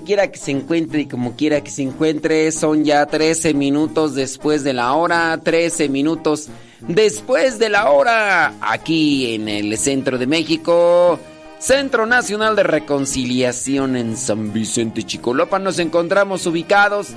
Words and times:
quiera 0.00 0.30
que 0.30 0.38
se 0.38 0.50
encuentre 0.50 1.02
y 1.02 1.06
como 1.06 1.36
quiera 1.36 1.62
que 1.62 1.70
se 1.70 1.82
encuentre. 1.82 2.50
Son 2.52 2.84
ya 2.84 3.06
13 3.06 3.54
minutos 3.54 4.14
después 4.14 4.64
de 4.64 4.72
la 4.72 4.94
hora, 4.94 5.38
13 5.42 5.88
minutos 5.88 6.48
después 6.86 7.58
de 7.58 7.68
la 7.68 7.90
hora, 7.90 8.54
aquí 8.60 9.34
en 9.34 9.48
el 9.48 9.76
centro 9.78 10.18
de 10.18 10.26
México, 10.26 11.18
Centro 11.58 12.06
Nacional 12.06 12.56
de 12.56 12.62
Reconciliación 12.62 13.96
en 13.96 14.16
San 14.16 14.52
Vicente 14.52 15.02
Chicolopa. 15.02 15.58
Nos 15.58 15.78
encontramos 15.78 16.46
ubicados 16.46 17.08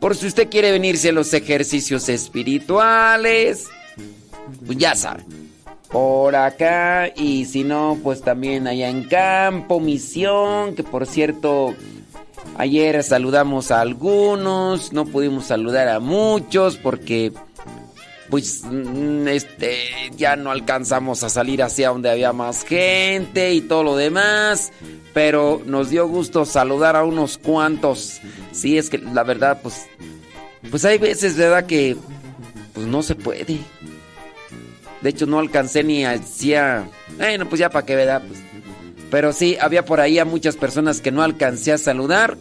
por 0.00 0.16
si 0.16 0.26
usted 0.26 0.48
quiere 0.48 0.72
venirse 0.72 1.10
a 1.10 1.12
los 1.12 1.32
ejercicios 1.34 2.08
espirituales. 2.08 3.68
Pues 4.66 4.78
ya 4.78 4.94
saben 4.94 5.44
por 5.94 6.34
acá 6.34 7.12
y 7.14 7.44
si 7.44 7.62
no, 7.62 7.96
pues 8.02 8.20
también 8.20 8.66
allá 8.66 8.88
en 8.88 9.04
campo, 9.04 9.78
misión, 9.78 10.74
que 10.74 10.82
por 10.82 11.06
cierto, 11.06 11.76
ayer 12.56 13.02
saludamos 13.02 13.70
a 13.70 13.80
algunos, 13.80 14.92
no 14.92 15.06
pudimos 15.06 15.46
saludar 15.46 15.88
a 15.88 16.00
muchos 16.00 16.76
porque 16.76 17.32
pues 18.30 18.62
mm, 18.64 19.28
este 19.28 19.76
ya 20.16 20.36
no 20.36 20.50
alcanzamos 20.50 21.22
a 21.22 21.28
salir 21.28 21.62
hacia 21.62 21.90
donde 21.90 22.10
había 22.10 22.32
más 22.32 22.64
gente 22.64 23.52
y 23.52 23.60
todo 23.60 23.82
lo 23.82 23.96
demás, 23.96 24.72
pero 25.12 25.62
nos 25.66 25.90
dio 25.90 26.08
gusto 26.08 26.44
saludar 26.44 26.96
a 26.96 27.04
unos 27.04 27.38
cuantos. 27.38 28.20
Sí, 28.52 28.78
es 28.78 28.90
que 28.90 28.98
la 28.98 29.22
verdad 29.22 29.60
pues 29.62 29.86
pues 30.70 30.84
hay 30.84 30.98
veces, 30.98 31.36
¿verdad? 31.36 31.66
que 31.66 31.96
pues 32.72 32.86
no 32.86 33.02
se 33.02 33.14
puede. 33.14 33.58
De 35.00 35.10
hecho, 35.10 35.26
no 35.26 35.38
alcancé 35.38 35.84
ni 35.84 36.04
hacía. 36.04 36.88
Bueno, 37.16 37.46
pues 37.48 37.58
ya 37.58 37.70
para 37.70 37.84
qué, 37.84 37.94
¿verdad? 37.94 38.22
Pues. 38.26 38.40
Pero 39.14 39.32
sí, 39.32 39.56
había 39.60 39.84
por 39.84 40.00
ahí 40.00 40.18
a 40.18 40.24
muchas 40.24 40.56
personas 40.56 41.00
que 41.00 41.12
no 41.12 41.22
alcancé 41.22 41.72
a 41.72 41.78
saludar. 41.78 42.36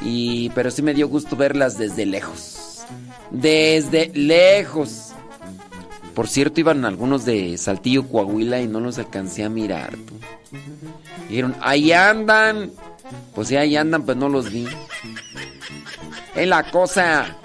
Y. 0.00 0.48
Pero 0.54 0.70
sí 0.70 0.80
me 0.80 0.94
dio 0.94 1.08
gusto 1.08 1.36
verlas 1.36 1.76
desde 1.76 2.06
lejos. 2.06 2.86
Desde 3.30 4.10
lejos. 4.14 5.12
Por 6.14 6.26
cierto, 6.26 6.58
iban 6.58 6.86
algunos 6.86 7.26
de 7.26 7.58
Saltillo, 7.58 8.08
Coahuila 8.08 8.62
y 8.62 8.66
no 8.66 8.80
los 8.80 8.96
alcancé 8.96 9.44
a 9.44 9.50
mirar. 9.50 9.90
Dijeron, 11.28 11.54
ahí 11.60 11.92
andan. 11.92 12.72
Pues 13.34 13.48
sí, 13.48 13.56
ahí 13.56 13.76
andan, 13.76 14.04
pues 14.04 14.16
no 14.16 14.30
los 14.30 14.50
vi. 14.50 14.66
Es 16.34 16.48
la 16.48 16.62
cosa. 16.70 17.36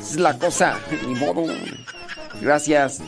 Es 0.00 0.16
la 0.16 0.36
cosa. 0.36 0.80
Ni 1.06 1.14
modo. 1.14 1.44
Gracias. 2.42 3.00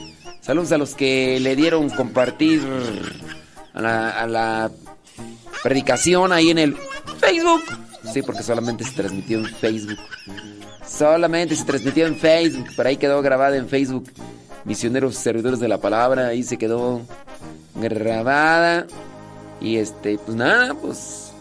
Saludos 0.43 0.70
a 0.70 0.78
los 0.78 0.94
que 0.94 1.40
le 1.40 1.56
dieron 1.56 1.90
compartir 1.90 2.62
a 3.75 4.26
la, 4.26 4.70
predicación 5.62 6.32
ahí 6.32 6.50
en 6.50 6.59
el 6.59 6.76
Facebook. 7.20 7.62
Sí, 8.12 8.23
porque 8.23 8.43
solamente 8.43 8.85
se 8.85 8.93
transmitió 8.93 9.38
en 9.38 9.47
Facebook. 9.47 9.99
Solamente 10.87 11.55
se 11.56 11.64
transmitió 11.64 12.06
en 12.06 12.17
Facebook. 12.17 12.67
Por 12.75 12.87
ahí 12.87 12.97
quedó 12.97 13.23
grabada 13.23 13.56
en 13.56 13.69
Facebook. 13.69 14.11
Misioneros 14.64 15.17
Servidores 15.17 15.61
de 15.61 15.69
la 15.69 15.79
Palabra. 15.79 16.29
Ahí 16.29 16.43
se 16.43 16.59
quedó 16.59 17.03
grabada. 17.75 18.87
Y 19.61 19.76
este, 19.76 20.19
pues 20.19 20.37
nada, 20.37 20.75
pues. 20.75 21.32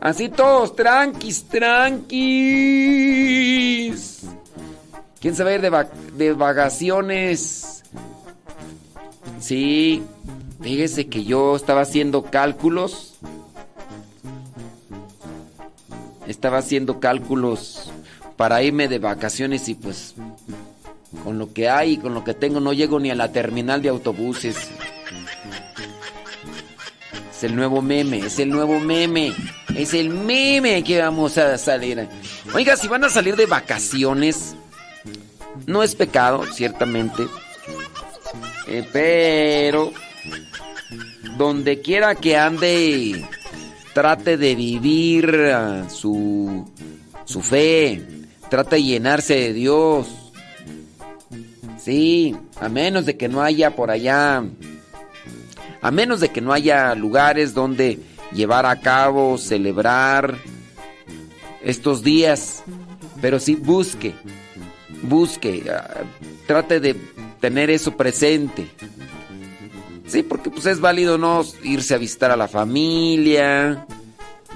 Así 0.00 0.28
todos, 0.28 0.76
tranquis, 0.76 1.44
tranquis. 1.44 2.20
¿Quién 5.20 5.34
se 5.34 5.44
va 5.44 5.50
a 5.50 5.54
ir 5.54 5.60
de, 5.60 5.68
va 5.70 5.86
de 6.16 6.32
vacaciones? 6.32 7.82
Sí, 9.40 10.02
fíjese 10.62 11.08
que 11.08 11.24
yo 11.24 11.56
estaba 11.56 11.82
haciendo 11.82 12.22
cálculos. 12.22 13.18
Estaba 16.30 16.58
haciendo 16.58 17.00
cálculos 17.00 17.90
para 18.36 18.62
irme 18.62 18.86
de 18.86 19.00
vacaciones 19.00 19.68
y 19.68 19.74
pues 19.74 20.14
con 21.24 21.40
lo 21.40 21.52
que 21.52 21.68
hay 21.68 21.94
y 21.94 21.96
con 21.96 22.14
lo 22.14 22.22
que 22.22 22.34
tengo 22.34 22.60
no 22.60 22.72
llego 22.72 23.00
ni 23.00 23.10
a 23.10 23.16
la 23.16 23.32
terminal 23.32 23.82
de 23.82 23.88
autobuses. 23.88 24.56
Es 27.32 27.42
el 27.42 27.56
nuevo 27.56 27.82
meme, 27.82 28.18
es 28.18 28.38
el 28.38 28.50
nuevo 28.50 28.78
meme. 28.78 29.34
Es 29.74 29.92
el 29.92 30.10
meme 30.10 30.84
que 30.84 31.00
vamos 31.00 31.36
a 31.36 31.58
salir. 31.58 32.08
Oiga, 32.54 32.76
si 32.76 32.86
van 32.86 33.02
a 33.02 33.08
salir 33.08 33.34
de 33.34 33.46
vacaciones, 33.46 34.54
no 35.66 35.82
es 35.82 35.96
pecado, 35.96 36.44
ciertamente. 36.52 37.26
Eh, 38.68 38.86
pero 38.92 39.92
donde 41.36 41.80
quiera 41.80 42.14
que 42.14 42.36
ande, 42.36 43.24
trate 43.92 44.36
de 44.36 44.54
vivir 44.54 45.34
uh, 45.34 45.90
su, 45.90 46.70
su 47.24 47.42
fe, 47.42 48.06
trate 48.48 48.76
de 48.76 48.82
llenarse 48.82 49.34
de 49.34 49.52
Dios. 49.52 50.32
Sí, 51.78 52.36
a 52.60 52.68
menos 52.68 53.06
de 53.06 53.16
que 53.16 53.28
no 53.28 53.42
haya 53.42 53.74
por 53.74 53.90
allá, 53.90 54.44
a 55.80 55.90
menos 55.90 56.20
de 56.20 56.28
que 56.28 56.40
no 56.40 56.52
haya 56.52 56.94
lugares 56.94 57.54
donde 57.54 57.98
llevar 58.32 58.66
a 58.66 58.80
cabo, 58.80 59.38
celebrar 59.38 60.36
estos 61.62 62.02
días, 62.02 62.62
pero 63.20 63.40
sí 63.40 63.54
busque, 63.54 64.14
busque, 65.02 65.64
uh, 65.66 66.04
trate 66.46 66.80
de 66.80 66.96
tener 67.40 67.70
eso 67.70 67.96
presente. 67.96 68.66
Sí, 70.10 70.24
porque 70.24 70.50
pues 70.50 70.66
es 70.66 70.80
válido 70.80 71.18
no 71.18 71.44
irse 71.62 71.94
a 71.94 71.98
visitar 71.98 72.32
a 72.32 72.36
la 72.36 72.48
familia, 72.48 73.86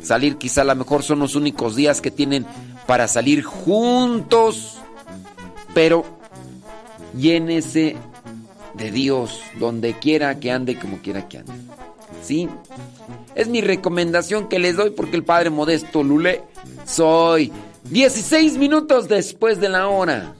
salir 0.03 0.37
quizá 0.37 0.63
a 0.63 0.65
lo 0.65 0.75
mejor 0.75 1.05
son 1.05 1.21
los 1.21 1.37
únicos 1.37 1.77
días 1.77 2.01
que 2.01 2.11
tienen 2.11 2.45
para 2.89 3.07
salir 3.07 3.45
juntos, 3.45 4.79
pero 5.73 6.05
llénese 7.17 7.97
de 8.75 8.91
Dios 8.91 9.43
donde 9.61 9.97
quiera 9.97 10.41
que 10.41 10.51
ande, 10.51 10.77
como 10.77 10.99
quiera 10.99 11.29
que 11.29 11.39
ande. 11.39 11.53
¿Sí? 12.21 12.49
Es 13.37 13.47
mi 13.47 13.61
recomendación 13.61 14.49
que 14.49 14.59
les 14.59 14.75
doy 14.75 14.91
porque 14.91 15.17
el 15.17 15.23
Padre 15.23 15.51
Modesto 15.51 16.03
Lule 16.03 16.43
soy 16.85 17.53
16 17.91 18.59
minutos 18.59 19.07
después 19.07 19.61
de 19.61 19.69
la 19.69 19.87
hora. 19.87 20.35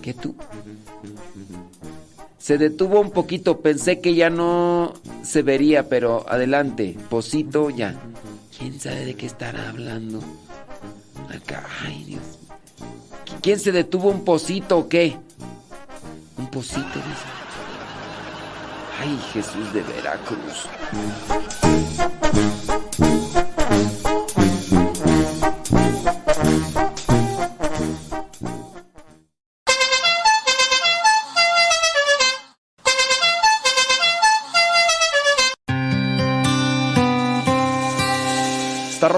¿Qué 0.00 0.14
tú? 0.14 0.34
Se 2.42 2.58
detuvo 2.58 2.98
un 2.98 3.12
poquito, 3.12 3.60
pensé 3.60 4.00
que 4.00 4.16
ya 4.16 4.28
no 4.28 4.94
se 5.22 5.42
vería, 5.42 5.88
pero 5.88 6.28
adelante, 6.28 6.96
Posito 7.08 7.70
ya. 7.70 7.94
¿Quién 8.58 8.80
sabe 8.80 9.04
de 9.04 9.14
qué 9.14 9.26
estará 9.26 9.68
hablando? 9.68 10.18
Acá, 11.32 11.64
ay 11.84 12.02
Dios. 12.02 12.40
¿Quién 13.42 13.60
se 13.60 13.70
detuvo 13.70 14.08
un 14.08 14.24
posito 14.24 14.76
o 14.76 14.88
qué? 14.88 15.16
Un 16.36 16.48
posito, 16.48 16.80
dice. 16.82 17.28
Ay, 19.00 19.16
Jesús 19.32 19.72
de 19.72 19.82
Veracruz. 19.82 20.66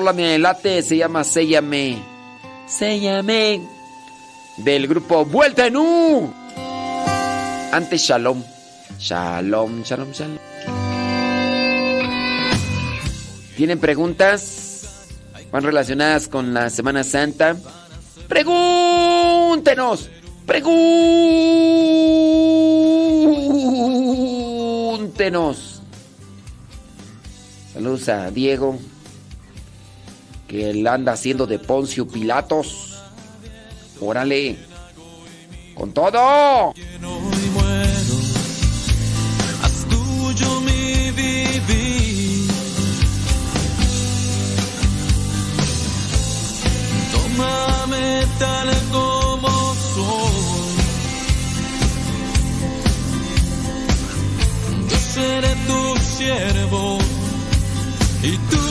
Rola 0.04 0.12
me 0.12 0.38
late, 0.38 0.82
se 0.82 0.98
llama 0.98 1.24
Séllame. 1.24 1.96
Séllame. 2.66 3.62
Del 4.58 4.86
grupo 4.86 5.24
Vuelta 5.24 5.66
en 5.66 5.78
U. 5.78 6.30
Antes 7.72 8.02
shalom. 8.02 8.42
Shalom, 8.98 9.82
shalom, 9.82 10.12
shalom. 10.12 10.36
¿Tienen 13.56 13.80
preguntas? 13.80 15.06
¿Van 15.50 15.62
relacionadas 15.62 16.28
con 16.28 16.52
la 16.52 16.68
Semana 16.68 17.02
Santa? 17.02 17.56
Pregúntenos. 18.28 20.10
Pregúntenos. 20.44 21.00
Saludos 27.72 28.08
a 28.10 28.30
Diego, 28.30 28.78
que 30.46 30.70
él 30.70 30.86
anda 30.86 31.12
haciendo 31.12 31.46
de 31.46 31.58
Poncio 31.58 32.06
Pilatos. 32.06 32.98
Órale. 34.00 34.56
Con 35.74 35.92
todo. 35.92 36.72
Tómame 47.12 48.26
tal 48.38 48.68
como 48.92 49.74
soy. 49.94 50.34
Yo 54.88 54.96
seré 54.96 55.54
tu 55.66 55.96
siervo 56.16 56.98
y 58.22 58.36
tú 58.50 58.63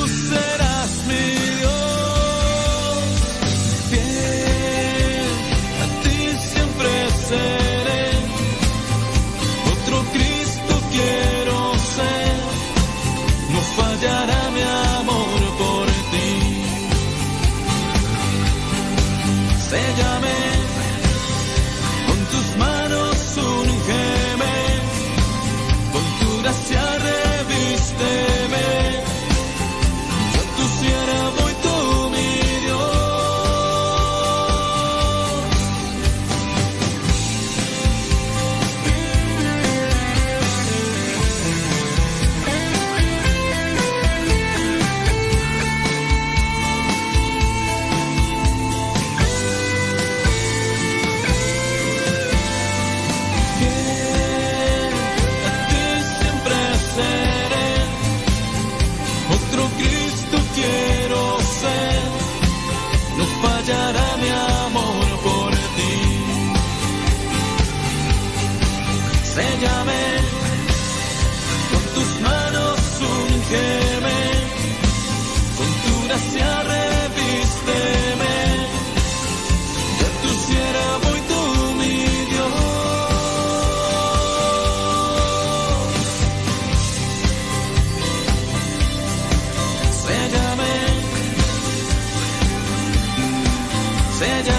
séllame. 94.23 94.52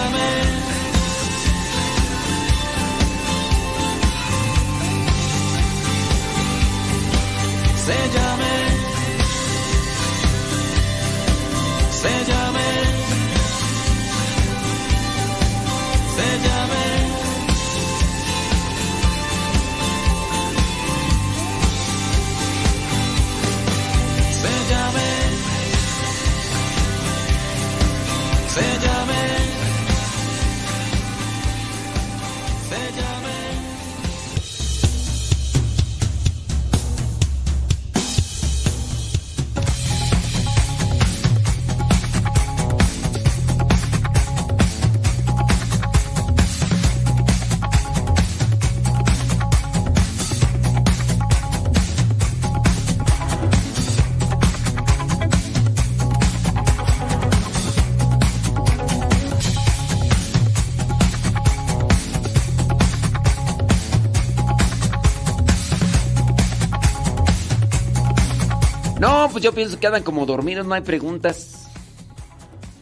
Yo 69.44 69.52
pienso 69.52 69.78
que 69.78 69.86
andan 69.86 70.02
como 70.02 70.24
dormidos, 70.24 70.66
no 70.66 70.72
hay 70.72 70.80
preguntas. 70.80 71.66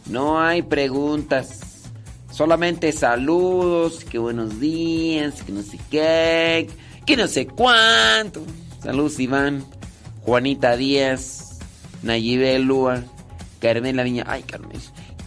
No 0.05 0.39
hay 0.39 0.61
preguntas. 0.61 1.59
Solamente 2.31 2.93
saludos, 2.93 4.05
que 4.05 4.17
buenos 4.17 4.61
días, 4.61 5.43
que 5.43 5.51
no 5.51 5.61
sé 5.61 5.77
qué, 5.91 6.69
que 7.05 7.17
no 7.17 7.27
sé 7.27 7.47
cuánto. 7.47 8.45
Saludos 8.81 9.19
Iván, 9.19 9.65
Juanita 10.21 10.77
Díaz, 10.77 11.59
Nayibé 12.01 12.57
Lua, 12.59 13.03
Carmen 13.59 13.97
La 13.97 14.03
Viña. 14.03 14.23
Ay, 14.25 14.43
Carmen. 14.43 14.79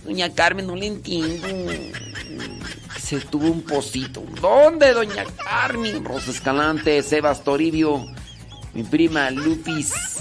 Doña 0.07 0.33
Carmen, 0.33 0.67
no 0.67 0.75
le 0.75 0.87
entiendo. 0.87 1.49
Se 2.99 3.21
tuvo 3.21 3.51
un 3.51 3.61
pocito. 3.61 4.25
¿Dónde, 4.41 4.95
doña 4.95 5.27
Carmen? 5.45 6.03
Rosa 6.03 6.31
Escalante, 6.31 7.03
Sebas 7.03 7.45
Toribio, 7.45 8.07
mi 8.73 8.85
prima 8.85 9.31
Lupis. 9.31 10.17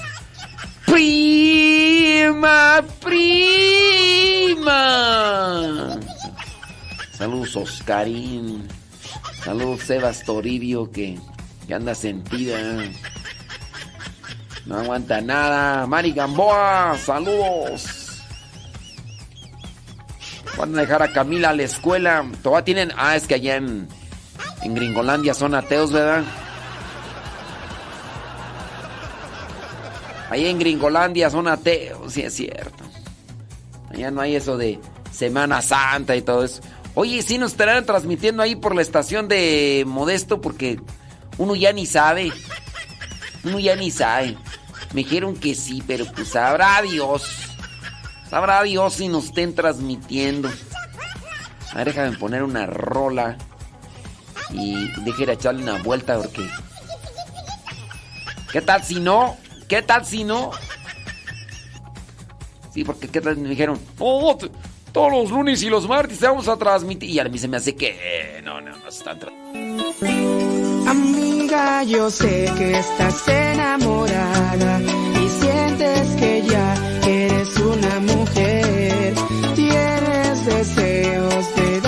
Prima, 0.96 2.80
prima. 3.04 3.20
Saludos 7.12 7.54
Oscarín. 7.58 8.66
Saludos 9.44 9.82
Sebas 9.82 10.24
Toribio 10.24 10.90
que, 10.90 11.20
que 11.68 11.74
anda 11.74 11.94
sentida. 11.94 12.58
No 14.66 14.78
aguanta 14.78 15.20
nada. 15.20 15.86
Mari 15.86 16.14
Gamboa, 16.14 16.98
saludos. 16.98 18.22
Van 20.56 20.78
a 20.78 20.80
dejar 20.80 21.04
a 21.04 21.12
Camila 21.12 21.50
a 21.50 21.54
la 21.54 21.64
escuela. 21.64 22.26
Todavía 22.42 22.64
tienen. 22.64 22.94
Ah, 22.96 23.18
es 23.18 23.28
que 23.28 23.36
allá 23.36 23.58
en, 23.58 23.90
en 24.62 24.76
Gringolandia 24.76 25.34
son 25.34 25.56
ateos, 25.56 25.92
¿verdad? 25.92 26.24
Ahí 30.30 30.48
en 30.48 30.60
Gringolandia 30.60 31.30
son 31.30 31.48
ateos, 31.48 32.00
oh, 32.04 32.10
sí 32.10 32.22
es 32.22 32.34
cierto. 32.34 32.84
Allá 33.90 34.12
no 34.12 34.22
hay 34.22 34.36
eso 34.36 34.58
de 34.58 34.80
Semana 35.12 35.62
Santa 35.62 36.16
y 36.16 36.22
todo 36.22 36.44
eso. 36.44 36.62
Oye, 36.96 37.22
sí 37.22 37.38
nos 37.38 37.52
estarán 37.52 37.86
transmitiendo 37.86 38.42
ahí 38.42 38.56
por 38.56 38.74
la 38.74 38.82
estación 38.82 39.28
de 39.28 39.84
Modesto 39.86 40.42
porque 40.42 40.80
uno 41.38 41.56
ya 41.56 41.74
ni 41.74 41.86
sabe. 41.86 42.32
Uno 43.44 43.60
ya 43.60 43.76
ni 43.76 43.92
sabe. 43.92 44.38
Me 44.94 45.04
dijeron 45.04 45.36
que 45.36 45.56
sí, 45.56 45.84
pero 45.86 46.06
pues 46.06 46.30
sabrá 46.30 46.82
Dios. 46.82 47.24
Sabrá 48.30 48.64
Dios 48.64 48.94
si 48.94 49.08
nos 49.08 49.26
estén 49.26 49.54
transmitiendo. 49.54 50.50
A 51.72 51.78
ver, 51.78 51.88
déjame 51.88 52.18
poner 52.18 52.44
una 52.44 52.66
rola. 52.66 53.38
Y 54.52 54.88
deje 55.02 55.32
echarle 55.32 55.64
una 55.64 55.84
vuelta 55.84 56.18
porque... 56.18 56.50
¿Qué 58.52 58.62
tal 58.62 58.84
si 58.84 59.02
no? 59.02 59.38
¿Qué 59.68 59.82
tal 59.82 60.06
si 60.06 60.24
no? 60.24 60.52
Sí, 62.74 62.84
porque 62.84 63.08
¿qué 63.08 63.22
tal 63.22 63.38
me 63.38 63.50
dijeron? 63.50 63.80
Oh, 64.00 64.38
todos 64.92 65.12
los 65.12 65.32
lunes 65.32 65.64
y 65.64 65.70
los 65.70 65.88
martes 65.88 66.20
te 66.20 66.28
vamos 66.28 66.48
a 66.48 66.58
transmitir. 66.58 67.10
Y 67.10 67.20
a 67.20 67.24
mí 67.26 67.38
se 67.38 67.48
me 67.48 67.58
hace 67.58 67.76
que... 67.76 67.98
Eh, 68.00 68.42
no, 68.44 68.62
no, 68.62 68.78
no 68.78 68.88
están 68.90 69.20
Amiga, 70.88 71.84
yo 71.84 72.12
sé 72.12 72.52
que 72.58 72.78
estás 72.78 73.28
enamorada 73.28 74.82
y 74.82 75.30
sientes 75.30 76.10
que 76.18 76.44
ya 76.48 76.76
eres 77.08 77.58
una 77.58 78.00
mujer. 78.02 79.16
Tienes 79.56 80.46
deseos 80.46 81.56
de 81.56 81.82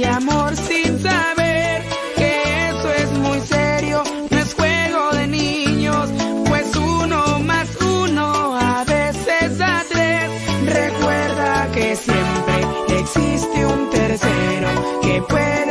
de 0.00 0.06
amor 0.06 0.54
sin 0.56 1.00
saber 1.00 1.82
que 2.16 2.68
eso 2.68 2.92
es 2.92 3.10
muy 3.18 3.40
serio, 3.40 4.02
no 4.30 4.38
es 4.38 4.54
juego 4.54 5.10
de 5.12 5.26
niños, 5.26 6.10
pues 6.48 6.76
uno 6.76 7.38
más 7.40 7.68
uno 7.80 8.56
a 8.56 8.84
veces 8.84 9.56
da 9.56 9.84
tres. 9.90 10.30
Recuerda 10.66 11.70
que 11.72 11.96
siempre 11.96 13.00
existe 13.00 13.66
un 13.66 13.90
tercero 13.90 14.68
que 15.02 15.22
puede 15.22 15.65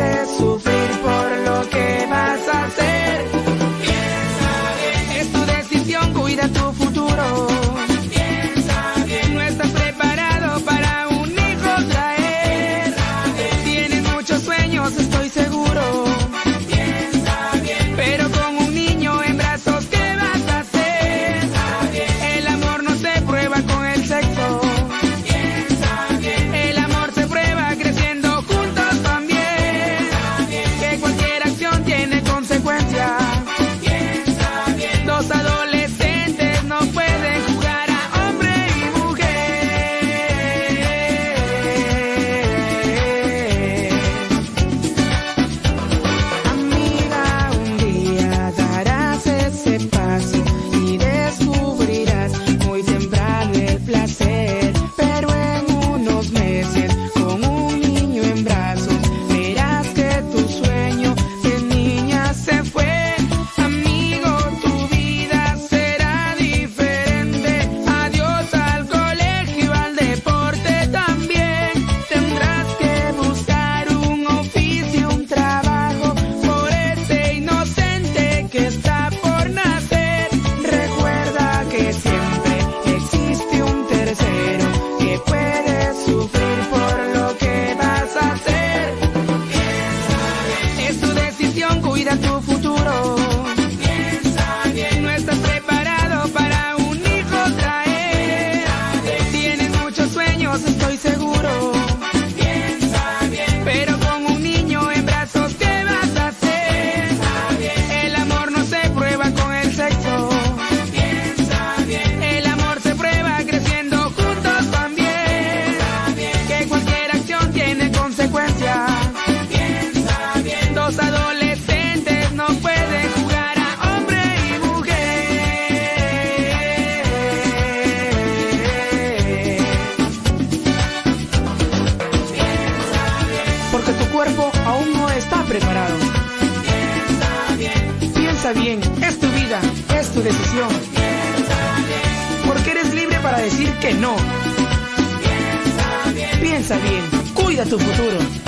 cuida 147.36 147.64
tu 147.64 147.78
futuro. 147.78 148.45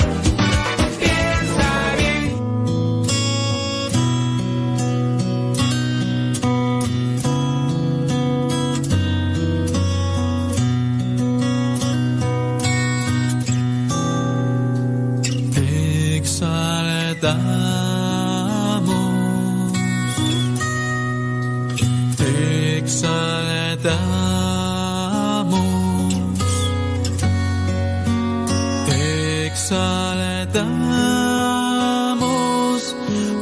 exaltamos 29.68 30.56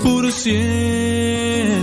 por 0.01 0.31
siempre. 0.31 1.75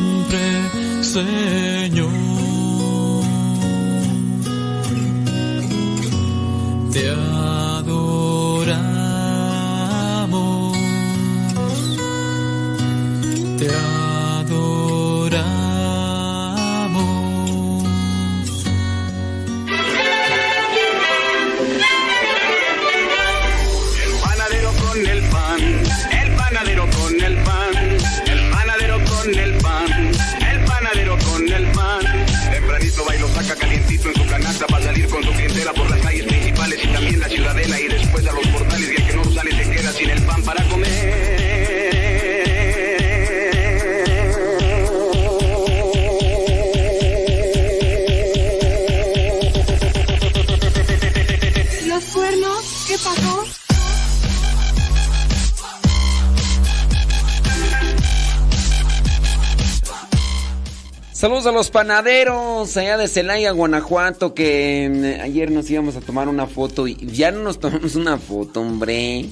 Saludos 61.23 61.47
a 61.47 61.53
los 61.53 61.71
panaderos 61.71 62.77
allá 62.77 62.97
de 62.97 63.07
Celaya, 63.07 63.53
Guanajuato, 63.53 64.35
que 64.35 64.91
mm, 64.93 65.23
ayer 65.23 65.53
nos 65.53 65.71
íbamos 65.71 65.95
a 65.95 66.01
tomar 66.01 66.27
una 66.27 66.49
foto 66.49 66.89
y 66.89 66.97
ya 66.97 67.31
no 67.31 67.45
nos 67.45 67.61
tomamos 67.61 67.95
una 67.95 68.19
foto, 68.19 68.61
hombre. 68.61 69.27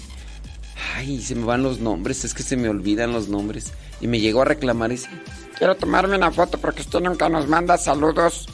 Ay, 0.94 1.20
se 1.20 1.34
me 1.34 1.44
van 1.44 1.64
los 1.64 1.80
nombres, 1.80 2.24
es 2.24 2.32
que 2.32 2.44
se 2.44 2.56
me 2.56 2.68
olvidan 2.68 3.12
los 3.12 3.26
nombres. 3.26 3.72
Y 4.00 4.06
me 4.06 4.20
llegó 4.20 4.42
a 4.42 4.44
reclamar 4.44 4.92
ese. 4.92 5.08
Quiero 5.58 5.74
tomarme 5.74 6.14
una 6.14 6.30
foto 6.30 6.58
porque 6.58 6.82
usted 6.82 7.00
nunca 7.00 7.28
nos 7.28 7.48
manda 7.48 7.76
saludos. 7.76 8.46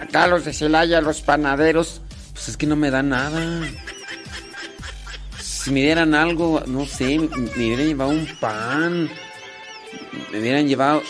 Acá 0.00 0.26
los 0.26 0.46
de 0.46 0.54
Celaya, 0.54 1.02
los 1.02 1.20
panaderos. 1.20 2.00
Pues 2.32 2.48
es 2.48 2.56
que 2.56 2.66
no 2.66 2.76
me 2.76 2.90
da 2.90 3.02
nada. 3.02 3.60
Si 5.38 5.70
me 5.70 5.80
dieran 5.82 6.14
algo, 6.14 6.62
no 6.66 6.86
sé, 6.86 7.18
me, 7.18 7.28
me 7.28 7.66
hubieran 7.66 7.86
llevado 7.88 8.10
un 8.10 8.26
pan. 8.40 9.10
Me 10.32 10.40
hubieran 10.40 10.66
llevado, 10.66 11.02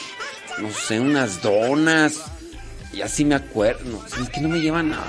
no 0.59 0.71
sé, 0.71 1.01
unas 1.01 1.43
donas. 1.43 2.23
Y 2.93 3.01
así 3.01 3.25
me 3.25 3.35
acuerdo. 3.35 3.85
No, 3.91 4.23
es 4.23 4.31
que 4.31 4.41
no 4.41 4.49
me 4.49 4.61
llevan 4.61 4.91
nada. 4.91 5.07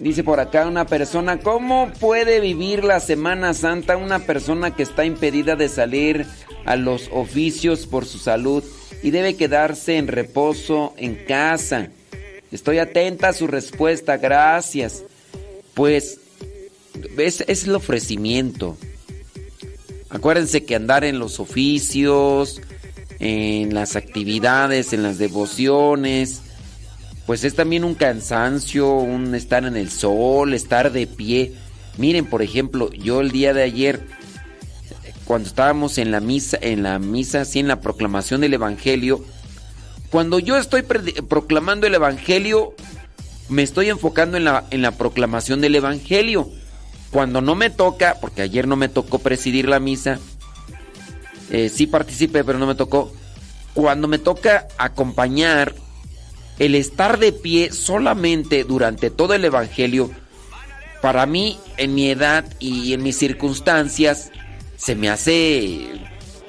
Dice 0.00 0.22
por 0.22 0.40
acá 0.40 0.66
una 0.66 0.86
persona, 0.86 1.38
¿cómo 1.38 1.90
puede 1.98 2.40
vivir 2.40 2.84
la 2.84 3.00
Semana 3.00 3.54
Santa 3.54 3.96
una 3.96 4.18
persona 4.18 4.74
que 4.74 4.82
está 4.82 5.04
impedida 5.04 5.56
de 5.56 5.68
salir 5.68 6.26
a 6.66 6.76
los 6.76 7.08
oficios 7.12 7.86
por 7.86 8.04
su 8.04 8.18
salud 8.18 8.62
y 9.02 9.12
debe 9.12 9.36
quedarse 9.36 9.96
en 9.96 10.08
reposo 10.08 10.92
en 10.98 11.14
casa? 11.24 11.88
Estoy 12.52 12.78
atenta 12.78 13.28
a 13.28 13.32
su 13.32 13.46
respuesta, 13.46 14.18
gracias. 14.18 15.04
Pues 15.72 16.20
es, 17.16 17.42
es 17.46 17.64
el 17.64 17.74
ofrecimiento. 17.74 18.76
Acuérdense 20.14 20.64
que 20.64 20.76
andar 20.76 21.04
en 21.04 21.18
los 21.18 21.40
oficios, 21.40 22.62
en 23.18 23.74
las 23.74 23.96
actividades, 23.96 24.92
en 24.92 25.02
las 25.02 25.18
devociones, 25.18 26.40
pues 27.26 27.42
es 27.42 27.56
también 27.56 27.82
un 27.82 27.96
cansancio, 27.96 28.92
un 28.92 29.34
estar 29.34 29.64
en 29.64 29.76
el 29.76 29.90
sol, 29.90 30.54
estar 30.54 30.92
de 30.92 31.08
pie. 31.08 31.54
Miren, 31.98 32.26
por 32.26 32.42
ejemplo, 32.42 32.92
yo 32.92 33.20
el 33.20 33.32
día 33.32 33.52
de 33.54 33.64
ayer, 33.64 34.06
cuando 35.24 35.48
estábamos 35.48 35.98
en 35.98 36.12
la 36.12 36.20
misa, 36.20 36.58
en 36.60 36.84
la 36.84 37.00
misa, 37.00 37.40
así 37.40 37.58
en 37.58 37.66
la 37.66 37.80
proclamación 37.80 38.40
del 38.40 38.54
Evangelio, 38.54 39.24
cuando 40.10 40.38
yo 40.38 40.56
estoy 40.56 40.82
proclamando 40.82 41.88
el 41.88 41.94
Evangelio, 41.94 42.72
me 43.48 43.64
estoy 43.64 43.88
enfocando 43.88 44.36
en 44.36 44.44
la, 44.44 44.64
en 44.70 44.80
la 44.80 44.92
proclamación 44.92 45.60
del 45.60 45.74
Evangelio. 45.74 46.48
Cuando 47.14 47.40
no 47.40 47.54
me 47.54 47.70
toca, 47.70 48.16
porque 48.20 48.42
ayer 48.42 48.66
no 48.66 48.74
me 48.74 48.88
tocó 48.88 49.20
presidir 49.20 49.68
la 49.68 49.78
misa, 49.78 50.18
eh, 51.48 51.68
sí 51.68 51.86
participé, 51.86 52.42
pero 52.42 52.58
no 52.58 52.66
me 52.66 52.74
tocó. 52.74 53.12
Cuando 53.72 54.08
me 54.08 54.18
toca 54.18 54.66
acompañar 54.78 55.76
el 56.58 56.74
estar 56.74 57.20
de 57.20 57.30
pie 57.30 57.70
solamente 57.70 58.64
durante 58.64 59.10
todo 59.10 59.32
el 59.34 59.44
Evangelio, 59.44 60.10
para 61.02 61.24
mí, 61.24 61.56
en 61.76 61.94
mi 61.94 62.10
edad 62.10 62.46
y 62.58 62.94
en 62.94 63.04
mis 63.04 63.16
circunstancias, 63.16 64.32
se 64.76 64.96
me 64.96 65.08
hace 65.08 65.86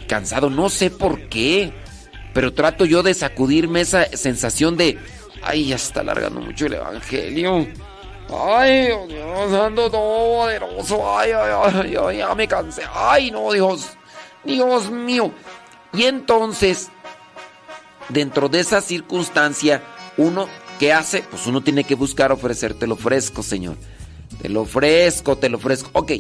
cansado, 0.08 0.50
no 0.50 0.70
sé 0.70 0.90
por 0.90 1.30
qué, 1.30 1.74
pero 2.34 2.56
trato 2.56 2.86
yo 2.86 3.04
de 3.04 3.14
sacudirme 3.14 3.82
esa 3.82 4.06
sensación 4.18 4.78
de, 4.78 4.98
ay, 5.44 5.68
ya 5.68 5.76
está 5.76 6.00
alargando 6.00 6.42
mucho 6.42 6.66
el 6.66 6.74
Evangelio. 6.74 7.68
Ay, 8.44 8.90
Dios, 9.08 9.54
ando 9.54 9.90
todo 9.90 10.38
poderoso. 10.38 11.18
Ay, 11.18 11.32
ay, 11.32 11.96
ay, 11.96 12.18
ya 12.18 12.36
me 12.36 12.48
cansé. 12.48 12.84
Ay, 12.94 13.32
no, 13.32 13.52
Dios. 13.52 13.90
Dios 14.44 14.90
mío. 14.90 15.32
Y 15.94 16.04
entonces, 16.04 16.90
dentro 18.10 18.50
de 18.50 18.60
esa 18.60 18.82
circunstancia, 18.82 19.82
uno, 20.18 20.48
¿qué 20.80 20.94
hace? 20.94 21.24
Pues 21.24 21.48
uno 21.48 21.62
tiene 21.62 21.84
que 21.84 21.96
buscar 21.96 22.32
ofrecer, 22.32 22.74
te 22.74 22.88
lo 22.88 22.96
ofrezco, 22.96 23.44
Señor. 23.44 23.78
Te 24.42 24.50
lo 24.50 24.62
ofrezco, 24.62 25.38
te 25.38 25.50
lo 25.50 25.58
ofrezco. 25.58 25.90
Ok, 25.94 26.14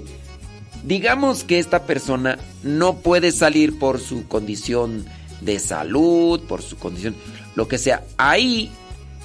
digamos 0.84 1.44
que 1.44 1.60
esta 1.60 1.84
persona 1.84 2.38
no 2.64 2.96
puede 2.96 3.32
salir 3.32 3.78
por 3.78 4.00
su 4.00 4.28
condición 4.28 5.06
de 5.42 5.60
salud, 5.60 6.42
por 6.42 6.62
su 6.62 6.78
condición, 6.78 7.16
lo 7.56 7.68
que 7.68 7.78
sea. 7.78 8.04
Ahí, 8.18 8.72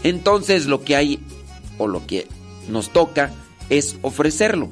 entonces 0.02 0.66
lo 0.66 0.82
que 0.82 0.96
hay, 0.96 1.20
o 1.78 1.86
lo 1.86 2.06
que 2.06 2.26
nos 2.68 2.90
toca, 2.92 3.30
es 3.68 3.96
ofrecerlo. 4.02 4.70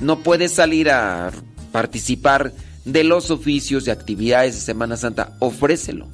No 0.00 0.20
puede 0.20 0.48
salir 0.48 0.90
a 0.90 1.30
participar 1.72 2.52
de 2.84 3.04
los 3.04 3.30
oficios 3.30 3.86
y 3.86 3.90
actividades 3.90 4.54
de 4.54 4.60
Semana 4.60 4.96
Santa, 4.96 5.34
ofrécelo. 5.38 6.08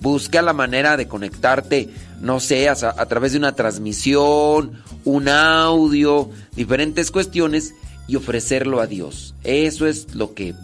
Busca 0.00 0.40
la 0.42 0.52
manera 0.52 0.96
de 0.96 1.08
conectarte, 1.08 1.90
no 2.20 2.40
sé, 2.40 2.68
a, 2.68 2.72
a, 2.72 3.06
través 3.06 3.32
de 3.32 3.38
una 3.38 3.54
transmisión, 3.54 4.82
un 5.04 5.28
audio, 5.28 6.30
diferentes 6.56 7.10
cuestiones 7.10 7.74
y 8.08 8.16
ofrecerlo 8.16 8.80
a 8.80 8.86
Dios. 8.86 9.34
Eso 9.44 9.86
es 9.86 10.14
lo 10.14 10.34
que 10.34 10.54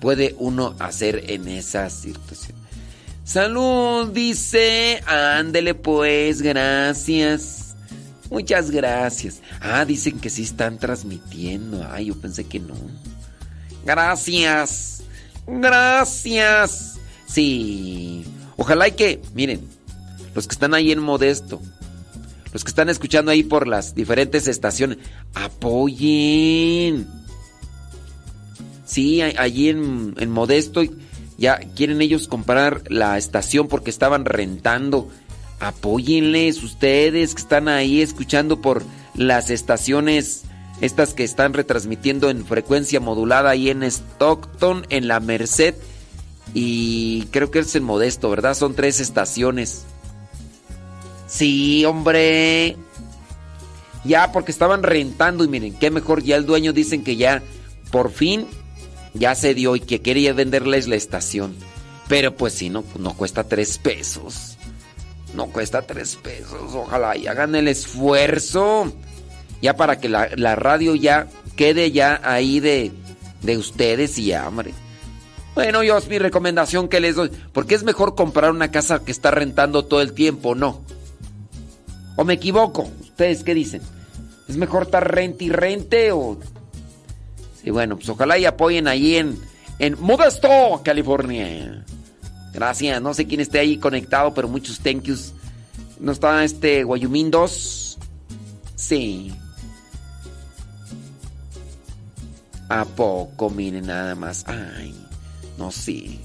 puede 0.00 0.34
uno 0.38 0.74
hacer 0.80 1.24
en 1.28 1.48
esa 1.48 1.88
situación. 1.88 2.56
Salud, 3.24 4.08
dice. 4.08 5.02
Ándele 5.06 5.74
pues, 5.74 6.42
gracias. 6.42 7.63
Muchas 8.30 8.70
gracias. 8.70 9.40
Ah, 9.60 9.84
dicen 9.84 10.18
que 10.18 10.30
sí 10.30 10.42
están 10.42 10.78
transmitiendo. 10.78 11.86
Ay, 11.90 12.06
yo 12.06 12.16
pensé 12.16 12.44
que 12.44 12.60
no. 12.60 12.74
Gracias. 13.84 15.02
Gracias. 15.46 16.94
Sí. 17.26 18.24
Ojalá 18.56 18.88
y 18.88 18.92
que, 18.92 19.20
miren, 19.34 19.66
los 20.34 20.46
que 20.46 20.52
están 20.52 20.74
ahí 20.74 20.92
en 20.92 21.00
Modesto, 21.00 21.60
los 22.52 22.64
que 22.64 22.68
están 22.68 22.88
escuchando 22.88 23.30
ahí 23.30 23.42
por 23.42 23.66
las 23.66 23.94
diferentes 23.94 24.46
estaciones, 24.48 24.98
apoyen. 25.34 27.06
Sí, 28.84 29.22
allí 29.22 29.70
en, 29.70 30.14
en, 30.18 30.30
Modesto 30.30 30.82
ya 31.36 31.56
quieren 31.56 32.00
ellos 32.00 32.28
comprar 32.28 32.82
la 32.88 33.18
estación 33.18 33.68
porque 33.68 33.90
estaban 33.90 34.24
rentando. 34.24 35.10
Apóyenles 35.60 36.62
ustedes 36.62 37.34
que 37.34 37.42
están 37.42 37.68
ahí 37.68 38.00
escuchando 38.00 38.60
por 38.60 38.84
las 39.14 39.50
estaciones, 39.50 40.42
estas 40.80 41.14
que 41.14 41.24
están 41.24 41.54
retransmitiendo 41.54 42.30
en 42.30 42.44
frecuencia 42.44 43.00
modulada 43.00 43.50
ahí 43.50 43.70
en 43.70 43.82
Stockton, 43.82 44.86
en 44.90 45.08
la 45.08 45.20
Merced 45.20 45.74
y 46.52 47.22
creo 47.30 47.50
que 47.50 47.60
es 47.60 47.74
el 47.74 47.82
Modesto, 47.82 48.30
¿verdad? 48.30 48.54
Son 48.54 48.74
tres 48.74 49.00
estaciones. 49.00 49.84
Sí, 51.26 51.84
hombre. 51.84 52.76
Ya, 54.04 54.30
porque 54.32 54.52
estaban 54.52 54.82
rentando 54.82 55.44
y 55.44 55.48
miren, 55.48 55.74
qué 55.74 55.90
mejor, 55.90 56.22
ya 56.22 56.36
el 56.36 56.44
dueño 56.44 56.72
dicen 56.72 57.02
que 57.02 57.16
ya, 57.16 57.42
por 57.90 58.12
fin, 58.12 58.46
ya 59.14 59.34
se 59.34 59.54
dio 59.54 59.74
y 59.76 59.80
que 59.80 60.02
quería 60.02 60.32
venderles 60.34 60.86
la 60.86 60.96
estación. 60.96 61.56
Pero 62.06 62.36
pues 62.36 62.52
sí, 62.52 62.68
no, 62.68 62.84
no 62.98 63.14
cuesta 63.14 63.44
tres 63.44 63.78
pesos. 63.78 64.53
No 65.34 65.46
cuesta 65.46 65.82
tres 65.82 66.16
pesos. 66.16 66.74
Ojalá 66.74 67.16
y 67.16 67.26
hagan 67.26 67.54
el 67.54 67.68
esfuerzo. 67.68 68.92
Ya 69.60 69.76
para 69.76 69.98
que 69.98 70.08
la, 70.08 70.28
la 70.36 70.56
radio 70.56 70.94
ya 70.94 71.26
quede 71.56 71.90
ya 71.90 72.20
ahí 72.22 72.60
de, 72.60 72.92
de 73.42 73.58
ustedes 73.58 74.18
y 74.18 74.26
ya, 74.26 74.46
hombre. 74.46 74.72
Bueno, 75.54 75.82
yo 75.82 75.96
es 75.96 76.08
mi 76.08 76.18
recomendación 76.18 76.88
que 76.88 77.00
les 77.00 77.16
doy. 77.16 77.30
Porque 77.52 77.74
es 77.74 77.84
mejor 77.84 78.14
comprar 78.14 78.50
una 78.50 78.70
casa 78.70 79.04
que 79.04 79.12
está 79.12 79.30
rentando 79.30 79.84
todo 79.84 80.00
el 80.00 80.12
tiempo, 80.12 80.54
¿no? 80.54 80.82
¿O 82.16 82.24
me 82.24 82.34
equivoco? 82.34 82.88
¿Ustedes 83.00 83.44
qué 83.44 83.54
dicen? 83.54 83.82
¿Es 84.48 84.56
mejor 84.56 84.84
estar 84.84 85.14
rente 85.14 85.44
y 85.44 85.50
rente 85.50 86.12
o...? 86.12 86.38
Sí, 87.62 87.70
bueno, 87.70 87.96
pues 87.96 88.08
ojalá 88.08 88.36
y 88.36 88.44
apoyen 88.44 88.88
ahí 88.88 89.16
en, 89.16 89.38
en 89.78 89.96
Modesto, 90.00 90.82
California. 90.84 91.84
Gracias, 92.54 93.02
no 93.02 93.12
sé 93.12 93.26
quién 93.26 93.40
esté 93.40 93.58
ahí 93.58 93.78
conectado, 93.78 94.32
pero 94.32 94.48
muchos 94.48 94.78
thank 94.78 95.02
yous. 95.02 95.32
¿No 95.98 96.12
está 96.12 96.44
este 96.44 96.84
Guayumín 96.84 97.30
2? 97.30 97.98
Sí. 98.76 99.32
¿A 102.68 102.84
poco? 102.84 103.50
Miren 103.50 103.86
nada 103.86 104.14
más. 104.14 104.44
Ay. 104.46 104.94
No, 105.58 105.70
sí. 105.70 106.20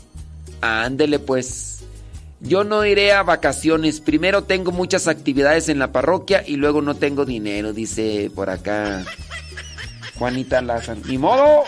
Ándele 0.62 1.20
pues. 1.20 1.84
Yo 2.42 2.64
no 2.64 2.86
iré 2.86 3.12
a 3.12 3.24
vacaciones. 3.24 4.00
Primero 4.00 4.44
tengo 4.44 4.72
muchas 4.72 5.08
actividades 5.08 5.68
en 5.68 5.80
la 5.80 5.92
parroquia 5.92 6.44
y 6.46 6.56
luego 6.56 6.82
no 6.82 6.96
tengo 6.96 7.26
dinero, 7.26 7.74
dice 7.74 8.32
por 8.34 8.50
acá 8.50 9.04
Juanita 10.18 10.62
Lázaro. 10.62 11.02
Ni 11.06 11.18
modo. 11.18 11.64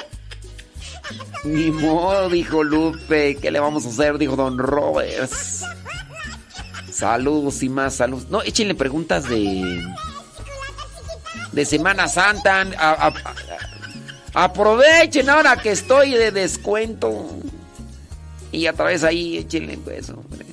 Ni 1.43 1.71
modo, 1.71 2.29
dijo 2.29 2.63
Lupe. 2.63 3.35
¿Qué 3.35 3.51
le 3.51 3.59
vamos 3.59 3.85
a 3.85 3.89
hacer? 3.89 4.17
Dijo 4.17 4.35
Don 4.35 4.57
Roberts. 4.57 5.63
Saludos 6.91 7.63
y 7.63 7.69
más 7.69 7.95
saludos. 7.95 8.29
No, 8.29 8.41
échenle 8.41 8.75
preguntas 8.75 9.27
de. 9.27 9.83
De 11.51 11.65
Semana 11.65 12.07
Santa. 12.07 12.61
A, 12.77 13.13
Aprovechen 14.33 15.29
ahora 15.29 15.57
que 15.57 15.71
estoy 15.71 16.11
de 16.11 16.31
descuento. 16.31 17.29
Y 18.51 18.65
a 18.65 18.73
través 18.73 19.03
ahí, 19.03 19.37
échenle 19.37 19.77
pues, 19.77 20.09
hombre. 20.09 20.45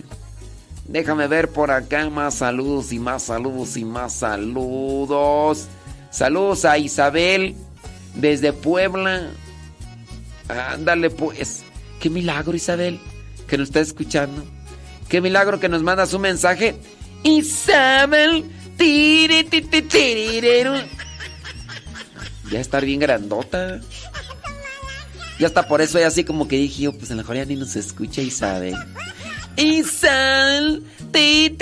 Déjame 0.87 1.27
ver 1.27 1.49
por 1.49 1.71
acá 1.71 2.09
más 2.09 2.37
saludos 2.37 2.92
y 2.92 2.99
más 2.99 3.25
saludos 3.25 3.77
y 3.77 3.85
más 3.85 4.14
saludos. 4.14 5.66
Saludos 6.11 6.64
a 6.64 6.79
Isabel 6.79 7.55
desde 8.14 8.53
Puebla. 8.53 9.29
Ándale 10.49 11.11
pues. 11.11 11.63
Qué 12.01 12.11
milagro 12.11 12.55
Isabel 12.55 13.01
que 13.49 13.59
nos 13.59 13.69
está 13.69 13.81
escuchando. 13.81 14.45
Qué 15.09 15.21
milagro 15.21 15.59
que 15.59 15.69
nos 15.69 15.83
mandas 15.83 16.13
un 16.13 16.23
mensaje. 16.23 16.77
Isabel. 17.25 18.45
tiri. 18.77 19.49
Ya 22.51 22.61
estar 22.61 22.85
bien 22.85 23.01
grandota. 23.01 23.81
Ya 25.39 25.47
está 25.47 25.69
por 25.69 25.81
eso, 25.81 25.99
así 26.05 26.25
como 26.25 26.49
que 26.49 26.57
dije 26.57 26.83
yo, 26.83 26.93
pues 26.93 27.11
en 27.11 27.17
la 27.17 27.23
mejor 27.23 27.47
ni 27.47 27.57
nos 27.57 27.77
escucha 27.77 28.23
Isabel. 28.23 28.75
Isabel. 29.57 30.83
Ti. 31.13 31.57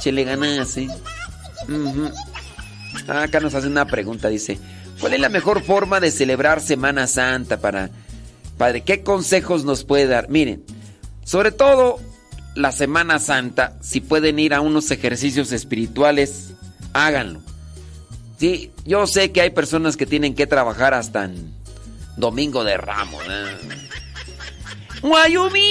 Che, 0.00 0.12
le 0.12 0.24
ganas, 0.24 0.76
¿eh? 0.76 0.88
Ah, 3.06 3.22
acá 3.22 3.40
nos 3.40 3.54
hace 3.54 3.66
una 3.66 3.86
pregunta, 3.86 4.28
dice, 4.28 4.58
¿cuál 5.00 5.14
es 5.14 5.20
la 5.20 5.28
mejor 5.28 5.62
forma 5.62 6.00
de 6.00 6.10
celebrar 6.10 6.60
Semana 6.60 7.06
Santa 7.06 7.60
para... 7.60 7.90
Padre, 8.56 8.82
¿qué 8.82 9.02
consejos 9.02 9.64
nos 9.64 9.84
puede 9.84 10.06
dar? 10.06 10.28
Miren, 10.28 10.64
sobre 11.24 11.52
todo 11.52 12.00
la 12.54 12.72
Semana 12.72 13.18
Santa, 13.18 13.76
si 13.80 14.00
pueden 14.00 14.38
ir 14.38 14.52
a 14.52 14.60
unos 14.60 14.90
ejercicios 14.90 15.52
espirituales, 15.52 16.54
háganlo. 16.92 17.40
Sí, 18.38 18.72
yo 18.84 19.06
sé 19.06 19.30
que 19.32 19.40
hay 19.40 19.50
personas 19.50 19.96
que 19.96 20.06
tienen 20.06 20.34
que 20.34 20.46
trabajar 20.46 20.94
hasta 20.94 21.24
en 21.24 21.52
Domingo 22.16 22.64
de 22.64 22.76
Ramos. 22.76 23.22
¿eh? 23.28 23.56
¡Guayumín! 25.02 25.62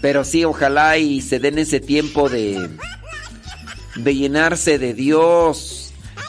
Pero 0.00 0.24
sí, 0.24 0.44
ojalá 0.44 0.98
y 0.98 1.20
se 1.20 1.38
den 1.38 1.58
ese 1.58 1.78
tiempo 1.78 2.28
de, 2.28 2.70
de 3.96 4.14
llenarse 4.14 4.78
de 4.78 4.94
Dios. 4.94 5.79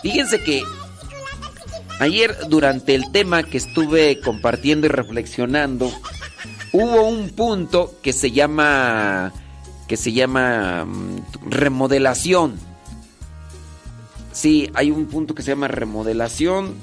Fíjense 0.01 0.43
que 0.43 0.63
ayer 1.99 2.35
durante 2.49 2.95
el 2.95 3.11
tema 3.11 3.43
que 3.43 3.57
estuve 3.57 4.19
compartiendo 4.19 4.87
y 4.87 4.89
reflexionando, 4.89 5.91
hubo 6.73 7.07
un 7.07 7.29
punto 7.29 7.95
que 8.01 8.13
se 8.13 8.31
llama 8.31 9.31
que 9.87 9.97
se 9.97 10.13
llama 10.13 10.85
mm, 10.85 11.49
remodelación. 11.49 12.57
Sí, 14.31 14.71
hay 14.73 14.89
un 14.89 15.07
punto 15.07 15.35
que 15.35 15.43
se 15.43 15.51
llama 15.51 15.67
remodelación. 15.67 16.75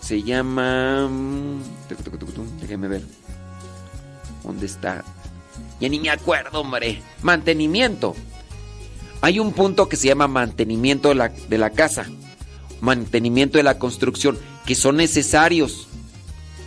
Se 0.00 0.22
llama 0.22 1.08
mm, 1.08 1.60
déjeme 2.60 2.88
ver. 2.88 3.02
¿Dónde 4.44 4.66
está? 4.66 5.04
Ya 5.80 5.88
ni 5.88 5.98
me 5.98 6.10
acuerdo, 6.10 6.60
hombre. 6.60 7.02
Mantenimiento. 7.22 8.14
Hay 9.22 9.38
un 9.38 9.52
punto 9.52 9.88
que 9.88 9.96
se 9.96 10.06
llama 10.06 10.28
mantenimiento 10.28 11.08
de 11.08 11.14
la, 11.16 11.28
de 11.28 11.58
la 11.58 11.70
casa, 11.70 12.06
mantenimiento 12.80 13.58
de 13.58 13.64
la 13.64 13.78
construcción, 13.78 14.38
que 14.66 14.74
son 14.74 14.96
necesarios. 14.96 15.88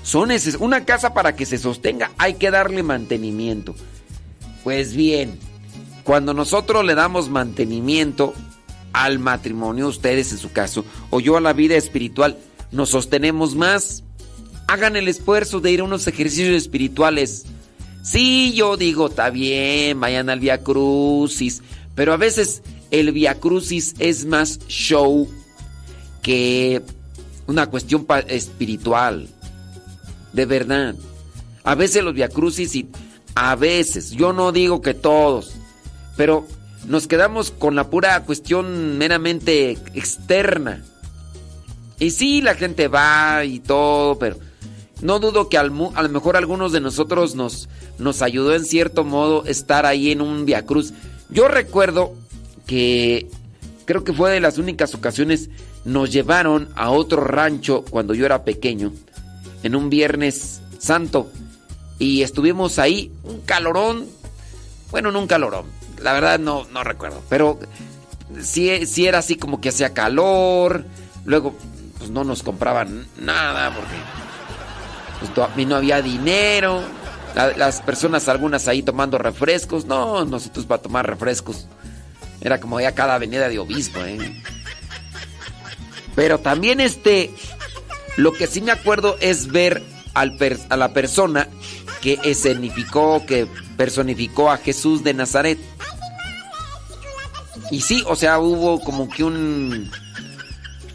Son 0.04 0.30
neces 0.30 0.58
una 0.60 0.86
casa 0.86 1.14
para 1.14 1.36
que 1.36 1.46
se 1.46 1.58
sostenga 1.58 2.12
hay 2.18 2.36
que 2.36 2.52
darle 2.52 2.84
mantenimiento. 2.84 3.74
Pues 4.64 4.96
bien, 4.96 5.40
cuando 6.04 6.34
nosotros 6.34 6.86
le 6.86 6.96
damos 6.96 7.30
mantenimiento 7.30 8.34
al 8.92 9.20
matrimonio, 9.20 9.88
ustedes 9.88 10.32
en 10.32 10.38
su 10.38 10.52
caso, 10.52 10.86
o 11.10 11.20
yo 11.20 11.38
a 11.38 11.42
la 11.42 11.54
vida 11.54 11.76
espiritual, 11.76 12.38
nos 12.72 12.90
sostenemos 12.90 13.56
más. 13.56 14.04
Hagan 14.68 14.96
el 14.96 15.08
esfuerzo 15.08 15.60
de 15.60 15.72
ir 15.72 15.82
a 15.82 15.86
unos 15.86 16.08
ejercicios 16.08 16.56
espirituales. 16.56 17.46
Sí, 18.04 18.54
yo 18.54 18.76
digo, 18.76 19.08
está 19.08 19.30
bien, 19.30 20.00
vayan 20.00 20.30
al 20.30 20.40
Via 20.40 20.62
Crucis, 20.62 21.62
pero 21.96 22.12
a 22.12 22.18
veces 22.18 22.62
el 22.92 23.14
Via 23.14 23.40
Crucis 23.40 23.96
es 24.00 24.26
más 24.26 24.60
show 24.68 25.30
que 26.24 26.82
una 27.46 27.68
cuestión 27.68 28.08
espiritual. 28.28 29.28
De 30.32 30.46
verdad. 30.48 30.96
A 31.64 31.76
veces 31.76 32.04
los 32.04 32.14
Via 32.14 32.30
Crucis 32.30 32.76
y 32.76 32.90
a 33.36 33.56
veces, 33.56 34.12
yo 34.12 34.34
no 34.34 34.52
digo 34.52 34.82
que 34.82 34.94
todos, 34.94 35.54
pero 36.18 36.48
nos 36.88 37.08
quedamos 37.08 37.52
con 37.52 37.76
la 37.76 37.90
pura 37.90 38.24
cuestión 38.24 38.98
meramente 38.98 39.78
externa. 39.94 40.84
Y 42.00 42.12
sí, 42.12 42.42
la 42.42 42.56
gente 42.56 42.88
va 42.88 43.46
y 43.46 43.60
todo, 43.60 44.20
pero 44.20 44.38
no 45.02 45.20
dudo 45.20 45.50
que 45.50 45.58
al 45.58 45.72
a 45.96 46.04
lo 46.04 46.10
mejor 46.10 46.36
algunos 46.36 46.72
de 46.72 46.82
nosotros 46.82 47.36
nos, 47.36 47.70
nos 47.98 48.22
ayudó 48.22 48.54
en 48.56 48.66
cierto 48.66 49.04
modo 49.04 49.46
estar 49.46 49.86
ahí 49.86 50.12
en 50.12 50.22
un 50.22 50.46
Via 50.46 50.66
Cruz. 50.66 50.94
Yo 51.30 51.48
recuerdo 51.48 52.14
que 52.68 53.28
creo 53.86 54.04
que 54.04 54.14
fue 54.14 54.32
de 54.32 54.42
las 54.42 54.58
únicas 54.58 54.94
ocasiones 54.94 55.50
nos 55.86 56.12
llevaron 56.12 56.70
a 56.76 56.90
otro 56.92 57.24
rancho 57.24 57.84
cuando 57.90 58.14
yo 58.14 58.26
era 58.26 58.44
pequeño, 58.44 58.92
en 59.64 59.76
un 59.76 59.90
Viernes 59.90 60.62
Santo, 60.80 61.30
y 62.00 62.22
estuvimos 62.22 62.80
ahí, 62.80 63.12
un 63.24 63.42
calorón, 63.42 64.06
bueno, 64.92 65.12
no 65.12 65.20
un 65.20 65.28
calorón, 65.28 65.66
la 66.02 66.14
verdad 66.14 66.40
no, 66.40 66.66
no 66.72 66.84
recuerdo, 66.84 67.22
pero 67.30 67.60
sí, 68.42 68.86
sí 68.86 69.06
era 69.08 69.20
así 69.20 69.36
como 69.36 69.62
que 69.62 69.70
hacía 69.70 69.94
calor, 69.94 70.86
luego 71.26 71.56
pues 71.98 72.10
no 72.10 72.24
nos 72.24 72.44
compraban 72.44 73.08
nada 73.18 73.74
porque 73.74 73.96
pues, 75.34 75.48
a 75.50 75.56
mí 75.56 75.66
no 75.66 75.76
había 75.78 76.02
dinero, 76.02 76.82
la- 77.36 77.56
las 77.56 77.82
personas 77.82 78.28
algunas 78.28 78.68
ahí 78.68 78.84
tomando 78.84 79.18
refrescos, 79.18 79.86
no, 79.86 80.26
nosotros 80.26 80.66
para 80.66 80.82
tomar 80.82 81.08
refrescos, 81.08 81.68
era 82.42 82.60
como 82.60 82.80
ya 82.82 82.94
cada 82.94 83.16
avenida 83.16 83.48
de 83.48 83.60
obispo, 83.60 84.00
¿eh? 84.04 84.42
Pero 86.16 86.40
también 86.40 86.80
este, 86.80 87.32
lo 88.18 88.34
que 88.34 88.48
sí 88.48 88.62
me 88.62 88.72
acuerdo 88.72 89.18
es 89.20 89.48
ver 89.48 89.82
al 90.14 90.38
per- 90.38 90.60
a 90.70 90.78
la 90.78 90.94
persona 90.94 91.48
que 92.02 92.20
escenificó, 92.24 93.26
que 93.26 93.48
personificó 93.78 94.52
a 94.52 94.58
Jesús 94.58 95.04
de 95.04 95.14
Nazaret. 95.14 95.58
Y 97.72 97.82
sí, 97.82 98.04
o 98.08 98.16
sea, 98.16 98.40
hubo 98.40 98.80
como 98.82 99.10
que 99.10 99.24
un... 99.24 99.90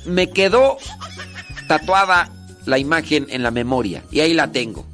Me 0.05 0.31
quedó 0.31 0.77
tatuada 1.67 2.31
la 2.67 2.79
imagen 2.79 3.27
en 3.31 3.43
la 3.43 3.51
memoria 3.51 4.05
y 4.11 4.21
ahí 4.21 4.35
la 4.35 4.53
tengo. 4.53 4.87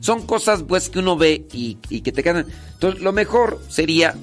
Son 0.00 0.24
cosas 0.24 0.62
pues 0.62 0.88
que 0.88 1.00
uno 1.00 1.16
ve 1.16 1.46
y, 1.52 1.78
y 1.88 2.02
que 2.02 2.12
te 2.12 2.22
quedan. 2.22 2.46
Entonces 2.74 3.02
lo 3.02 3.12
mejor 3.12 3.60
sería 3.68 4.14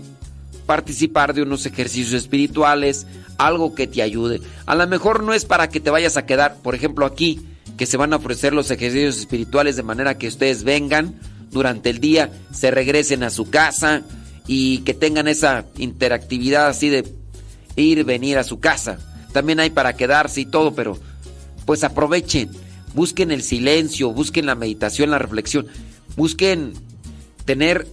participar 0.66 1.34
de 1.34 1.42
unos 1.42 1.66
ejercicios 1.66 2.14
espirituales, 2.14 3.08
algo 3.38 3.76
que 3.76 3.88
te 3.88 4.02
ayude. 4.02 4.42
A 4.66 4.76
lo 4.76 4.88
mejor 4.88 5.24
no 5.24 5.34
es 5.34 5.46
para 5.46 5.70
que 5.70 5.80
te 5.80 5.90
vayas 5.90 6.18
a 6.18 6.26
quedar, 6.26 6.58
por 6.62 6.76
ejemplo 6.76 7.06
aquí, 7.06 7.42
que 7.78 7.86
se 7.86 7.98
van 7.98 8.14
a 8.14 8.18
ofrecer 8.18 8.54
los 8.54 8.72
ejercicios 8.72 9.18
espirituales 9.18 9.76
de 9.76 9.84
manera 9.84 10.18
que 10.18 10.28
ustedes 10.28 10.64
vengan 10.64 11.20
durante 11.52 11.90
el 11.90 12.00
día, 12.00 12.32
se 12.52 12.72
regresen 12.72 13.24
a 13.24 13.30
su 13.30 13.50
casa 13.50 14.04
y 14.48 14.80
que 14.80 14.94
tengan 14.94 15.28
esa 15.28 15.66
interactividad 15.78 16.68
así 16.68 16.90
de 16.90 17.08
ir, 17.76 18.04
venir 18.04 18.38
a 18.38 18.44
su 18.44 18.60
casa. 18.60 18.98
También 19.32 19.60
hay 19.60 19.70
para 19.70 19.96
quedarse 19.96 20.42
y 20.42 20.46
todo, 20.46 20.74
pero 20.76 21.00
pues 21.66 21.84
aprovechen, 21.84 22.50
busquen 22.94 23.32
el 23.32 23.42
silencio, 23.42 24.12
busquen 24.12 24.46
la 24.46 24.56
meditación, 24.56 25.12
la 25.12 25.20
reflexión, 25.20 25.68
busquen 26.16 26.74
tener 27.46 27.88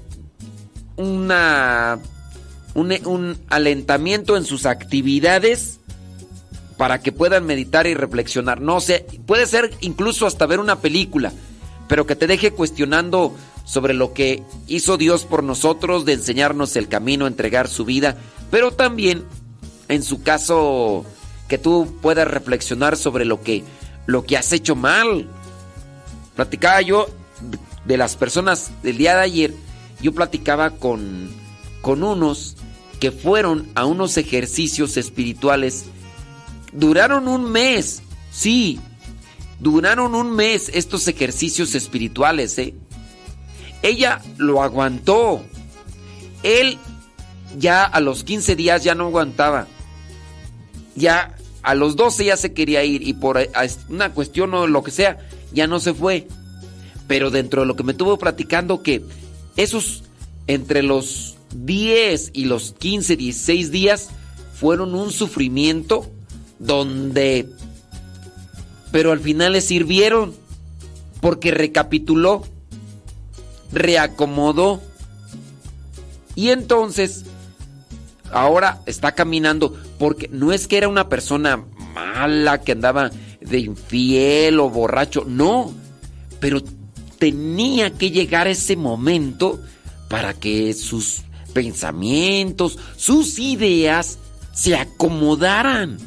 una 0.96 1.98
un, 2.74 2.92
un 3.06 3.38
alentamiento 3.48 4.36
en 4.36 4.44
sus 4.44 4.66
actividades 4.66 5.80
para 6.76 7.00
que 7.00 7.12
puedan 7.12 7.44
meditar 7.44 7.86
y 7.86 7.92
reflexionar. 7.94 8.60
No 8.60 8.80
sé, 8.80 9.06
puede 9.26 9.44
ser 9.44 9.70
incluso 9.80 10.26
hasta 10.26 10.46
ver 10.46 10.60
una 10.60 10.80
película, 10.80 11.32
pero 11.88 12.06
que 12.06 12.16
te 12.16 12.26
deje 12.26 12.52
cuestionando 12.52 13.34
sobre 13.66 13.92
lo 13.92 14.14
que 14.14 14.42
hizo 14.66 14.96
Dios 14.96 15.26
por 15.26 15.44
nosotros, 15.44 16.04
de 16.04 16.14
enseñarnos 16.14 16.76
el 16.76 16.88
camino, 16.88 17.26
entregar 17.26 17.68
su 17.68 17.84
vida, 17.84 18.16
pero 18.50 18.72
también, 18.72 19.24
en 19.88 20.02
su 20.02 20.22
caso, 20.22 21.04
que 21.48 21.58
tú 21.58 21.96
puedas 22.00 22.26
reflexionar 22.26 22.96
sobre 22.96 23.24
lo 23.24 23.42
que, 23.42 23.62
lo 24.06 24.24
que 24.24 24.36
has 24.36 24.52
hecho 24.52 24.74
mal. 24.74 25.28
Platicaba 26.34 26.80
yo 26.80 27.08
de 27.84 27.96
las 27.96 28.16
personas 28.16 28.70
del 28.82 28.96
día 28.96 29.16
de 29.16 29.22
ayer, 29.22 29.54
yo 30.00 30.14
platicaba 30.14 30.70
con, 30.70 31.30
con 31.82 32.02
unos 32.02 32.56
que 33.00 33.10
fueron 33.10 33.66
a 33.74 33.86
unos 33.86 34.16
ejercicios 34.18 34.96
espirituales. 34.96 35.86
Duraron 36.72 37.26
un 37.26 37.50
mes, 37.50 38.02
sí, 38.30 38.78
duraron 39.58 40.14
un 40.14 40.30
mes 40.36 40.70
estos 40.74 41.08
ejercicios 41.08 41.74
espirituales, 41.74 42.56
¿eh? 42.58 42.74
Ella 43.82 44.20
lo 44.36 44.62
aguantó. 44.62 45.42
Él 46.42 46.78
ya 47.58 47.84
a 47.84 48.00
los 48.00 48.22
15 48.22 48.54
días 48.54 48.84
ya 48.84 48.94
no 48.94 49.06
aguantaba. 49.06 49.66
Ya 50.94 51.34
a 51.62 51.74
los 51.74 51.96
12 51.96 52.26
ya 52.26 52.36
se 52.36 52.52
quería 52.52 52.84
ir 52.84 53.06
y 53.06 53.14
por 53.14 53.38
una 53.88 54.12
cuestión 54.12 54.52
o 54.54 54.66
lo 54.66 54.82
que 54.82 54.90
sea, 54.90 55.18
ya 55.52 55.66
no 55.66 55.80
se 55.80 55.94
fue. 55.94 56.28
Pero 57.08 57.30
dentro 57.30 57.62
de 57.62 57.66
lo 57.66 57.76
que 57.76 57.82
me 57.82 57.92
estuvo 57.92 58.18
platicando 58.18 58.82
que 58.82 59.02
esos 59.56 60.04
entre 60.46 60.82
los 60.82 61.36
10 61.54 62.30
y 62.34 62.44
los 62.44 62.74
15, 62.78 63.16
16 63.16 63.70
días 63.70 64.08
fueron 64.54 64.94
un 64.94 65.10
sufrimiento 65.10 66.10
donde 66.58 67.48
pero 68.92 69.12
al 69.12 69.20
final 69.20 69.52
le 69.52 69.60
sirvieron 69.60 70.34
porque 71.20 71.50
recapituló, 71.50 72.44
reacomodó. 73.72 74.80
Y 76.34 76.50
entonces 76.50 77.24
ahora 78.32 78.80
está 78.86 79.12
caminando 79.12 79.76
porque 79.98 80.28
no 80.28 80.52
es 80.52 80.66
que 80.66 80.78
era 80.78 80.88
una 80.88 81.08
persona 81.08 81.64
mala 81.94 82.62
que 82.62 82.72
andaba 82.72 83.10
de 83.40 83.58
infiel 83.58 84.60
o 84.60 84.70
borracho, 84.70 85.24
no, 85.26 85.72
pero 86.38 86.62
tenía 87.18 87.90
que 87.90 88.10
llegar 88.10 88.46
ese 88.46 88.76
momento 88.76 89.60
para 90.08 90.34
que 90.34 90.72
sus 90.72 91.22
pensamientos, 91.52 92.78
sus 92.96 93.38
ideas 93.38 94.18
se 94.52 94.76
acomodaran. 94.76 95.98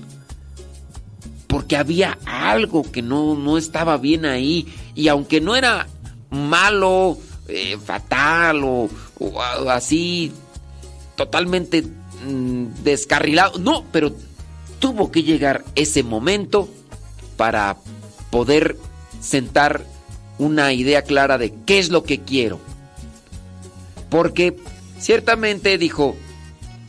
Porque 1.48 1.78
había 1.78 2.18
algo 2.26 2.84
que 2.92 3.02
no, 3.02 3.36
no 3.36 3.58
estaba 3.58 3.98
bien 3.98 4.26
ahí. 4.26 4.74
Y 4.96 5.08
aunque 5.08 5.40
no 5.40 5.56
era 5.56 5.88
malo, 6.32 7.18
eh, 7.48 7.78
fatal 7.84 8.64
o, 8.64 8.90
así 9.70 10.32
totalmente 11.16 11.84
mm, 11.84 12.84
descarrilado. 12.84 13.60
No, 13.60 13.86
pero 13.92 14.16
tuvo 14.80 15.12
que 15.12 15.24
llegar 15.24 15.64
ese 15.76 16.04
momento 16.04 16.68
para 17.38 17.78
poder 18.32 18.78
sentar 19.22 19.86
una 20.38 20.74
idea 20.74 21.04
clara 21.04 21.38
de 21.38 21.54
qué 21.66 21.80
es 21.80 21.90
lo 21.90 22.04
que 22.04 22.22
quiero. 22.22 22.60
Porque 24.10 24.58
ciertamente 25.04 25.78
dijo, 25.78 26.16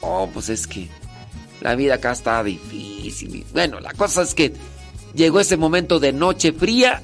oh, 0.00 0.30
pues 0.32 0.48
es 0.48 0.66
que 0.66 0.88
la 1.60 1.74
vida 1.74 1.94
acá 1.94 2.12
está 2.12 2.42
difícil. 2.44 3.44
Bueno, 3.52 3.80
la 3.80 3.92
cosa 3.92 4.22
es 4.22 4.34
que 4.34 4.54
llegó 5.14 5.40
ese 5.40 5.56
momento 5.56 5.98
de 5.98 6.12
noche 6.12 6.52
fría. 6.52 7.02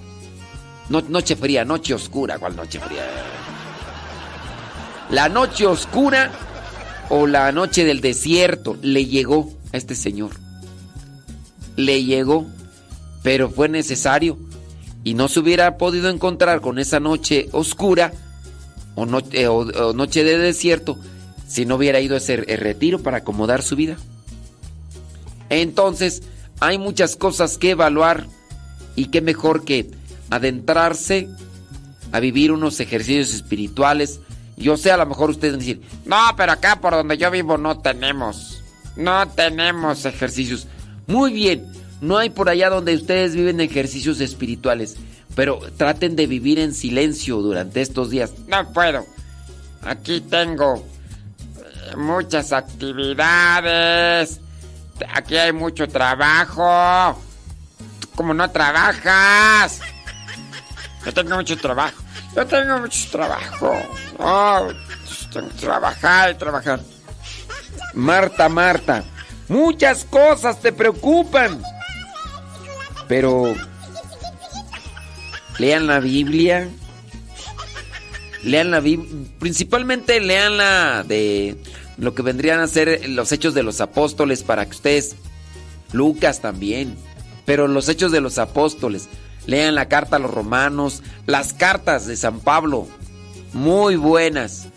No, 0.88 1.00
noche 1.02 1.34
fría, 1.34 1.64
noche 1.64 1.94
oscura. 1.94 2.38
¿Cuál 2.38 2.54
noche 2.54 2.78
fría? 2.78 3.02
La 5.10 5.28
noche 5.28 5.66
oscura 5.66 6.30
o 7.08 7.26
la 7.26 7.50
noche 7.50 7.84
del 7.84 8.00
desierto 8.00 8.78
le 8.80 9.06
llegó 9.06 9.52
a 9.72 9.76
este 9.76 9.96
señor. 9.96 10.30
Le 11.74 12.04
llegó, 12.04 12.46
pero 13.24 13.50
fue 13.50 13.68
necesario. 13.68 14.38
Y 15.02 15.14
no 15.14 15.28
se 15.28 15.40
hubiera 15.40 15.76
podido 15.76 16.08
encontrar 16.08 16.60
con 16.60 16.78
esa 16.78 17.00
noche 17.00 17.48
oscura 17.52 18.12
eh, 19.32 19.46
o- 19.48 19.92
noche 19.92 20.24
de 20.24 20.38
desierto 20.38 20.98
si 21.48 21.66
no 21.66 21.76
hubiera 21.76 22.00
ido 22.00 22.14
a 22.14 22.18
ese 22.18 22.36
retiro 22.36 23.02
para 23.02 23.18
acomodar 23.18 23.62
su 23.62 23.76
vida. 23.76 23.96
Entonces, 25.48 26.22
hay 26.60 26.78
muchas 26.78 27.16
cosas 27.16 27.58
que 27.58 27.70
evaluar 27.70 28.26
y 28.96 29.06
qué 29.06 29.20
mejor 29.20 29.64
que 29.64 29.90
adentrarse 30.30 31.28
a 32.12 32.20
vivir 32.20 32.52
unos 32.52 32.78
ejercicios 32.80 33.32
espirituales. 33.34 34.20
Yo 34.56 34.76
sé, 34.76 34.90
a 34.92 34.96
lo 34.96 35.06
mejor 35.06 35.30
ustedes 35.30 35.54
van 35.54 35.60
a 35.60 35.64
decir, 35.64 35.80
No, 36.04 36.16
pero 36.36 36.52
acá 36.52 36.80
por 36.80 36.92
donde 36.92 37.16
yo 37.18 37.30
vivo 37.30 37.56
no 37.58 37.78
tenemos. 37.78 38.62
No 38.96 39.26
tenemos 39.28 40.04
ejercicios. 40.04 40.66
muy 41.06 41.32
bien, 41.32 41.64
no 42.00 42.18
hay 42.18 42.30
por 42.30 42.48
allá 42.48 42.68
donde 42.70 42.94
ustedes 42.94 43.34
viven 43.34 43.60
ejercicios 43.60 44.20
espirituales, 44.20 44.96
pero 45.40 45.58
traten 45.78 46.16
de 46.16 46.26
vivir 46.26 46.58
en 46.58 46.74
silencio 46.74 47.38
durante 47.38 47.80
estos 47.80 48.10
días. 48.10 48.30
No 48.46 48.70
puedo. 48.74 49.06
Aquí 49.80 50.20
tengo 50.20 50.86
eh, 51.56 51.96
muchas 51.96 52.52
actividades. 52.52 54.38
Aquí 55.14 55.38
hay 55.38 55.54
mucho 55.54 55.88
trabajo. 55.88 57.18
¿Tú 58.00 58.08
¿Cómo 58.16 58.34
no 58.34 58.50
trabajas? 58.50 59.80
Yo 61.06 61.14
tengo 61.14 61.36
mucho 61.36 61.56
trabajo. 61.56 62.02
Yo 62.36 62.46
tengo 62.46 62.78
mucho 62.80 63.10
trabajo. 63.10 63.74
No, 64.18 64.68
tengo 65.32 65.48
que 65.48 65.54
trabajar 65.54 66.32
y 66.32 66.34
trabajar. 66.34 66.80
Marta, 67.94 68.46
Marta, 68.50 69.04
muchas 69.48 70.04
cosas 70.04 70.60
te 70.60 70.70
preocupan. 70.70 71.62
Pero 73.08 73.54
lean 75.60 75.86
la 75.86 76.00
Biblia. 76.00 76.68
Lean 78.42 78.70
la 78.70 78.80
Biblia. 78.80 79.28
Principalmente 79.38 80.18
lean 80.20 80.56
la 80.56 81.04
de 81.06 81.56
lo 81.98 82.14
que 82.14 82.22
vendrían 82.22 82.60
a 82.60 82.66
ser 82.66 83.08
los 83.10 83.30
hechos 83.30 83.52
de 83.52 83.62
los 83.62 83.82
apóstoles 83.82 84.42
para 84.42 84.64
que 84.64 84.70
ustedes, 84.72 85.16
Lucas 85.92 86.40
también, 86.40 86.96
pero 87.44 87.68
los 87.68 87.88
hechos 87.90 88.10
de 88.10 88.22
los 88.22 88.38
apóstoles. 88.38 89.08
Lean 89.46 89.74
la 89.74 89.88
carta 89.88 90.16
a 90.16 90.18
los 90.18 90.30
romanos, 90.30 91.02
las 91.26 91.52
cartas 91.52 92.06
de 92.06 92.16
San 92.16 92.40
Pablo, 92.40 92.88
muy 93.52 93.96
buenas. 93.96 94.68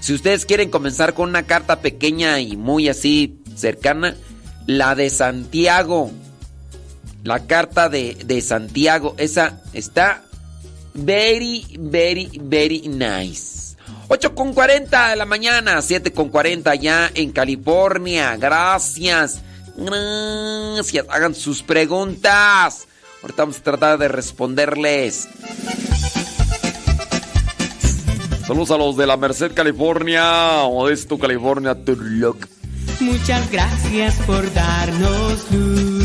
Si 0.00 0.12
ustedes 0.12 0.44
quieren 0.44 0.70
comenzar 0.70 1.14
con 1.14 1.30
una 1.30 1.44
carta 1.44 1.80
pequeña 1.80 2.40
y 2.40 2.56
muy 2.56 2.88
así 2.88 3.40
cercana, 3.56 4.16
la 4.66 4.94
de 4.94 5.10
Santiago. 5.10 6.10
La 7.28 7.40
carta 7.40 7.90
de, 7.90 8.16
de 8.24 8.40
Santiago. 8.40 9.14
Esa 9.18 9.60
está 9.74 10.22
very, 10.94 11.66
very, 11.78 12.40
very 12.42 12.88
nice. 12.88 13.76
8 14.08 14.34
con 14.34 14.54
40 14.54 15.10
de 15.10 15.16
la 15.16 15.26
mañana, 15.26 15.82
7 15.82 16.10
con 16.14 16.30
40 16.30 16.74
ya 16.76 17.10
en 17.14 17.32
California. 17.32 18.34
Gracias. 18.38 19.42
Gracias. 19.76 21.04
Hagan 21.10 21.34
sus 21.34 21.62
preguntas. 21.62 22.88
Ahorita 23.20 23.42
vamos 23.42 23.58
a 23.58 23.62
tratar 23.62 23.98
de 23.98 24.08
responderles. 24.08 25.28
Saludos 28.46 28.70
a 28.70 28.78
los 28.78 28.96
de 28.96 29.06
la 29.06 29.18
Merced, 29.18 29.52
California. 29.52 30.62
Modesto, 30.62 31.18
California. 31.18 31.74
Turlock. 31.74 32.46
Muchas 33.00 33.52
gracias 33.52 34.14
por 34.26 34.50
darnos 34.54 35.50
luz. 35.50 35.97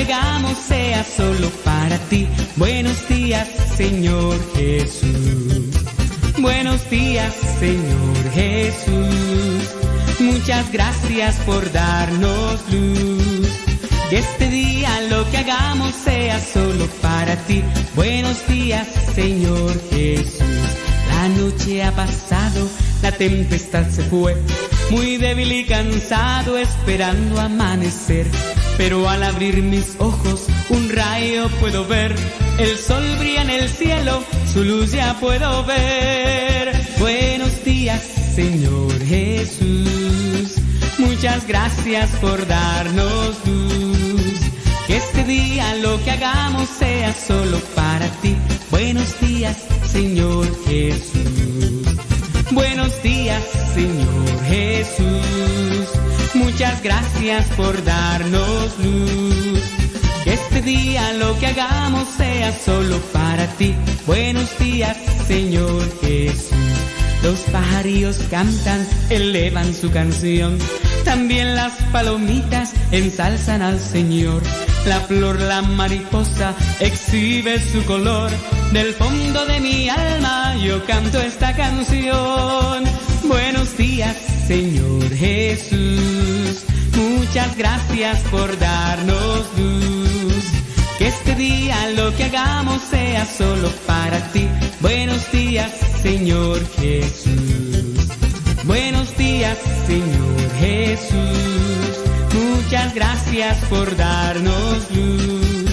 Hagamos 0.00 0.56
sea 0.56 1.04
solo 1.04 1.50
para 1.62 1.98
ti. 2.08 2.26
Buenos 2.56 3.06
días, 3.06 3.46
Señor 3.76 4.34
Jesús. 4.54 5.76
Buenos 6.38 6.88
días, 6.88 7.34
Señor 7.58 8.30
Jesús. 8.32 9.74
Muchas 10.18 10.72
gracias 10.72 11.36
por 11.40 11.70
darnos 11.70 12.60
luz. 12.72 13.48
Que 14.08 14.20
este 14.20 14.48
día 14.48 15.02
lo 15.10 15.30
que 15.30 15.36
hagamos 15.36 15.94
sea 15.94 16.40
solo 16.40 16.86
para 17.02 17.36
ti. 17.44 17.62
Buenos 17.94 18.46
días, 18.48 18.88
Señor 19.14 19.78
Jesús. 19.90 20.40
La 21.08 21.28
noche 21.28 21.84
ha 21.84 21.92
pasado, 21.92 22.66
la 23.02 23.12
tempestad 23.12 23.86
se 23.90 24.02
fue. 24.04 24.34
Muy 24.90 25.18
débil 25.18 25.52
y 25.52 25.66
cansado 25.66 26.56
esperando 26.56 27.38
amanecer. 27.38 28.26
Pero 28.80 29.10
al 29.10 29.22
abrir 29.24 29.62
mis 29.62 29.96
ojos, 29.98 30.46
un 30.70 30.88
rayo 30.88 31.50
puedo 31.60 31.86
ver. 31.86 32.16
El 32.56 32.78
sol 32.78 33.04
brilla 33.18 33.42
en 33.42 33.50
el 33.50 33.68
cielo, 33.68 34.24
su 34.50 34.64
luz 34.64 34.92
ya 34.92 35.20
puedo 35.20 35.66
ver. 35.66 36.72
Buenos 36.98 37.62
días, 37.62 38.02
Señor 38.34 38.98
Jesús. 39.04 40.54
Muchas 40.96 41.46
gracias 41.46 42.08
por 42.22 42.46
darnos 42.46 43.36
luz. 43.44 44.40
Que 44.86 44.96
este 44.96 45.24
día 45.24 45.74
lo 45.74 46.02
que 46.02 46.12
hagamos 46.12 46.66
sea 46.70 47.12
solo 47.12 47.58
para 47.74 48.06
ti. 48.22 48.34
Buenos 48.70 49.20
días, 49.20 49.58
Señor 49.92 50.46
Jesús. 50.64 51.84
Buenos 52.50 53.02
días, 53.02 53.42
Señor 53.74 54.44
Jesús. 54.48 55.69
Muchas 56.34 56.82
gracias 56.82 57.46
por 57.56 57.82
darnos 57.84 58.78
luz. 58.78 59.62
Que 60.24 60.34
este 60.34 60.62
día 60.62 61.12
lo 61.14 61.38
que 61.38 61.46
hagamos 61.48 62.08
sea 62.16 62.52
solo 62.52 62.98
para 63.12 63.46
ti. 63.56 63.74
Buenos 64.06 64.56
días, 64.58 64.96
Señor 65.26 65.82
Jesús. 66.00 66.99
Los 67.22 67.40
pajarillos 67.52 68.16
cantan, 68.30 68.86
elevan 69.10 69.74
su 69.74 69.90
canción. 69.90 70.58
También 71.04 71.54
las 71.54 71.72
palomitas 71.92 72.72
ensalzan 72.92 73.62
al 73.62 73.78
Señor. 73.78 74.42
La 74.86 75.00
flor, 75.00 75.40
la 75.40 75.60
mariposa, 75.60 76.54
exhibe 76.80 77.60
su 77.60 77.84
color. 77.84 78.30
Del 78.72 78.94
fondo 78.94 79.44
de 79.46 79.60
mi 79.60 79.88
alma 79.88 80.56
yo 80.56 80.84
canto 80.86 81.20
esta 81.20 81.54
canción. 81.54 82.84
Buenos 83.24 83.76
días, 83.76 84.16
Señor 84.46 85.08
Jesús. 85.14 86.64
Muchas 86.96 87.56
gracias 87.56 88.20
por 88.30 88.58
darnos 88.58 89.44
luz. 89.58 90.09
Este 91.10 91.34
día 91.34 91.90
lo 91.96 92.14
que 92.16 92.24
hagamos 92.24 92.80
sea 92.82 93.26
solo 93.26 93.68
para 93.84 94.18
ti. 94.32 94.46
Buenos 94.80 95.30
días, 95.32 95.72
Señor 96.02 96.58
Jesús. 96.76 98.06
Buenos 98.62 99.16
días, 99.16 99.58
Señor 99.88 100.40
Jesús. 100.60 101.94
Muchas 102.32 102.94
gracias 102.94 103.56
por 103.64 103.96
darnos 103.96 104.88
luz. 104.94 105.70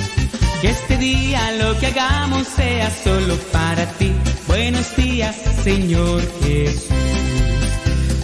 Que 0.61 0.69
este 0.69 0.97
día 0.97 1.51
lo 1.61 1.77
que 1.79 1.87
hagamos 1.87 2.47
sea 2.47 2.89
solo 2.89 3.35
para 3.51 3.85
ti. 3.99 4.11
Buenos 4.47 4.95
días, 4.95 5.35
Señor 5.63 6.21
Jesús. 6.41 6.87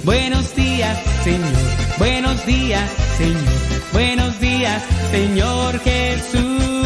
Buenos 0.03 0.55
días, 0.55 0.97
Señor. 1.24 1.61
Buenos 1.99 2.43
días, 2.47 2.89
Señor. 3.20 3.53
Buenos 3.93 4.39
días, 4.39 4.82
Señor 5.11 5.80
Jesús. 5.82 6.83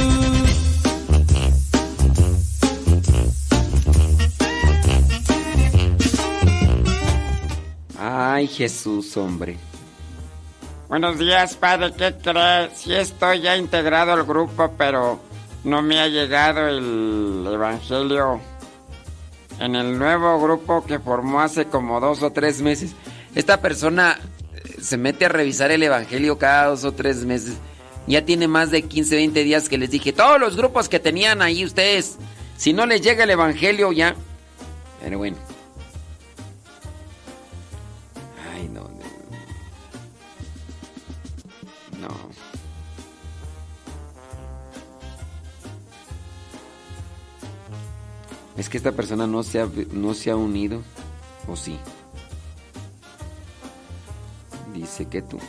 Ay, 8.10 8.48
Jesús, 8.48 9.18
hombre. 9.18 9.58
Buenos 10.88 11.20
días, 11.20 11.56
padre. 11.56 11.92
¿Qué 11.92 12.16
cree? 12.16 12.70
Sí 12.74 12.94
estoy 12.94 13.42
ya 13.42 13.58
integrado 13.58 14.14
al 14.14 14.24
grupo, 14.24 14.72
pero 14.78 15.20
no 15.66 15.82
me 15.82 16.00
ha 16.00 16.08
llegado 16.08 16.70
el 16.70 17.46
evangelio 17.52 18.40
En 19.60 19.76
el 19.76 20.00
nuevo 20.00 20.42
grupo 20.42 20.86
que 20.86 21.00
formó 21.00 21.42
hace 21.42 21.66
como 21.66 22.00
dos 22.00 22.24
o 22.24 22.32
tres 22.32 22.62
meses. 22.62 22.96
Esta 23.36 23.60
persona 23.60 24.18
eh, 24.54 24.78
se 24.82 24.96
mete 24.96 25.26
a 25.26 25.30
revisar 25.30 25.72
el 25.72 25.84
evangelio 25.84 26.38
cada 26.38 26.68
dos 26.68 26.86
o 26.86 26.94
tres 26.94 27.26
meses. 27.26 27.58
Ya 28.08 28.24
tiene 28.24 28.48
más 28.48 28.72
de 28.72 28.84
15, 28.84 29.18
20 29.18 29.44
días 29.44 29.68
que 29.68 29.78
les 29.78 29.92
dije, 29.92 30.14
todos 30.14 30.40
los 30.40 30.56
grupos 30.56 30.88
que 30.88 31.02
tenían 31.02 31.42
ahí 31.42 31.66
ustedes, 31.66 32.18
si 32.56 32.72
no 32.72 32.86
les 32.86 33.02
llega 33.02 33.26
el 33.26 33.32
evangelio 33.32 33.92
ya. 33.92 34.16
Pero 35.02 35.18
bueno. 35.18 35.47
Es 48.58 48.70
que 48.70 48.78
esta 48.78 48.92
persona 48.92 49.28
no 49.28 49.44
se 49.44 49.62
ha, 49.62 49.70
no 49.92 50.14
se 50.16 50.32
ha 50.32 50.36
unido. 50.36 50.82
¿O 51.48 51.56
sí? 51.56 51.78
Dice 54.74 55.08
que 55.08 55.22
tú. 55.22 55.40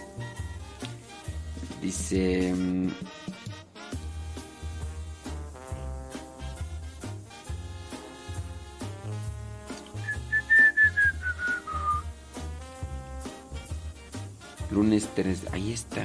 Dice... 1.80 2.52
mm, 2.54 2.88
Lunes 14.70 15.08
3. 15.14 15.46
Ahí 15.52 15.72
está. 15.72 16.04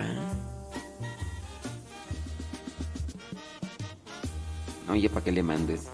Oye, 4.89 5.10
¿para 5.10 5.24
qué 5.26 5.32
le 5.32 5.43
mandes? 5.43 5.93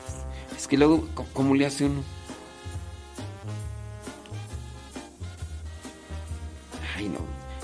Que 0.69 0.77
luego, 0.77 1.07
¿cómo 1.33 1.55
le 1.55 1.65
hace 1.65 1.85
uno? 1.85 2.03
Ay, 6.95 7.09
no. 7.09 7.19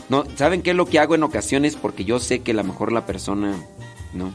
No, 0.10 0.26
¿saben 0.36 0.62
qué 0.62 0.72
es 0.72 0.76
lo 0.76 0.88
que 0.88 1.00
hago 1.00 1.14
en 1.14 1.24
ocasiones? 1.24 1.76
Porque 1.76 2.04
yo 2.04 2.20
sé 2.20 2.42
que 2.42 2.52
a 2.52 2.56
lo 2.56 2.64
mejor 2.64 2.92
la 2.92 3.06
persona, 3.06 3.56
no. 4.14 4.34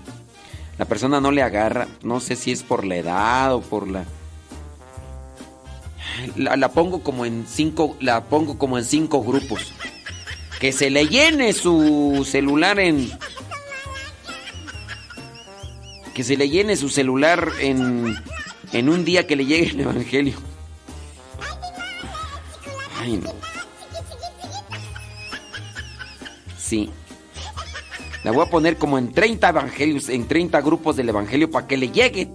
La 0.78 0.84
persona 0.84 1.20
no 1.20 1.30
le 1.32 1.42
agarra, 1.42 1.88
no 2.02 2.20
sé 2.20 2.36
si 2.36 2.52
es 2.52 2.62
por 2.62 2.84
la 2.84 2.96
edad 2.96 3.54
o 3.54 3.60
por 3.60 3.88
la... 3.88 4.04
La, 6.36 6.56
la 6.56 6.72
pongo 6.72 7.02
como 7.02 7.24
en 7.24 7.46
cinco, 7.48 7.96
la 8.00 8.24
pongo 8.24 8.58
como 8.58 8.78
en 8.78 8.84
cinco 8.84 9.22
grupos. 9.22 9.72
Que 10.60 10.72
se 10.72 10.90
le 10.90 11.08
llene 11.08 11.52
su 11.54 12.26
celular 12.28 12.78
en... 12.78 13.10
Que 16.14 16.22
se 16.22 16.36
le 16.36 16.48
llene 16.50 16.76
su 16.76 16.88
celular 16.88 17.48
en, 17.60 18.16
en 18.72 18.88
un 18.88 19.04
día 19.04 19.26
que 19.26 19.36
le 19.36 19.46
llegue 19.46 19.70
el 19.70 19.80
Evangelio. 19.80 20.36
Ay, 22.98 23.16
no. 23.16 23.32
Sí. 26.58 26.90
La 28.22 28.32
voy 28.32 28.46
a 28.46 28.50
poner 28.50 28.76
como 28.76 28.98
en 28.98 29.12
30 29.12 29.48
evangelios, 29.48 30.08
en 30.08 30.28
30 30.28 30.60
grupos 30.60 30.96
del 30.96 31.08
Evangelio 31.08 31.50
para 31.50 31.66
que 31.66 31.76
le 31.76 31.90
llegue. 31.90 32.28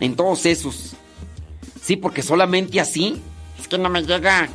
En 0.00 0.16
todos 0.16 0.46
esos. 0.46 0.94
Sí, 1.80 1.96
porque 1.96 2.22
solamente 2.22 2.80
así. 2.80 3.20
Es 3.58 3.68
que 3.68 3.78
no 3.78 3.88
me 3.88 4.02
llega. 4.02 4.48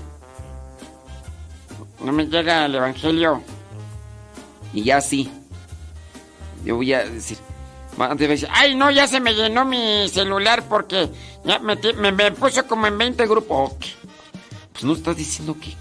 No 2.03 2.11
me 2.11 2.25
llega 2.25 2.65
el 2.65 2.75
evangelio. 2.75 3.41
Y 4.73 4.83
ya 4.83 5.01
sí. 5.01 5.31
Yo 6.63 6.75
voy 6.75 6.93
a 6.93 7.03
decir. 7.03 7.38
Ay, 8.51 8.75
no, 8.75 8.91
ya 8.91 9.07
se 9.07 9.19
me 9.19 9.33
llenó 9.33 9.65
mi 9.65 10.07
celular 10.09 10.63
porque 10.69 11.09
ya 11.43 11.59
me, 11.59 11.75
me, 11.97 12.11
me 12.11 12.31
puso 12.31 12.65
como 12.67 12.87
en 12.87 12.97
20 12.97 13.25
grupos. 13.27 13.71
Pues 14.73 14.83
no 14.83 14.93
estás 14.93 15.17
diciendo 15.17 15.55
que. 15.59 15.71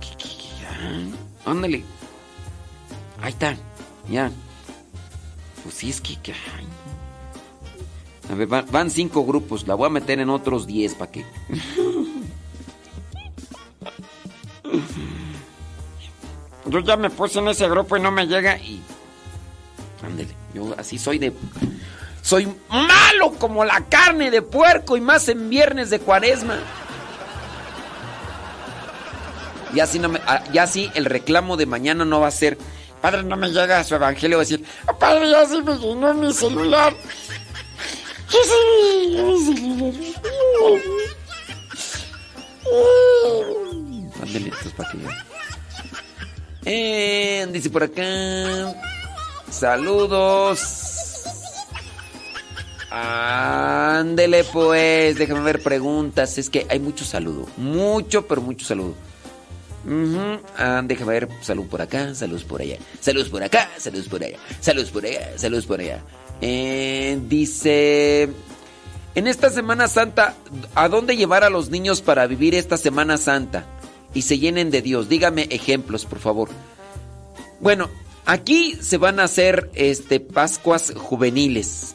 que- 0.00 0.16
que-. 0.16 1.50
Ándale. 1.50 1.84
Ahí 3.20 3.30
está. 3.32 3.56
Ya. 4.08 4.30
Pues 5.62 5.74
sí, 5.74 5.90
es 5.90 6.00
que. 6.00 6.16
ay. 6.32 6.66
A 8.30 8.34
ver, 8.34 8.46
van, 8.48 8.66
van 8.70 8.90
cinco 8.90 9.24
grupos. 9.26 9.66
La 9.66 9.74
voy 9.74 9.86
a 9.86 9.90
meter 9.90 10.18
en 10.20 10.30
otros 10.30 10.66
diez 10.66 10.94
para 10.94 11.10
que. 11.12 11.26
Yo 16.66 16.80
ya 16.80 16.96
me 16.96 17.10
puse 17.10 17.38
en 17.38 17.48
ese 17.48 17.68
grupo 17.68 17.96
y 17.96 18.00
no 18.00 18.10
me 18.10 18.26
llega. 18.26 18.56
Y. 18.58 18.80
Ándale. 20.02 20.34
Yo 20.54 20.74
así 20.78 20.98
soy 20.98 21.18
de. 21.18 21.32
Soy 22.22 22.48
malo 22.70 23.32
como 23.38 23.64
la 23.64 23.84
carne 23.88 24.30
de 24.30 24.40
puerco 24.40 24.96
y 24.96 25.00
más 25.00 25.28
en 25.28 25.50
viernes 25.50 25.90
de 25.90 25.98
cuaresma. 25.98 26.58
Y 29.74 29.80
así 29.80 29.98
no 29.98 30.08
me, 30.08 30.20
ah, 30.26 30.42
ya 30.52 30.66
sí 30.66 30.90
el 30.94 31.04
reclamo 31.04 31.56
de 31.56 31.66
mañana 31.66 32.04
no 32.04 32.20
va 32.20 32.28
a 32.28 32.30
ser. 32.30 32.56
Padre, 33.02 33.24
no 33.24 33.36
me 33.36 33.48
llega 33.50 33.82
su 33.84 33.94
evangelio. 33.94 34.38
Va 34.38 34.42
a 34.42 34.46
decir, 34.46 34.64
"Oh, 34.86 34.96
padre, 34.96 35.28
ya 35.30 35.44
se 35.44 35.60
me 35.60 35.76
llenó 35.76 36.14
mi 36.14 36.32
celular. 36.32 36.94
Ya 38.30 38.38
se 38.44 38.54
me 38.64 39.06
llenó 39.06 39.26
mi 39.32 39.44
celular. 39.44 40.80
Ándale, 44.22 44.52
para 44.76 44.90
que 44.90 44.98
ya. 44.98 45.24
Eh, 46.66 47.46
dice 47.52 47.68
por 47.68 47.82
acá. 47.82 48.02
Saludos. 49.58 50.60
Ándele 52.90 54.44
pues, 54.44 55.16
déjame 55.16 55.40
ver 55.40 55.62
preguntas. 55.62 56.38
Es 56.38 56.50
que 56.50 56.66
hay 56.68 56.80
mucho 56.80 57.04
saludo. 57.04 57.46
Mucho, 57.56 58.26
pero 58.26 58.42
mucho 58.42 58.66
saludo. 58.66 58.94
Ah, 60.56 60.82
déjame 60.84 61.12
ver, 61.12 61.28
salud 61.40 61.66
por 61.66 61.82
acá, 61.82 62.14
saludos 62.14 62.44
por 62.44 62.62
allá. 62.62 62.78
Saludos 63.00 63.28
por 63.28 63.42
acá, 63.42 63.70
saludos 63.78 64.08
por 64.08 64.22
allá. 64.24 64.38
Saludos 64.60 64.90
por 64.90 65.04
allá, 65.04 65.38
saludos 65.38 65.66
por 65.66 65.80
allá. 65.80 66.02
Eh, 66.40 67.18
dice... 67.28 68.30
En 69.14 69.28
esta 69.28 69.48
Semana 69.50 69.86
Santa, 69.86 70.34
¿a 70.74 70.88
dónde 70.88 71.16
llevar 71.16 71.44
a 71.44 71.50
los 71.50 71.70
niños 71.70 72.02
para 72.02 72.26
vivir 72.26 72.56
esta 72.56 72.76
Semana 72.76 73.16
Santa? 73.16 73.64
Y 74.12 74.22
se 74.22 74.40
llenen 74.40 74.72
de 74.72 74.82
Dios. 74.82 75.08
Dígame 75.08 75.46
ejemplos, 75.50 76.04
por 76.04 76.18
favor. 76.18 76.48
Bueno, 77.60 77.88
aquí 78.26 78.76
se 78.80 78.96
van 78.98 79.20
a 79.20 79.24
hacer 79.24 79.70
este, 79.74 80.20
Pascuas 80.20 80.92
juveniles 80.96 81.94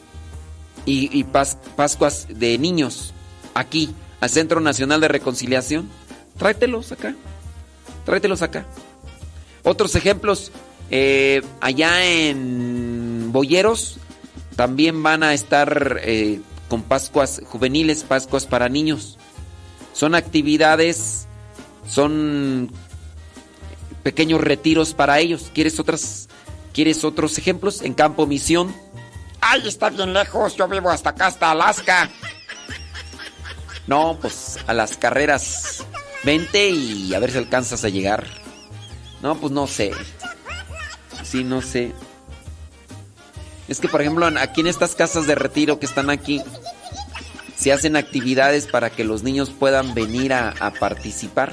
y, 0.86 1.16
y 1.18 1.24
pas- 1.24 1.56
Pascuas 1.76 2.26
de 2.28 2.58
niños. 2.58 3.12
Aquí, 3.54 3.94
al 4.20 4.30
Centro 4.30 4.60
Nacional 4.60 5.00
de 5.00 5.08
Reconciliación. 5.08 5.88
Tráetelos 6.38 6.92
acá. 6.92 7.14
Tráetelos 8.04 8.42
acá. 8.42 8.66
Otros 9.62 9.94
ejemplos, 9.94 10.52
eh, 10.90 11.42
allá 11.60 12.04
en 12.06 13.30
Boyeros 13.32 13.98
también 14.56 15.02
van 15.02 15.22
a 15.22 15.34
estar 15.34 16.00
eh, 16.02 16.40
con 16.68 16.82
Pascuas 16.82 17.42
juveniles, 17.44 18.04
Pascuas 18.04 18.46
para 18.46 18.68
niños. 18.68 19.18
Son 19.92 20.14
actividades, 20.14 21.26
son 21.86 22.70
pequeños 24.02 24.40
retiros 24.40 24.94
para 24.94 25.18
ellos. 25.20 25.50
¿Quieres 25.54 25.78
otras, 25.78 26.28
quieres 26.72 27.04
otros 27.04 27.38
ejemplos? 27.38 27.82
En 27.82 27.94
Campo 27.94 28.26
Misión. 28.26 28.74
Ay, 29.40 29.62
está 29.66 29.90
bien 29.90 30.12
lejos. 30.12 30.56
Yo 30.56 30.68
vivo 30.68 30.90
hasta 30.90 31.10
acá, 31.10 31.26
hasta 31.26 31.50
Alaska. 31.50 32.10
No, 33.86 34.18
pues 34.20 34.58
a 34.66 34.74
las 34.74 34.96
carreras. 34.96 35.84
Vente 36.22 36.68
y 36.68 37.14
a 37.14 37.18
ver 37.18 37.30
si 37.30 37.38
alcanzas 37.38 37.84
a 37.84 37.88
llegar. 37.88 38.26
No, 39.22 39.36
pues 39.36 39.52
no 39.52 39.66
sé. 39.66 39.92
Sí, 41.24 41.44
no 41.44 41.62
sé. 41.62 41.92
Es 43.68 43.80
que, 43.80 43.88
por 43.88 44.00
ejemplo, 44.00 44.26
aquí 44.38 44.60
en 44.60 44.66
estas 44.66 44.94
casas 44.94 45.26
de 45.26 45.34
retiro 45.34 45.78
que 45.78 45.86
están 45.86 46.10
aquí, 46.10 46.42
se 47.56 47.72
hacen 47.72 47.96
actividades 47.96 48.66
para 48.66 48.90
que 48.90 49.04
los 49.04 49.22
niños 49.22 49.50
puedan 49.50 49.94
venir 49.94 50.32
a, 50.32 50.50
a 50.58 50.72
participar. 50.72 51.52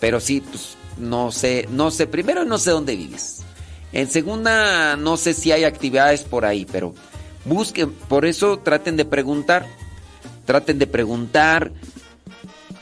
Pero 0.00 0.20
sí, 0.20 0.40
pues 0.40 0.76
no 0.98 1.32
sé, 1.32 1.68
no 1.70 1.90
sé. 1.90 2.06
Primero, 2.06 2.44
no 2.44 2.58
sé 2.58 2.70
dónde 2.70 2.96
vives. 2.96 3.42
En 3.92 4.10
segunda, 4.10 4.96
no 4.96 5.16
sé 5.16 5.34
si 5.34 5.52
hay 5.52 5.64
actividades 5.64 6.22
por 6.22 6.44
ahí, 6.44 6.66
pero 6.70 6.94
busquen. 7.44 7.92
Por 7.92 8.26
eso 8.26 8.58
traten 8.58 8.96
de 8.96 9.04
preguntar. 9.04 9.66
Traten 10.44 10.78
de 10.78 10.86
preguntar. 10.86 11.70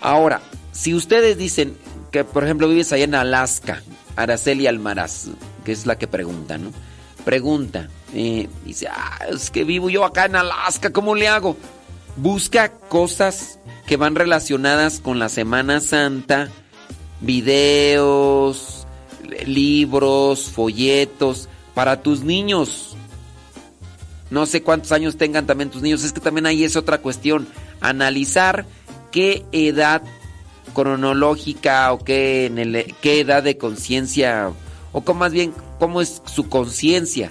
Ahora, 0.01 0.41
si 0.73 0.95
ustedes 0.95 1.37
dicen 1.39 1.77
que, 2.11 2.25
por 2.25 2.45
ejemplo, 2.45 2.69
vives 2.69 2.93
allá 2.93 3.05
en 3.05 3.15
Alaska, 3.15 3.83
Araceli 4.17 4.67
Almaraz, 4.67 5.29
que 5.65 5.73
es 5.73 5.87
la 5.87 5.97
que 5.97 6.07
pregunta, 6.07 6.59
¿no? 6.59 6.73
Pregunta. 7.25 7.89
eh, 8.15 8.49
dice, 8.65 8.89
ah, 8.89 9.19
es 9.31 9.51
que 9.51 9.65
vivo 9.65 9.89
yo 9.89 10.05
acá 10.05 10.27
en 10.27 10.37
Alaska, 10.37 10.91
¿cómo 10.91 11.15
le 11.15 11.29
hago? 11.29 11.57
Busca 12.17 12.73
cosas 12.73 13.59
que 13.87 13.97
van 13.97 14.15
relacionadas 14.15 15.01
con 15.01 15.19
la 15.19 15.29
Semana 15.29 15.81
Santa, 15.81 16.51
videos, 17.23 18.87
libros, 19.47 20.51
folletos, 20.51 21.49
para 21.75 22.03
tus 22.03 22.23
niños. 22.23 22.97
No 24.31 24.47
sé 24.47 24.63
cuántos 24.63 24.93
años 24.93 25.17
tengan 25.17 25.47
también 25.47 25.71
tus 25.71 25.83
niños, 25.83 26.05
es 26.05 26.13
que 26.13 26.21
también 26.21 26.47
ahí 26.47 26.65
es 26.65 26.77
otra 26.77 26.99
cuestión. 26.99 27.47
Analizar 27.81 28.67
qué 29.11 29.45
edad 29.53 30.03
cronológica 30.75 31.93
o 31.93 31.99
qué, 31.99 32.47
edad 33.03 33.43
de 33.43 33.59
conciencia, 33.59 34.51
o 34.93 35.15
más 35.15 35.33
bien, 35.33 35.55
cómo 35.79 36.01
es 36.01 36.23
su 36.25 36.49
conciencia. 36.49 37.31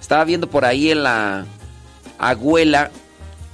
Estaba 0.00 0.24
viendo 0.24 0.50
por 0.50 0.64
ahí 0.64 0.90
en 0.90 1.04
la 1.04 1.46
abuela, 2.18 2.90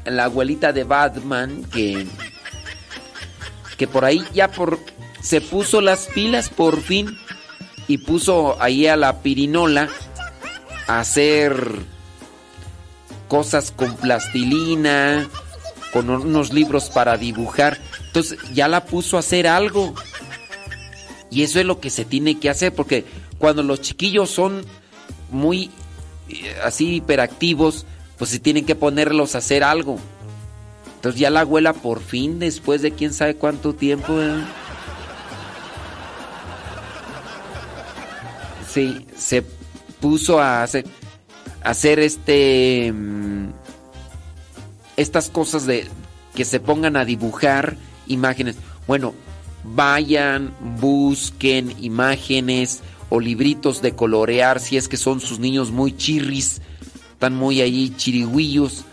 en 0.05 0.17
la 0.17 0.25
abuelita 0.25 0.73
de 0.73 0.85
Batman, 0.85 1.65
que, 1.73 2.07
que 3.77 3.87
por 3.87 4.05
ahí 4.05 4.25
ya 4.33 4.51
por, 4.51 4.79
se 5.21 5.41
puso 5.41 5.81
las 5.81 6.07
pilas 6.07 6.49
por 6.49 6.81
fin 6.81 7.17
y 7.89 7.99
puso 7.99 8.61
ahí 8.61 8.87
a 8.87 8.97
la 8.97 9.23
pirinola 9.23 9.89
a 10.87 11.01
hacer 11.01 11.79
cosas 13.29 13.71
con 13.71 13.97
plastilina, 13.97 15.29
con 15.93 16.11
unos 16.11 16.53
libros 16.53 16.91
para 16.91 17.17
dibujar. 17.17 17.79
Entonces 18.07 18.39
ya 18.53 18.69
la 18.69 18.85
puso 18.85 19.17
a 19.17 19.21
hacer 19.21 19.47
algo. 19.47 19.95
Y 21.31 21.43
eso 21.43 21.61
es 21.61 21.67
lo 21.67 21.81
que 21.81 21.91
se 21.91 22.05
tiene 22.05 22.41
que 22.41 22.51
hacer, 22.51 22.75
porque 22.75 23.05
cuando 23.39 23.63
los 23.63 23.81
chiquillos 23.81 24.31
son 24.31 24.65
muy 25.31 25.71
eh, 26.29 26.57
así 26.65 26.97
hiperactivos, 26.97 27.87
pues 28.19 28.31
se 28.31 28.41
tienen 28.41 28.67
que 28.67 28.75
ponerlos 28.75 29.35
a 29.35 29.39
hacer 29.39 29.63
algo. 29.63 29.99
Entonces 30.97 31.21
ya 31.21 31.31
la 31.31 31.41
abuela 31.41 31.73
por 31.73 32.01
fin, 32.01 32.39
después 32.41 32.83
de 32.83 32.93
quién 32.93 33.13
sabe 33.13 33.35
cuánto 33.37 33.75
tiempo... 33.75 34.15
Sí, 38.73 39.07
se 39.17 39.43
puso 40.01 40.41
a 40.41 40.63
hacer, 40.63 40.85
hacer 41.63 41.99
este... 41.99 42.93
mm, 42.93 43.49
estas 44.97 45.31
cosas 45.31 45.67
de 45.67 45.87
que 46.35 46.45
se 46.45 46.61
pongan 46.61 46.97
a 46.97 47.05
dibujar 47.05 47.77
imágenes. 48.07 48.57
Bueno, 48.87 49.15
vayan, 49.65 50.55
busquen 50.79 51.75
imágenes 51.83 52.81
o 53.09 53.19
libritos 53.19 53.83
de 53.83 53.95
colorear 53.95 54.61
si 54.61 54.77
es 54.77 54.89
que 54.89 54.97
son 54.97 55.21
sus 55.21 55.39
niños 55.39 55.71
muy 55.71 55.97
chirris, 55.97 56.61
están 57.13 57.35
muy 57.35 57.61
ahí 57.61 57.93
chirigüillos. 57.97 58.85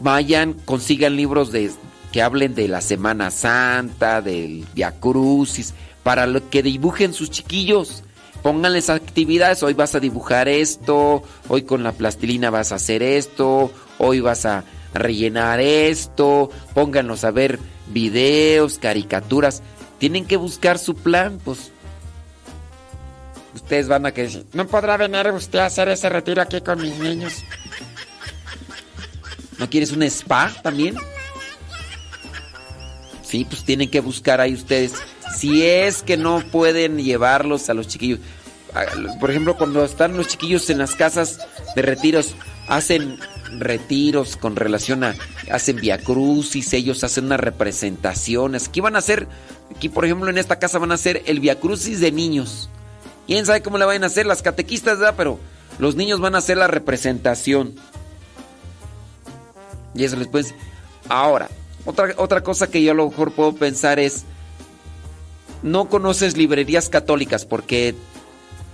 Vayan, 0.00 0.52
consigan 0.64 1.16
libros 1.16 1.50
de 1.52 1.70
que 2.12 2.22
hablen 2.22 2.54
de 2.54 2.68
la 2.68 2.80
Semana 2.80 3.30
Santa, 3.30 4.20
del 4.20 4.66
Via 4.74 4.92
Crucis, 5.00 5.74
para 6.04 6.26
lo 6.26 6.48
que 6.50 6.62
dibujen 6.62 7.12
sus 7.12 7.30
chiquillos. 7.30 8.04
Pónganles 8.42 8.90
actividades, 8.90 9.62
hoy 9.62 9.74
vas 9.74 9.96
a 9.96 10.00
dibujar 10.00 10.48
esto, 10.48 11.24
hoy 11.48 11.62
con 11.62 11.82
la 11.82 11.92
plastilina 11.92 12.50
vas 12.50 12.70
a 12.70 12.76
hacer 12.76 13.02
esto, 13.02 13.72
hoy 13.98 14.20
vas 14.20 14.44
a 14.44 14.64
rellenar 14.92 15.60
esto, 15.60 16.50
pónganlos 16.74 17.24
a 17.24 17.32
ver 17.32 17.58
videos, 17.88 18.78
caricaturas. 18.78 19.62
Tienen 19.98 20.26
que 20.26 20.36
buscar 20.36 20.78
su 20.78 20.94
plan, 20.94 21.40
pues 21.42 21.72
ustedes 23.54 23.88
van 23.88 24.04
a 24.04 24.12
que 24.12 24.44
¿No 24.52 24.66
podrá 24.66 24.96
venir 24.98 25.26
usted 25.32 25.60
a 25.60 25.66
hacer 25.66 25.88
ese 25.88 26.08
retiro 26.10 26.42
aquí 26.42 26.60
con 26.60 26.80
mis 26.80 26.98
niños? 26.98 27.42
¿no 29.58 29.70
quieres 29.70 29.92
un 29.92 30.02
spa 30.02 30.52
también? 30.62 30.96
Sí, 33.22 33.44
pues 33.44 33.64
tienen 33.64 33.90
que 33.90 34.00
buscar 34.00 34.40
ahí 34.40 34.52
ustedes. 34.54 34.92
Si 35.36 35.64
es 35.64 36.02
que 36.02 36.16
no 36.16 36.42
pueden 36.50 36.98
llevarlos 36.98 37.68
a 37.70 37.74
los 37.74 37.88
chiquillos. 37.88 38.20
Por 39.20 39.30
ejemplo, 39.30 39.56
cuando 39.56 39.84
están 39.84 40.16
los 40.16 40.28
chiquillos 40.28 40.68
en 40.70 40.78
las 40.78 40.94
casas 40.94 41.38
de 41.76 41.82
retiros, 41.82 42.34
hacen 42.68 43.18
retiros 43.58 44.36
con 44.36 44.56
relación 44.56 45.04
a. 45.04 45.14
hacen 45.50 45.76
viacrucis, 45.76 46.72
ellos 46.72 47.04
hacen 47.04 47.26
unas 47.26 47.40
representaciones. 47.40 48.68
Aquí 48.68 48.80
van 48.80 48.96
a 48.96 49.00
hacer. 49.00 49.28
Aquí, 49.74 49.88
por 49.88 50.04
ejemplo, 50.04 50.28
en 50.28 50.38
esta 50.38 50.58
casa 50.58 50.78
van 50.78 50.92
a 50.92 50.94
hacer 50.94 51.22
el 51.26 51.40
viacrucis 51.40 52.00
de 52.00 52.12
niños. 52.12 52.68
Quién 53.26 53.46
sabe 53.46 53.62
cómo 53.62 53.78
le 53.78 53.84
van 53.84 54.02
a 54.04 54.08
hacer 54.08 54.26
las 54.26 54.42
catequistas, 54.42 54.98
¿verdad? 54.98 55.14
Pero 55.16 55.38
los 55.78 55.96
niños 55.96 56.20
van 56.20 56.34
a 56.34 56.38
hacer 56.38 56.56
la 56.56 56.66
representación. 56.66 57.74
Y 59.94 60.04
eso 60.04 60.16
les 60.16 60.28
puede 60.28 60.54
Ahora, 61.08 61.48
otra, 61.84 62.14
otra 62.16 62.42
cosa 62.42 62.70
que 62.70 62.82
yo 62.82 62.92
a 62.92 62.94
lo 62.94 63.08
mejor 63.08 63.32
puedo 63.32 63.54
pensar 63.54 63.98
es. 63.98 64.24
No 65.64 65.88
conoces 65.88 66.36
librerías 66.36 66.90
católicas 66.90 67.46
porque 67.46 67.94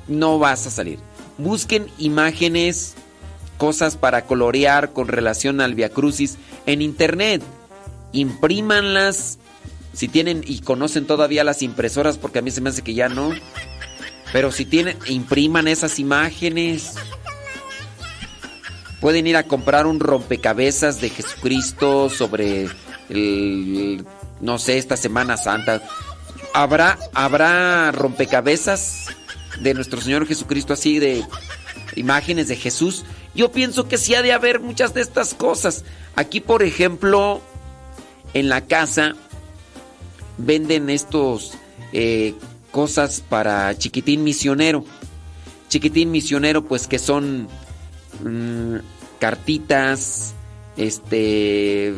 no 0.09 0.41
vas 0.41 0.67
a 0.67 0.71
salir. 0.71 0.99
Busquen 1.39 1.87
imágenes, 1.99 2.95
cosas 3.59 3.97
para 3.97 4.27
colorear 4.27 4.93
con 4.93 5.07
relación 5.07 5.61
al 5.61 5.77
Via 5.77 5.91
Crucis 5.91 6.37
en 6.67 6.83
internet. 6.83 7.43
Imprímanlas. 8.13 9.39
Si 9.93 10.09
tienen 10.09 10.43
y 10.45 10.63
conocen 10.63 11.07
todavía 11.07 11.45
las 11.45 11.63
impresoras, 11.63 12.19
porque 12.19 12.41
a 12.41 12.43
mí 12.43 12.51
se 12.51 12.61
me 12.61 12.71
hace 12.71 12.83
que 12.83 12.95
ya 12.95 13.09
no. 13.09 13.31
Pero 14.33 14.51
si 14.51 14.65
tienen, 14.65 14.99
impriman 15.07 15.69
esas 15.69 16.01
imágenes. 16.01 16.95
Pueden 19.01 19.29
ir 19.29 19.37
a 19.37 19.45
comprar 19.45 19.87
un 19.87 20.01
rompecabezas 20.01 21.01
de 21.01 21.11
Jesucristo 21.11 22.11
sobre 22.11 22.69
el, 23.09 24.05
no 24.41 24.59
sé, 24.59 24.79
esta 24.79 24.97
Semana 24.97 25.37
Santa. 25.37 25.83
Habrá, 26.53 26.99
habrá 27.15 27.93
rompecabezas 27.93 29.07
de 29.61 29.75
nuestro 29.75 30.01
Señor 30.01 30.27
Jesucristo 30.27 30.73
así 30.73 30.99
de 30.99 31.25
imágenes 31.97 32.49
de 32.49 32.57
Jesús. 32.57 33.05
Yo 33.35 33.53
pienso 33.53 33.89
que 33.89 33.99
sí 33.99 34.15
ha 34.15 34.23
de 34.23 34.33
haber 34.33 34.61
muchas 34.61 34.95
de 34.95 35.01
estas 35.01 35.35
cosas. 35.35 35.85
Aquí, 36.17 36.41
por 36.41 36.63
ejemplo, 36.63 37.41
en 38.35 38.49
la 38.49 38.67
casa 38.67 39.15
venden 40.39 40.91
estos 40.91 41.53
eh, 41.93 42.35
cosas 42.71 43.23
para 43.29 43.77
chiquitín 43.77 44.25
misionero. 44.25 44.85
Chiquitín 45.69 46.11
misionero, 46.11 46.65
pues 46.65 46.87
que 46.87 46.99
son 46.99 47.49
mm, 48.25 48.77
cartitas, 49.21 50.35
este, 50.77 51.95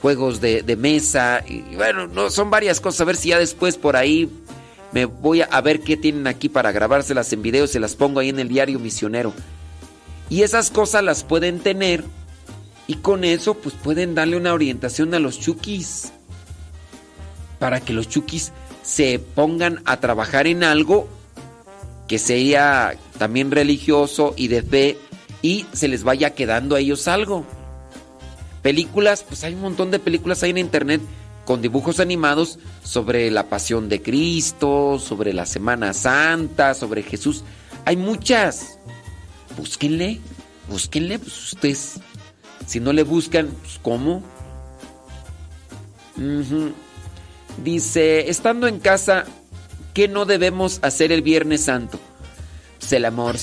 juegos 0.00 0.40
de, 0.40 0.76
mesa, 0.78 1.42
y 1.46 1.74
bueno, 1.74 2.06
no, 2.06 2.30
son 2.30 2.50
varias 2.50 2.80
cosas. 2.80 3.00
A 3.00 3.04
ver 3.04 3.16
si 3.16 3.30
ya 3.30 3.38
después 3.38 3.76
por 3.76 3.96
ahí 3.96 4.30
me 4.92 5.04
voy 5.04 5.42
a, 5.42 5.46
a 5.46 5.60
ver 5.60 5.80
qué 5.80 5.96
tienen 5.96 6.26
aquí 6.26 6.48
para 6.48 6.72
grabárselas 6.72 7.32
en 7.32 7.42
video, 7.42 7.66
se 7.66 7.80
las 7.80 7.94
pongo 7.94 8.20
ahí 8.20 8.28
en 8.28 8.38
el 8.38 8.48
diario 8.48 8.78
misionero. 8.78 9.32
Y 10.30 10.42
esas 10.42 10.70
cosas 10.70 11.02
las 11.02 11.24
pueden 11.24 11.60
tener 11.60 12.04
y 12.86 12.94
con 12.94 13.24
eso 13.24 13.54
pues 13.54 13.74
pueden 13.74 14.14
darle 14.14 14.36
una 14.36 14.54
orientación 14.54 15.14
a 15.14 15.18
los 15.18 15.38
chukis. 15.38 16.12
Para 17.58 17.80
que 17.80 17.92
los 17.92 18.08
chukis 18.08 18.52
se 18.82 19.18
pongan 19.18 19.82
a 19.84 20.00
trabajar 20.00 20.46
en 20.46 20.64
algo 20.64 21.08
que 22.08 22.18
sea 22.18 22.94
también 23.18 23.50
religioso 23.50 24.32
y 24.36 24.48
de 24.48 24.62
fe 24.62 24.98
y 25.42 25.66
se 25.72 25.88
les 25.88 26.02
vaya 26.02 26.34
quedando 26.34 26.74
a 26.74 26.80
ellos 26.80 27.06
algo. 27.06 27.44
Películas, 28.62 29.24
pues 29.26 29.44
hay 29.44 29.54
un 29.54 29.60
montón 29.60 29.90
de 29.90 29.98
películas 29.98 30.42
ahí 30.42 30.50
en 30.50 30.58
internet 30.58 31.00
con 31.44 31.62
dibujos 31.62 32.00
animados 32.00 32.58
sobre 32.82 33.30
la 33.30 33.48
pasión 33.48 33.88
de 33.88 34.02
Cristo, 34.02 34.98
sobre 34.98 35.32
la 35.32 35.46
Semana 35.46 35.94
Santa, 35.94 36.74
sobre 36.74 37.02
Jesús. 37.02 37.44
Hay 37.84 37.96
muchas. 37.96 38.78
Búsquenle, 39.56 40.20
búsquenle, 40.68 41.18
pues 41.18 41.52
ustedes. 41.52 42.00
Si 42.66 42.80
no 42.80 42.92
le 42.92 43.02
buscan, 43.02 43.48
pues 43.62 43.78
¿cómo? 43.80 44.22
Dice, 47.64 48.28
estando 48.28 48.66
en 48.68 48.78
casa, 48.78 49.24
¿Qué 49.98 50.06
no 50.06 50.26
debemos 50.26 50.78
hacer 50.82 51.10
el 51.10 51.22
Viernes 51.22 51.64
Santo? 51.64 51.98
Pues 52.78 52.92
el 52.92 53.04
amor. 53.04 53.34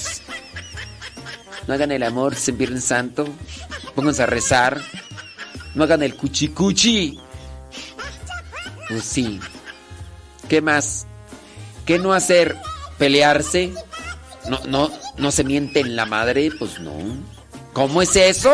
No 1.68 1.74
hagan 1.74 1.91
el 1.91 2.01
amor 2.01 2.34
en 2.47 2.57
Viernes 2.57 2.86
Santo. 2.86 3.28
Pónganse 3.93 4.24
a 4.24 4.26
rezar. 4.26 4.80
No 5.76 5.84
hagan 5.84 6.03
el 6.03 6.15
cuchicuchi. 6.15 7.19
Pues 8.88 9.03
sí. 9.03 9.39
¿Qué 10.49 10.61
más? 10.61 11.05
¿Qué 11.86 11.99
no 11.99 12.13
hacer? 12.13 12.57
¿Pelearse? 12.97 13.73
No, 14.49 14.59
no, 14.67 14.91
no 15.17 15.32
se 15.32 15.43
miente 15.43 15.82
en 15.82 15.95
la 15.95 16.05
madre, 16.05 16.49
pues 16.57 16.80
no. 16.80 16.93
¿Cómo 17.73 18.01
es 18.01 18.15
eso? 18.15 18.51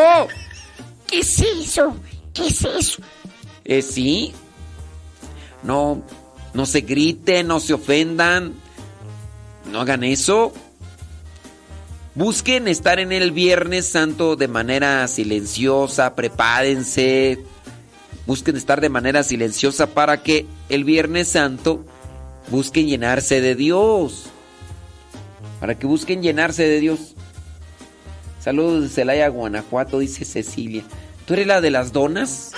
¿Qué 1.06 1.20
es 1.20 1.38
eso? 1.40 1.96
¿Qué 2.34 2.48
es 2.48 2.64
eso? 2.64 3.02
Eh, 3.64 3.82
sí. 3.82 4.32
No, 5.62 6.02
no 6.54 6.66
se 6.66 6.80
griten, 6.80 7.46
no 7.46 7.60
se 7.60 7.74
ofendan. 7.74 8.54
No 9.70 9.80
hagan 9.80 10.02
eso. 10.02 10.52
Busquen 12.14 12.68
estar 12.68 12.98
en 12.98 13.10
el 13.10 13.32
Viernes 13.32 13.86
Santo 13.86 14.36
de 14.36 14.46
manera 14.46 15.08
silenciosa, 15.08 16.14
prepárense. 16.14 17.42
Busquen 18.26 18.54
estar 18.56 18.82
de 18.82 18.90
manera 18.90 19.22
silenciosa 19.22 19.86
para 19.86 20.22
que 20.22 20.44
el 20.68 20.84
Viernes 20.84 21.28
Santo 21.28 21.86
busquen 22.48 22.86
llenarse 22.86 23.40
de 23.40 23.54
Dios. 23.54 24.26
Para 25.58 25.78
que 25.78 25.86
busquen 25.86 26.22
llenarse 26.22 26.64
de 26.64 26.80
Dios. 26.80 27.14
Saludos 28.40 28.82
de 28.82 28.88
Celaya, 28.90 29.28
Guanajuato, 29.28 29.98
dice 29.98 30.26
Cecilia. 30.26 30.84
¿Tú 31.24 31.32
eres 31.32 31.46
la 31.46 31.62
de 31.62 31.70
las 31.70 31.92
donas? 31.92 32.52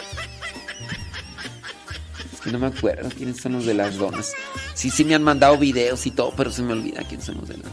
Es 2.33 2.41
que 2.41 2.51
no 2.51 2.59
me 2.59 2.67
acuerdo 2.67 3.09
quiénes 3.17 3.37
son 3.37 3.53
los 3.53 3.67
de 3.67 3.75
las 3.75 3.99
donas. 3.99 4.33
Sí, 4.75 4.91
sí 4.91 5.05
me 5.05 5.15
han 5.15 5.23
mandado 5.23 5.57
videos 5.59 6.07
y 6.07 6.11
todo, 6.11 6.33
pero 6.37 6.51
se 6.51 6.63
me 6.63 6.73
olvida 6.73 7.05
quiénes 7.05 7.27
son 7.27 7.37
los 7.37 7.49
de 7.49 7.59
las 7.59 7.71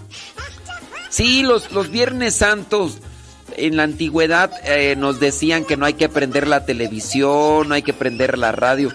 Sí, 1.12 1.44
los, 1.44 1.74
los 1.74 1.92
Viernes 1.92 2.36
Santos 2.36 3.00
en 3.58 3.76
la 3.76 3.84
antigüedad 3.84 4.50
eh, 4.64 4.96
nos 4.96 5.20
decían 5.20 5.66
que 5.66 5.76
no 5.76 5.86
hay 5.86 5.96
que 5.96 6.08
prender 6.08 6.48
la 6.48 6.66
televisión, 6.66 7.68
no 7.68 7.76
hay 7.76 7.84
que 7.84 7.94
prender 7.94 8.38
la 8.38 8.54
radio. 8.54 8.90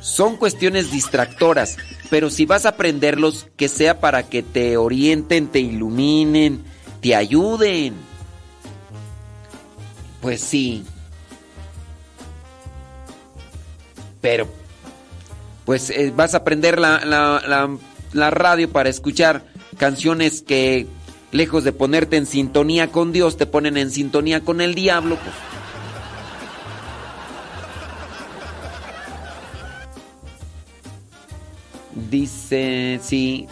Son 0.00 0.38
cuestiones 0.38 0.90
distractoras, 0.90 1.76
pero 2.08 2.30
si 2.30 2.46
vas 2.46 2.64
a 2.64 2.76
prenderlos, 2.76 3.48
que 3.58 3.68
sea 3.68 4.00
para 4.00 4.22
que 4.22 4.42
te 4.42 4.78
orienten, 4.78 5.48
te 5.48 5.60
iluminen, 5.60 6.64
te 7.02 7.14
ayuden. 7.14 7.92
Pues 10.22 10.40
sí. 10.40 10.84
Pero, 14.22 14.48
pues 15.66 15.90
eh, 15.90 16.14
vas 16.16 16.34
a 16.34 16.44
prender 16.44 16.78
la, 16.78 17.04
la, 17.04 17.42
la, 17.46 17.76
la 18.14 18.30
radio 18.30 18.72
para 18.72 18.88
escuchar 18.88 19.44
canciones 19.76 20.40
que 20.40 20.86
lejos 21.32 21.64
de 21.64 21.72
ponerte 21.72 22.16
en 22.16 22.26
sintonía 22.26 22.90
con 22.90 23.12
Dios, 23.12 23.36
te 23.36 23.46
ponen 23.46 23.76
en 23.76 23.90
sintonía 23.90 24.40
con 24.40 24.60
el 24.60 24.74
diablo. 24.74 25.16
Pues. 25.16 25.34
Dice, 32.10 33.00
sí. 33.02 33.46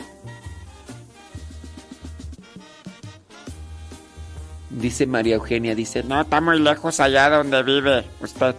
Dice 4.70 5.06
María 5.06 5.36
Eugenia, 5.36 5.74
dice, 5.74 6.02
No, 6.02 6.20
está 6.20 6.40
muy 6.40 6.60
lejos 6.60 7.00
allá 7.00 7.30
donde 7.30 7.62
vive 7.62 8.04
usted. 8.20 8.54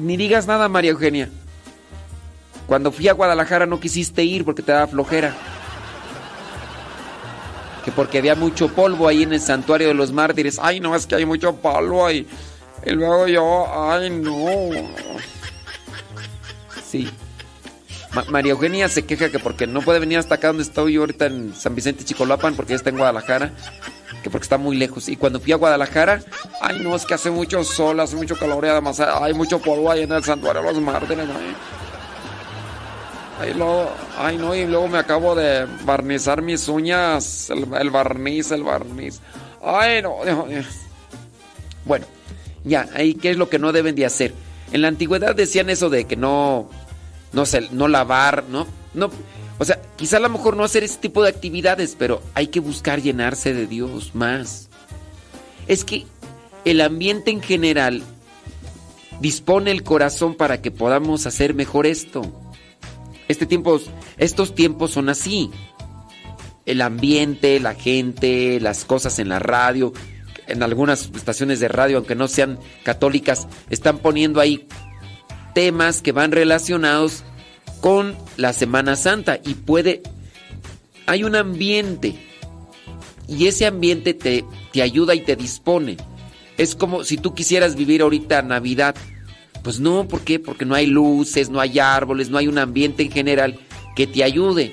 ni 0.00 0.16
digas 0.16 0.46
nada 0.46 0.68
María 0.68 0.90
Eugenia. 0.90 1.28
Cuando 2.66 2.92
fui 2.92 3.08
a 3.08 3.14
Guadalajara 3.14 3.66
no 3.66 3.80
quisiste 3.80 4.22
ir 4.22 4.44
porque 4.44 4.62
te 4.62 4.72
daba 4.72 4.86
flojera. 4.86 5.34
Que 7.84 7.92
porque 7.92 8.18
había 8.18 8.34
mucho 8.34 8.68
polvo 8.68 9.08
ahí 9.08 9.22
en 9.22 9.32
el 9.32 9.40
santuario 9.40 9.88
de 9.88 9.94
los 9.94 10.12
mártires. 10.12 10.58
Ay, 10.60 10.80
no, 10.80 10.94
es 10.94 11.06
que 11.06 11.14
hay 11.14 11.24
mucho 11.24 11.56
polvo 11.56 12.06
ahí. 12.06 12.26
Y 12.84 12.90
luego 12.90 13.26
yo, 13.26 13.90
ay, 13.90 14.10
no. 14.10 14.70
Sí. 16.86 17.10
Ma- 18.12 18.24
María 18.28 18.52
Eugenia 18.52 18.88
se 18.88 19.04
queja 19.06 19.30
que 19.30 19.38
porque 19.38 19.66
no 19.66 19.82
puede 19.82 19.98
venir 20.00 20.18
hasta 20.18 20.34
acá 20.34 20.48
donde 20.48 20.62
estoy 20.64 20.94
yo 20.94 21.02
ahorita 21.02 21.26
en 21.26 21.54
San 21.54 21.74
Vicente 21.74 22.04
Chicolapan, 22.04 22.54
porque 22.54 22.70
ya 22.70 22.76
está 22.76 22.90
en 22.90 22.96
Guadalajara, 22.98 23.52
que 24.22 24.30
porque 24.30 24.44
está 24.44 24.58
muy 24.58 24.76
lejos. 24.76 25.08
Y 25.08 25.16
cuando 25.16 25.40
fui 25.40 25.52
a 25.52 25.56
Guadalajara, 25.56 26.20
ay 26.60 26.80
no, 26.80 26.96
es 26.96 27.06
que 27.06 27.14
hace 27.14 27.30
mucho 27.30 27.62
sol, 27.62 28.00
hace 28.00 28.16
mucho 28.16 28.36
calor 28.36 28.64
y 28.64 28.68
además 28.68 28.98
hay 29.00 29.32
mucho 29.34 29.60
polvo 29.60 29.90
ahí 29.90 30.02
en 30.02 30.12
el 30.12 30.24
santuario 30.24 30.62
de 30.62 30.72
los 30.72 30.82
mártires. 30.82 31.26
Ay, 31.28 31.54
Ay, 33.40 33.54
luego, 33.54 33.90
ay 34.18 34.36
no, 34.36 34.54
y 34.54 34.66
luego 34.66 34.86
me 34.86 34.98
acabo 34.98 35.34
de 35.34 35.66
barnizar 35.84 36.42
mis 36.42 36.68
uñas, 36.68 37.48
el, 37.48 37.64
barniz, 37.90 38.50
el 38.50 38.62
barniz. 38.62 39.20
Ay 39.62 40.02
no. 40.02 40.18
Bueno, 41.86 42.04
ya, 42.64 42.86
ahí 42.94 43.14
qué 43.14 43.30
es 43.30 43.38
lo 43.38 43.48
que 43.48 43.58
no 43.58 43.72
deben 43.72 43.94
de 43.94 44.04
hacer. 44.04 44.34
En 44.72 44.82
la 44.82 44.88
antigüedad 44.88 45.34
decían 45.34 45.70
eso 45.70 45.88
de 45.88 46.04
que 46.04 46.16
no, 46.16 46.68
no 47.32 47.46
sé, 47.46 47.66
no 47.72 47.88
lavar, 47.88 48.44
¿no? 48.50 48.66
No, 48.92 49.10
o 49.58 49.64
sea, 49.64 49.80
quizá 49.96 50.18
a 50.18 50.20
lo 50.20 50.28
mejor 50.28 50.54
no 50.54 50.64
hacer 50.64 50.84
ese 50.84 50.98
tipo 50.98 51.22
de 51.22 51.30
actividades, 51.30 51.96
pero 51.98 52.20
hay 52.34 52.48
que 52.48 52.60
buscar 52.60 53.00
llenarse 53.00 53.54
de 53.54 53.66
Dios 53.66 54.14
más. 54.14 54.68
Es 55.66 55.86
que 55.86 56.04
el 56.66 56.82
ambiente 56.82 57.30
en 57.30 57.40
general 57.40 58.02
dispone 59.20 59.70
el 59.70 59.82
corazón 59.82 60.34
para 60.34 60.60
que 60.60 60.70
podamos 60.70 61.26
hacer 61.26 61.54
mejor 61.54 61.86
esto. 61.86 62.30
Este 63.30 63.46
estos 64.18 64.54
tiempos 64.56 64.90
son 64.90 65.08
así. 65.08 65.52
El 66.66 66.82
ambiente, 66.82 67.60
la 67.60 67.74
gente, 67.74 68.58
las 68.58 68.84
cosas 68.84 69.20
en 69.20 69.28
la 69.28 69.38
radio, 69.38 69.92
en 70.48 70.64
algunas 70.64 71.10
estaciones 71.14 71.60
de 71.60 71.68
radio, 71.68 71.98
aunque 71.98 72.16
no 72.16 72.26
sean 72.26 72.58
católicas, 72.82 73.46
están 73.70 73.98
poniendo 73.98 74.40
ahí 74.40 74.66
temas 75.54 76.02
que 76.02 76.10
van 76.10 76.32
relacionados 76.32 77.22
con 77.80 78.16
la 78.36 78.52
Semana 78.52 78.96
Santa 78.96 79.38
y 79.44 79.54
puede 79.54 80.02
hay 81.06 81.22
un 81.22 81.36
ambiente 81.36 82.16
y 83.28 83.46
ese 83.46 83.64
ambiente 83.66 84.12
te, 84.12 84.44
te 84.72 84.82
ayuda 84.82 85.14
y 85.14 85.20
te 85.20 85.36
dispone. 85.36 85.96
Es 86.58 86.74
como 86.74 87.04
si 87.04 87.16
tú 87.16 87.32
quisieras 87.32 87.76
vivir 87.76 88.02
ahorita 88.02 88.42
Navidad. 88.42 88.96
Pues 89.62 89.78
no, 89.78 90.08
¿por 90.08 90.22
qué? 90.22 90.38
Porque 90.38 90.64
no 90.64 90.74
hay 90.74 90.86
luces, 90.86 91.50
no 91.50 91.60
hay 91.60 91.78
árboles, 91.78 92.30
no 92.30 92.38
hay 92.38 92.48
un 92.48 92.58
ambiente 92.58 93.02
en 93.02 93.10
general 93.10 93.58
que 93.94 94.06
te 94.06 94.24
ayude. 94.24 94.72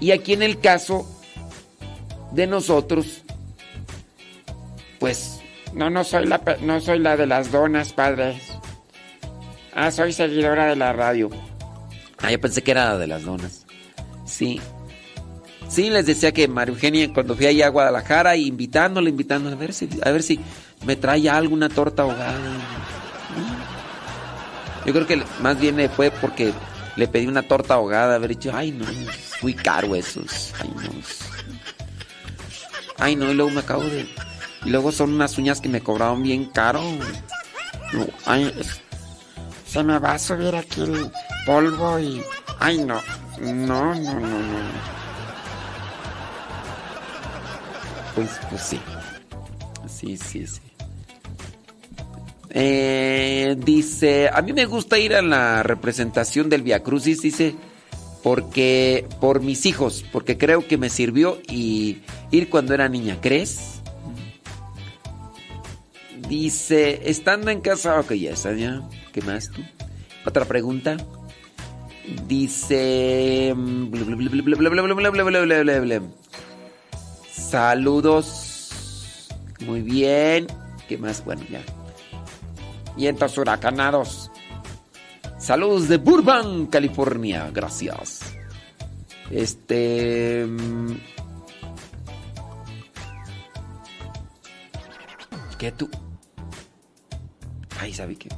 Y 0.00 0.10
aquí 0.10 0.32
en 0.32 0.42
el 0.42 0.58
caso 0.60 1.06
de 2.32 2.46
nosotros, 2.46 3.22
pues 4.98 5.40
No, 5.74 5.90
no 5.90 6.04
soy 6.04 6.26
la, 6.26 6.40
no 6.62 6.80
soy 6.80 6.98
la 7.00 7.16
de 7.16 7.26
las 7.26 7.50
donas, 7.50 7.92
padre. 7.92 8.40
Ah, 9.74 9.90
soy 9.90 10.12
seguidora 10.12 10.66
de 10.66 10.76
la 10.76 10.92
radio. 10.92 11.30
Ah, 12.18 12.30
yo 12.30 12.40
pensé 12.40 12.62
que 12.62 12.70
era 12.70 12.90
la 12.90 12.98
de 12.98 13.06
las 13.08 13.24
donas. 13.24 13.66
Sí. 14.24 14.60
Sí, 15.68 15.90
les 15.90 16.06
decía 16.06 16.32
que 16.32 16.46
María 16.46 16.72
Eugenia, 16.72 17.12
cuando 17.12 17.34
fui 17.34 17.46
allá 17.46 17.66
a 17.66 17.70
Guadalajara, 17.70 18.36
invitándola, 18.36 19.08
invitándola, 19.08 19.56
a 19.56 19.58
ver 19.58 19.72
si, 19.72 19.88
a 20.02 20.10
ver 20.10 20.22
si 20.22 20.38
me 20.86 20.94
trae 20.94 21.28
alguna 21.28 21.68
torta 21.68 22.02
ahogada. 22.02 22.38
Yo 24.84 24.92
creo 24.92 25.06
que 25.06 25.22
más 25.40 25.58
bien 25.58 25.90
fue 25.90 26.10
porque 26.10 26.52
le 26.96 27.08
pedí 27.08 27.26
una 27.26 27.42
torta 27.42 27.74
ahogada, 27.74 28.16
haber 28.16 28.30
dicho, 28.30 28.50
ay 28.54 28.70
no, 28.70 28.84
muy 29.42 29.54
caro 29.54 29.94
esos. 29.94 30.52
Ay 30.60 30.70
no. 30.76 30.90
Ay 32.98 33.16
no, 33.16 33.30
y 33.30 33.34
luego 33.34 33.50
me 33.50 33.60
acabo 33.60 33.84
de. 33.84 34.06
Y 34.64 34.70
luego 34.70 34.92
son 34.92 35.14
unas 35.14 35.36
uñas 35.38 35.60
que 35.60 35.68
me 35.68 35.80
cobraron 35.80 36.22
bien 36.22 36.46
caro. 36.46 36.82
No, 37.92 38.06
ay, 38.26 38.52
se 39.66 39.82
me 39.82 39.98
va 39.98 40.12
a 40.12 40.18
subir 40.18 40.54
aquí 40.54 40.82
el 40.82 41.10
polvo 41.46 41.98
y... 41.98 42.22
Ay, 42.60 42.78
no. 42.78 43.00
No, 43.40 43.94
no, 43.94 43.94
no, 43.94 44.20
no. 44.20 44.58
Pues, 48.14 48.30
pues 48.48 48.62
sí. 48.62 48.80
Sí, 49.88 50.16
sí, 50.16 50.46
sí. 50.46 50.60
Eh, 52.56 53.56
dice, 53.58 54.28
a 54.32 54.40
mí 54.40 54.52
me 54.52 54.66
gusta 54.66 54.96
ir 54.96 55.16
a 55.16 55.22
la 55.22 55.64
representación 55.64 56.48
del 56.48 56.62
Via 56.62 56.84
Crucis, 56.84 57.20
dice, 57.20 57.56
porque 58.22 59.06
por 59.20 59.42
mis 59.42 59.66
hijos, 59.66 60.04
porque 60.12 60.38
creo 60.38 60.66
que 60.66 60.78
me 60.78 60.88
sirvió 60.88 61.38
y 61.48 61.98
ir 62.30 62.48
cuando 62.48 62.72
era 62.72 62.88
niña, 62.88 63.18
¿crees? 63.20 63.80
Dice, 66.28 67.02
estando 67.10 67.50
en 67.50 67.60
casa, 67.60 67.98
ok, 67.98 68.12
ya 68.12 68.30
está, 68.30 68.54
ya, 68.54 68.88
¿qué 69.12 69.20
más 69.22 69.50
tú? 69.50 69.60
Otra 70.24 70.44
pregunta. 70.44 70.96
Dice, 72.28 73.52
saludos, 77.32 79.28
muy 79.66 79.80
bien, 79.80 80.46
¿qué 80.88 80.98
más? 80.98 81.24
Bueno, 81.24 81.42
ya. 81.50 81.60
Vientos 82.96 83.36
huracanados. 83.38 84.30
Saludos 85.38 85.88
de 85.88 85.96
Burbank, 85.96 86.70
California. 86.70 87.50
Gracias. 87.52 88.20
Este. 89.30 90.46
mm, 90.46 90.96
¿Qué 95.58 95.72
tú? 95.72 95.88
Ay, 97.80 97.92
¿sabe 97.92 98.16
qué? 98.16 98.28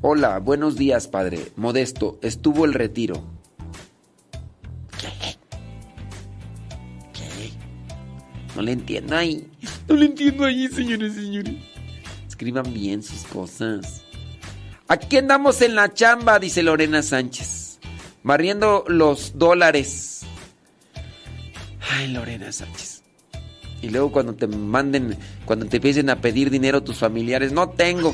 Hola, 0.00 0.38
buenos 0.38 0.76
días, 0.76 1.08
padre. 1.08 1.52
Modesto, 1.56 2.18
estuvo 2.22 2.64
el 2.64 2.72
retiro. 2.74 3.37
No 8.58 8.64
le 8.64 8.72
entiendo 8.72 9.16
ahí. 9.16 9.46
No 9.86 9.94
le 9.94 10.06
entiendo 10.06 10.44
ahí, 10.44 10.66
señores 10.66 11.12
y 11.16 11.26
señores. 11.26 11.54
Escriban 12.26 12.74
bien 12.74 13.04
sus 13.04 13.22
cosas. 13.22 14.02
Aquí 14.88 15.16
andamos 15.16 15.62
en 15.62 15.76
la 15.76 15.94
chamba, 15.94 16.40
dice 16.40 16.64
Lorena 16.64 17.04
Sánchez. 17.04 17.78
Barriendo 18.24 18.84
los 18.88 19.38
dólares. 19.38 20.22
Ay, 21.88 22.08
Lorena 22.08 22.50
Sánchez. 22.50 23.04
Y 23.80 23.90
luego 23.90 24.10
cuando 24.10 24.34
te 24.34 24.48
manden, 24.48 25.16
cuando 25.44 25.66
te 25.66 25.76
empiecen 25.76 26.10
a 26.10 26.20
pedir 26.20 26.50
dinero 26.50 26.82
tus 26.82 26.96
familiares, 26.96 27.52
no 27.52 27.68
tengo. 27.68 28.12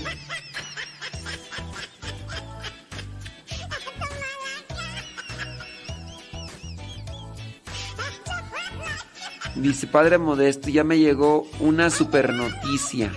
Dice, 9.65 9.87
Padre 9.87 10.19
Modesto, 10.19 10.69
ya 10.69 10.85
me 10.85 10.99
llegó 10.99 11.47
una 11.59 11.89
super 11.89 12.35
noticia. 12.35 13.11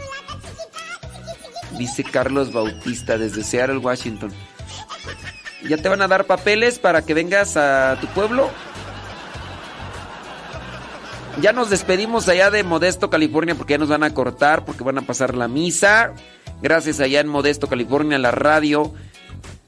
Dice 1.77 2.05
Carlos 2.05 2.53
Bautista 2.53 3.17
desde 3.17 3.43
Seattle, 3.43 3.79
Washington. 3.79 4.31
¿Ya 5.67 5.75
te 5.75 5.89
van 5.89 6.01
a 6.01 6.07
dar 6.07 6.23
papeles 6.23 6.79
para 6.79 7.01
que 7.01 7.13
vengas 7.13 7.57
a 7.57 7.97
tu 7.99 8.07
pueblo? 8.07 8.49
Ya 11.41 11.51
nos 11.51 11.69
despedimos 11.69 12.29
allá 12.29 12.49
de 12.49 12.63
Modesto, 12.63 13.09
California, 13.09 13.53
porque 13.53 13.73
ya 13.73 13.79
nos 13.79 13.89
van 13.89 14.03
a 14.03 14.13
cortar, 14.13 14.63
porque 14.63 14.85
van 14.85 14.99
a 14.99 15.01
pasar 15.01 15.35
la 15.35 15.49
misa. 15.49 16.13
Gracias 16.61 17.01
allá 17.01 17.19
en 17.19 17.27
Modesto, 17.27 17.67
California, 17.67 18.17
la 18.19 18.31
radio 18.31 18.93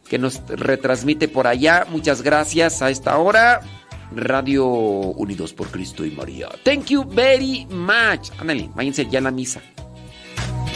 que 0.08 0.18
nos 0.18 0.42
retransmite 0.48 1.28
por 1.28 1.46
allá. 1.46 1.86
Muchas 1.90 2.22
gracias 2.22 2.82
a 2.82 2.90
esta 2.90 3.18
hora. 3.18 3.60
Radio 4.16 4.66
Unidos 4.66 5.54
por 5.54 5.68
Cristo 5.70 6.06
y 6.06 6.12
María. 6.12 6.50
Thank 6.64 6.86
you 6.86 7.04
very 7.08 7.66
much. 7.70 8.32
Ándale, 8.40 8.70
váyanse 8.76 9.08
ya 9.10 9.20
a 9.20 9.22
la 9.24 9.32
misa. 9.32 9.62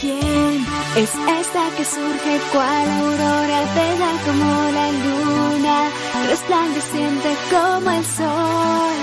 ¿Quién 0.00 0.64
es 0.96 1.10
esta 1.10 1.70
que 1.76 1.84
surge 1.84 2.40
cual 2.52 2.90
aurora 2.90 3.60
bella 3.74 4.10
como 4.26 4.70
la 4.72 4.92
luna, 4.92 5.90
resplandeciente 6.28 7.28
como 7.50 7.90
el 7.90 8.04
sol? 8.04 8.96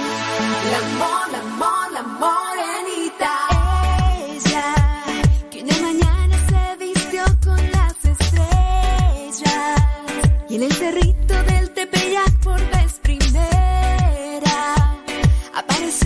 La 0.71 0.77
amor, 0.77 1.31
la 1.31 1.39
amor, 1.39 1.91
la 1.93 2.03
morenita. 2.21 3.33
Ella 4.29 4.75
que 5.49 5.63
una 5.63 5.91
apareceu. 15.53 16.00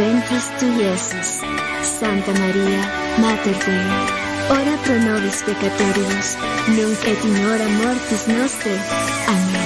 Fructus 0.00 0.06
ventris 0.06 0.50
tui, 0.58 0.84
Iesus. 0.84 1.40
Santa 1.82 2.32
Maria, 2.32 2.82
Mater 3.18 3.56
Dei, 3.64 3.86
ora 4.48 4.76
pro 4.84 4.96
nobis 4.98 5.42
peccatoribus, 5.42 6.36
nunc 6.68 7.06
et 7.06 7.24
in 7.24 7.36
hora 7.44 7.68
mortis 7.68 8.26
nostre. 8.26 8.72
Amen. 9.28 9.59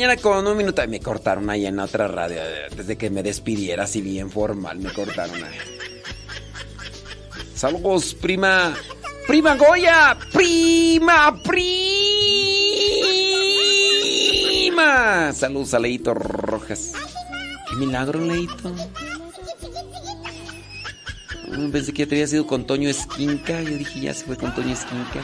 Mañana 0.00 0.16
con 0.22 0.46
un 0.46 0.56
minuto. 0.56 0.80
Me 0.88 0.98
cortaron 0.98 1.50
ahí 1.50 1.66
en 1.66 1.78
otra 1.78 2.08
radio. 2.08 2.38
eh, 2.38 2.68
Desde 2.74 2.96
que 2.96 3.10
me 3.10 3.22
despidiera 3.22 3.84
así 3.84 4.00
bien 4.00 4.30
formal, 4.30 4.78
me 4.78 4.90
cortaron 4.94 5.36
ahí. 5.44 5.58
Saludos, 7.54 8.14
prima. 8.14 8.74
Prima 9.26 9.56
Goya. 9.56 10.16
Prima, 10.32 11.36
prima. 11.44 11.70
Saludos 15.34 15.74
a 15.74 15.78
Leito 15.78 16.14
Rojas. 16.14 16.92
Qué 17.68 17.76
milagro, 17.76 18.24
Leito. 18.24 18.74
Mm, 21.48 21.70
Pensé 21.72 21.92
que 21.92 22.04
ya 22.04 22.08
te 22.08 22.14
había 22.14 22.26
sido 22.26 22.46
con 22.46 22.66
Toño 22.66 22.88
Esquinca. 22.88 23.60
Yo 23.60 23.76
dije, 23.76 24.00
ya 24.00 24.14
se 24.14 24.24
fue 24.24 24.38
con 24.38 24.54
Toño 24.54 24.72
Esquinca. 24.72 25.20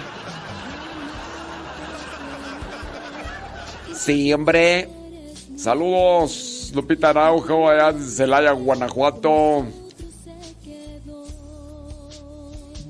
Sí, 4.07 4.33
hombre. 4.33 4.89
Saludos, 5.57 6.71
Lupita 6.73 7.11
Araujo, 7.11 7.69
allá 7.69 7.91
de 7.91 8.05
Celaya, 8.05 8.53
Guanajuato. 8.53 9.67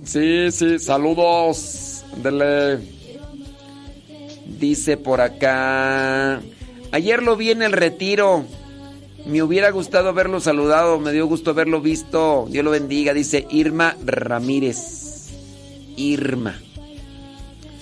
Sí, 0.05 0.53
sí, 0.53 0.79
saludos. 0.79 2.05
Dele. 2.23 2.81
Dice 4.61 4.99
por 4.99 5.23
acá. 5.23 6.43
Ayer 6.93 7.23
lo 7.23 7.35
vi 7.35 7.51
en 7.51 7.63
el 7.63 7.73
retiro. 7.73 8.45
Me 9.25 9.43
hubiera 9.43 9.71
gustado 9.71 10.11
haberlo 10.11 10.39
saludado. 10.41 11.01
Me 11.01 11.13
dio 11.13 11.27
gusto 11.27 11.53
haberlo 11.53 11.81
visto. 11.81 12.47
Dios 12.51 12.63
lo 12.63 12.73
bendiga. 12.73 13.15
Dice 13.15 13.47
Irma 13.49 13.97
Ramírez. 14.05 15.31
Irma. 15.97 16.61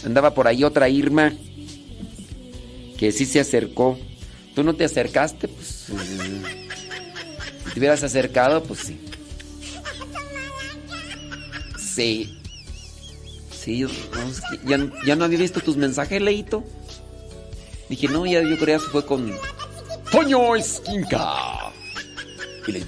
Andaba 0.05 0.35
por 0.35 0.47
ahí 0.47 0.62
otra 0.62 0.89
Irma 0.89 1.32
que 2.99 3.12
sí 3.12 3.26
se 3.26 3.40
acercó. 3.40 3.99
Tú 4.55 4.62
no 4.62 4.74
te 4.74 4.84
acercaste, 4.84 5.49
pues. 5.49 5.86
Si 7.64 7.70
te 7.72 7.78
hubieras 7.78 8.03
acercado, 8.03 8.62
pues 8.62 8.80
sí. 8.80 9.01
Sí. 11.78 12.38
Sí, 13.51 13.80
no, 13.80 13.88
es 13.88 14.40
que 14.40 14.68
ya, 14.68 14.92
ya 15.07 15.16
no 15.16 15.24
había 15.24 15.38
visto 15.38 15.61
tus 15.61 15.76
mensajes, 15.76 16.20
Leito. 16.20 16.64
Dije, 17.88 18.09
no, 18.09 18.26
ya 18.26 18.42
yo 18.42 18.59
creo 18.59 18.78
que 18.78 18.90
fue 18.90 19.07
con 19.07 19.32
Toño 20.11 20.55
Esquinca. 20.55 21.72
Y 22.66 22.72
la. 22.72 22.80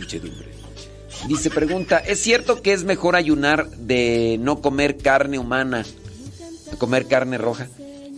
Dice, 1.28 1.50
pregunta, 1.50 1.98
¿es 1.98 2.20
cierto 2.20 2.62
que 2.62 2.72
es 2.72 2.84
mejor 2.84 3.16
ayunar 3.16 3.68
de 3.70 4.36
no 4.40 4.60
comer 4.60 4.96
carne 4.96 5.38
humana? 5.38 5.84
Comer 6.78 7.06
carne 7.06 7.38
roja. 7.38 7.68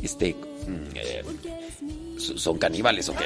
Este, 0.03 0.35
mm, 0.35 0.97
eh, 0.97 1.23
¿son 2.19 2.59
caníbales 2.59 3.09
o 3.09 3.15
qué? 3.15 3.25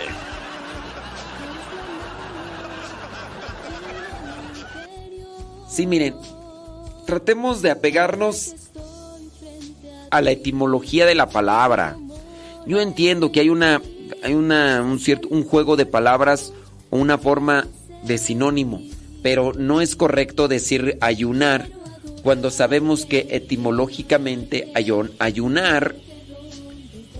Sí, 5.68 5.86
miren, 5.86 6.14
tratemos 7.07 7.62
de 7.62 7.70
apegarnos 7.70 8.55
a 10.11 10.20
la 10.20 10.30
etimología 10.30 11.07
de 11.07 11.14
la 11.14 11.28
palabra. 11.30 11.97
Yo 12.66 12.80
entiendo 12.80 13.32
que 13.32 13.40
hay 13.40 13.49
una 13.49 13.80
hay 14.22 14.34
una 14.34 14.82
un 14.82 15.01
cierto 15.01 15.28
un 15.30 15.45
juego 15.45 15.76
de 15.76 15.86
palabras 15.86 16.53
o 16.90 16.99
una 16.99 17.16
forma 17.18 17.66
de 18.05 18.18
sinónimo, 18.18 18.82
pero 19.22 19.53
no 19.55 19.80
es 19.80 19.97
correcto 19.97 20.47
decir 20.47 20.99
ayunar 21.01 21.68
cuando 22.22 22.51
sabemos 22.51 23.07
que 23.07 23.26
etimológicamente 23.30 24.70
ayon- 24.74 25.11
ayunar 25.18 25.97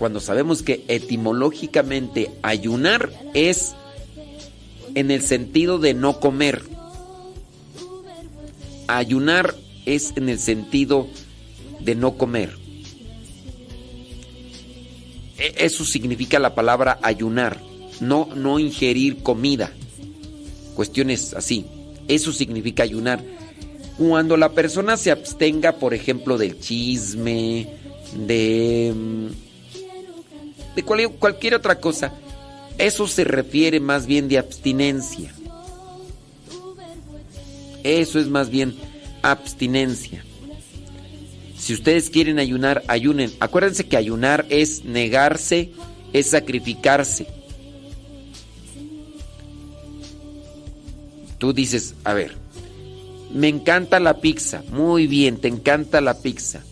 cuando 0.03 0.19
sabemos 0.19 0.63
que 0.63 0.83
etimológicamente 0.89 2.29
ayunar 2.41 3.09
es 3.33 3.73
en 4.95 5.11
el 5.11 5.21
sentido 5.21 5.79
de 5.79 5.93
no 5.93 6.19
comer. 6.19 6.61
Ayunar 8.89 9.55
es 9.85 10.11
en 10.17 10.27
el 10.27 10.39
sentido 10.39 11.07
de 11.79 11.95
no 11.95 12.17
comer. 12.17 12.57
E- 15.37 15.53
Eso 15.59 15.85
significa 15.85 16.37
la 16.37 16.53
palabra 16.53 16.99
ayunar, 17.01 17.61
no, 18.01 18.27
no 18.35 18.59
ingerir 18.59 19.23
comida. 19.23 19.71
Cuestiones 20.75 21.33
así. 21.33 21.65
Eso 22.09 22.33
significa 22.33 22.83
ayunar. 22.83 23.23
Cuando 23.97 24.35
la 24.35 24.51
persona 24.51 24.97
se 24.97 25.11
abstenga, 25.11 25.77
por 25.77 25.93
ejemplo, 25.93 26.37
del 26.37 26.59
chisme, 26.59 27.67
de, 28.27 28.93
mm, 28.93 29.52
de 30.75 30.83
cual- 30.83 31.11
cualquier 31.19 31.55
otra 31.55 31.79
cosa, 31.79 32.13
eso 32.77 33.07
se 33.07 33.23
refiere 33.23 33.79
más 33.79 34.05
bien 34.05 34.27
de 34.27 34.37
abstinencia. 34.37 35.33
Eso 37.83 38.19
es 38.19 38.27
más 38.27 38.49
bien 38.49 38.75
abstinencia. 39.21 40.23
Si 41.57 41.73
ustedes 41.73 42.09
quieren 42.09 42.39
ayunar, 42.39 42.83
ayunen. 42.87 43.31
Acuérdense 43.39 43.85
que 43.85 43.97
ayunar 43.97 44.45
es 44.49 44.83
negarse, 44.85 45.71
es 46.11 46.29
sacrificarse. 46.29 47.27
Tú 51.37 51.53
dices, 51.53 51.95
a 52.03 52.13
ver, 52.13 52.35
me 53.33 53.49
encanta 53.49 53.99
la 53.99 54.19
pizza. 54.21 54.63
Muy 54.71 55.07
bien, 55.07 55.37
te 55.37 55.47
encanta 55.47 55.99
la 56.01 56.15
pizza. 56.21 56.63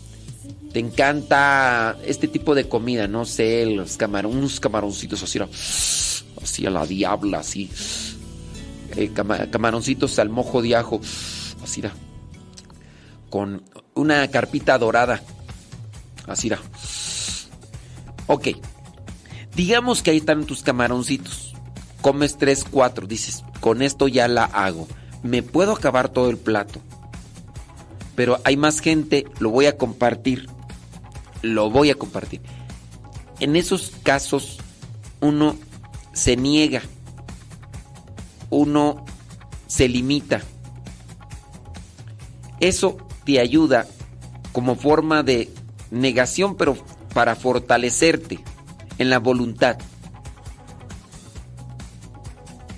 Te 0.72 0.78
encanta 0.78 1.98
este 2.06 2.28
tipo 2.28 2.54
de 2.54 2.68
comida, 2.68 3.06
no 3.06 3.24
sé, 3.26 3.66
los 3.66 3.96
camarones, 3.98 4.38
unos 4.38 4.60
camaroncitos 4.60 5.22
así, 5.22 5.38
así 6.42 6.66
a 6.66 6.70
la 6.70 6.86
diabla, 6.86 7.40
así. 7.40 7.70
Eh, 8.96 9.10
cama- 9.14 9.50
camaroncitos 9.50 10.18
al 10.18 10.30
mojo 10.30 10.62
de 10.62 10.76
ajo, 10.76 11.00
así 11.62 11.80
era. 11.80 11.92
Con 13.28 13.62
una 13.94 14.26
carpita 14.28 14.78
dorada, 14.78 15.22
así 16.26 16.48
era. 16.48 16.58
Ok, 18.26 18.48
digamos 19.54 20.02
que 20.02 20.10
ahí 20.12 20.18
están 20.18 20.46
tus 20.46 20.62
camaroncitos. 20.62 21.54
Comes 22.00 22.38
tres, 22.38 22.64
cuatro, 22.68 23.06
dices, 23.06 23.44
con 23.60 23.82
esto 23.82 24.08
ya 24.08 24.26
la 24.26 24.44
hago. 24.44 24.88
Me 25.22 25.42
puedo 25.42 25.72
acabar 25.72 26.08
todo 26.08 26.30
el 26.30 26.38
plato. 26.38 26.80
Pero 28.16 28.40
hay 28.44 28.56
más 28.56 28.80
gente, 28.80 29.24
lo 29.38 29.50
voy 29.50 29.66
a 29.66 29.76
compartir. 29.76 30.48
Lo 31.42 31.70
voy 31.70 31.90
a 31.90 31.94
compartir. 31.94 32.40
En 33.40 33.56
esos 33.56 33.92
casos, 34.02 34.58
uno 35.20 35.56
se 36.12 36.36
niega. 36.36 36.82
Uno 38.50 39.04
se 39.66 39.88
limita. 39.88 40.42
Eso 42.60 42.96
te 43.24 43.40
ayuda 43.40 43.86
como 44.52 44.76
forma 44.76 45.22
de 45.22 45.50
negación, 45.90 46.56
pero 46.56 46.76
para 47.12 47.34
fortalecerte 47.34 48.40
en 48.98 49.10
la 49.10 49.18
voluntad. 49.18 49.78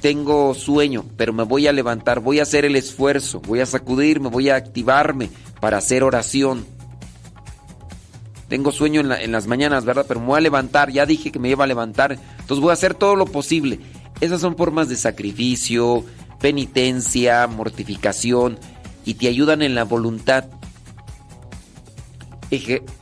Tengo 0.01 0.55
sueño, 0.55 1.05
pero 1.17 1.33
me 1.33 1.45
voy 1.45 1.67
a 1.67 1.73
levantar, 1.73 2.21
voy 2.21 2.39
a 2.39 2.43
hacer 2.43 2.65
el 2.65 2.77
esfuerzo, 2.77 3.41
voy 3.41 3.61
a 3.61 3.67
sacudirme, 3.67 4.29
voy 4.29 4.51
a 4.51 4.57
activarme 4.57 5.31
para 5.61 5.79
hacer 5.79 6.05
oración. 6.05 6.67
Tengo 8.49 8.73
sueño 8.73 9.01
en, 9.01 9.09
la- 9.09 9.23
en 9.23 9.33
las 9.33 9.47
mañanas, 9.47 9.85
¿verdad? 9.85 10.05
Pero 10.07 10.21
me 10.21 10.27
voy 10.27 10.39
a 10.39 10.43
levantar, 10.43 10.91
ya 10.93 11.07
dije 11.07 11.33
que 11.33 11.39
me 11.39 11.49
iba 11.51 11.65
a 11.65 11.67
levantar, 11.67 12.13
entonces 12.13 12.61
voy 12.61 12.71
a 12.71 12.75
hacer 12.75 12.95
todo 12.95 13.17
lo 13.17 13.27
posible. 13.27 13.81
Esas 14.21 14.41
son 14.41 14.57
formas 14.57 14.89
de 14.89 14.97
sacrificio, 14.97 16.05
penitencia, 16.41 17.47
mortificación 17.47 18.59
y 19.05 19.15
te 19.15 19.29
ayudan 19.29 19.63
en 19.63 19.75
la 19.75 19.85
voluntad. 19.85 20.45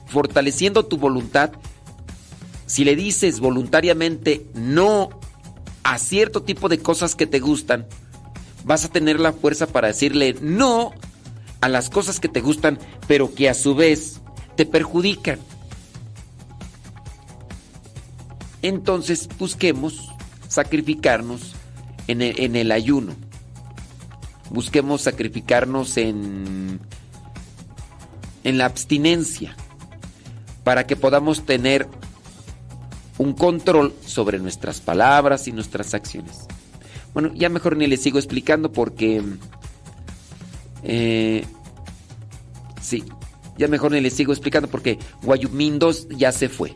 Fortaleciendo 0.07 0.87
tu 0.87 0.97
voluntad, 0.97 1.53
si 2.67 2.85
le 2.85 2.97
dices 2.97 3.41
voluntariamente 3.41 4.47
no 4.55 5.11
a 5.83 5.99
cierto 5.99 6.43
tipo 6.43 6.71
de 6.71 6.79
cosas 6.79 7.15
que 7.15 7.27
te 7.27 7.39
gustan, 7.41 7.87
vas 8.65 8.85
a 8.87 8.89
tener 8.89 9.21
la 9.21 9.33
fuerza 9.35 9.67
para 9.67 9.89
decirle 9.89 10.37
no 10.41 10.93
a 11.61 11.69
las 11.69 11.91
cosas 11.91 12.19
que 12.19 12.29
te 12.29 12.41
gustan, 12.41 12.79
pero 13.07 13.35
que 13.35 13.51
a 13.51 13.55
su 13.55 13.75
vez 13.75 14.22
te 14.57 14.67
perjudican. 14.67 15.39
Entonces 18.63 19.29
busquemos 19.39 20.11
sacrificarnos 20.49 21.55
en 22.07 22.23
el, 22.57 22.73
ayuno. 22.73 23.15
Busquemos 24.51 25.03
sacrificarnos 25.03 25.97
en, 25.97 26.81
en 28.45 28.59
la 28.59 28.67
abstinencia 28.67 29.57
para 30.63 30.87
que 30.87 30.95
podamos 30.95 31.45
tener 31.45 31.89
un 33.19 33.33
control 33.33 33.95
sobre 34.05 34.39
nuestras 34.39 34.81
palabras 34.81 35.49
y 35.49 35.53
nuestras 35.53 35.95
acciones. 35.95 36.47
Bueno, 37.15 37.33
ya 37.35 37.49
mejor 37.49 37.77
ni 37.77 37.87
les 37.87 38.03
sigo 38.03 38.19
explicando 38.19 38.73
porque... 38.73 39.23
eh, 40.83 41.45
sí, 42.81 43.05
ya 43.63 43.69
mejor 43.69 43.93
ni 43.93 44.01
les 44.01 44.13
sigo 44.13 44.33
explicando 44.33 44.69
porque 44.69 44.99
Guayumín 45.23 45.79
2 45.79 46.09
ya 46.11 46.33
se 46.33 46.49
fue. 46.49 46.75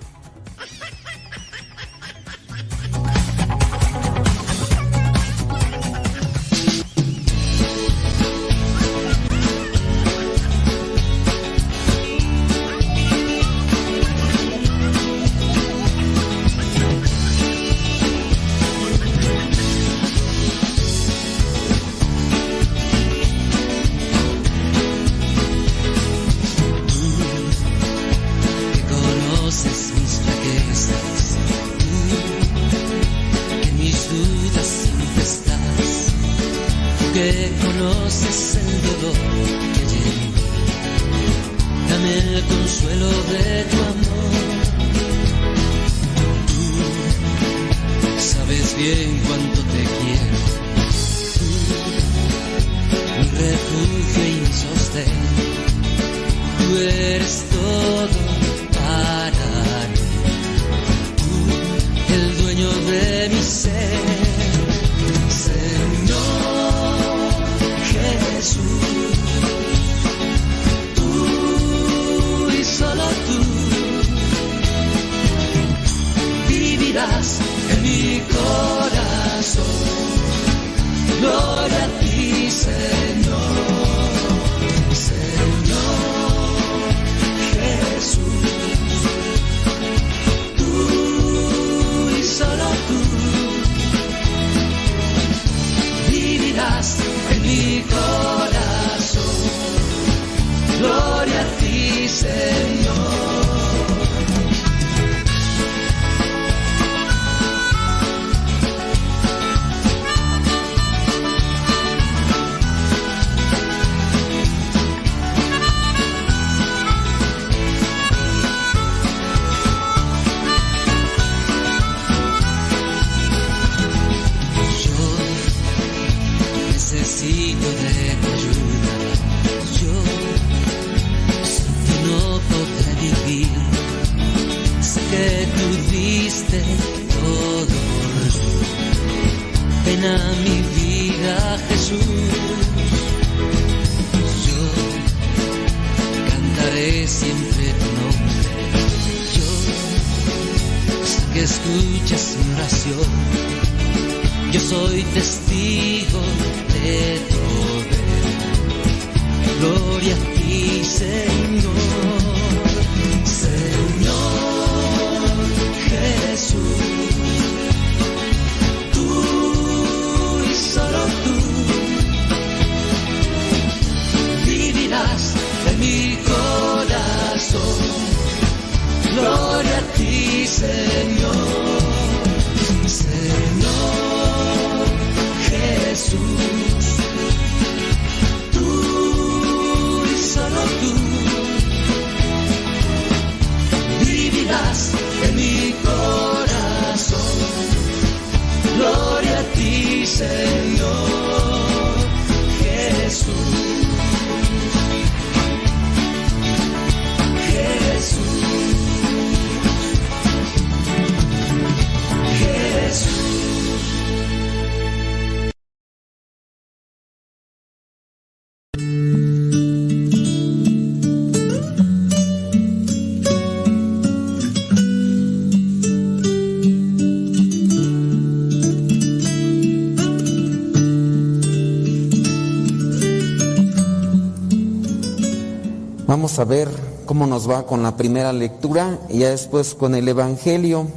Vamos 236.26 236.40
a 236.40 236.44
ver 236.44 236.68
cómo 237.04 237.28
nos 237.28 237.48
va 237.48 237.66
con 237.66 237.84
la 237.84 237.96
primera 237.96 238.32
lectura 238.32 238.98
y 239.08 239.18
ya 239.18 239.30
después 239.30 239.76
con 239.76 239.94
el 239.94 240.08
Evangelio. 240.08 240.88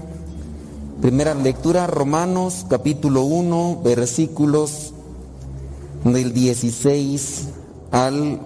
Primera 1.03 1.36
lectura, 1.36 1.86
Romanos 1.86 2.65
capítulo 2.67 3.21
1, 3.21 3.82
versículos 3.84 4.91
del 6.03 6.34
16 6.34 7.47
al 7.91 8.39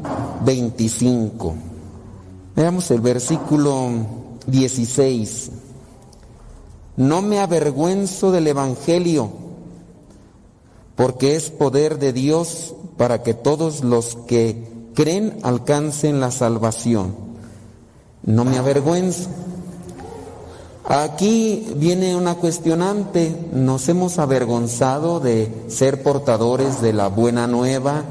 25. 0.43 1.53
Veamos 2.53 2.91
el 2.91 2.99
versículo 2.99 3.89
16. 4.47 5.51
No 6.97 7.21
me 7.21 7.39
avergüenzo 7.39 8.33
del 8.33 8.47
Evangelio, 8.47 9.29
porque 10.97 11.37
es 11.37 11.49
poder 11.49 11.97
de 11.97 12.11
Dios 12.11 12.75
para 12.97 13.23
que 13.23 13.33
todos 13.33 13.85
los 13.85 14.17
que 14.27 14.72
creen 14.93 15.37
alcancen 15.43 16.19
la 16.19 16.31
salvación. 16.31 17.15
No 18.23 18.45
me 18.45 18.57
avergüenzo. 18.57 19.29
Aquí 20.85 21.65
viene 21.77 22.15
una 22.15 22.35
cuestionante. 22.35 23.35
Nos 23.53 23.87
hemos 23.89 24.19
avergonzado 24.19 25.19
de 25.19 25.51
ser 25.67 26.03
portadores 26.03 26.81
de 26.81 26.93
la 26.93 27.07
buena 27.07 27.47
nueva. 27.47 28.03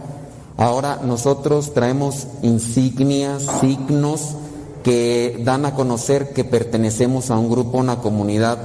Ahora 0.56 1.00
nosotros 1.04 1.74
traemos 1.74 2.26
insignias, 2.42 3.46
signos 3.60 4.36
que 4.82 5.40
dan 5.44 5.64
a 5.66 5.74
conocer 5.74 6.32
que 6.32 6.44
pertenecemos 6.44 7.30
a 7.30 7.38
un 7.38 7.50
grupo, 7.50 7.78
una 7.78 7.96
comunidad 8.00 8.58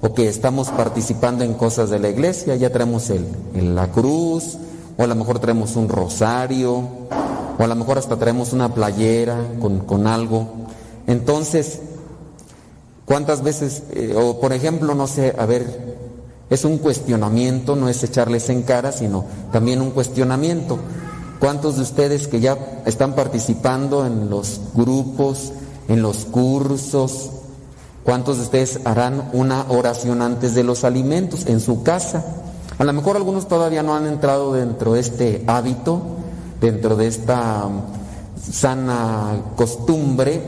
o 0.00 0.12
que 0.14 0.28
estamos 0.28 0.68
participando 0.70 1.44
en 1.44 1.54
cosas 1.54 1.90
de 1.90 1.98
la 1.98 2.08
iglesia. 2.08 2.56
Ya 2.56 2.70
traemos 2.70 3.10
el, 3.10 3.26
el- 3.54 3.74
la 3.74 3.88
cruz, 3.92 4.56
o 4.96 5.02
a 5.02 5.06
lo 5.06 5.14
mejor 5.14 5.38
traemos 5.38 5.76
un 5.76 5.88
rosario, 5.88 6.82
o 7.62 7.64
a 7.64 7.68
lo 7.68 7.76
mejor 7.76 7.96
hasta 7.96 8.16
traemos 8.16 8.52
una 8.52 8.74
playera 8.74 9.38
con, 9.60 9.78
con 9.80 10.08
algo. 10.08 10.48
Entonces, 11.06 11.78
¿cuántas 13.04 13.44
veces, 13.44 13.84
eh, 13.92 14.16
o 14.16 14.40
por 14.40 14.52
ejemplo, 14.52 14.96
no 14.96 15.06
sé, 15.06 15.32
a 15.38 15.46
ver, 15.46 15.94
es 16.50 16.64
un 16.64 16.78
cuestionamiento, 16.78 17.76
no 17.76 17.88
es 17.88 18.02
echarles 18.02 18.48
en 18.50 18.62
cara, 18.62 18.90
sino 18.90 19.24
también 19.52 19.80
un 19.80 19.92
cuestionamiento. 19.92 20.76
¿Cuántos 21.38 21.76
de 21.76 21.82
ustedes 21.82 22.26
que 22.26 22.40
ya 22.40 22.82
están 22.84 23.14
participando 23.14 24.06
en 24.06 24.28
los 24.28 24.60
grupos, 24.74 25.52
en 25.86 26.02
los 26.02 26.24
cursos, 26.24 27.30
cuántos 28.02 28.38
de 28.38 28.42
ustedes 28.42 28.80
harán 28.84 29.30
una 29.34 29.66
oración 29.68 30.20
antes 30.20 30.56
de 30.56 30.64
los 30.64 30.82
alimentos 30.82 31.46
en 31.46 31.60
su 31.60 31.84
casa? 31.84 32.24
A 32.76 32.82
lo 32.82 32.92
mejor 32.92 33.14
algunos 33.14 33.46
todavía 33.46 33.84
no 33.84 33.94
han 33.94 34.06
entrado 34.06 34.52
dentro 34.52 34.94
de 34.94 35.00
este 35.00 35.44
hábito, 35.46 36.02
dentro 36.62 36.96
de 36.96 37.08
esta 37.08 37.68
sana 38.40 39.42
costumbre. 39.56 40.40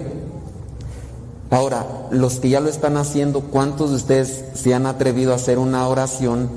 Ahora, 1.50 2.08
los 2.10 2.36
que 2.36 2.48
ya 2.48 2.60
lo 2.60 2.70
están 2.70 2.96
haciendo, 2.96 3.40
¿cuántos 3.40 3.90
de 3.90 3.96
ustedes 3.96 4.44
se 4.54 4.74
han 4.74 4.86
atrevido 4.86 5.32
a 5.32 5.36
hacer 5.36 5.58
una 5.58 5.86
oración 5.86 6.48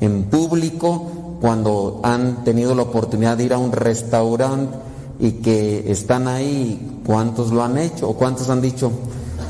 en 0.00 0.24
público 0.24 1.38
cuando 1.40 2.00
han 2.02 2.44
tenido 2.44 2.74
la 2.74 2.82
oportunidad 2.82 3.36
de 3.36 3.44
ir 3.44 3.52
a 3.52 3.58
un 3.58 3.72
restaurante 3.72 4.76
y 5.18 5.32
que 5.32 5.90
están 5.90 6.28
ahí, 6.28 7.00
¿cuántos 7.04 7.50
lo 7.50 7.62
han 7.62 7.78
hecho? 7.78 8.10
¿O 8.10 8.14
cuántos 8.14 8.50
han 8.50 8.60
dicho, 8.60 8.92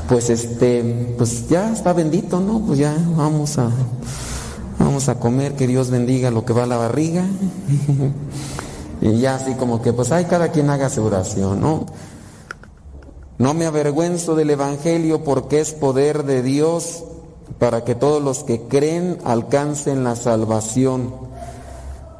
pues 0.07 0.29
este, 0.29 1.15
pues 1.17 1.49
ya 1.49 1.71
está 1.71 1.93
bendito, 1.93 2.39
¿no? 2.39 2.59
Pues 2.59 2.79
ya 2.79 2.95
vamos 3.15 3.57
a, 3.57 3.69
vamos 4.79 5.09
a 5.09 5.15
comer, 5.15 5.55
que 5.55 5.67
Dios 5.67 5.89
bendiga 5.89 6.31
lo 6.31 6.45
que 6.45 6.53
va 6.53 6.63
a 6.63 6.67
la 6.67 6.77
barriga. 6.77 7.25
y 9.01 9.19
ya 9.19 9.35
así 9.35 9.53
como 9.53 9.81
que, 9.81 9.93
pues 9.93 10.11
hay 10.11 10.25
cada 10.25 10.49
quien 10.49 10.69
haga 10.69 10.89
su 10.89 11.03
oración, 11.03 11.61
¿no? 11.61 11.85
No 13.37 13.53
me 13.53 13.67
avergüenzo 13.67 14.35
del 14.35 14.49
Evangelio 14.49 15.23
porque 15.23 15.59
es 15.59 15.73
poder 15.73 16.23
de 16.23 16.41
Dios 16.41 17.03
para 17.59 17.83
que 17.83 17.93
todos 17.93 18.21
los 18.21 18.43
que 18.43 18.61
creen 18.61 19.19
alcancen 19.23 20.03
la 20.03 20.15
salvación. 20.15 21.13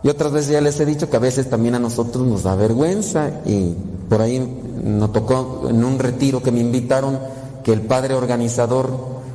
Y 0.03 0.09
otras 0.09 0.31
veces 0.31 0.51
ya 0.51 0.61
les 0.61 0.79
he 0.79 0.85
dicho 0.85 1.09
que 1.09 1.17
a 1.17 1.19
veces 1.19 1.49
también 1.49 1.73
a 1.73 1.79
nosotros 1.79 2.25
nos 2.25 2.43
da 2.43 2.55
vergüenza 2.55 3.31
y 3.45 3.75
por 4.07 4.21
ahí 4.21 4.39
nos 4.83 5.11
tocó 5.11 5.67
en 5.69 5.83
un 5.83 5.97
retiro 5.97 6.43
que 6.43 6.51
me 6.51 6.59
invitaron 6.59 7.19
que 7.63 7.73
el 7.73 7.81
padre 7.81 8.13
organizador 8.13 8.89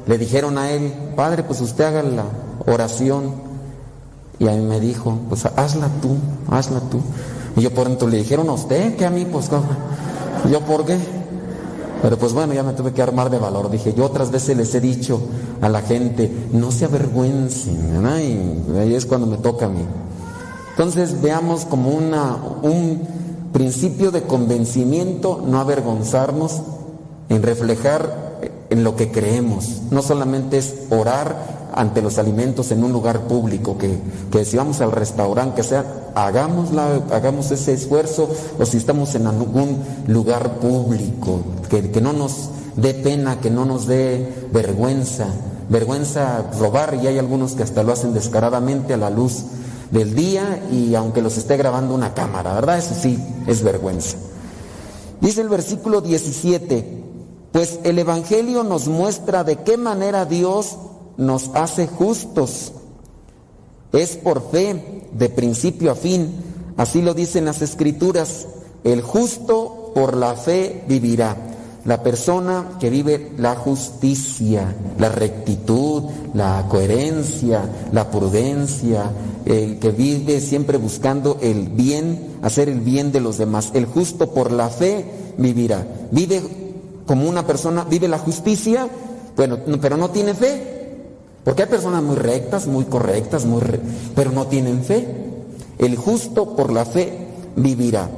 le 0.07 0.19
dijeron 0.19 0.59
a 0.59 0.71
él, 0.71 0.93
padre, 1.17 1.43
pues 1.43 1.61
usted 1.61 1.85
haga 1.85 2.03
la 2.03 2.25
oración. 2.67 3.35
Y 4.39 4.49
a 4.49 4.53
mí 4.53 4.65
me 4.65 4.81
dijo, 4.81 5.19
pues 5.29 5.45
hazla 5.47 5.89
tú, 6.01 6.17
hazla 6.51 6.81
tú. 6.81 7.01
Y 7.57 7.61
yo 7.61 7.71
por 7.71 7.89
dentro 7.89 8.09
le 8.09 8.19
dijeron 8.19 8.49
a 8.49 8.53
usted, 8.53 8.97
que 8.97 9.05
a 9.05 9.11
mí, 9.11 9.25
pues, 9.25 9.51
yo 10.51 10.61
por 10.61 10.85
qué. 10.85 10.99
Pero 12.03 12.19
pues 12.19 12.33
bueno, 12.33 12.53
ya 12.53 12.65
me 12.65 12.73
tuve 12.73 12.93
que 12.93 13.01
armar 13.01 13.31
de 13.31 13.39
valor. 13.39 13.71
Dije, 13.71 13.95
yo 13.95 14.05
otras 14.05 14.33
veces 14.33 14.57
les 14.57 14.75
he 14.75 14.81
dicho 14.81 15.21
a 15.61 15.69
la 15.69 15.83
gente, 15.83 16.49
no 16.53 16.73
se 16.73 16.85
avergüencen. 16.85 18.03
Y 18.75 18.79
ahí 18.79 18.95
es 18.95 19.07
cuando 19.07 19.29
me 19.29 19.37
toca 19.37 19.67
a 19.67 19.69
mí. 19.69 19.85
Entonces 20.71 21.23
veamos 21.23 21.65
como 21.65 21.91
una, 21.91 22.37
un 22.63 23.03
principio 23.53 24.11
de 24.11 24.23
convencimiento, 24.23 25.45
no 25.47 25.61
avergonzarnos 25.61 26.63
en 27.29 27.43
reflejar 27.43 28.41
en 28.71 28.83
lo 28.83 28.97
que 28.97 29.13
creemos. 29.13 29.83
No 29.93 30.03
solamente 30.03 30.59
es 30.59 30.75
orar 30.91 31.52
ante 31.75 32.03
los 32.03 32.19
alimentos 32.19 32.71
en 32.71 32.85
un 32.85 32.93
lugar 32.93 33.23
público, 33.23 33.79
que, 33.79 33.99
que 34.31 34.45
si 34.45 34.57
vamos 34.57 34.81
al 34.81 34.93
restaurante, 34.93 35.57
que 35.57 35.63
sea, 35.63 36.13
hagamos, 36.15 36.73
la, 36.73 37.01
hagamos 37.13 37.51
ese 37.51 37.73
esfuerzo, 37.73 38.29
o 38.59 38.67
si 38.67 38.77
estamos 38.77 39.15
en 39.15 39.27
algún 39.27 39.79
lugar 40.07 40.59
público, 40.61 41.41
que, 41.69 41.91
que 41.91 42.01
no 42.01 42.13
nos 42.13 42.51
dé 42.77 42.95
pena, 42.95 43.41
que 43.41 43.51
no 43.51 43.65
nos 43.65 43.87
dé 43.87 44.49
vergüenza, 44.53 45.27
vergüenza 45.69 46.51
robar, 46.59 46.99
y 47.03 47.07
hay 47.07 47.19
algunos 47.19 47.53
que 47.53 47.63
hasta 47.63 47.83
lo 47.83 47.93
hacen 47.93 48.15
descaradamente 48.15 48.95
a 48.95 48.99
la 48.99 49.11
luz 49.11 49.45
del 49.93 50.15
día 50.15 50.67
y 50.73 50.95
aunque 50.95 51.23
los 51.23 51.37
esté 51.37 51.57
grabando 51.57 51.95
una 51.95 52.15
cámara, 52.15 52.55
¿verdad? 52.55 52.79
Eso 52.79 52.95
sí, 53.01 53.19
es 53.47 53.63
vergüenza. 53.63 54.17
Dice 55.21 55.43
el 55.43 55.49
versículo 55.49 56.01
17, 56.01 57.05
pues 57.53 57.79
el 57.85 57.99
Evangelio 57.99 58.65
nos 58.65 58.89
muestra 58.89 59.45
de 59.45 59.57
qué 59.57 59.77
manera 59.77 60.25
Dios 60.25 60.79
nos 61.17 61.51
hace 61.55 61.87
justos. 61.87 62.73
Es 63.93 64.17
por 64.17 64.51
fe, 64.51 65.03
de 65.13 65.29
principio 65.29 65.91
a 65.91 65.95
fin. 65.95 66.33
Así 66.77 67.03
lo 67.03 67.15
dicen 67.15 67.45
las 67.45 67.63
escrituras. 67.63 68.47
El 68.85 69.03
justo 69.03 69.93
por 69.95 70.17
la 70.17 70.35
fe 70.35 70.85
vivirá. 70.89 71.37
La 71.85 72.03
persona 72.03 72.79
que 72.79 72.91
vive 72.91 73.33
la 73.39 73.57
justicia, 73.57 74.75
la 74.99 75.09
rectitud, 75.09 76.05
la 76.33 76.67
coherencia, 76.69 77.69
la 77.93 78.09
prudencia, 78.09 79.11
el 79.45 79.81
que 79.81 79.91
vive 79.91 80.41
siempre 80.41 80.79
buscando 80.79 81.39
el 81.41 81.69
bien, 81.69 82.39
hacer 82.43 82.69
el 82.69 82.81
bien 82.81 83.11
de 83.11 83.21
los 83.21 83.37
demás. 83.37 83.73
El 83.75 83.87
justo 83.87 84.31
por 84.31 84.53
la 84.53 84.69
fe 84.69 85.05
vivirá. 85.39 85.85
Vive 86.13 86.43
como 87.05 87.29
una 87.29 87.45
persona, 87.47 87.85
vive 87.85 88.07
la 88.07 88.19
justicia, 88.19 88.89
bueno, 89.37 89.59
pero 89.81 89.97
no 89.97 90.11
tiene 90.11 90.35
fe. 90.35 90.82
Porque 91.45 91.63
hay 91.63 91.69
personas 91.69 92.03
muy 92.03 92.17
rectas, 92.17 92.67
muy 92.67 92.85
correctas, 92.85 93.45
muy 93.45 93.63
pero 94.15 94.31
no 94.31 94.47
tienen 94.47 94.85
fe. 94.85 95.07
El 95.79 95.97
justo 95.97 96.55
por 96.55 96.73
la 96.73 96.85
fe 96.85 97.29
vivirá. 97.57 98.09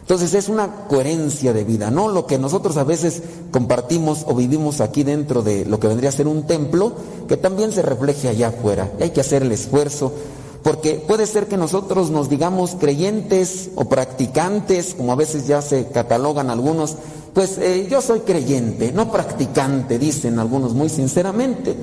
Entonces 0.00 0.34
es 0.34 0.48
una 0.48 0.86
coherencia 0.86 1.52
de 1.52 1.64
vida, 1.64 1.90
¿no? 1.90 2.08
Lo 2.08 2.26
que 2.26 2.38
nosotros 2.38 2.76
a 2.76 2.84
veces 2.84 3.22
compartimos 3.50 4.24
o 4.28 4.36
vivimos 4.36 4.80
aquí 4.80 5.02
dentro 5.02 5.42
de 5.42 5.64
lo 5.64 5.80
que 5.80 5.88
vendría 5.88 6.10
a 6.10 6.12
ser 6.12 6.28
un 6.28 6.44
templo, 6.44 6.92
que 7.26 7.36
también 7.36 7.72
se 7.72 7.82
refleje 7.82 8.28
allá 8.28 8.48
afuera. 8.48 8.92
Y 9.00 9.02
hay 9.02 9.10
que 9.10 9.20
hacer 9.20 9.42
el 9.42 9.50
esfuerzo, 9.50 10.12
porque 10.62 10.94
puede 10.94 11.26
ser 11.26 11.48
que 11.48 11.56
nosotros 11.56 12.10
nos 12.10 12.28
digamos 12.28 12.76
creyentes 12.78 13.70
o 13.74 13.86
practicantes, 13.86 14.94
como 14.94 15.10
a 15.10 15.16
veces 15.16 15.48
ya 15.48 15.60
se 15.60 15.88
catalogan 15.88 16.50
algunos, 16.50 16.96
pues 17.34 17.58
eh, 17.58 17.88
yo 17.90 18.00
soy 18.00 18.20
creyente, 18.20 18.92
no 18.92 19.10
practicante, 19.10 19.98
dicen 19.98 20.38
algunos 20.38 20.72
muy 20.72 20.88
sinceramente. 20.88 21.74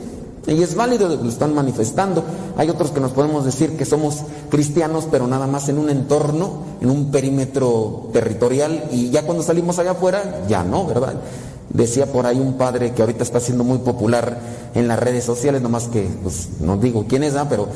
Y 0.45 0.61
es 0.61 0.75
válido, 0.75 1.07
lo 1.07 1.29
están 1.29 1.53
manifestando. 1.53 2.23
Hay 2.57 2.69
otros 2.69 2.91
que 2.91 2.99
nos 2.99 3.11
podemos 3.11 3.45
decir 3.45 3.77
que 3.77 3.85
somos 3.85 4.23
cristianos, 4.49 5.07
pero 5.09 5.25
nada 5.25 5.47
más 5.47 5.69
en 5.69 5.77
un 5.77 5.89
entorno, 5.89 6.59
en 6.81 6.89
un 6.89 7.11
perímetro 7.11 8.09
territorial, 8.11 8.89
y 8.91 9.09
ya 9.09 9.23
cuando 9.23 9.41
salimos 9.41 9.79
allá 9.79 9.91
afuera, 9.91 10.43
ya 10.49 10.63
no, 10.63 10.85
¿verdad? 10.85 11.13
Decía 11.69 12.07
por 12.07 12.25
ahí 12.25 12.39
un 12.39 12.53
padre 12.53 12.91
que 12.91 13.01
ahorita 13.01 13.23
está 13.23 13.39
siendo 13.39 13.63
muy 13.63 13.77
popular 13.79 14.37
en 14.75 14.87
las 14.87 14.99
redes 14.99 15.23
sociales, 15.23 15.61
nomás 15.61 15.87
que, 15.87 16.07
pues 16.21 16.49
no 16.59 16.75
digo 16.77 17.05
quién 17.07 17.23
es, 17.23 17.35
pero 17.49 17.67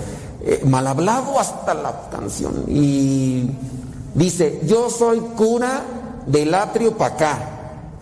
eh, 0.44 0.62
mal 0.66 0.86
hablado 0.88 1.40
hasta 1.40 1.74
la 1.74 2.10
canción. 2.12 2.66
Y 2.68 3.50
dice, 4.14 4.60
yo 4.66 4.90
soy 4.90 5.20
cura 5.38 5.84
del 6.28 6.54
atrio 6.54 6.98
para 6.98 7.16
acá, 7.16 7.40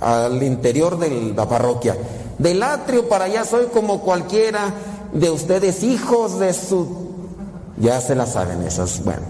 al 0.01 0.41
interior 0.41 0.97
de 0.97 1.33
la 1.35 1.47
parroquia. 1.47 1.95
Del 2.37 2.63
atrio 2.63 3.07
para 3.07 3.25
allá 3.25 3.45
soy 3.45 3.67
como 3.67 4.01
cualquiera 4.01 4.73
de 5.13 5.29
ustedes, 5.29 5.83
hijos 5.83 6.39
de 6.39 6.53
su... 6.53 7.05
Ya 7.77 7.99
se 8.01 8.15
las 8.15 8.33
saben 8.33 8.61
esas. 8.63 9.03
Bueno. 9.03 9.21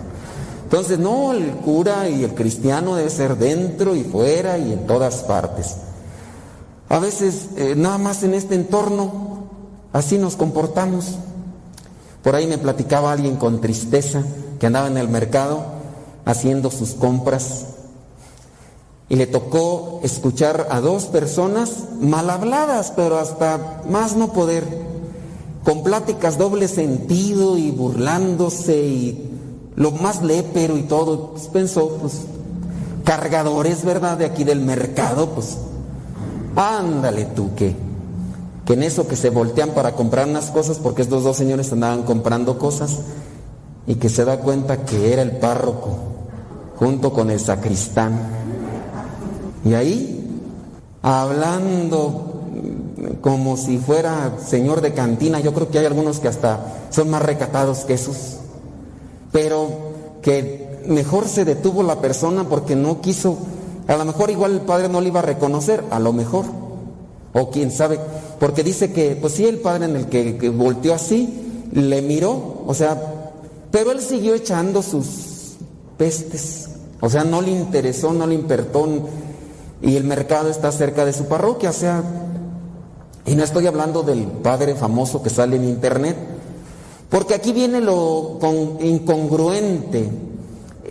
Entonces, 0.63 0.97
no, 0.97 1.31
el 1.31 1.51
cura 1.57 2.09
y 2.09 2.23
el 2.23 2.33
cristiano 2.33 2.95
debe 2.95 3.09
ser 3.09 3.37
dentro 3.37 3.95
y 3.95 4.03
fuera 4.03 4.57
y 4.57 4.73
en 4.73 4.87
todas 4.87 5.17
partes. 5.17 5.77
A 6.89 6.99
veces, 6.99 7.49
eh, 7.55 7.75
nada 7.75 7.97
más 7.97 8.23
en 8.23 8.33
este 8.33 8.55
entorno, 8.55 9.47
así 9.93 10.17
nos 10.17 10.35
comportamos. 10.35 11.15
Por 12.23 12.35
ahí 12.35 12.47
me 12.47 12.57
platicaba 12.57 13.11
alguien 13.11 13.35
con 13.35 13.61
tristeza 13.61 14.23
que 14.59 14.65
andaba 14.65 14.87
en 14.87 14.97
el 14.97 15.07
mercado 15.07 15.63
haciendo 16.25 16.71
sus 16.71 16.93
compras 16.93 17.74
y 19.07 19.15
le 19.15 19.27
tocó 19.27 19.99
escuchar 20.03 20.67
a 20.71 20.81
dos 20.81 21.05
personas 21.05 21.85
mal 21.99 22.29
habladas, 22.29 22.91
pero 22.95 23.19
hasta 23.19 23.83
más 23.89 24.15
no 24.15 24.33
poder, 24.33 24.63
con 25.63 25.83
pláticas 25.83 26.37
doble 26.37 26.67
sentido 26.67 27.57
y 27.57 27.71
burlándose 27.71 28.77
y 28.77 29.31
lo 29.75 29.91
más 29.91 30.23
lépero 30.23 30.77
y 30.77 30.83
todo. 30.83 31.31
Pues 31.31 31.47
pensó, 31.47 31.89
pues, 32.01 32.21
cargadores, 33.03 33.85
¿verdad? 33.85 34.17
De 34.17 34.25
aquí 34.25 34.43
del 34.43 34.61
mercado, 34.61 35.29
pues, 35.29 35.57
ándale 36.55 37.25
tú 37.25 37.53
que, 37.55 37.75
que 38.65 38.73
en 38.73 38.83
eso 38.83 39.07
que 39.07 39.15
se 39.15 39.29
voltean 39.29 39.71
para 39.71 39.93
comprar 39.93 40.27
unas 40.27 40.49
cosas, 40.49 40.77
porque 40.77 41.03
estos 41.03 41.23
dos 41.23 41.37
señores 41.37 41.71
andaban 41.71 42.03
comprando 42.03 42.57
cosas, 42.57 42.99
y 43.87 43.95
que 43.95 44.09
se 44.09 44.25
da 44.25 44.39
cuenta 44.39 44.83
que 44.83 45.13
era 45.13 45.21
el 45.21 45.37
párroco, 45.37 45.95
junto 46.77 47.13
con 47.13 47.29
el 47.29 47.39
sacristán. 47.39 48.34
Y 49.65 49.73
ahí, 49.73 50.23
hablando 51.01 52.35
como 53.21 53.57
si 53.57 53.79
fuera 53.79 54.37
señor 54.45 54.81
de 54.81 54.93
cantina, 54.93 55.39
yo 55.39 55.53
creo 55.53 55.69
que 55.69 55.79
hay 55.79 55.85
algunos 55.85 56.19
que 56.19 56.27
hasta 56.27 56.87
son 56.91 57.09
más 57.09 57.23
recatados 57.23 57.79
que 57.79 57.95
esos, 57.95 58.37
pero 59.31 59.67
que 60.21 60.83
mejor 60.87 61.27
se 61.27 61.45
detuvo 61.45 61.83
la 61.83 61.99
persona 61.99 62.47
porque 62.47 62.75
no 62.75 63.01
quiso, 63.01 63.37
a 63.87 63.97
lo 63.97 64.05
mejor 64.05 64.29
igual 64.29 64.53
el 64.53 64.61
padre 64.61 64.87
no 64.87 65.01
le 65.01 65.09
iba 65.09 65.19
a 65.19 65.23
reconocer, 65.23 65.83
a 65.89 65.99
lo 65.99 66.13
mejor, 66.13 66.45
o 67.33 67.49
quién 67.49 67.71
sabe, 67.71 67.99
porque 68.39 68.63
dice 68.63 68.93
que, 68.93 69.15
pues 69.15 69.33
sí, 69.33 69.45
el 69.45 69.57
padre 69.57 69.85
en 69.85 69.95
el 69.95 70.05
que, 70.05 70.37
que 70.37 70.49
volteó 70.49 70.93
así, 70.93 71.67
le 71.71 72.01
miró, 72.01 72.63
o 72.65 72.73
sea, 72.73 73.01
pero 73.71 73.91
él 73.91 73.99
siguió 73.99 74.35
echando 74.35 74.81
sus 74.81 75.55
pestes, 75.97 76.69
o 77.01 77.09
sea, 77.09 77.23
no 77.23 77.41
le 77.41 77.51
interesó, 77.51 78.13
no 78.13 78.25
le 78.25 78.35
importó 78.35 78.87
y 79.85 79.95
el 79.97 80.03
mercado 80.03 80.49
está 80.49 80.71
cerca 80.71 81.05
de 81.05 81.13
su 81.13 81.25
parroquia, 81.25 81.69
o 81.69 81.73
sea, 81.73 82.01
y 83.23 83.35
no 83.35 83.43
estoy 83.43 83.67
hablando 83.67 84.01
del 84.01 84.23
padre 84.23 84.73
famoso 84.73 85.21
que 85.21 85.29
sale 85.29 85.57
en 85.57 85.63
internet, 85.65 86.17
porque 87.07 87.35
aquí 87.35 87.53
viene 87.53 87.79
lo 87.81 88.39
incongruente. 88.81 90.09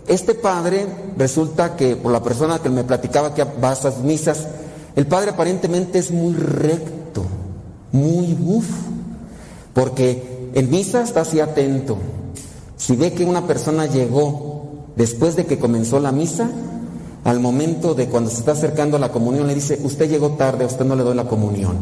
Este 0.07 0.33
padre 0.33 0.87
resulta 1.17 1.75
que, 1.75 1.97
por 1.97 2.13
la 2.13 2.23
persona 2.23 2.59
que 2.59 2.69
me 2.69 2.85
platicaba 2.85 3.33
que 3.33 3.43
va 3.43 3.71
a 3.71 3.73
esas 3.73 3.99
misas, 3.99 4.47
el 4.95 5.05
padre 5.07 5.31
aparentemente 5.31 5.99
es 5.99 6.11
muy 6.11 6.33
recto, 6.33 7.25
muy 7.91 8.37
uff, 8.45 8.69
porque 9.73 10.51
en 10.53 10.69
misa 10.69 11.01
está 11.03 11.21
así 11.21 11.41
atento, 11.41 11.97
Si 12.77 12.95
ve 12.95 13.11
que 13.11 13.25
una 13.25 13.45
persona 13.45 13.87
llegó 13.87 14.85
después 14.95 15.35
de 15.35 15.45
que 15.45 15.59
comenzó 15.59 15.99
la 15.99 16.13
misa, 16.13 16.49
al 17.25 17.39
momento 17.39 17.95
de 17.95 18.07
cuando 18.07 18.29
se 18.29 18.37
está 18.37 18.51
acercando 18.51 18.97
a 18.97 18.99
la 18.99 19.11
comunión 19.11 19.47
le 19.47 19.55
dice, 19.55 19.79
usted 19.83 20.07
llegó 20.07 20.31
tarde, 20.31 20.63
a 20.63 20.67
usted 20.67 20.85
no 20.85 20.95
le 20.95 21.03
doy 21.03 21.15
la 21.15 21.27
comunión. 21.27 21.75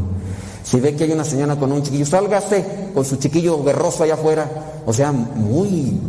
Si 0.63 0.79
ve 0.79 0.95
que 0.95 1.03
hay 1.03 1.11
una 1.11 1.25
señora 1.25 1.57
con 1.57 1.73
un 1.73 1.83
chiquillo, 1.83 2.05
sálgase 2.05 2.65
con 2.93 3.03
su 3.03 3.17
chiquillo 3.17 3.61
berroso 3.61 4.03
allá 4.03 4.13
afuera. 4.13 4.49
O 4.85 4.93
sea, 4.93 5.11
muy, 5.11 5.99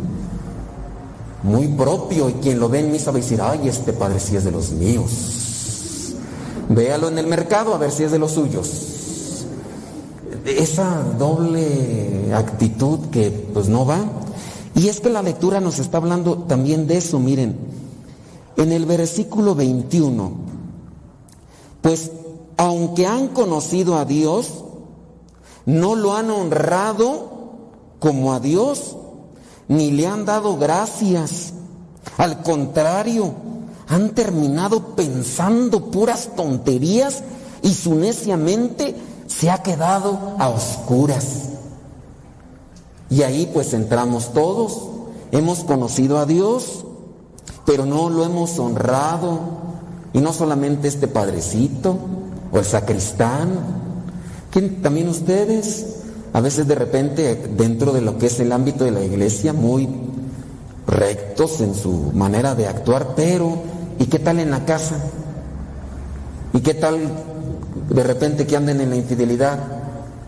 muy 1.43 1.67
propio. 1.67 2.29
Y 2.29 2.33
quien 2.35 2.59
lo 2.59 2.69
ve 2.69 2.79
en 2.79 2.93
misa 2.93 3.11
va 3.11 3.17
a 3.17 3.21
decir, 3.21 3.41
ay, 3.41 3.67
este 3.67 3.91
padre 3.91 4.21
sí 4.21 4.37
es 4.37 4.45
de 4.45 4.51
los 4.51 4.71
míos. 4.71 6.13
Véalo 6.69 7.09
en 7.09 7.17
el 7.17 7.27
mercado 7.27 7.75
a 7.75 7.77
ver 7.77 7.91
si 7.91 8.03
es 8.03 8.11
de 8.11 8.19
los 8.19 8.31
suyos. 8.31 9.35
Esa 10.45 11.03
doble 11.19 12.33
actitud 12.33 12.99
que 13.11 13.31
pues 13.53 13.67
no 13.67 13.85
va. 13.85 13.99
Y 14.75 14.87
es 14.87 15.01
que 15.01 15.09
la 15.09 15.21
lectura 15.21 15.59
nos 15.59 15.79
está 15.79 15.97
hablando 15.97 16.37
también 16.47 16.87
de 16.87 16.97
eso, 16.97 17.19
miren. 17.19 17.75
En 18.57 18.71
el 18.71 18.85
versículo 18.85 19.55
21, 19.55 20.31
pues 21.81 22.11
aunque 22.57 23.05
han 23.05 23.29
conocido 23.29 23.97
a 23.97 24.05
Dios, 24.05 24.63
no 25.65 25.95
lo 25.95 26.15
han 26.15 26.29
honrado 26.29 27.31
como 27.99 28.33
a 28.33 28.39
Dios, 28.39 28.95
ni 29.67 29.91
le 29.91 30.07
han 30.07 30.25
dado 30.25 30.57
gracias. 30.57 31.53
Al 32.17 32.43
contrario, 32.43 33.33
han 33.87 34.11
terminado 34.11 34.95
pensando 34.95 35.91
puras 35.91 36.29
tonterías 36.35 37.23
y 37.61 37.73
su 37.73 37.95
necia 37.95 38.37
mente 38.37 38.95
se 39.27 39.49
ha 39.49 39.61
quedado 39.61 40.35
a 40.37 40.49
oscuras. 40.49 41.49
Y 43.09 43.23
ahí 43.23 43.49
pues 43.53 43.73
entramos 43.73 44.33
todos. 44.33 44.83
Hemos 45.31 45.63
conocido 45.63 46.17
a 46.17 46.25
Dios, 46.25 46.84
pero 47.65 47.85
no 47.85 48.09
lo 48.09 48.23
hemos 48.23 48.57
honrado. 48.59 49.39
Y 50.13 50.19
no 50.19 50.31
solamente 50.31 50.87
este 50.87 51.07
padrecito 51.07 51.97
o 52.51 52.57
el 52.57 52.63
sacristán, 52.63 53.49
que 54.49 54.61
también 54.61 55.09
ustedes, 55.09 55.97
a 56.31 56.39
veces 56.39 56.67
de 56.67 56.75
repente 56.75 57.35
dentro 57.57 57.91
de 57.91 58.01
lo 58.01 58.17
que 58.17 58.27
es 58.27 58.39
el 58.39 58.53
ámbito 58.53 58.85
de 58.85 58.91
la 58.91 59.03
iglesia, 59.03 59.51
muy 59.51 59.89
rectos 60.87 61.59
en 61.61 61.75
su 61.75 62.11
manera 62.13 62.55
de 62.55 62.67
actuar, 62.67 63.13
pero 63.15 63.57
¿y 63.99 64.05
qué 64.05 64.19
tal 64.19 64.39
en 64.39 64.51
la 64.51 64.63
casa? 64.63 64.95
¿Y 66.53 66.61
qué 66.61 66.75
tal 66.75 66.99
de 67.89 68.03
repente 68.03 68.47
que 68.47 68.55
anden 68.55 68.79
en 68.79 68.91
la 68.91 68.95
infidelidad? 68.95 69.59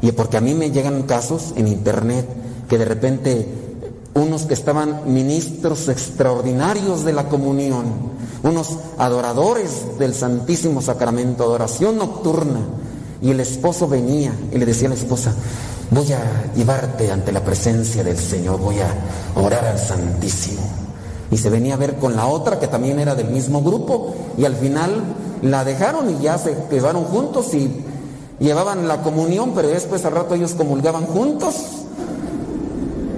Y 0.01 0.11
porque 0.11 0.37
a 0.37 0.41
mí 0.41 0.53
me 0.53 0.71
llegan 0.71 1.03
casos 1.03 1.53
en 1.55 1.67
internet 1.67 2.27
que 2.67 2.77
de 2.77 2.85
repente 2.85 3.66
unos 4.17 4.43
que 4.43 4.53
estaban 4.55 5.13
ministros 5.13 5.87
extraordinarios 5.89 7.05
de 7.05 7.13
la 7.13 7.29
comunión, 7.29 7.85
unos 8.43 8.77
adoradores 8.97 9.97
del 9.99 10.13
Santísimo 10.13 10.81
Sacramento, 10.81 11.43
adoración 11.43 11.97
nocturna, 11.97 12.61
y 13.21 13.31
el 13.31 13.39
esposo 13.39 13.87
venía 13.87 14.31
y 14.51 14.57
le 14.57 14.65
decía 14.65 14.87
a 14.87 14.89
la 14.89 14.95
esposa, 14.95 15.33
voy 15.91 16.11
a 16.13 16.51
llevarte 16.55 17.11
ante 17.11 17.31
la 17.31 17.43
presencia 17.43 18.03
del 18.03 18.17
Señor, 18.17 18.59
voy 18.59 18.79
a 18.79 18.93
orar 19.39 19.65
al 19.65 19.79
Santísimo. 19.79 20.61
Y 21.29 21.37
se 21.37 21.49
venía 21.49 21.73
a 21.73 21.77
ver 21.77 21.97
con 21.97 22.15
la 22.15 22.25
otra 22.27 22.59
que 22.59 22.67
también 22.67 22.99
era 22.99 23.15
del 23.15 23.29
mismo 23.29 23.61
grupo, 23.61 24.15
y 24.37 24.45
al 24.45 24.55
final 24.55 25.03
la 25.41 25.63
dejaron 25.63 26.09
y 26.09 26.23
ya 26.23 26.37
se 26.37 26.55
quedaron 26.69 27.03
juntos 27.05 27.53
y 27.53 27.83
llevaban 28.39 28.87
la 28.87 29.01
comunión, 29.01 29.51
pero 29.53 29.67
después 29.67 30.03
al 30.05 30.13
rato 30.13 30.35
ellos 30.35 30.53
comulgaban 30.53 31.05
juntos. 31.05 31.55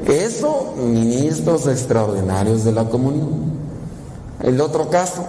Eso, 0.08 0.74
ministros 0.78 1.68
extraordinarios 1.68 2.64
de 2.64 2.72
la 2.72 2.86
comunión. 2.86 3.30
El 4.42 4.60
otro 4.62 4.90
caso, 4.90 5.26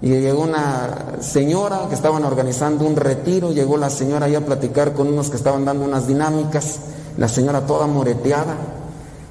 y 0.00 0.08
llegó 0.08 0.42
una 0.42 1.16
señora 1.20 1.86
que 1.88 1.94
estaban 1.94 2.24
organizando 2.24 2.84
un 2.84 2.96
retiro, 2.96 3.52
llegó 3.52 3.76
la 3.76 3.90
señora 3.90 4.26
ahí 4.26 4.34
a 4.34 4.44
platicar 4.44 4.92
con 4.92 5.08
unos 5.08 5.30
que 5.30 5.36
estaban 5.36 5.64
dando 5.64 5.84
unas 5.84 6.06
dinámicas, 6.06 6.80
la 7.16 7.28
señora 7.28 7.66
toda 7.66 7.86
moreteada. 7.86 8.56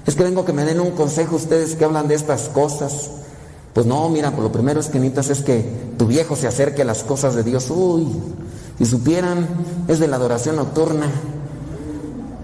Es 0.06 0.16
que 0.16 0.24
vengo 0.24 0.46
que 0.46 0.54
me 0.54 0.66
den 0.66 0.80
un 0.80 0.92
consejo 0.92 1.36
ustedes 1.36 1.76
que 1.76 1.86
hablan 1.86 2.08
de 2.08 2.16
estas 2.16 2.50
cosas. 2.50 3.12
Pues 3.74 3.86
no, 3.86 4.10
mira, 4.10 4.32
por 4.32 4.44
lo 4.44 4.52
primero 4.52 4.80
es 4.80 4.88
que 4.88 5.00
necesitas 5.00 5.30
es 5.30 5.44
que 5.44 5.94
tu 5.98 6.08
viejo 6.08 6.36
se 6.36 6.48
acerque 6.48 6.82
a 6.82 6.86
las 6.86 7.04
cosas 7.04 7.36
de 7.36 7.44
Dios. 7.44 7.70
Uy, 7.70 8.08
si 8.78 8.86
supieran, 8.86 9.48
es 9.88 10.00
de 10.00 10.08
la 10.08 10.16
adoración 10.16 10.56
nocturna. 10.56 11.08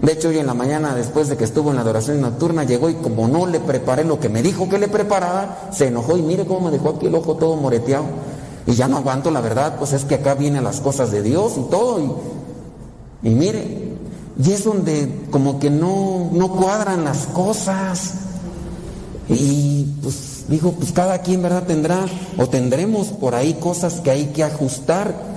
De 0.04 0.12
hecho, 0.12 0.28
hoy 0.28 0.38
en 0.38 0.46
la 0.46 0.52
mañana, 0.52 0.94
después 0.94 1.28
de 1.30 1.38
que 1.38 1.44
estuvo 1.44 1.70
en 1.70 1.76
la 1.76 1.82
adoración 1.82 2.20
nocturna, 2.20 2.64
llegó 2.64 2.90
y 2.90 2.94
como 2.94 3.26
no 3.26 3.46
le 3.46 3.58
preparé 3.58 4.04
lo 4.04 4.20
que 4.20 4.28
me 4.28 4.42
dijo 4.42 4.68
que 4.68 4.78
le 4.78 4.88
preparara, 4.88 5.70
se 5.72 5.86
enojó 5.86 6.18
y 6.18 6.22
mire 6.22 6.44
cómo 6.44 6.66
me 6.66 6.70
dejó 6.70 6.90
aquí 6.90 7.06
el 7.06 7.14
ojo 7.14 7.36
todo 7.36 7.56
moreteado. 7.56 8.04
Y 8.66 8.72
ya 8.72 8.86
no 8.86 8.98
aguanto, 8.98 9.30
la 9.30 9.40
verdad, 9.40 9.76
pues 9.78 9.94
es 9.94 10.04
que 10.04 10.16
acá 10.16 10.34
vienen 10.34 10.62
las 10.62 10.80
cosas 10.82 11.10
de 11.10 11.22
Dios 11.22 11.54
y 11.56 11.70
todo. 11.70 12.00
Y, 12.00 13.28
y 13.28 13.30
mire, 13.30 13.94
y 14.38 14.52
es 14.52 14.64
donde 14.64 15.22
como 15.30 15.58
que 15.58 15.70
no, 15.70 16.28
no 16.32 16.50
cuadran 16.50 17.04
las 17.04 17.24
cosas. 17.28 18.12
Y 19.30 19.84
pues 20.02 20.44
dijo, 20.48 20.72
pues 20.72 20.92
cada 20.92 21.22
quien, 21.22 21.40
¿verdad? 21.40 21.62
Tendrá 21.62 22.04
o 22.36 22.46
tendremos 22.46 23.06
por 23.06 23.34
ahí 23.34 23.54
cosas 23.54 24.02
que 24.02 24.10
hay 24.10 24.26
que 24.26 24.44
ajustar. 24.44 25.33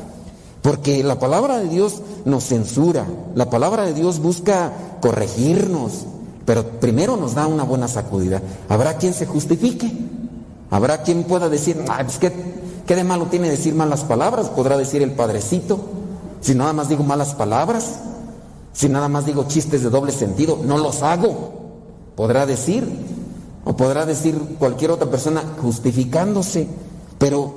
Porque 0.67 1.01
la 1.01 1.17
palabra 1.17 1.59
de 1.59 1.69
Dios 1.69 2.01
nos 2.25 2.43
censura, 2.43 3.07
la 3.35 3.49
palabra 3.49 3.85
de 3.85 3.93
Dios 3.93 4.19
busca 4.19 4.73
corregirnos, 4.99 6.05
pero 6.45 6.65
primero 6.81 7.15
nos 7.15 7.35
da 7.35 7.47
una 7.47 7.63
buena 7.63 7.87
sacudida. 7.87 8.41
Habrá 8.67 8.97
quien 8.97 9.13
se 9.13 9.25
justifique, 9.25 9.89
habrá 10.69 11.03
quien 11.03 11.23
pueda 11.23 11.47
decir, 11.47 11.81
ah, 11.87 12.05
¿qué, 12.19 12.33
¿qué 12.85 12.95
de 12.97 13.05
malo 13.05 13.27
tiene 13.27 13.49
decir 13.49 13.75
malas 13.75 14.03
palabras? 14.03 14.49
Podrá 14.49 14.75
decir 14.75 15.01
el 15.01 15.13
padrecito, 15.13 15.79
si 16.41 16.53
nada 16.53 16.73
más 16.73 16.89
digo 16.89 17.05
malas 17.05 17.33
palabras, 17.33 17.99
si 18.73 18.89
nada 18.89 19.07
más 19.07 19.25
digo 19.25 19.45
chistes 19.47 19.83
de 19.83 19.89
doble 19.89 20.11
sentido, 20.11 20.59
no 20.61 20.77
los 20.79 21.01
hago, 21.01 21.53
podrá 22.17 22.45
decir, 22.45 22.85
o 23.63 23.77
podrá 23.77 24.05
decir 24.05 24.37
cualquier 24.59 24.91
otra 24.91 25.09
persona 25.09 25.43
justificándose, 25.61 26.67
pero 27.17 27.55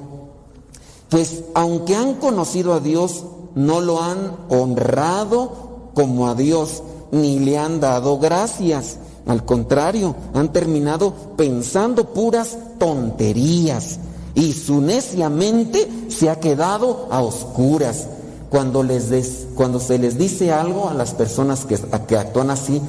pues 1.11 1.43
aunque 1.55 1.97
han 1.97 2.15
conocido 2.15 2.73
a 2.73 2.81
Dios, 2.81 3.25
no 3.55 3.81
lo 3.81 4.01
han 4.01 4.37
honrado 4.49 5.91
como 5.93 6.29
a 6.29 6.35
Dios, 6.35 6.83
ni 7.11 7.41
le 7.41 7.59
han 7.59 7.81
dado 7.81 8.19
gracias. 8.19 8.99
Al 9.27 9.45
contrario, 9.45 10.15
han 10.35 10.53
terminado 10.53 11.13
pensando 11.37 12.15
puras 12.15 12.57
tonterías 12.79 13.99
y 14.35 14.53
su 14.53 14.81
necia 14.81 15.29
mente 15.29 15.89
se 16.09 16.31
ha 16.31 16.41
quedado 16.41 17.09
a 17.11 17.21
oscuras. 17.21 18.07
Cuando, 18.49 18.83
les 18.83 19.11
des, 19.11 19.47
cuando 19.55 19.79
se 19.79 19.99
les 19.99 20.19
dice 20.19 20.53
algo 20.53 20.89
a 20.89 20.95
las 20.95 21.15
personas 21.15 21.67
que, 21.67 21.77
actúan 22.17 22.51
así, 22.51 22.81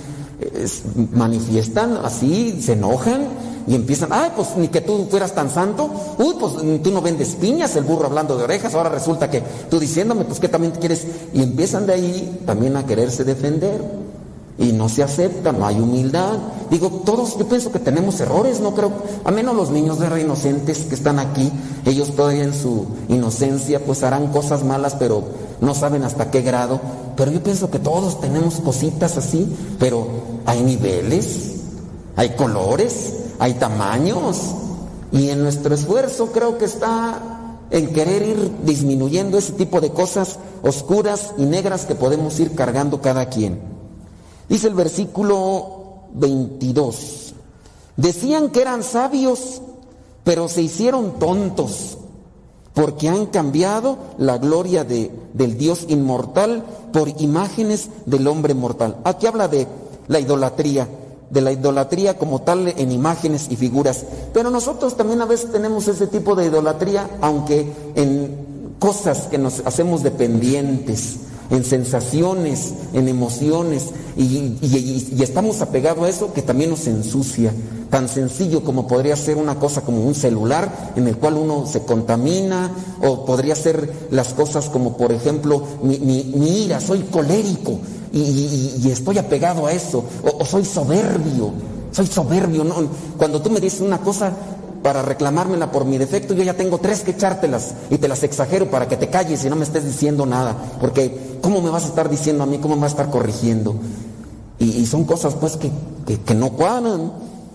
es, 0.56 0.84
manifiestan 1.12 1.98
así, 2.04 2.60
se 2.62 2.74
enojan 2.74 3.28
y 3.68 3.76
empiezan, 3.76 4.10
ay, 4.12 4.32
pues 4.36 4.50
ni 4.58 4.68
que 4.68 4.82
tú 4.82 5.08
fueras 5.10 5.34
tan 5.34 5.50
santo, 5.50 5.90
uy, 6.18 6.36
pues 6.40 6.54
tú 6.82 6.92
no 6.92 7.02
vendes 7.02 7.36
piñas, 7.36 7.76
el 7.76 7.84
burro 7.84 8.08
hablando 8.08 8.38
de 8.38 8.44
orejas, 8.44 8.74
ahora 8.74 8.90
resulta 8.90 9.30
que 9.30 9.44
tú 9.70 9.80
diciéndome, 9.80 10.26
pues 10.26 10.40
que 10.40 10.48
también 10.48 10.74
quieres, 10.74 11.06
y 11.34 11.44
empiezan 11.44 11.86
de 11.86 11.94
ahí 11.94 12.42
también 12.46 12.76
a 12.78 12.86
quererse 12.86 13.24
defender. 13.24 14.02
Y 14.58 14.74
no 14.74 14.90
se 14.90 15.02
acepta, 15.02 15.52
no 15.52 15.66
hay 15.66 15.80
humildad. 15.80 16.38
Digo, 16.70 17.02
todos, 17.04 17.38
yo 17.40 17.48
pienso 17.48 17.72
que 17.72 17.80
tenemos 17.80 18.20
errores, 18.20 18.60
no 18.60 18.76
creo, 18.76 18.92
a 19.24 19.32
menos 19.32 19.56
los 19.56 19.72
niños 19.72 19.98
de 19.98 20.08
re 20.08 20.22
inocentes 20.22 20.80
que 20.80 20.94
están 20.94 21.18
aquí, 21.18 21.52
ellos 21.86 22.16
todavía 22.16 22.44
en 22.44 22.54
su 22.54 22.86
inocencia, 23.08 23.84
pues 23.84 24.04
harán 24.04 24.28
cosas 24.28 24.64
malas, 24.64 24.96
pero 25.00 25.24
no 25.62 25.74
saben 25.74 26.04
hasta 26.04 26.30
qué 26.30 26.42
grado. 26.42 26.80
Pero 27.16 27.32
yo 27.32 27.42
pienso 27.42 27.72
que 27.72 27.80
todos 27.80 28.22
tenemos 28.22 28.56
cositas 28.56 29.18
así, 29.18 29.52
pero 29.80 30.08
hay 30.46 30.62
niveles, 30.62 31.56
hay 32.16 32.36
colores, 32.36 33.14
hay 33.42 33.56
tamaños. 33.56 34.38
Y 35.12 35.30
en 35.30 35.42
nuestro 35.42 35.74
esfuerzo 35.74 36.28
creo 36.32 36.60
que 36.60 36.66
está 36.66 37.58
en 37.72 37.92
querer 37.92 38.22
ir 38.22 38.52
disminuyendo 38.64 39.38
ese 39.38 39.54
tipo 39.54 39.82
de 39.82 39.90
cosas 39.90 40.38
oscuras 40.62 41.34
y 41.38 41.46
negras 41.46 41.86
que 41.86 41.96
podemos 41.96 42.40
ir 42.40 42.54
cargando 42.54 43.02
cada 43.02 43.26
quien. 43.30 43.60
Dice 44.48 44.68
el 44.68 44.76
versículo 44.76 46.04
22. 46.14 47.34
Decían 47.98 48.50
que 48.50 48.62
eran 48.62 48.84
sabios, 48.84 49.64
pero 50.24 50.48
se 50.48 50.62
hicieron 50.62 51.18
tontos, 51.18 51.98
porque 52.76 53.10
han 53.10 53.26
cambiado 53.26 53.98
la 54.20 54.38
gloria 54.38 54.84
de, 54.84 55.12
del 55.34 55.58
Dios 55.58 55.86
inmortal 55.88 56.64
por 56.94 57.10
imágenes 57.20 57.90
del 58.06 58.28
hombre 58.28 58.54
mortal. 58.54 58.98
Aquí 59.04 59.26
habla 59.26 59.48
de 59.48 59.68
la 60.08 60.20
idolatría 60.20 60.88
de 61.32 61.42
la 61.42 61.52
idolatría 61.52 62.18
como 62.18 62.42
tal 62.42 62.68
en 62.68 62.92
imágenes 62.92 63.48
y 63.50 63.56
figuras. 63.56 64.06
Pero 64.34 64.50
nosotros 64.50 64.98
también 64.98 65.22
a 65.22 65.26
veces 65.26 65.52
tenemos 65.52 65.88
ese 65.88 66.08
tipo 66.08 66.36
de 66.36 66.46
idolatría, 66.46 67.10
aunque 67.22 67.72
en 67.96 68.76
cosas 68.80 69.28
que 69.28 69.38
nos 69.38 69.62
hacemos 69.66 70.04
dependientes, 70.04 71.18
en 71.52 71.64
sensaciones, 71.64 72.74
en 72.94 73.08
emociones, 73.08 73.90
y, 74.18 74.58
estamos 75.22 75.62
apegados 75.62 76.04
a 76.06 76.10
eso 76.10 76.34
que 76.34 76.42
también 76.42 76.70
nos 76.72 76.88
ensucia. 76.88 77.54
Tan 77.90 78.08
sencillo 78.08 78.64
como 78.64 78.88
podría 78.88 79.16
ser 79.18 79.36
una 79.38 79.60
cosa 79.60 79.82
como 79.82 80.02
un 80.06 80.16
celular 80.16 80.94
en 80.96 81.08
el 81.08 81.18
cual 81.18 81.36
uno 81.36 81.66
se 81.68 81.82
contamina, 81.84 82.72
o 83.02 83.26
podría 83.26 83.56
ser 83.56 83.94
las 84.12 84.30
cosas 84.34 84.70
como 84.70 84.96
por 84.98 85.12
ejemplo 85.12 85.64
mi, 85.84 86.00
mi- 86.00 86.24
mi 86.36 86.64
ira, 86.64 86.80
soy 86.80 87.00
colérico 87.12 87.80
y 88.14 88.90
estoy 88.90 89.18
apegado 89.18 89.66
a 89.68 89.74
eso, 89.74 90.04
o, 90.24 90.42
o 90.42 90.46
soy 90.46 90.66
soberbio, 90.66 91.52
soy 91.92 92.08
soberbio. 92.08 92.64
¿no? 92.64 92.76
Cuando 93.18 93.42
tú 93.42 93.50
me 93.50 93.60
dices 93.60 93.82
una 93.82 94.00
cosa 94.00 94.34
para 94.84 95.02
reclamármela 95.02 95.72
por 95.72 95.86
mi 95.86 95.98
defecto, 95.98 96.34
yo 96.34 96.44
ya 96.44 96.56
tengo 96.56 96.80
tres 96.80 97.02
que 97.02 97.12
echártelas 97.12 97.74
y 97.90 97.98
te 97.98 98.08
las 98.08 98.24
exagero 98.24 98.70
para 98.72 98.88
que 98.88 98.98
te 98.98 99.10
calles 99.10 99.44
y 99.46 99.50
no 99.50 99.56
me 99.56 99.64
estés 99.64 99.86
diciendo 99.86 100.26
nada, 100.26 100.56
porque 100.80 101.38
¿cómo 101.42 101.62
me 101.62 101.70
vas 101.70 101.84
a 101.86 101.88
estar 101.88 102.10
diciendo 102.10 102.44
a 102.44 102.48
mí? 102.48 102.58
¿Cómo 102.58 102.76
me 102.76 102.82
vas 102.82 102.92
a 102.92 102.96
estar 103.02 103.10
corrigiendo? 103.12 103.76
Y, 104.60 104.66
y 104.78 104.86
son 104.86 105.06
cosas 105.06 105.36
pues 105.36 105.58
que, 105.58 105.72
que- 106.06 106.20
que 106.22 106.34
no 106.36 106.50
cuadran, 106.52 107.12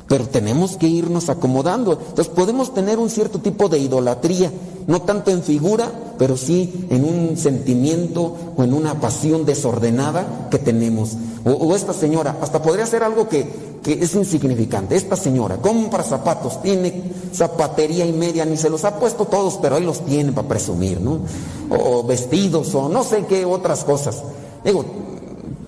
pero 0.09 0.27
tenemos 0.27 0.77
que 0.77 0.87
irnos 0.87 1.29
acomodando. 1.29 1.93
Entonces 1.93 2.29
podemos 2.29 2.73
tener 2.73 2.99
un 2.99 3.11
cierto 3.11 3.41
tipo 3.41 3.69
de 3.69 3.79
idolatría, 3.79 4.53
no 4.87 5.03
tanto 5.03 5.31
en 5.31 5.43
figura, 5.43 5.91
pero 6.19 6.37
sí 6.37 6.87
en 6.91 7.05
un 7.05 7.37
sentimiento 7.37 8.35
o 8.57 8.63
en 8.63 8.73
una 8.73 9.01
pasión 9.01 9.45
desordenada 9.45 10.49
que 10.51 10.59
tenemos. 10.59 11.17
O, 11.45 11.51
o 11.51 11.77
esta 11.77 11.93
señora, 11.93 12.39
hasta 12.41 12.63
podría 12.63 12.87
ser 12.87 13.03
algo 13.03 13.29
que, 13.29 13.51
que 13.83 13.95
es 13.95 14.15
insignificante. 14.15 14.97
Esta 14.97 15.17
señora 15.17 15.57
compra 15.57 16.03
zapatos, 16.03 16.63
tiene 16.63 17.03
zapatería 17.33 18.07
y 18.07 18.13
media, 18.13 18.45
ni 18.45 18.57
se 18.57 18.71
los 18.71 18.85
ha 18.85 18.99
puesto 18.99 19.25
todos, 19.25 19.59
pero 19.61 19.77
ahí 19.77 19.85
los 19.85 20.05
tiene 20.05 20.33
para 20.33 20.49
presumir, 20.49 21.01
¿no? 21.01 21.19
O 21.71 22.05
vestidos, 22.05 22.75
o 22.75 22.89
no 22.89 23.03
sé 23.03 23.27
qué 23.29 23.45
otras 23.45 23.85
cosas. 23.85 24.23
Digo, 24.65 24.85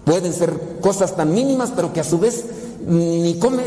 pueden 0.04 0.32
ser 0.32 0.78
cosas 0.80 1.14
tan 1.14 1.34
mínimas, 1.34 1.72
pero 1.74 1.92
que 1.92 2.00
a 2.00 2.04
su 2.04 2.18
vez 2.18 2.44
ni 2.86 3.34
come 3.38 3.62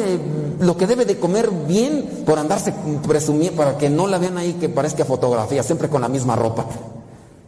lo 0.59 0.77
que 0.77 0.87
debe 0.87 1.05
de 1.05 1.19
comer 1.19 1.49
bien 1.67 2.23
por 2.25 2.39
andarse 2.39 2.73
presumiendo, 3.07 3.57
para 3.57 3.77
que 3.77 3.89
no 3.89 4.07
la 4.07 4.17
vean 4.17 4.37
ahí 4.37 4.53
que 4.53 4.69
parezca 4.69 5.05
fotografía, 5.05 5.63
siempre 5.63 5.89
con 5.89 6.01
la 6.01 6.09
misma 6.09 6.35
ropa. 6.35 6.65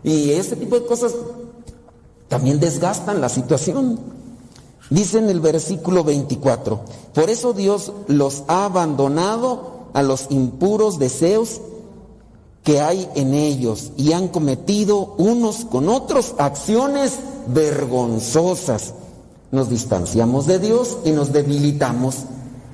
Y 0.03 0.31
ese 0.31 0.56
tipo 0.56 0.80
de 0.80 0.85
cosas 0.85 1.14
también 2.27 2.60
desgastan 2.60 3.22
la 3.22 3.30
situación. 3.30 3.99
Dice 4.90 5.18
en 5.18 5.30
el 5.30 5.40
versículo 5.40 6.03
24, 6.03 6.81
por 7.14 7.30
eso 7.30 7.53
Dios 7.53 7.94
los 8.07 8.44
ha 8.48 8.65
abandonado 8.65 9.88
a 9.94 10.03
los 10.03 10.27
impuros 10.30 10.99
deseos 10.99 11.61
que 12.64 12.80
hay 12.80 13.10
en 13.15 13.34
ellos 13.34 13.91
y 13.98 14.14
han 14.14 14.27
cometido 14.27 15.15
unos 15.18 15.65
con 15.65 15.90
otros 15.90 16.35
acciones 16.38 17.19
vergonzosas. 17.48 18.94
Nos 19.53 19.69
distanciamos 19.69 20.47
de 20.47 20.57
Dios 20.57 20.97
y 21.05 21.11
nos 21.11 21.31
debilitamos. 21.31 22.23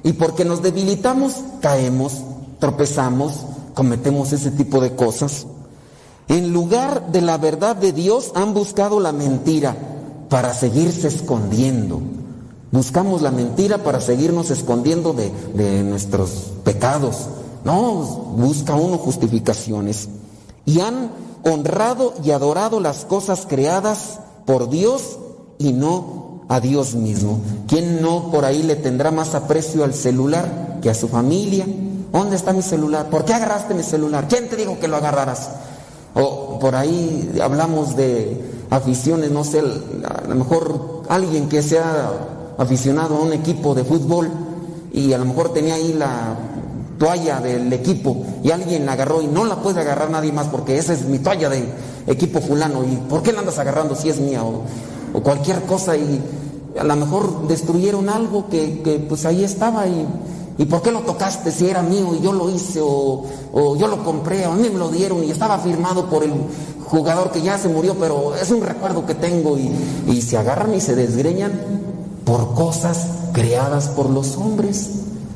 Y 0.01 0.13
porque 0.13 0.45
nos 0.45 0.61
debilitamos, 0.61 1.33
caemos, 1.59 2.21
tropezamos, 2.57 3.41
cometemos 3.73 4.31
ese 4.31 4.49
tipo 4.51 4.79
de 4.79 4.95
cosas. 4.95 5.45
En 6.29 6.53
lugar 6.53 7.11
de 7.11 7.19
la 7.19 7.37
verdad 7.37 7.75
de 7.75 7.91
Dios 7.91 8.31
han 8.33 8.53
buscado 8.53 9.01
la 9.01 9.11
mentira 9.11 9.75
para 10.29 10.53
seguirse 10.53 11.09
escondiendo. 11.09 11.99
Buscamos 12.71 13.21
la 13.21 13.31
mentira 13.31 13.79
para 13.83 13.99
seguirnos 13.99 14.49
escondiendo 14.49 15.11
de, 15.11 15.33
de 15.53 15.83
nuestros 15.83 16.29
pecados. 16.63 17.27
No, 17.65 17.93
busca 18.37 18.75
uno 18.75 18.97
justificaciones. 18.99 20.07
Y 20.65 20.79
han 20.79 21.11
honrado 21.43 22.13
y 22.23 22.31
adorado 22.31 22.79
las 22.79 23.03
cosas 23.03 23.45
creadas 23.49 24.21
por 24.45 24.69
Dios 24.69 25.17
y 25.57 25.73
no 25.73 26.28
a 26.49 26.59
Dios 26.59 26.95
mismo. 26.95 27.39
¿Quién 27.67 28.01
no 28.01 28.31
por 28.31 28.43
ahí 28.43 28.63
le 28.63 28.75
tendrá 28.75 29.11
más 29.11 29.35
aprecio 29.35 29.83
al 29.83 29.93
celular 29.93 30.79
que 30.81 30.89
a 30.89 30.95
su 30.95 31.07
familia? 31.07 31.65
¿Dónde 32.11 32.35
está 32.35 32.53
mi 32.53 32.63
celular? 32.63 33.07
¿Por 33.09 33.23
qué 33.23 33.35
agarraste 33.35 33.75
mi 33.75 33.83
celular? 33.83 34.27
¿Quién 34.27 34.49
te 34.49 34.55
dijo 34.55 34.79
que 34.79 34.87
lo 34.87 34.97
agarraras? 34.97 35.51
O 36.15 36.57
por 36.59 36.75
ahí 36.75 37.39
hablamos 37.41 37.95
de 37.95 38.41
aficiones, 38.71 39.29
no 39.31 39.43
sé, 39.43 39.59
a 39.59 40.27
lo 40.27 40.35
mejor 40.35 41.03
alguien 41.07 41.47
que 41.49 41.61
sea 41.61 42.11
aficionado 42.57 43.17
a 43.17 43.21
un 43.21 43.31
equipo 43.31 43.75
de 43.75 43.83
fútbol 43.83 44.29
y 44.91 45.13
a 45.13 45.19
lo 45.19 45.25
mejor 45.25 45.53
tenía 45.53 45.75
ahí 45.75 45.93
la 45.93 46.35
toalla 46.97 47.39
del 47.39 47.71
equipo 47.71 48.25
y 48.43 48.49
alguien 48.51 48.87
la 48.87 48.93
agarró 48.93 49.21
y 49.21 49.27
no 49.27 49.45
la 49.45 49.57
puede 49.57 49.81
agarrar 49.81 50.09
nadie 50.09 50.33
más 50.33 50.47
porque 50.47 50.77
esa 50.77 50.93
es 50.93 51.05
mi 51.05 51.19
toalla 51.19 51.47
de 51.49 51.63
equipo 52.07 52.41
fulano 52.41 52.83
y 52.83 52.95
¿por 53.07 53.21
qué 53.21 53.31
la 53.31 53.39
andas 53.39 53.59
agarrando 53.59 53.95
si 53.95 54.09
es 54.09 54.19
mía? 54.19 54.43
O, 54.43 54.63
o 55.13 55.23
cualquier 55.23 55.61
cosa 55.63 55.95
y 55.95 56.21
a 56.77 56.83
lo 56.83 56.95
mejor 56.95 57.47
destruyeron 57.47 58.09
algo 58.09 58.49
que, 58.49 58.81
que, 58.81 58.99
pues 58.99 59.25
ahí 59.25 59.43
estaba 59.43 59.87
y, 59.87 60.07
y 60.57 60.65
¿por 60.65 60.81
qué 60.81 60.91
lo 60.91 61.01
tocaste 61.01 61.51
si 61.51 61.67
era 61.67 61.81
mío 61.81 62.15
y 62.17 62.21
yo 62.21 62.33
lo 62.33 62.49
hice 62.49 62.81
o, 62.81 63.23
o 63.53 63.75
yo 63.75 63.87
lo 63.87 64.03
compré 64.03 64.45
o 64.45 64.51
a 64.51 64.55
mí 64.55 64.69
me 64.69 64.79
lo 64.79 64.89
dieron 64.89 65.23
y 65.23 65.31
estaba 65.31 65.57
firmado 65.59 66.09
por 66.09 66.23
el 66.23 66.33
jugador 66.85 67.31
que 67.31 67.41
ya 67.41 67.57
se 67.57 67.69
murió 67.69 67.95
pero 67.99 68.35
es 68.35 68.51
un 68.51 68.61
recuerdo 68.61 69.05
que 69.05 69.15
tengo 69.15 69.57
y, 69.57 69.71
y 70.07 70.21
se 70.21 70.37
agarran 70.37 70.73
y 70.75 70.81
se 70.81 70.95
desgreñan 70.95 71.53
por 72.25 72.53
cosas 72.53 73.07
creadas 73.33 73.87
por 73.89 74.09
los 74.09 74.37
hombres. 74.37 74.89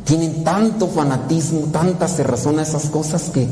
Tienen 0.06 0.44
tanto 0.44 0.88
fanatismo, 0.88 1.68
tanta 1.72 2.08
cerrazón 2.08 2.60
a 2.60 2.64
esas 2.64 2.90
cosas 2.90 3.30
que 3.30 3.48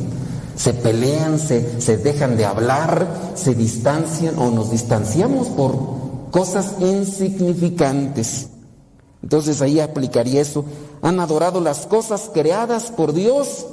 se 0.56 0.74
pelean, 0.74 1.40
se, 1.40 1.82
se 1.82 1.98
dejan 1.98 2.38
de 2.38 2.46
hablar, 2.46 3.08
se 3.36 3.56
distancian 3.56 4.38
o 4.38 4.52
nos 4.52 4.70
distanciamos 4.70 5.48
por 5.48 6.01
cosas 6.32 6.76
insignificantes. 6.80 8.50
Entonces 9.22 9.62
ahí 9.62 9.80
aplicaría 9.80 10.42
eso. 10.42 10.66
Han 11.02 11.20
adorado 11.20 11.62
las 11.62 11.86
cosas 11.86 12.32
creadas 12.34 12.92
por 12.92 13.14
Dios 13.14 13.68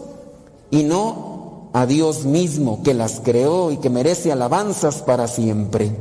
y 0.71 0.83
no 0.83 1.71
a 1.73 1.87
Dios 1.87 2.25
mismo 2.25 2.83
que 2.83 2.95
las 2.95 3.21
creó 3.21 3.71
y 3.71 3.79
que 3.79 3.91
merece 3.91 4.33
alabanzas 4.33 5.03
para 5.03 5.27
siempre. 5.27 5.97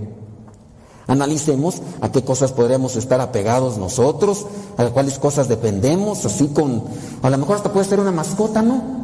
Analicemos 1.07 1.81
a 2.01 2.11
qué 2.11 2.23
cosas 2.23 2.51
podríamos 2.51 2.97
estar 2.97 3.21
apegados 3.21 3.77
nosotros, 3.77 4.45
a 4.75 4.85
cuáles 4.87 5.17
cosas 5.19 5.47
dependemos, 5.47 6.25
así 6.25 6.47
con, 6.49 6.83
a 7.21 7.29
lo 7.29 7.37
mejor 7.37 7.55
hasta 7.55 7.71
puede 7.71 7.85
ser 7.85 8.01
una 8.01 8.11
mascota, 8.11 8.61
¿no? 8.61 8.96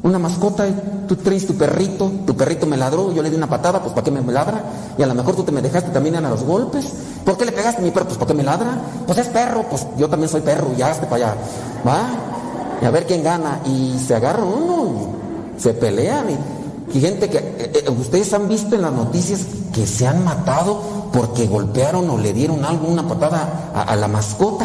Una 0.00 0.18
mascota, 0.18 0.64
tú 1.08 1.16
traes 1.16 1.46
tu 1.46 1.54
perrito, 1.54 2.10
tu 2.24 2.36
perrito 2.36 2.66
me 2.66 2.76
ladró, 2.76 3.12
yo 3.12 3.20
le 3.20 3.30
di 3.30 3.36
una 3.36 3.48
patada, 3.48 3.80
pues 3.80 3.92
¿para 3.92 4.04
qué 4.04 4.10
me 4.12 4.20
ladra? 4.32 4.62
Y 4.96 5.02
a 5.02 5.06
lo 5.06 5.14
mejor 5.14 5.34
tú 5.34 5.42
te 5.42 5.50
me 5.50 5.60
dejaste 5.60 5.90
también 5.90 6.14
a 6.14 6.20
los 6.20 6.44
golpes. 6.44 6.86
¿Por 7.24 7.36
qué 7.36 7.44
le 7.44 7.52
pegaste 7.52 7.82
mi 7.82 7.90
perro? 7.90 8.06
Pues 8.06 8.16
¿para 8.16 8.28
qué 8.28 8.34
me 8.34 8.44
ladra? 8.44 8.78
Pues 9.06 9.18
es 9.18 9.26
perro, 9.26 9.64
pues 9.68 9.86
yo 9.96 10.08
también 10.08 10.30
soy 10.30 10.40
perro, 10.40 10.68
ya 10.76 10.90
hazte 10.90 11.06
para 11.06 11.16
allá. 11.16 11.34
¿Va? 11.86 12.00
Y 12.80 12.84
a 12.84 12.90
ver 12.90 13.06
quién 13.06 13.24
gana. 13.24 13.60
Y 13.64 13.98
se 13.98 14.14
agarran 14.14 14.46
uno, 14.46 14.92
y 15.56 15.60
se 15.60 15.74
pelean. 15.74 16.26
Y, 16.94 17.00
gente 17.00 17.28
que, 17.28 17.38
eh, 17.38 17.72
eh, 17.74 17.90
ustedes 17.90 18.32
han 18.32 18.48
visto 18.48 18.76
en 18.76 18.82
las 18.82 18.92
noticias 18.92 19.40
que 19.74 19.84
se 19.84 20.06
han 20.06 20.24
matado 20.24 20.80
porque 21.12 21.46
golpearon 21.46 22.08
o 22.08 22.18
le 22.18 22.32
dieron 22.32 22.64
algo, 22.64 22.86
una 22.86 23.06
patada 23.06 23.72
a 23.74 23.96
la 23.96 24.06
mascota. 24.06 24.64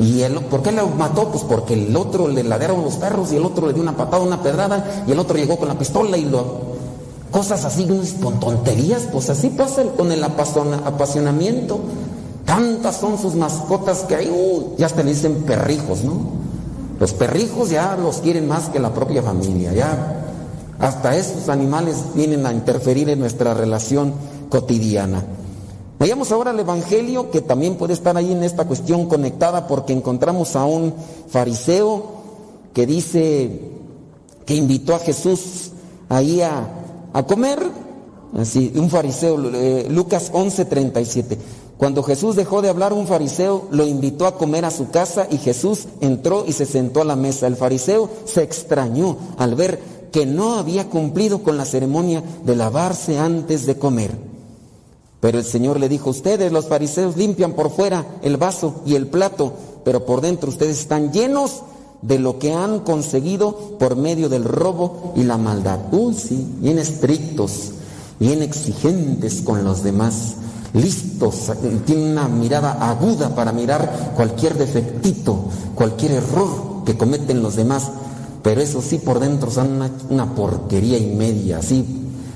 ¿Y 0.00 0.22
el, 0.22 0.40
por 0.40 0.62
qué 0.62 0.72
lo 0.72 0.88
mató? 0.88 1.28
Pues 1.28 1.44
porque 1.44 1.74
el 1.74 1.94
otro 1.94 2.26
le 2.26 2.42
ladearon 2.42 2.82
los 2.82 2.94
perros 2.94 3.32
y 3.32 3.36
el 3.36 3.44
otro 3.44 3.66
le 3.66 3.74
dio 3.74 3.82
una 3.82 3.96
patada, 3.96 4.22
una 4.22 4.42
pedrada 4.42 5.04
y 5.06 5.12
el 5.12 5.18
otro 5.18 5.36
llegó 5.36 5.58
con 5.58 5.68
la 5.68 5.78
pistola 5.78 6.16
y 6.16 6.24
lo... 6.24 6.70
Cosas 7.30 7.64
así, 7.64 7.86
con 8.20 8.40
tonterías, 8.40 9.02
pues 9.12 9.30
así 9.30 9.50
pasa 9.50 9.84
con 9.96 10.10
el 10.10 10.24
apasiona- 10.24 10.82
apasionamiento. 10.84 11.78
Tantas 12.44 12.96
son 12.96 13.18
sus 13.18 13.36
mascotas 13.36 14.00
que 14.00 14.16
hay, 14.16 14.28
uy, 14.28 14.74
ya 14.78 14.86
hasta 14.86 15.04
dicen 15.04 15.44
perrijos, 15.46 16.02
¿no? 16.02 16.14
Los 16.98 17.12
perrijos 17.12 17.70
ya 17.70 17.96
los 17.96 18.16
quieren 18.16 18.48
más 18.48 18.68
que 18.70 18.80
la 18.80 18.92
propia 18.92 19.22
familia, 19.22 19.72
ya 19.72 20.16
hasta 20.80 21.14
esos 21.14 21.48
animales 21.48 21.96
vienen 22.14 22.46
a 22.46 22.52
interferir 22.52 23.08
en 23.10 23.20
nuestra 23.20 23.54
relación 23.54 24.12
cotidiana. 24.48 25.22
Vayamos 26.00 26.32
ahora 26.32 26.52
al 26.52 26.58
Evangelio, 26.58 27.30
que 27.30 27.42
también 27.42 27.74
puede 27.74 27.92
estar 27.92 28.16
ahí 28.16 28.32
en 28.32 28.42
esta 28.42 28.66
cuestión 28.66 29.04
conectada, 29.04 29.66
porque 29.66 29.92
encontramos 29.92 30.56
a 30.56 30.64
un 30.64 30.94
fariseo 31.28 32.04
que 32.72 32.86
dice 32.86 33.60
que 34.46 34.54
invitó 34.54 34.94
a 34.94 34.98
Jesús 34.98 35.72
ahí 36.08 36.40
a, 36.40 36.68
a 37.12 37.22
comer, 37.26 37.60
así, 38.34 38.72
un 38.76 38.88
fariseo, 38.88 39.38
eh, 39.52 39.88
Lucas 39.90 40.32
11:37. 40.32 41.36
Cuando 41.76 42.02
Jesús 42.02 42.34
dejó 42.34 42.62
de 42.62 42.70
hablar, 42.70 42.94
un 42.94 43.06
fariseo 43.06 43.68
lo 43.70 43.86
invitó 43.86 44.26
a 44.26 44.38
comer 44.38 44.64
a 44.64 44.70
su 44.70 44.88
casa 44.88 45.26
y 45.30 45.36
Jesús 45.36 45.86
entró 46.00 46.46
y 46.46 46.52
se 46.52 46.64
sentó 46.64 47.02
a 47.02 47.04
la 47.04 47.16
mesa. 47.16 47.46
El 47.46 47.56
fariseo 47.56 48.08
se 48.24 48.42
extrañó 48.42 49.18
al 49.36 49.54
ver 49.54 49.78
que 50.10 50.24
no 50.24 50.54
había 50.54 50.88
cumplido 50.88 51.42
con 51.42 51.58
la 51.58 51.66
ceremonia 51.66 52.24
de 52.42 52.56
lavarse 52.56 53.18
antes 53.18 53.66
de 53.66 53.76
comer. 53.76 54.29
Pero 55.20 55.38
el 55.38 55.44
Señor 55.44 55.78
le 55.78 55.88
dijo, 55.88 56.10
ustedes 56.10 56.50
los 56.50 56.66
fariseos 56.66 57.16
limpian 57.16 57.52
por 57.52 57.70
fuera 57.70 58.06
el 58.22 58.36
vaso 58.36 58.82
y 58.86 58.94
el 58.94 59.06
plato, 59.06 59.52
pero 59.84 60.06
por 60.06 60.20
dentro 60.20 60.48
ustedes 60.48 60.80
están 60.80 61.12
llenos 61.12 61.62
de 62.02 62.18
lo 62.18 62.38
que 62.38 62.54
han 62.54 62.80
conseguido 62.80 63.76
por 63.78 63.96
medio 63.96 64.28
del 64.28 64.44
robo 64.44 65.12
y 65.16 65.22
la 65.24 65.36
maldad. 65.36 65.78
Uy, 65.92 66.14
sí, 66.14 66.46
bien 66.60 66.78
estrictos. 66.78 67.72
bien 68.18 68.42
exigentes 68.42 69.40
con 69.40 69.64
los 69.64 69.82
demás, 69.82 70.34
listos, 70.74 71.50
tienen 71.86 72.12
una 72.12 72.28
mirada 72.28 72.90
aguda 72.90 73.34
para 73.34 73.50
mirar 73.50 74.12
cualquier 74.14 74.58
defectito, 74.58 75.44
cualquier 75.74 76.12
error 76.12 76.84
que 76.84 76.98
cometen 76.98 77.42
los 77.42 77.56
demás, 77.56 77.90
pero 78.42 78.60
eso 78.60 78.80
sí 78.82 78.98
por 78.98 79.20
dentro 79.20 79.50
son 79.50 79.82
una, 80.10 80.34
porquería 80.34 80.98
y 80.98 81.06
media, 81.06 81.58
así. 81.58 81.84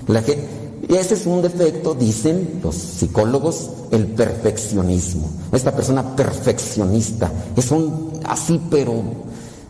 La 0.07 0.23
que, 0.23 0.64
ese 0.89 1.15
es 1.15 1.27
un 1.27 1.43
defecto, 1.43 1.95
dicen 1.95 2.61
los 2.63 2.75
psicólogos, 2.75 3.71
el 3.91 4.07
perfeccionismo. 4.09 5.29
Esta 5.53 5.73
persona 5.73 6.17
perfeccionista, 6.17 7.31
es 7.57 7.71
un 7.71 8.21
así, 8.25 8.61
pero 8.71 8.95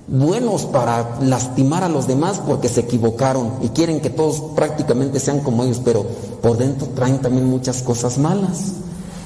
buenos 0.07 0.67
para 0.67 1.19
lastimar 1.21 1.83
a 1.83 1.89
los 1.89 2.07
demás 2.07 2.41
porque 2.47 2.69
se 2.69 2.81
equivocaron 2.81 3.53
y 3.63 3.69
quieren 3.69 4.01
que 4.01 4.11
todos 4.11 4.43
prácticamente 4.55 5.21
sean 5.21 5.41
como 5.41 5.65
ellos, 5.65 5.81
pero 5.85 6.05
por 6.43 6.59
dentro 6.59 6.89
traen 6.89 7.21
también 7.21 7.47
muchas 7.47 7.83
cosas 7.83 8.19
malas. 8.19 8.73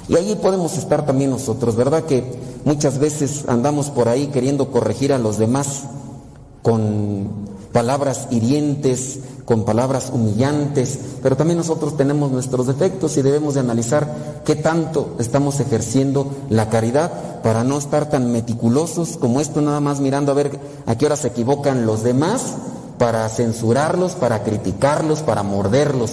Y 0.08 0.16
ahí 0.16 0.38
podemos 0.40 0.78
estar 0.78 1.04
también 1.04 1.30
nosotros, 1.30 1.76
¿verdad? 1.76 2.04
Que 2.04 2.24
muchas 2.64 2.98
veces 2.98 3.44
andamos 3.46 3.90
por 3.90 4.08
ahí 4.08 4.28
queriendo 4.28 4.70
corregir 4.70 5.12
a 5.12 5.18
los 5.18 5.38
demás 5.38 5.82
con 6.62 7.28
palabras 7.72 8.28
hirientes, 8.30 9.20
con 9.48 9.64
palabras 9.64 10.10
humillantes, 10.12 10.98
pero 11.22 11.34
también 11.34 11.56
nosotros 11.56 11.96
tenemos 11.96 12.30
nuestros 12.30 12.66
defectos 12.66 13.16
y 13.16 13.22
debemos 13.22 13.54
de 13.54 13.60
analizar 13.60 14.42
qué 14.44 14.56
tanto 14.56 15.16
estamos 15.18 15.58
ejerciendo 15.58 16.26
la 16.50 16.68
caridad 16.68 17.40
para 17.40 17.64
no 17.64 17.78
estar 17.78 18.10
tan 18.10 18.30
meticulosos 18.30 19.16
como 19.16 19.40
esto, 19.40 19.62
nada 19.62 19.80
más 19.80 20.00
mirando 20.00 20.32
a 20.32 20.34
ver 20.34 20.58
a 20.84 20.98
qué 20.98 21.06
hora 21.06 21.16
se 21.16 21.28
equivocan 21.28 21.86
los 21.86 22.02
demás, 22.02 22.56
para 22.98 23.26
censurarlos, 23.30 24.12
para 24.16 24.42
criticarlos, 24.42 25.22
para 25.22 25.42
morderlos. 25.42 26.12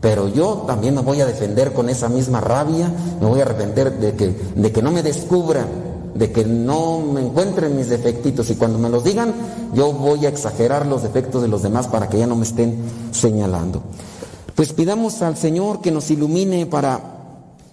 Pero 0.00 0.26
yo 0.26 0.64
también 0.66 0.96
me 0.96 1.02
voy 1.02 1.20
a 1.20 1.26
defender 1.26 1.72
con 1.72 1.88
esa 1.88 2.08
misma 2.08 2.40
rabia, 2.40 2.90
me 3.20 3.28
voy 3.28 3.38
a 3.38 3.44
arrepentir 3.44 3.92
de 3.92 4.14
que, 4.16 4.36
de 4.56 4.72
que 4.72 4.82
no 4.82 4.90
me 4.90 5.04
descubran 5.04 5.85
de 6.18 6.32
que 6.32 6.44
no 6.44 7.00
me 7.00 7.20
encuentren 7.20 7.76
mis 7.76 7.88
defectitos 7.88 8.50
y 8.50 8.54
cuando 8.54 8.78
me 8.78 8.88
los 8.88 9.04
digan, 9.04 9.34
yo 9.74 9.92
voy 9.92 10.26
a 10.26 10.28
exagerar 10.28 10.86
los 10.86 11.02
defectos 11.02 11.42
de 11.42 11.48
los 11.48 11.62
demás 11.62 11.88
para 11.88 12.08
que 12.08 12.18
ya 12.18 12.26
no 12.26 12.36
me 12.36 12.44
estén 12.44 12.76
señalando. 13.12 13.82
Pues 14.54 14.72
pidamos 14.72 15.22
al 15.22 15.36
Señor 15.36 15.80
que 15.80 15.90
nos 15.90 16.10
ilumine 16.10 16.66
para... 16.66 17.12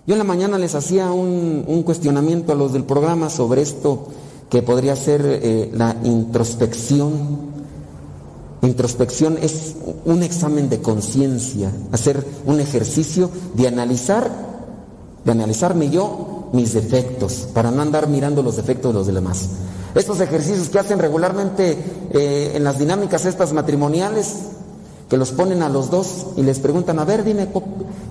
Yo 0.06 0.15
en 0.15 0.20
la 0.20 0.26
mañana 0.26 0.57
les 0.57 0.76
hacía 0.76 1.11
un, 1.11 1.64
un 1.65 1.84
cuestionamiento 1.84 2.52
a 2.52 2.56
los 2.56 2.74
del 2.74 2.84
programa 2.84 3.30
sobre 3.30 3.61
esto 3.61 4.07
que 4.49 4.61
podría 4.61 4.95
ser 4.95 5.22
eh, 5.26 5.72
la 5.74 5.95
introspección. 6.03 7.53
Introspección 8.61 9.38
es 9.41 9.76
un 10.06 10.24
examen 10.24 10.70
de 10.70 10.80
conciencia, 10.80 11.72
hacer 11.91 12.26
un 12.45 12.60
ejercicio 12.60 13.30
de 13.56 13.68
analizar, 13.68 14.30
de 15.24 15.32
analizarme 15.32 15.90
yo 15.90 16.32
mis 16.54 16.74
defectos, 16.74 17.48
para 17.54 17.72
no 17.72 17.82
andar 17.82 18.08
mirando 18.08 18.42
los 18.42 18.56
defectos 18.56 18.94
de 18.94 18.98
los 19.00 19.08
demás. 19.08 19.50
Estos 19.96 20.20
ejercicios 20.22 20.70
que 20.70 20.80
hacen 20.80 21.00
regularmente 21.00 21.78
eh, 22.12 22.52
en 22.56 22.64
las 22.64 22.80
dinámicas 22.80 23.26
estas 23.26 23.54
matrimoniales, 23.54 24.36
que 25.10 25.18
los 25.18 25.32
ponen 25.32 25.62
a 25.62 25.70
los 25.70 25.90
dos 25.90 26.28
y 26.38 26.44
les 26.44 26.60
preguntan, 26.60 27.00
a 27.00 27.06
ver, 27.06 27.24
dime, 27.24 27.48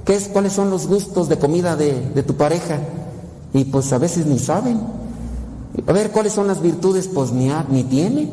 ¿qué 0.05 0.15
es, 0.15 0.29
¿cuáles 0.29 0.53
son 0.53 0.71
los 0.71 0.87
gustos 0.87 1.29
de 1.29 1.39
comida 1.39 1.77
de, 1.77 2.23
tu 2.23 2.35
pareja? 2.35 2.79
Y 3.55 3.65
pues 3.65 3.93
a 3.93 3.99
veces 3.99 4.27
ni 4.27 4.39
saben. 4.39 4.81
A 5.87 5.93
ver, 5.93 6.11
¿cuáles 6.11 6.33
son 6.33 6.47
las 6.47 6.61
virtudes? 6.61 7.09
Pues 7.09 7.33
ni, 7.33 7.51
ni 7.71 7.85
tiene. 7.85 8.31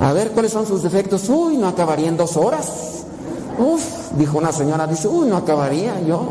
A 0.00 0.12
ver, 0.12 0.30
¿cuáles 0.32 0.52
son 0.52 0.66
sus 0.66 0.82
defectos? 0.82 1.28
Uy, 1.28 1.56
no 1.56 1.68
acabaría 1.68 2.08
en 2.08 2.16
dos 2.16 2.36
horas. 2.36 3.04
Uf, 3.58 3.82
dijo 4.18 4.38
una 4.38 4.52
señora, 4.52 4.86
dice, 4.86 5.08
uy, 5.08 5.28
no 5.28 5.36
acabaría 5.36 6.00
yo. 6.06 6.28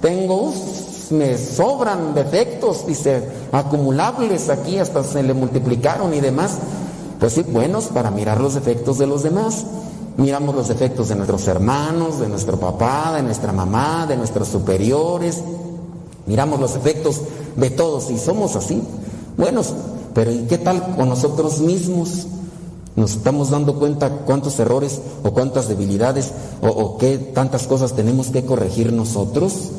Tengo, 0.00 0.48
uf, 0.48 0.83
me 1.10 1.36
sobran 1.38 2.14
defectos, 2.14 2.86
dice, 2.86 3.22
acumulables 3.52 4.48
aquí, 4.48 4.78
hasta 4.78 5.02
se 5.02 5.22
le 5.22 5.34
multiplicaron 5.34 6.14
y 6.14 6.20
demás. 6.20 6.58
Pues 7.18 7.34
sí, 7.34 7.42
buenos 7.42 7.86
para 7.86 8.10
mirar 8.10 8.40
los 8.40 8.54
defectos 8.54 8.98
de 8.98 9.06
los 9.06 9.22
demás. 9.22 9.64
Miramos 10.16 10.54
los 10.54 10.68
defectos 10.68 11.08
de 11.08 11.16
nuestros 11.16 11.46
hermanos, 11.48 12.20
de 12.20 12.28
nuestro 12.28 12.58
papá, 12.58 13.12
de 13.16 13.22
nuestra 13.22 13.52
mamá, 13.52 14.06
de 14.06 14.16
nuestros 14.16 14.48
superiores. 14.48 15.42
Miramos 16.26 16.60
los 16.60 16.74
defectos 16.74 17.20
de 17.56 17.70
todos 17.70 18.10
y 18.10 18.18
somos 18.18 18.56
así. 18.56 18.82
Buenos, 19.36 19.74
pero 20.14 20.30
¿y 20.30 20.44
qué 20.44 20.58
tal 20.58 20.94
con 20.96 21.08
nosotros 21.08 21.60
mismos? 21.60 22.26
Nos 22.96 23.16
estamos 23.16 23.50
dando 23.50 23.74
cuenta 23.74 24.08
cuántos 24.24 24.58
errores 24.60 25.00
o 25.24 25.32
cuántas 25.32 25.68
debilidades 25.68 26.30
o, 26.62 26.68
o 26.68 26.98
qué 26.98 27.18
tantas 27.18 27.66
cosas 27.66 27.94
tenemos 27.94 28.28
que 28.28 28.44
corregir 28.44 28.92
nosotros. 28.92 29.70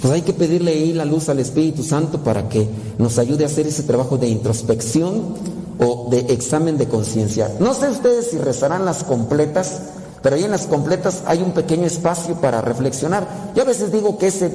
Pues 0.00 0.14
hay 0.14 0.22
que 0.22 0.32
pedirle 0.32 0.72
ahí 0.72 0.92
la 0.94 1.04
luz 1.04 1.28
al 1.28 1.40
Espíritu 1.40 1.82
Santo 1.82 2.18
para 2.24 2.48
que 2.48 2.68
nos 2.98 3.18
ayude 3.18 3.44
a 3.44 3.48
hacer 3.48 3.66
ese 3.66 3.82
trabajo 3.82 4.16
de 4.16 4.28
introspección 4.28 5.34
o 5.78 6.08
de 6.10 6.20
examen 6.32 6.78
de 6.78 6.88
conciencia. 6.88 7.50
No 7.60 7.74
sé 7.74 7.90
ustedes 7.90 8.30
si 8.30 8.38
rezarán 8.38 8.84
las 8.86 9.04
completas, 9.04 9.80
pero 10.22 10.36
ahí 10.36 10.44
en 10.44 10.50
las 10.50 10.66
completas 10.66 11.22
hay 11.26 11.42
un 11.42 11.52
pequeño 11.52 11.86
espacio 11.86 12.36
para 12.36 12.62
reflexionar. 12.62 13.52
Yo 13.54 13.62
a 13.62 13.66
veces 13.66 13.92
digo 13.92 14.16
que 14.16 14.28
ese 14.28 14.50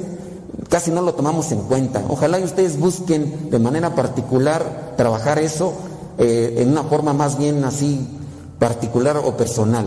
casi 0.69 0.89
no 0.89 1.01
lo 1.01 1.13
tomamos 1.13 1.51
en 1.51 1.61
cuenta. 1.61 2.03
Ojalá 2.09 2.39
y 2.39 2.43
ustedes 2.43 2.79
busquen 2.79 3.49
de 3.51 3.59
manera 3.59 3.93
particular 3.93 4.93
trabajar 4.97 5.37
eso 5.37 5.73
eh, 6.17 6.55
en 6.57 6.71
una 6.71 6.83
forma 6.83 7.13
más 7.13 7.37
bien 7.37 7.63
así 7.63 8.07
particular 8.57 9.17
o 9.17 9.37
personal. 9.37 9.85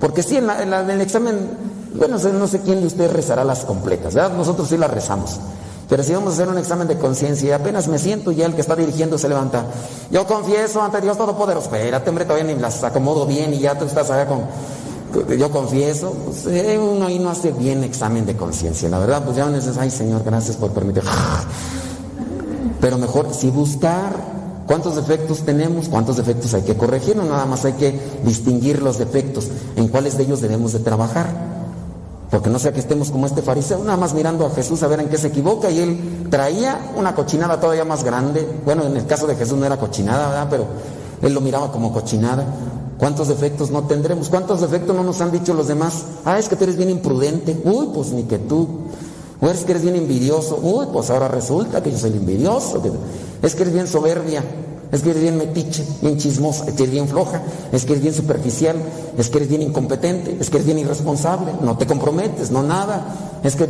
Porque 0.00 0.22
sí, 0.22 0.36
en, 0.36 0.50
en 0.50 0.90
el 0.90 1.00
examen 1.00 1.67
bueno, 1.94 2.18
no 2.18 2.46
sé 2.46 2.60
quién 2.60 2.80
de 2.80 2.86
ustedes 2.86 3.12
rezará 3.12 3.44
las 3.44 3.64
completas. 3.64 4.14
Nosotros 4.14 4.68
sí 4.68 4.76
las 4.76 4.90
rezamos. 4.90 5.38
Pero 5.88 6.02
si 6.02 6.12
vamos 6.12 6.32
a 6.32 6.34
hacer 6.34 6.48
un 6.48 6.58
examen 6.58 6.86
de 6.86 6.98
conciencia 6.98 7.48
y 7.48 7.52
apenas 7.52 7.88
me 7.88 7.98
siento 7.98 8.30
ya 8.30 8.44
el 8.44 8.54
que 8.54 8.60
está 8.60 8.76
dirigiendo 8.76 9.16
se 9.16 9.28
levanta. 9.28 9.64
Yo 10.10 10.26
confieso 10.26 10.82
ante 10.82 11.00
Dios 11.00 11.16
Todopoderoso. 11.16 11.74
Espérate, 11.74 12.10
hombre, 12.10 12.26
todavía 12.26 12.52
ni 12.52 12.60
las 12.60 12.84
acomodo 12.84 13.24
bien 13.24 13.54
y 13.54 13.60
ya 13.60 13.78
tú 13.78 13.86
estás 13.86 14.10
allá 14.10 14.26
con... 14.26 14.42
Yo 15.38 15.50
confieso, 15.50 16.12
pues, 16.26 16.46
eh, 16.48 16.78
uno 16.78 17.06
ahí 17.06 17.18
no 17.18 17.30
hace 17.30 17.50
bien 17.50 17.82
examen 17.82 18.26
de 18.26 18.36
conciencia, 18.36 18.90
la 18.90 18.98
verdad, 18.98 19.24
pues 19.24 19.38
ya 19.38 19.46
uno 19.46 19.56
dice, 19.56 19.70
ay 19.80 19.90
Señor, 19.90 20.22
gracias 20.22 20.58
por 20.58 20.72
permitir. 20.72 21.02
Pero 22.82 22.98
mejor, 22.98 23.32
si 23.32 23.48
buscar 23.48 24.12
cuántos 24.66 24.96
defectos 24.96 25.46
tenemos, 25.46 25.88
cuántos 25.88 26.18
defectos 26.18 26.52
hay 26.52 26.60
que 26.60 26.76
corregir, 26.76 27.16
no 27.16 27.24
nada 27.24 27.46
más 27.46 27.64
hay 27.64 27.72
que 27.72 27.98
distinguir 28.22 28.82
los 28.82 28.98
defectos, 28.98 29.48
en 29.76 29.88
cuáles 29.88 30.18
de 30.18 30.24
ellos 30.24 30.42
debemos 30.42 30.74
de 30.74 30.80
trabajar. 30.80 31.47
Porque 32.30 32.50
no 32.50 32.58
sea 32.58 32.72
que 32.72 32.80
estemos 32.80 33.10
como 33.10 33.26
este 33.26 33.40
fariseo, 33.40 33.82
nada 33.82 33.96
más 33.96 34.12
mirando 34.12 34.44
a 34.44 34.50
Jesús 34.50 34.82
a 34.82 34.86
ver 34.86 35.00
en 35.00 35.08
qué 35.08 35.16
se 35.16 35.28
equivoca. 35.28 35.70
Y 35.70 35.78
él 35.78 36.26
traía 36.30 36.92
una 36.96 37.14
cochinada 37.14 37.58
todavía 37.58 37.84
más 37.84 38.04
grande. 38.04 38.46
Bueno, 38.64 38.84
en 38.84 38.96
el 38.96 39.06
caso 39.06 39.26
de 39.26 39.34
Jesús 39.34 39.56
no 39.56 39.64
era 39.64 39.78
cochinada, 39.78 40.28
¿verdad? 40.28 40.46
Pero 40.50 40.66
él 41.22 41.32
lo 41.32 41.40
miraba 41.40 41.72
como 41.72 41.92
cochinada. 41.92 42.44
¿Cuántos 42.98 43.28
defectos 43.28 43.70
no 43.70 43.84
tendremos? 43.84 44.28
¿Cuántos 44.28 44.60
defectos 44.60 44.94
no 44.94 45.02
nos 45.02 45.20
han 45.20 45.30
dicho 45.30 45.54
los 45.54 45.68
demás? 45.68 46.04
Ah, 46.24 46.38
es 46.38 46.48
que 46.48 46.56
tú 46.56 46.64
eres 46.64 46.76
bien 46.76 46.90
imprudente. 46.90 47.60
Uy, 47.64 47.88
pues 47.94 48.12
ni 48.12 48.24
que 48.24 48.38
tú. 48.38 48.68
O 49.40 49.48
es 49.48 49.64
que 49.64 49.70
eres 49.70 49.82
bien 49.82 49.96
envidioso. 49.96 50.58
Uy, 50.60 50.86
pues 50.92 51.08
ahora 51.08 51.28
resulta 51.28 51.82
que 51.82 51.92
yo 51.92 51.98
soy 51.98 52.10
el 52.10 52.16
envidioso. 52.16 52.82
Es 53.40 53.54
que 53.54 53.62
eres 53.62 53.72
bien 53.72 53.86
soberbia 53.86 54.42
es 54.90 55.02
que 55.02 55.10
eres 55.10 55.22
bien 55.22 55.36
metiche, 55.36 55.84
bien 56.00 56.16
chismosa, 56.16 56.64
es 56.66 56.74
que 56.74 56.84
eres 56.84 56.92
bien 56.92 57.08
floja, 57.08 57.42
es 57.72 57.84
que 57.84 57.92
eres 57.92 58.02
bien 58.02 58.14
superficial, 58.14 58.76
es 59.18 59.28
que 59.28 59.36
eres 59.36 59.48
bien 59.48 59.62
incompetente, 59.62 60.36
es 60.40 60.48
que 60.48 60.56
eres 60.56 60.66
bien 60.66 60.78
irresponsable, 60.78 61.52
no 61.62 61.76
te 61.76 61.86
comprometes, 61.86 62.50
no 62.50 62.62
nada. 62.62 63.40
Es 63.42 63.54
que, 63.56 63.68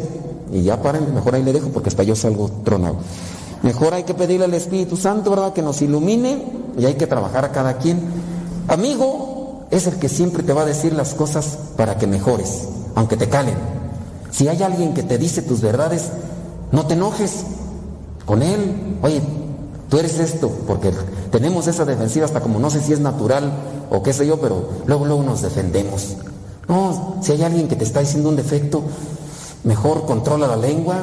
y 0.52 0.62
ya 0.62 0.80
paren, 0.80 1.12
mejor 1.14 1.34
ahí 1.34 1.42
le 1.42 1.52
dejo 1.52 1.68
porque 1.70 1.88
hasta 1.88 2.04
yo 2.04 2.14
salgo 2.14 2.50
tronado. 2.64 2.96
Mejor 3.62 3.94
hay 3.94 4.04
que 4.04 4.14
pedirle 4.14 4.44
al 4.44 4.54
Espíritu 4.54 4.96
Santo, 4.96 5.30
¿verdad? 5.30 5.52
Que 5.52 5.62
nos 5.62 5.82
ilumine 5.82 6.44
y 6.78 6.84
hay 6.84 6.94
que 6.94 7.08
trabajar 7.08 7.44
a 7.44 7.50
cada 7.50 7.78
quien. 7.78 8.00
Amigo 8.68 9.66
es 9.72 9.88
el 9.88 9.96
que 9.96 10.08
siempre 10.08 10.44
te 10.44 10.52
va 10.52 10.62
a 10.62 10.66
decir 10.66 10.92
las 10.92 11.14
cosas 11.14 11.58
para 11.76 11.98
que 11.98 12.06
mejores, 12.06 12.68
aunque 12.94 13.16
te 13.16 13.28
calen. 13.28 13.56
Si 14.30 14.46
hay 14.46 14.62
alguien 14.62 14.94
que 14.94 15.02
te 15.02 15.18
dice 15.18 15.42
tus 15.42 15.60
verdades, 15.60 16.10
no 16.70 16.86
te 16.86 16.94
enojes 16.94 17.44
con 18.24 18.42
él. 18.42 18.98
Oye, 19.02 19.20
Tú 19.88 19.98
eres 19.98 20.18
esto, 20.18 20.50
porque 20.66 20.92
tenemos 21.30 21.66
esa 21.66 21.84
defensiva 21.84 22.26
hasta 22.26 22.40
como 22.40 22.58
no 22.58 22.68
sé 22.68 22.80
si 22.80 22.92
es 22.92 23.00
natural 23.00 23.50
o 23.90 24.02
qué 24.02 24.12
sé 24.12 24.26
yo, 24.26 24.38
pero 24.38 24.68
luego, 24.86 25.06
luego 25.06 25.22
nos 25.22 25.42
defendemos. 25.42 26.16
No, 26.68 27.16
si 27.22 27.32
hay 27.32 27.42
alguien 27.42 27.68
que 27.68 27.76
te 27.76 27.84
está 27.84 28.00
diciendo 28.00 28.28
un 28.28 28.36
defecto, 28.36 28.82
mejor 29.64 30.04
controla 30.04 30.46
la 30.46 30.56
lengua, 30.56 30.96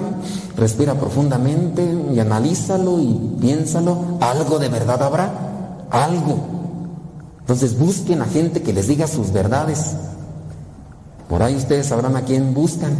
respira 0.55 0.93
profundamente 0.93 1.83
y 2.13 2.19
analízalo 2.19 2.99
y 2.99 3.37
piénsalo. 3.41 4.19
Algo 4.21 4.59
de 4.59 4.69
verdad 4.69 5.01
habrá, 5.01 5.87
algo. 5.89 6.37
Entonces 7.39 7.77
busquen 7.79 8.21
a 8.21 8.25
gente 8.25 8.61
que 8.61 8.73
les 8.73 8.87
diga 8.87 9.07
sus 9.07 9.31
verdades. 9.31 9.95
Por 11.27 11.41
ahí 11.41 11.55
ustedes 11.55 11.87
sabrán 11.87 12.15
a 12.15 12.21
quién 12.21 12.53
buscan. 12.53 12.95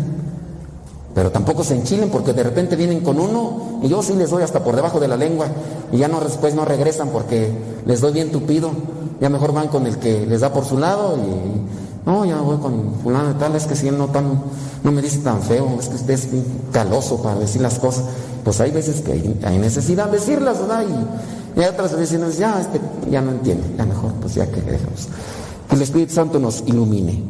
Pero 1.15 1.31
tampoco 1.31 1.63
se 1.63 1.75
enchilen 1.75 2.09
porque 2.09 2.33
de 2.33 2.43
repente 2.43 2.75
vienen 2.75 2.99
con 2.99 3.17
uno 3.17 3.79
y 3.81 3.87
yo 3.87 4.03
sí 4.03 4.13
les 4.13 4.29
doy 4.29 4.43
hasta 4.43 4.61
por 4.65 4.75
debajo 4.75 4.99
de 4.99 5.07
la 5.07 5.15
lengua 5.15 5.47
y 5.93 5.97
ya 5.97 6.09
no 6.09 6.19
después 6.19 6.53
no 6.53 6.65
regresan 6.65 7.07
porque 7.07 7.49
les 7.85 8.01
doy 8.01 8.11
bien 8.11 8.31
tupido. 8.31 8.71
Ya 9.21 9.29
mejor 9.29 9.53
van 9.53 9.69
con 9.69 9.87
el 9.87 9.97
que 9.97 10.25
les 10.25 10.41
da 10.41 10.51
por 10.51 10.65
su 10.65 10.77
lado 10.77 11.17
No, 12.05 12.25
ya 12.25 12.41
voy 12.41 12.57
con 12.57 12.95
fulano 13.01 13.29
de 13.29 13.35
tal, 13.35 13.55
es 13.55 13.65
que 13.65 13.77
si 13.77 13.87
él 13.87 13.97
no, 13.97 14.09
tan, 14.09 14.43
no 14.83 14.91
me 14.91 15.01
dice 15.01 15.19
tan 15.19 15.41
feo, 15.41 15.77
es 15.79 15.87
que 15.87 15.95
usted 15.95 16.13
es 16.15 16.29
bien 16.29 16.45
caloso 16.73 17.23
para 17.23 17.39
decir 17.39 17.61
las 17.61 17.79
cosas. 17.79 18.03
Pues 18.43 18.59
hay 18.59 18.71
veces 18.71 18.99
que 18.99 19.13
hay, 19.13 19.39
hay 19.45 19.57
necesidad 19.57 20.07
de 20.07 20.17
decirlas, 20.17 20.59
¿verdad? 20.59 20.83
Y, 20.83 21.59
y 21.59 21.63
hay 21.63 21.69
otras 21.69 21.95
veces 21.97 22.37
ya, 22.37 22.59
este, 22.59 22.81
ya 23.09 23.21
no 23.21 23.31
entiende, 23.31 23.63
ya 23.77 23.85
mejor, 23.85 24.11
pues 24.21 24.35
ya 24.35 24.45
que 24.47 24.59
dejemos. 24.61 25.07
Que 25.69 25.75
el 25.75 25.81
Espíritu 25.81 26.13
Santo 26.13 26.39
nos 26.39 26.61
ilumine. 26.67 27.23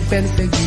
Veces 0.00 0.57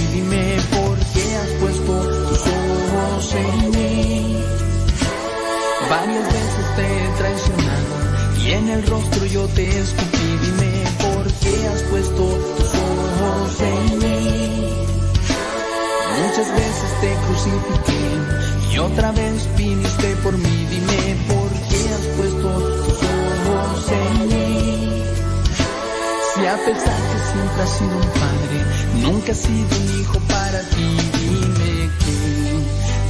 un 29.54 30.00
hijo 30.00 30.20
para 30.28 30.60
ti. 30.74 30.98
Dime 31.20 31.90
que 32.02 32.18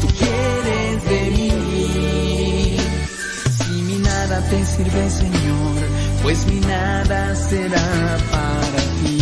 tú 0.02 0.08
quieres 0.20 1.04
de 1.10 1.22
mí. 1.36 2.78
Si 3.58 3.72
mi 3.88 3.98
nada 4.00 4.42
te 4.50 4.66
sirve, 4.66 5.10
Señor, 5.10 5.78
pues 6.24 6.46
mi 6.48 6.60
nada 6.62 7.36
será 7.36 8.18
para 8.32 8.82
ti. 9.00 9.22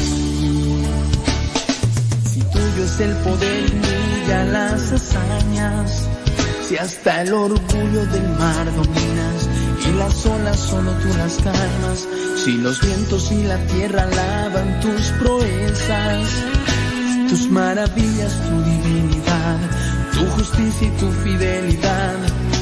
Si 2.31 2.39
tuyo 2.41 2.83
es 2.83 2.99
el 2.99 3.15
poder 3.17 3.63
y 3.67 3.79
brilla 3.79 4.43
las 4.45 4.91
hazañas, 4.91 6.07
si 6.67 6.77
hasta 6.77 7.21
el 7.23 7.33
orgullo 7.33 8.05
del 8.05 8.29
mar 8.37 8.65
dominas 8.75 9.49
y 9.87 9.91
las 9.97 10.25
olas 10.25 10.59
solo 10.59 10.91
tú 11.01 11.07
las 11.17 11.35
calmas, 11.37 12.07
si 12.43 12.57
los 12.57 12.79
vientos 12.81 13.31
y 13.31 13.43
la 13.43 13.57
tierra 13.65 14.05
lavan 14.05 14.79
tus 14.79 15.09
proezas, 15.19 16.29
tus 17.29 17.49
maravillas, 17.51 18.33
tu 18.47 18.63
divinidad, 18.63 19.57
tu 20.13 20.25
justicia 20.31 20.87
y 20.87 20.91
tu 20.99 21.11
fidelidad, 21.23 22.17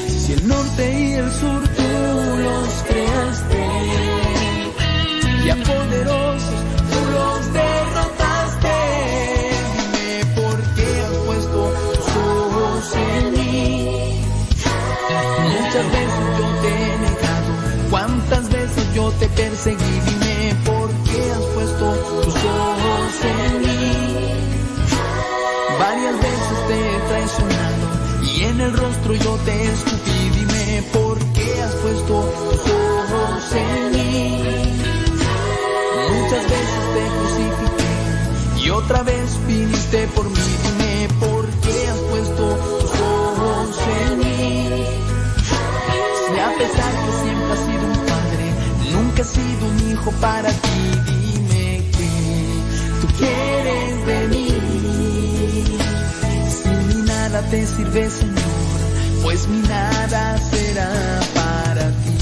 si 0.07 0.33
el 0.33 0.47
norte 0.47 0.83
y 0.99 1.13
el 1.13 1.31
sur 1.31 1.61
tú 1.77 2.37
los 2.45 2.69
creaste 2.89 3.65
y 5.45 5.49
a 5.49 5.55
el 28.67 28.73
rostro 28.77 29.13
yo 29.13 29.35
te 29.45 29.63
escupí. 29.63 30.29
Dime 30.35 30.83
por 30.93 31.17
qué 31.33 31.61
has 31.61 31.75
puesto 31.75 32.15
tus 32.49 32.71
ojos 32.71 33.43
en 33.53 33.91
mí. 33.91 34.41
Muchas 36.11 36.43
veces 36.53 36.83
te 36.95 37.03
crucifiqué 37.15 38.63
y 38.63 38.69
otra 38.69 39.03
vez 39.03 39.39
viniste 39.47 40.07
por 40.15 40.25
mí. 40.29 40.45
Dime 40.63 41.07
por 41.19 41.45
qué 41.63 41.87
has 41.87 41.99
puesto 42.11 42.43
tus 42.81 42.91
ojos 42.99 43.69
en 43.99 44.19
mí. 44.19 44.83
Si 46.27 46.39
a 46.39 46.49
pesar 46.59 46.93
que 47.03 47.11
siempre 47.23 47.51
has 47.53 47.63
sido 47.67 47.85
un 47.93 47.99
padre, 48.11 48.45
nunca 48.91 49.21
has 49.21 49.29
sido 49.29 49.63
un 49.71 49.91
hijo 49.91 50.11
para 50.19 50.49
ti. 50.49 50.79
Dime 51.05 51.83
que 51.97 52.09
tú 53.01 53.07
quieres 53.17 54.05
de 54.09 54.27
mí. 54.27 54.47
Si 56.57 56.69
mi 56.69 57.01
nada 57.03 57.41
te 57.49 57.65
sirve, 57.65 58.09
Señor, 58.09 58.56
pues 59.23 59.47
mi 59.47 59.61
nada 59.61 60.37
será 60.49 61.19
para 61.33 61.89
ti. 61.89 62.17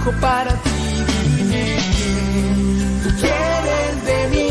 Hijo 0.00 0.12
para 0.20 0.50
ti. 0.50 0.70
Que 1.50 1.66
tú 3.02 3.10
quieres 3.20 3.94
de 4.08 4.20
mí. 4.32 4.50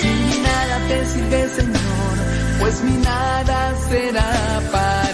Si 0.00 0.08
mi 0.08 0.36
nada 0.48 0.76
te 0.88 0.98
sirve, 1.06 1.48
Señor, 1.58 2.14
pues 2.60 2.74
mi 2.82 2.96
nada 2.98 3.74
será 3.88 4.60
para 4.72 5.07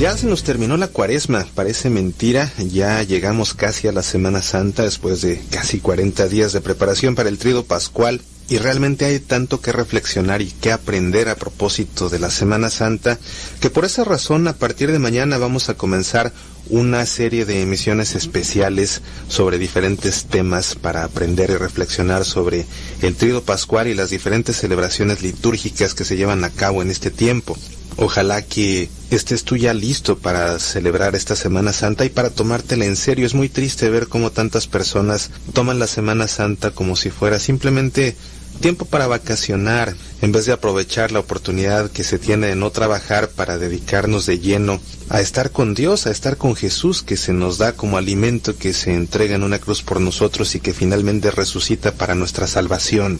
ya 0.00 0.16
se 0.16 0.26
nos 0.26 0.44
terminó 0.44 0.78
la 0.78 0.88
cuaresma, 0.88 1.46
parece 1.54 1.90
mentira, 1.90 2.50
ya 2.56 3.02
llegamos 3.02 3.52
casi 3.52 3.86
a 3.86 3.92
la 3.92 4.02
Semana 4.02 4.40
Santa 4.40 4.82
después 4.82 5.20
de 5.20 5.38
casi 5.50 5.78
40 5.78 6.26
días 6.28 6.54
de 6.54 6.62
preparación 6.62 7.14
para 7.14 7.28
el 7.28 7.36
trido 7.36 7.66
pascual 7.66 8.22
y 8.48 8.56
realmente 8.56 9.04
hay 9.04 9.20
tanto 9.20 9.60
que 9.60 9.72
reflexionar 9.72 10.40
y 10.40 10.52
que 10.52 10.72
aprender 10.72 11.28
a 11.28 11.34
propósito 11.34 12.08
de 12.08 12.18
la 12.18 12.30
Semana 12.30 12.70
Santa 12.70 13.18
que 13.60 13.68
por 13.68 13.84
esa 13.84 14.02
razón 14.02 14.48
a 14.48 14.54
partir 14.54 14.90
de 14.90 14.98
mañana 14.98 15.36
vamos 15.36 15.68
a 15.68 15.74
comenzar 15.74 16.32
una 16.70 17.04
serie 17.04 17.44
de 17.44 17.60
emisiones 17.60 18.14
especiales 18.14 19.02
sobre 19.28 19.58
diferentes 19.58 20.24
temas 20.24 20.76
para 20.76 21.04
aprender 21.04 21.50
y 21.50 21.56
reflexionar 21.56 22.24
sobre 22.24 22.64
el 23.02 23.16
trido 23.16 23.42
pascual 23.42 23.86
y 23.86 23.92
las 23.92 24.08
diferentes 24.08 24.56
celebraciones 24.56 25.20
litúrgicas 25.20 25.92
que 25.92 26.06
se 26.06 26.16
llevan 26.16 26.42
a 26.42 26.48
cabo 26.48 26.80
en 26.80 26.90
este 26.90 27.10
tiempo. 27.10 27.54
Ojalá 27.96 28.42
que 28.42 28.88
estés 29.10 29.44
tú 29.44 29.56
ya 29.56 29.74
listo 29.74 30.18
para 30.18 30.58
celebrar 30.58 31.14
esta 31.14 31.36
Semana 31.36 31.72
Santa 31.72 32.04
y 32.04 32.08
para 32.08 32.30
tomártela 32.30 32.84
en 32.84 32.96
serio. 32.96 33.26
Es 33.26 33.34
muy 33.34 33.48
triste 33.48 33.90
ver 33.90 34.08
cómo 34.08 34.30
tantas 34.30 34.66
personas 34.66 35.30
toman 35.52 35.78
la 35.78 35.86
Semana 35.86 36.28
Santa 36.28 36.70
como 36.70 36.96
si 36.96 37.10
fuera 37.10 37.38
simplemente 37.38 38.16
tiempo 38.60 38.84
para 38.84 39.06
vacacionar, 39.06 39.94
en 40.20 40.32
vez 40.32 40.44
de 40.46 40.52
aprovechar 40.52 41.12
la 41.12 41.20
oportunidad 41.20 41.90
que 41.90 42.04
se 42.04 42.18
tiene 42.18 42.48
de 42.48 42.56
no 42.56 42.70
trabajar 42.70 43.30
para 43.30 43.58
dedicarnos 43.58 44.26
de 44.26 44.38
lleno 44.38 44.80
a 45.08 45.20
estar 45.20 45.50
con 45.50 45.74
Dios, 45.74 46.06
a 46.06 46.10
estar 46.10 46.36
con 46.36 46.54
Jesús, 46.54 47.02
que 47.02 47.16
se 47.16 47.32
nos 47.32 47.58
da 47.58 47.72
como 47.72 47.96
alimento 47.96 48.56
que 48.56 48.74
se 48.74 48.92
entrega 48.92 49.34
en 49.34 49.44
una 49.44 49.58
cruz 49.58 49.82
por 49.82 50.00
nosotros 50.00 50.54
y 50.54 50.60
que 50.60 50.74
finalmente 50.74 51.30
resucita 51.30 51.92
para 51.92 52.14
nuestra 52.14 52.46
salvación 52.46 53.18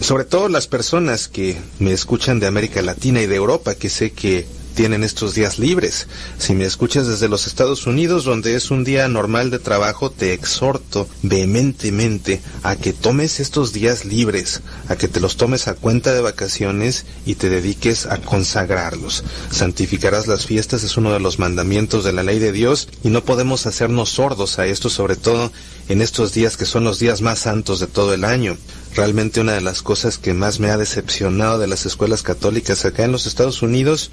sobre 0.00 0.24
todo 0.24 0.48
las 0.48 0.66
personas 0.66 1.28
que 1.28 1.56
me 1.78 1.92
escuchan 1.92 2.38
de 2.40 2.46
América 2.46 2.82
Latina 2.82 3.20
y 3.20 3.26
de 3.26 3.36
Europa, 3.36 3.74
que 3.74 3.88
sé 3.88 4.12
que 4.12 4.46
tienen 4.76 5.02
estos 5.02 5.34
días 5.34 5.58
libres. 5.58 6.06
Si 6.38 6.54
me 6.54 6.66
escuchas 6.66 7.08
desde 7.08 7.28
los 7.28 7.46
Estados 7.46 7.86
Unidos, 7.86 8.24
donde 8.24 8.54
es 8.54 8.70
un 8.70 8.84
día 8.84 9.08
normal 9.08 9.50
de 9.50 9.58
trabajo, 9.58 10.10
te 10.10 10.34
exhorto 10.34 11.08
vehementemente 11.22 12.42
a 12.62 12.76
que 12.76 12.92
tomes 12.92 13.40
estos 13.40 13.72
días 13.72 14.04
libres, 14.04 14.60
a 14.88 14.94
que 14.94 15.08
te 15.08 15.18
los 15.18 15.38
tomes 15.38 15.66
a 15.66 15.74
cuenta 15.74 16.12
de 16.12 16.20
vacaciones 16.20 17.06
y 17.24 17.36
te 17.36 17.48
dediques 17.48 18.04
a 18.04 18.18
consagrarlos. 18.18 19.24
Santificarás 19.50 20.26
las 20.26 20.44
fiestas 20.44 20.84
es 20.84 20.98
uno 20.98 21.12
de 21.12 21.20
los 21.20 21.38
mandamientos 21.38 22.04
de 22.04 22.12
la 22.12 22.22
ley 22.22 22.38
de 22.38 22.52
Dios 22.52 22.88
y 23.02 23.08
no 23.08 23.24
podemos 23.24 23.66
hacernos 23.66 24.10
sordos 24.10 24.58
a 24.58 24.66
esto, 24.66 24.90
sobre 24.90 25.16
todo 25.16 25.50
en 25.88 26.02
estos 26.02 26.34
días 26.34 26.58
que 26.58 26.66
son 26.66 26.84
los 26.84 26.98
días 26.98 27.22
más 27.22 27.38
santos 27.38 27.80
de 27.80 27.86
todo 27.86 28.12
el 28.12 28.24
año. 28.24 28.58
Realmente 28.94 29.40
una 29.40 29.52
de 29.54 29.60
las 29.62 29.80
cosas 29.80 30.18
que 30.18 30.34
más 30.34 30.60
me 30.60 30.70
ha 30.70 30.76
decepcionado 30.76 31.58
de 31.58 31.66
las 31.66 31.86
escuelas 31.86 32.22
católicas 32.22 32.84
acá 32.84 33.04
en 33.04 33.12
los 33.12 33.26
Estados 33.26 33.62
Unidos 33.62 34.10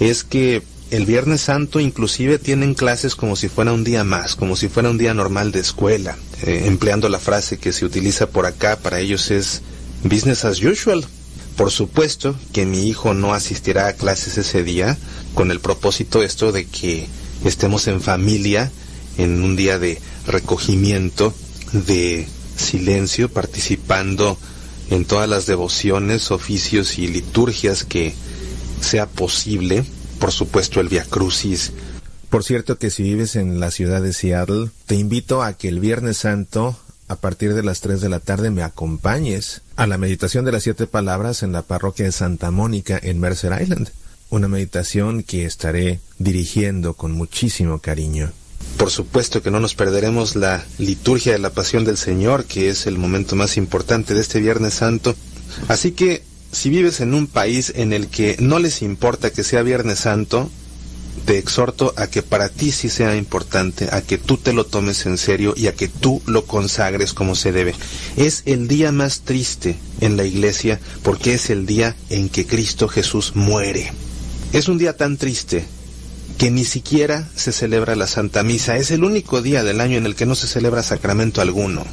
es 0.00 0.24
que 0.24 0.62
el 0.90 1.06
Viernes 1.06 1.40
Santo 1.40 1.80
inclusive 1.80 2.38
tienen 2.38 2.74
clases 2.74 3.16
como 3.16 3.36
si 3.36 3.48
fuera 3.48 3.72
un 3.72 3.84
día 3.84 4.04
más, 4.04 4.36
como 4.36 4.54
si 4.54 4.68
fuera 4.68 4.90
un 4.90 4.98
día 4.98 5.14
normal 5.14 5.50
de 5.50 5.60
escuela, 5.60 6.16
eh, 6.42 6.64
empleando 6.66 7.08
la 7.08 7.18
frase 7.18 7.58
que 7.58 7.72
se 7.72 7.84
utiliza 7.84 8.28
por 8.28 8.46
acá, 8.46 8.76
para 8.76 9.00
ellos 9.00 9.30
es 9.30 9.62
business 10.02 10.44
as 10.44 10.62
usual. 10.62 11.04
Por 11.56 11.70
supuesto 11.70 12.36
que 12.52 12.66
mi 12.66 12.88
hijo 12.88 13.14
no 13.14 13.32
asistirá 13.32 13.88
a 13.88 13.92
clases 13.94 14.38
ese 14.38 14.62
día 14.62 14.98
con 15.34 15.50
el 15.50 15.60
propósito 15.60 16.22
esto 16.22 16.52
de 16.52 16.66
que 16.66 17.06
estemos 17.44 17.86
en 17.86 18.00
familia 18.00 18.70
en 19.18 19.42
un 19.42 19.56
día 19.56 19.78
de 19.78 20.00
recogimiento, 20.26 21.32
de 21.72 22.26
silencio, 22.56 23.28
participando 23.28 24.38
en 24.90 25.04
todas 25.04 25.28
las 25.28 25.46
devociones, 25.46 26.30
oficios 26.30 26.98
y 26.98 27.06
liturgias 27.06 27.84
que 27.84 28.14
sea 28.80 29.06
posible, 29.06 29.84
por 30.18 30.32
supuesto 30.32 30.80
el 30.80 30.88
Via 30.88 31.04
Crucis. 31.04 31.72
Por 32.30 32.44
cierto 32.44 32.78
que 32.78 32.90
si 32.90 33.02
vives 33.02 33.36
en 33.36 33.60
la 33.60 33.70
ciudad 33.70 34.02
de 34.02 34.12
Seattle, 34.12 34.70
te 34.86 34.96
invito 34.96 35.42
a 35.42 35.52
que 35.52 35.68
el 35.68 35.80
Viernes 35.80 36.18
Santo, 36.18 36.76
a 37.06 37.16
partir 37.16 37.54
de 37.54 37.62
las 37.62 37.80
3 37.80 38.00
de 38.00 38.08
la 38.08 38.20
tarde, 38.20 38.50
me 38.50 38.62
acompañes 38.62 39.62
a 39.76 39.86
la 39.86 39.98
meditación 39.98 40.44
de 40.44 40.52
las 40.52 40.64
siete 40.64 40.86
palabras 40.86 41.42
en 41.42 41.52
la 41.52 41.62
parroquia 41.62 42.06
de 42.06 42.12
Santa 42.12 42.50
Mónica 42.50 42.98
en 43.00 43.20
Mercer 43.20 43.56
Island. 43.60 43.90
Una 44.30 44.48
meditación 44.48 45.22
que 45.22 45.44
estaré 45.44 46.00
dirigiendo 46.18 46.94
con 46.94 47.12
muchísimo 47.12 47.78
cariño. 47.78 48.32
Por 48.76 48.90
supuesto 48.90 49.40
que 49.42 49.52
no 49.52 49.60
nos 49.60 49.74
perderemos 49.74 50.34
la 50.34 50.64
liturgia 50.78 51.32
de 51.32 51.38
la 51.38 51.50
Pasión 51.50 51.84
del 51.84 51.96
Señor, 51.96 52.44
que 52.46 52.68
es 52.68 52.86
el 52.86 52.98
momento 52.98 53.36
más 53.36 53.56
importante 53.56 54.14
de 54.14 54.20
este 54.20 54.40
Viernes 54.40 54.74
Santo. 54.74 55.14
Así 55.68 55.92
que 55.92 56.24
si 56.54 56.70
vives 56.70 57.00
en 57.00 57.14
un 57.14 57.26
país 57.26 57.72
en 57.76 57.92
el 57.92 58.08
que 58.08 58.36
no 58.38 58.58
les 58.58 58.82
importa 58.82 59.30
que 59.30 59.44
sea 59.44 59.62
Viernes 59.62 60.00
Santo, 60.00 60.50
te 61.24 61.38
exhorto 61.38 61.94
a 61.96 62.06
que 62.06 62.22
para 62.22 62.48
ti 62.48 62.70
sí 62.70 62.88
sea 62.88 63.16
importante, 63.16 63.88
a 63.92 64.02
que 64.02 64.18
tú 64.18 64.36
te 64.36 64.52
lo 64.52 64.66
tomes 64.66 65.06
en 65.06 65.18
serio 65.18 65.54
y 65.56 65.68
a 65.68 65.74
que 65.74 65.88
tú 65.88 66.22
lo 66.26 66.44
consagres 66.44 67.14
como 67.14 67.34
se 67.34 67.52
debe. 67.52 67.74
Es 68.16 68.42
el 68.46 68.68
día 68.68 68.92
más 68.92 69.20
triste 69.20 69.76
en 70.00 70.16
la 70.16 70.24
iglesia 70.24 70.80
porque 71.02 71.34
es 71.34 71.50
el 71.50 71.66
día 71.66 71.96
en 72.10 72.28
que 72.28 72.46
Cristo 72.46 72.88
Jesús 72.88 73.32
muere. 73.34 73.92
Es 74.52 74.68
un 74.68 74.78
día 74.78 74.96
tan 74.96 75.16
triste 75.16 75.64
que 76.38 76.50
ni 76.50 76.64
siquiera 76.64 77.28
se 77.34 77.52
celebra 77.52 77.96
la 77.96 78.06
Santa 78.06 78.42
Misa. 78.42 78.76
Es 78.76 78.90
el 78.90 79.04
único 79.04 79.40
día 79.40 79.62
del 79.64 79.80
año 79.80 79.98
en 79.98 80.06
el 80.06 80.14
que 80.14 80.26
no 80.26 80.34
se 80.34 80.46
celebra 80.46 80.82
sacramento 80.82 81.40
alguno, 81.40 81.84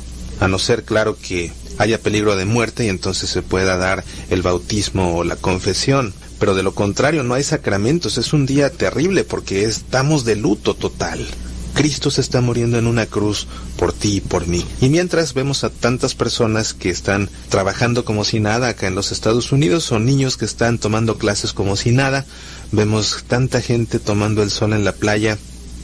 a 0.41 0.47
no 0.47 0.59
ser 0.59 0.83
claro 0.83 1.15
que 1.15 1.53
haya 1.77 2.01
peligro 2.01 2.35
de 2.35 2.45
muerte 2.45 2.83
y 2.85 2.89
entonces 2.89 3.29
se 3.29 3.43
pueda 3.43 3.77
dar 3.77 4.03
el 4.29 4.41
bautismo 4.41 5.15
o 5.15 5.23
la 5.23 5.37
confesión. 5.37 6.13
Pero 6.39 6.55
de 6.55 6.63
lo 6.63 6.73
contrario 6.73 7.23
no 7.23 7.35
hay 7.35 7.43
sacramentos, 7.43 8.17
es 8.17 8.33
un 8.33 8.47
día 8.47 8.71
terrible 8.71 9.23
porque 9.23 9.63
estamos 9.63 10.25
de 10.25 10.35
luto 10.35 10.73
total. 10.73 11.25
Cristo 11.73 12.11
se 12.11 12.21
está 12.21 12.41
muriendo 12.41 12.77
en 12.77 12.87
una 12.87 13.05
cruz 13.05 13.47
por 13.77 13.93
ti 13.93 14.17
y 14.17 14.21
por 14.21 14.47
mí. 14.47 14.65
Y 14.81 14.89
mientras 14.89 15.33
vemos 15.33 15.63
a 15.63 15.69
tantas 15.69 16.15
personas 16.15 16.73
que 16.73 16.89
están 16.89 17.29
trabajando 17.49 18.03
como 18.03 18.25
si 18.25 18.39
nada 18.39 18.69
acá 18.69 18.87
en 18.87 18.95
los 18.95 19.11
Estados 19.11 19.51
Unidos 19.51 19.91
o 19.91 19.99
niños 19.99 20.37
que 20.37 20.45
están 20.45 20.79
tomando 20.79 21.17
clases 21.17 21.53
como 21.53 21.75
si 21.75 21.91
nada, 21.91 22.25
vemos 22.71 23.23
tanta 23.27 23.61
gente 23.61 23.99
tomando 23.99 24.43
el 24.43 24.49
sol 24.49 24.73
en 24.73 24.83
la 24.83 24.91
playa, 24.91 25.37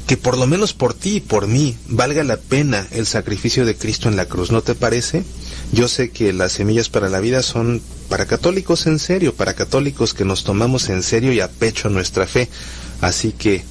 que 0.07 0.15
por 0.15 0.37
lo 0.37 0.47
menos 0.47 0.73
por 0.73 0.93
ti 0.93 1.17
y 1.17 1.19
por 1.19 1.47
mí 1.47 1.75
valga 1.87 2.23
la 2.23 2.37
pena 2.37 2.87
el 2.91 3.05
sacrificio 3.05 3.65
de 3.65 3.75
Cristo 3.75 4.07
en 4.07 4.15
la 4.15 4.25
cruz, 4.25 4.51
¿no 4.51 4.61
te 4.61 4.73
parece? 4.73 5.23
Yo 5.73 5.89
sé 5.89 6.11
que 6.11 6.31
las 6.31 6.53
semillas 6.53 6.87
para 6.87 7.09
la 7.09 7.19
vida 7.19 7.43
son 7.43 7.81
para 8.07 8.25
católicos 8.25 8.87
en 8.87 8.99
serio, 8.99 9.35
para 9.35 9.53
católicos 9.53 10.13
que 10.13 10.23
nos 10.23 10.45
tomamos 10.45 10.87
en 10.87 11.03
serio 11.03 11.33
y 11.33 11.41
a 11.41 11.49
pecho 11.49 11.89
nuestra 11.89 12.25
fe, 12.25 12.47
así 13.01 13.33
que 13.33 13.63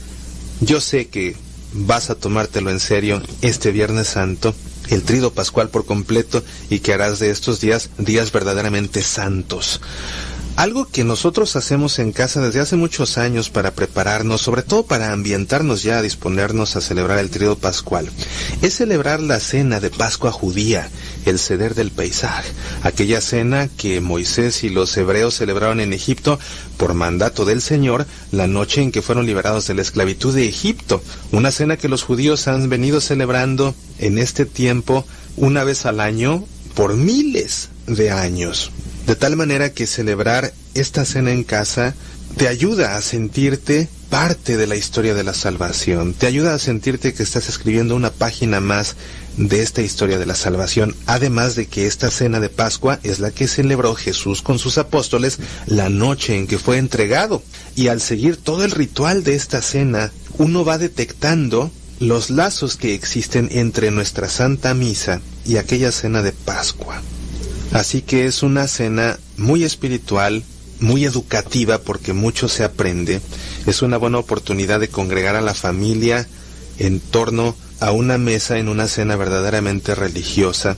yo 0.60 0.80
sé 0.82 1.08
que 1.08 1.36
vas 1.72 2.10
a 2.10 2.14
tomártelo 2.14 2.70
en 2.70 2.80
serio 2.80 3.22
este 3.40 3.72
Viernes 3.72 4.08
Santo, 4.08 4.54
el 4.90 5.02
trido 5.02 5.32
pascual 5.32 5.70
por 5.70 5.86
completo 5.86 6.44
y 6.68 6.80
que 6.80 6.92
harás 6.92 7.18
de 7.18 7.30
estos 7.30 7.60
días 7.62 7.88
días 7.96 8.30
verdaderamente 8.30 9.02
santos. 9.02 9.80
Algo 10.56 10.86
que 10.86 11.04
nosotros 11.04 11.54
hacemos 11.54 11.98
en 11.98 12.12
casa 12.12 12.40
desde 12.40 12.60
hace 12.60 12.76
muchos 12.76 13.18
años 13.18 13.50
para 13.50 13.72
prepararnos, 13.72 14.40
sobre 14.40 14.62
todo 14.62 14.86
para 14.86 15.12
ambientarnos 15.12 15.82
ya 15.82 15.98
a 15.98 16.02
disponernos 16.02 16.76
a 16.76 16.80
celebrar 16.80 17.18
el 17.18 17.28
trío 17.28 17.58
pascual, 17.58 18.08
es 18.62 18.74
celebrar 18.74 19.20
la 19.20 19.38
cena 19.38 19.80
de 19.80 19.90
Pascua 19.90 20.32
judía, 20.32 20.88
el 21.26 21.38
ceder 21.38 21.74
del 21.74 21.90
paisaje, 21.90 22.50
aquella 22.82 23.20
cena 23.20 23.68
que 23.68 24.00
Moisés 24.00 24.64
y 24.64 24.70
los 24.70 24.96
hebreos 24.96 25.34
celebraron 25.34 25.78
en 25.78 25.92
Egipto 25.92 26.38
por 26.78 26.94
mandato 26.94 27.44
del 27.44 27.60
Señor 27.60 28.06
la 28.32 28.46
noche 28.46 28.80
en 28.80 28.92
que 28.92 29.02
fueron 29.02 29.26
liberados 29.26 29.66
de 29.66 29.74
la 29.74 29.82
esclavitud 29.82 30.34
de 30.34 30.48
Egipto, 30.48 31.02
una 31.32 31.50
cena 31.50 31.76
que 31.76 31.90
los 31.90 32.02
judíos 32.02 32.48
han 32.48 32.70
venido 32.70 33.02
celebrando 33.02 33.74
en 33.98 34.16
este 34.16 34.46
tiempo 34.46 35.04
una 35.36 35.64
vez 35.64 35.84
al 35.84 36.00
año 36.00 36.46
por 36.74 36.94
miles 36.94 37.68
de 37.86 38.10
años. 38.10 38.70
De 39.06 39.14
tal 39.14 39.36
manera 39.36 39.72
que 39.72 39.86
celebrar 39.86 40.52
esta 40.74 41.04
cena 41.04 41.30
en 41.30 41.44
casa 41.44 41.94
te 42.36 42.48
ayuda 42.48 42.96
a 42.96 43.02
sentirte 43.02 43.88
parte 44.10 44.56
de 44.56 44.66
la 44.66 44.76
historia 44.76 45.14
de 45.14 45.22
la 45.22 45.32
salvación, 45.32 46.12
te 46.12 46.26
ayuda 46.26 46.54
a 46.54 46.58
sentirte 46.58 47.14
que 47.14 47.22
estás 47.22 47.48
escribiendo 47.48 47.94
una 47.94 48.10
página 48.10 48.60
más 48.60 48.96
de 49.36 49.62
esta 49.62 49.82
historia 49.82 50.18
de 50.18 50.26
la 50.26 50.34
salvación, 50.34 50.96
además 51.06 51.54
de 51.54 51.66
que 51.66 51.86
esta 51.86 52.10
cena 52.10 52.40
de 52.40 52.48
Pascua 52.48 52.98
es 53.04 53.20
la 53.20 53.30
que 53.30 53.46
celebró 53.46 53.94
Jesús 53.94 54.42
con 54.42 54.58
sus 54.58 54.76
apóstoles 54.76 55.38
la 55.66 55.88
noche 55.88 56.36
en 56.36 56.46
que 56.46 56.58
fue 56.58 56.78
entregado. 56.78 57.42
Y 57.76 57.88
al 57.88 58.00
seguir 58.00 58.36
todo 58.36 58.64
el 58.64 58.72
ritual 58.72 59.22
de 59.22 59.34
esta 59.34 59.62
cena, 59.62 60.12
uno 60.38 60.64
va 60.64 60.78
detectando 60.78 61.70
los 62.00 62.30
lazos 62.30 62.76
que 62.76 62.94
existen 62.94 63.48
entre 63.52 63.90
nuestra 63.90 64.28
Santa 64.28 64.74
Misa 64.74 65.20
y 65.44 65.58
aquella 65.58 65.92
cena 65.92 66.22
de 66.22 66.32
Pascua. 66.32 67.02
Así 67.72 68.02
que 68.02 68.26
es 68.26 68.42
una 68.42 68.68
cena 68.68 69.18
muy 69.36 69.64
espiritual, 69.64 70.44
muy 70.80 71.04
educativa 71.04 71.78
porque 71.78 72.12
mucho 72.12 72.48
se 72.48 72.64
aprende. 72.64 73.20
Es 73.66 73.82
una 73.82 73.96
buena 73.96 74.18
oportunidad 74.18 74.80
de 74.80 74.88
congregar 74.88 75.36
a 75.36 75.40
la 75.40 75.54
familia 75.54 76.26
en 76.78 77.00
torno 77.00 77.56
a 77.80 77.92
una 77.92 78.18
mesa 78.18 78.58
en 78.58 78.68
una 78.68 78.88
cena 78.88 79.16
verdaderamente 79.16 79.94
religiosa. 79.94 80.76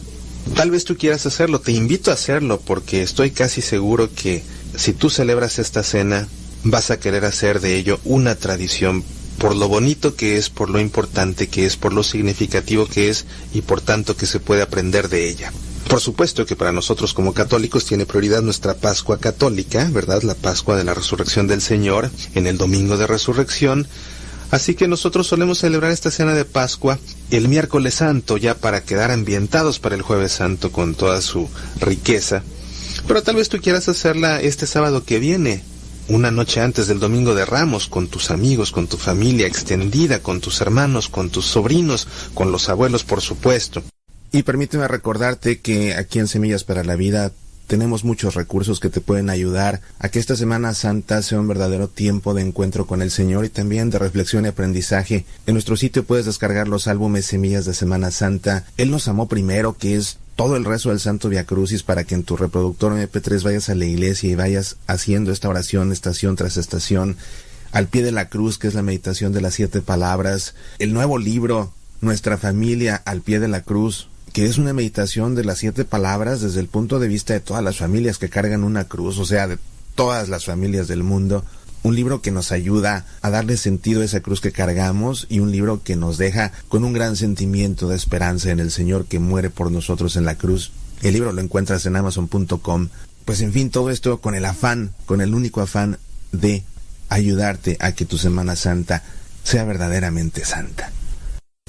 Tal 0.55 0.70
vez 0.70 0.85
tú 0.85 0.97
quieras 0.97 1.27
hacerlo, 1.27 1.60
te 1.60 1.73
invito 1.73 2.10
a 2.10 2.15
hacerlo 2.15 2.60
porque 2.60 3.02
estoy 3.02 3.31
casi 3.31 3.60
seguro 3.60 4.10
que 4.12 4.43
si 4.77 4.93
tú 4.93 5.10
celebras 5.10 5.59
esta 5.59 5.82
cena 5.82 6.27
vas 6.65 6.90
a 6.90 6.98
querer 6.98 7.24
hacer 7.24 7.60
de 7.60 7.77
ello 7.77 8.01
una 8.05 8.35
tradición 8.35 9.05
por 9.39 9.55
lo 9.55 9.69
bonito 9.69 10.16
que 10.16 10.36
es, 10.36 10.51
por 10.51 10.69
lo 10.69 10.81
importante 10.81 11.47
que 11.47 11.65
es, 11.65 11.77
por 11.77 11.93
lo 11.93 12.02
significativo 12.02 12.86
que 12.86 13.09
es 13.09 13.24
y 13.55 13.62
por 13.62 13.81
tanto 13.81 14.16
que 14.16 14.27
se 14.27 14.40
puede 14.40 14.62
aprender 14.62 15.09
de 15.09 15.28
ella. 15.28 15.52
Por 15.89 16.01
supuesto 16.01 16.44
que 16.44 16.55
para 16.55 16.70
nosotros 16.70 17.15
como 17.15 17.32
católicos 17.32 17.86
tiene 17.86 18.05
prioridad 18.05 18.43
nuestra 18.43 18.74
Pascua 18.74 19.19
católica, 19.19 19.89
¿verdad? 19.90 20.23
La 20.23 20.35
Pascua 20.35 20.77
de 20.77 20.85
la 20.85 20.93
Resurrección 20.93 21.47
del 21.47 21.62
Señor 21.62 22.10
en 22.35 22.47
el 22.47 22.59
Domingo 22.59 22.98
de 22.98 23.06
Resurrección. 23.06 23.89
Así 24.51 24.74
que 24.74 24.86
nosotros 24.86 25.27
solemos 25.27 25.59
celebrar 25.59 25.90
esta 25.90 26.10
cena 26.10 26.35
de 26.35 26.44
Pascua 26.44 26.98
el 27.31 27.48
miércoles 27.48 27.94
santo 27.94 28.36
ya 28.36 28.55
para 28.55 28.82
quedar 28.82 29.10
ambientados 29.10 29.78
para 29.78 29.94
el 29.94 30.02
jueves 30.02 30.32
santo 30.32 30.70
con 30.73 30.94
toda 30.94 31.23
su 31.23 31.48
riqueza. 31.81 32.43
Pero 33.06 33.23
tal 33.23 33.36
vez 33.36 33.48
tú 33.48 33.59
quieras 33.59 33.89
hacerla 33.89 34.43
este 34.43 34.66
sábado 34.66 35.05
que 35.05 35.19
viene, 35.19 35.62
una 36.09 36.31
noche 36.31 36.60
antes 36.60 36.86
del 36.86 37.01
Domingo 37.01 37.35
de 37.35 37.47
Ramos, 37.47 37.89
con 37.89 38.09
tus 38.09 38.31
amigos, 38.31 38.73
con 38.73 38.89
tu 38.89 38.98
familia 38.98 39.47
extendida, 39.47 40.23
con 40.23 40.40
tus 40.43 40.60
hermanos, 40.60 41.09
con 41.09 41.31
tus 41.31 41.47
sobrinos, 41.47 42.06
con 42.35 42.52
los 42.52 42.69
abuelos, 42.69 43.05
por 43.05 43.23
supuesto. 43.23 43.82
Y 44.30 44.42
permíteme 44.42 44.86
recordarte 44.88 45.60
que 45.60 45.94
aquí 45.94 46.18
en 46.18 46.28
Semillas 46.28 46.64
para 46.64 46.84
la 46.84 46.96
Vida 46.96 47.32
tenemos 47.66 48.05
muchos 48.05 48.34
recursos 48.34 48.80
que 48.80 48.90
te 48.90 49.00
pueden 49.00 49.30
ayudar 49.30 49.80
a 49.98 50.09
que 50.09 50.18
esta 50.18 50.36
Semana 50.36 50.74
Santa 50.74 51.22
sea 51.22 51.40
un 51.40 51.48
verdadero 51.48 51.88
tiempo 51.88 52.34
de 52.34 52.42
encuentro 52.42 52.86
con 52.86 53.00
el 53.00 53.10
Señor 53.10 53.44
y 53.44 53.50
también 53.50 53.90
de 53.90 53.98
reflexión 53.98 54.44
y 54.44 54.48
aprendizaje. 54.48 55.24
En 55.46 55.55
nuestro 55.55 55.76
sitio 55.76 56.05
puedes 56.05 56.26
descargar 56.26 56.68
los 56.68 56.88
álbumes 56.88 57.26
Semillas 57.26 57.64
de 57.64 57.74
Semana 57.74 58.10
Santa. 58.10 58.64
Él 58.76 58.90
nos 58.90 59.09
amó 59.09 59.28
primero, 59.28 59.76
que 59.76 59.96
es 59.96 60.18
todo 60.36 60.56
el 60.56 60.64
rezo 60.64 60.90
del 60.90 61.00
Santo 61.00 61.28
Via 61.28 61.44
Crucis 61.44 61.82
para 61.82 62.05
que 62.05 62.14
en 62.14 62.22
tu 62.22 62.36
reproductor 62.36 62.92
MP3 62.92 63.42
vayas 63.42 63.68
a 63.70 63.74
la 63.74 63.86
iglesia 63.86 64.30
y 64.30 64.34
vayas 64.34 64.76
haciendo 64.86 65.32
esta 65.32 65.48
oración 65.48 65.90
estación 65.90 66.36
tras 66.36 66.56
estación 66.56 67.16
al 67.72 67.88
pie 67.88 68.02
de 68.02 68.12
la 68.12 68.28
cruz, 68.28 68.59
que 68.59 68.68
es 68.68 68.74
la 68.74 68.82
meditación 68.82 69.32
de 69.32 69.40
las 69.40 69.55
siete 69.55 69.80
palabras, 69.82 70.55
el 70.78 70.92
nuevo 70.92 71.18
libro, 71.18 71.72
Nuestra 72.00 72.38
familia 72.38 73.02
al 73.05 73.22
pie 73.22 73.40
de 73.40 73.48
la 73.48 73.62
cruz, 73.62 74.09
que 74.39 74.47
es 74.47 74.56
una 74.56 74.73
meditación 74.73 75.35
de 75.35 75.43
las 75.43 75.59
siete 75.59 75.85
palabras 75.85 76.40
desde 76.40 76.60
el 76.60 76.69
punto 76.69 77.01
de 77.01 77.09
vista 77.09 77.32
de 77.32 77.40
todas 77.40 77.65
las 77.65 77.78
familias 77.78 78.19
que 78.19 78.28
cargan 78.28 78.62
una 78.62 78.85
cruz, 78.85 79.19
o 79.19 79.24
sea, 79.24 79.48
de 79.48 79.59
todas 79.97 80.28
las 80.28 80.44
familias 80.44 80.86
del 80.86 81.02
mundo, 81.02 81.44
un 81.82 81.97
libro 81.97 82.23
que 82.23 82.31
nos 82.31 82.52
ayuda 82.52 83.05
a 83.20 83.31
darle 83.31 83.56
sentido 83.56 84.01
a 84.01 84.05
esa 84.05 84.20
cruz 84.20 84.40
que 84.40 84.52
cargamos 84.52 85.27
y 85.28 85.40
un 85.40 85.51
libro 85.51 85.82
que 85.82 85.97
nos 85.97 86.19
deja 86.19 86.52
con 86.69 86.85
un 86.85 86.93
gran 86.93 87.16
sentimiento 87.16 87.89
de 87.89 87.97
esperanza 87.97 88.52
en 88.52 88.60
el 88.60 88.70
Señor 88.70 89.06
que 89.06 89.19
muere 89.19 89.51
por 89.51 89.73
nosotros 89.73 90.15
en 90.15 90.24
la 90.24 90.36
cruz. 90.36 90.70
El 91.02 91.15
libro 91.15 91.32
lo 91.32 91.40
encuentras 91.40 91.85
en 91.86 91.97
amazon.com. 91.97 92.90
Pues 93.24 93.40
en 93.40 93.52
fin, 93.52 93.70
todo 93.70 93.90
esto 93.90 94.20
con 94.20 94.36
el 94.36 94.44
afán, 94.44 94.94
con 95.06 95.20
el 95.20 95.35
único 95.35 95.62
afán 95.62 95.98
de 96.31 96.62
ayudarte 97.09 97.77
a 97.81 97.90
que 97.90 98.05
tu 98.05 98.19
Semana 98.19 98.55
Santa 98.55 99.02
sea 99.43 99.65
verdaderamente 99.65 100.44
santa. 100.44 100.93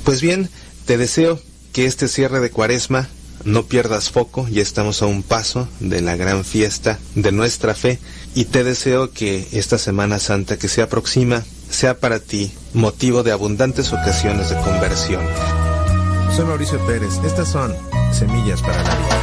Pues 0.04 0.22
bien, 0.22 0.52
te 0.86 1.00
deseo 1.00 1.42
que 1.74 1.86
este 1.86 2.08
cierre 2.08 2.40
de 2.40 2.52
cuaresma 2.52 3.08
no 3.46 3.64
pierdas 3.64 4.10
foco, 4.10 4.48
ya 4.50 4.62
estamos 4.62 5.02
a 5.02 5.06
un 5.06 5.24
paso 5.24 5.68
de 5.80 6.02
la 6.02 6.16
gran 6.16 6.44
fiesta 6.44 7.00
de 7.16 7.32
nuestra 7.32 7.74
fe 7.74 8.00
y 8.36 8.46
te 8.46 8.64
deseo 8.64 9.12
que 9.12 9.48
esta 9.52 9.78
Semana 9.78 10.20
Santa 10.20 10.58
que 10.58 10.68
se 10.68 10.82
aproxima 10.82 11.44
sea 11.70 12.00
para 12.00 12.20
ti 12.20 12.52
motivo 12.74 13.24
de 13.24 13.32
abundantes 13.32 13.94
ocasiones 13.94 14.50
de 14.50 14.58
conversión. 14.58 15.24
Soy 16.36 16.46
Mauricio 16.46 16.86
Pérez, 16.86 17.14
estas 17.26 17.50
son 17.50 17.76
Semillas 18.12 18.62
para 18.62 18.84
la 18.84 18.96
Vida. 18.96 19.19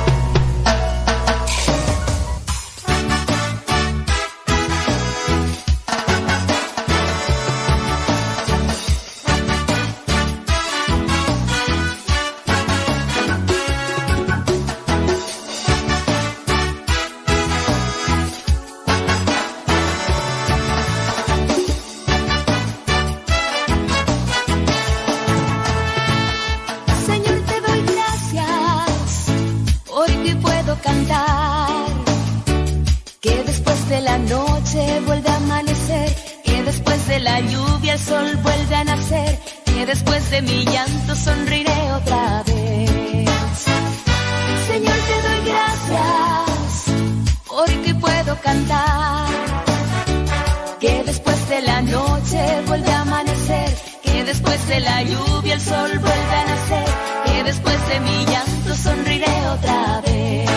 De 54.76 54.82
la 54.82 55.02
lluvia 55.02 55.54
el 55.54 55.60
sol 55.60 55.90
vuelve 55.98 56.36
a 56.42 56.44
nacer. 56.52 56.88
Que 57.24 57.44
después 57.44 57.88
de 57.88 58.00
mi 58.00 58.26
llanto 58.26 58.74
sonriré 58.74 59.34
otra 59.56 60.02
vez. 60.02 60.50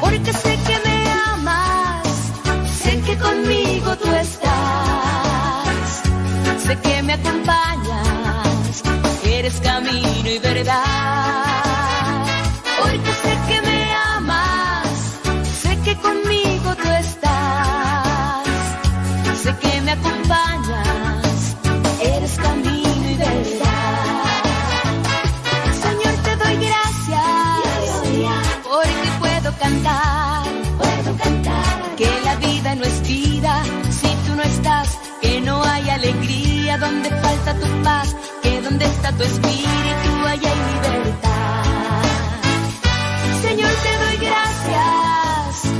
Porque 0.00 0.32
sé 0.32 0.58
que 0.66 0.76
me 0.86 0.98
amas. 1.32 2.08
Sé 2.82 3.00
que 3.06 3.16
conmigo 3.16 3.96
tú 3.96 4.08
estás. 4.26 6.02
Sé 6.66 6.76
que 6.84 7.02
me 7.02 7.12
acompañas. 7.14 8.82
Eres 9.24 9.60
camino 9.60 10.28
y 10.28 10.38
verdad. 10.38 11.53
Tu 39.12 39.22
espíritu 39.22 40.26
allá 40.26 40.50
hay 40.50 40.62
libertad. 40.74 42.04
Señor, 43.42 43.70
te 43.84 43.92
doy 44.02 44.16
gracias. 44.26 45.72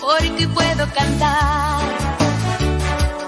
Porque 0.00 0.48
puedo 0.48 0.86
cantar 0.92 1.80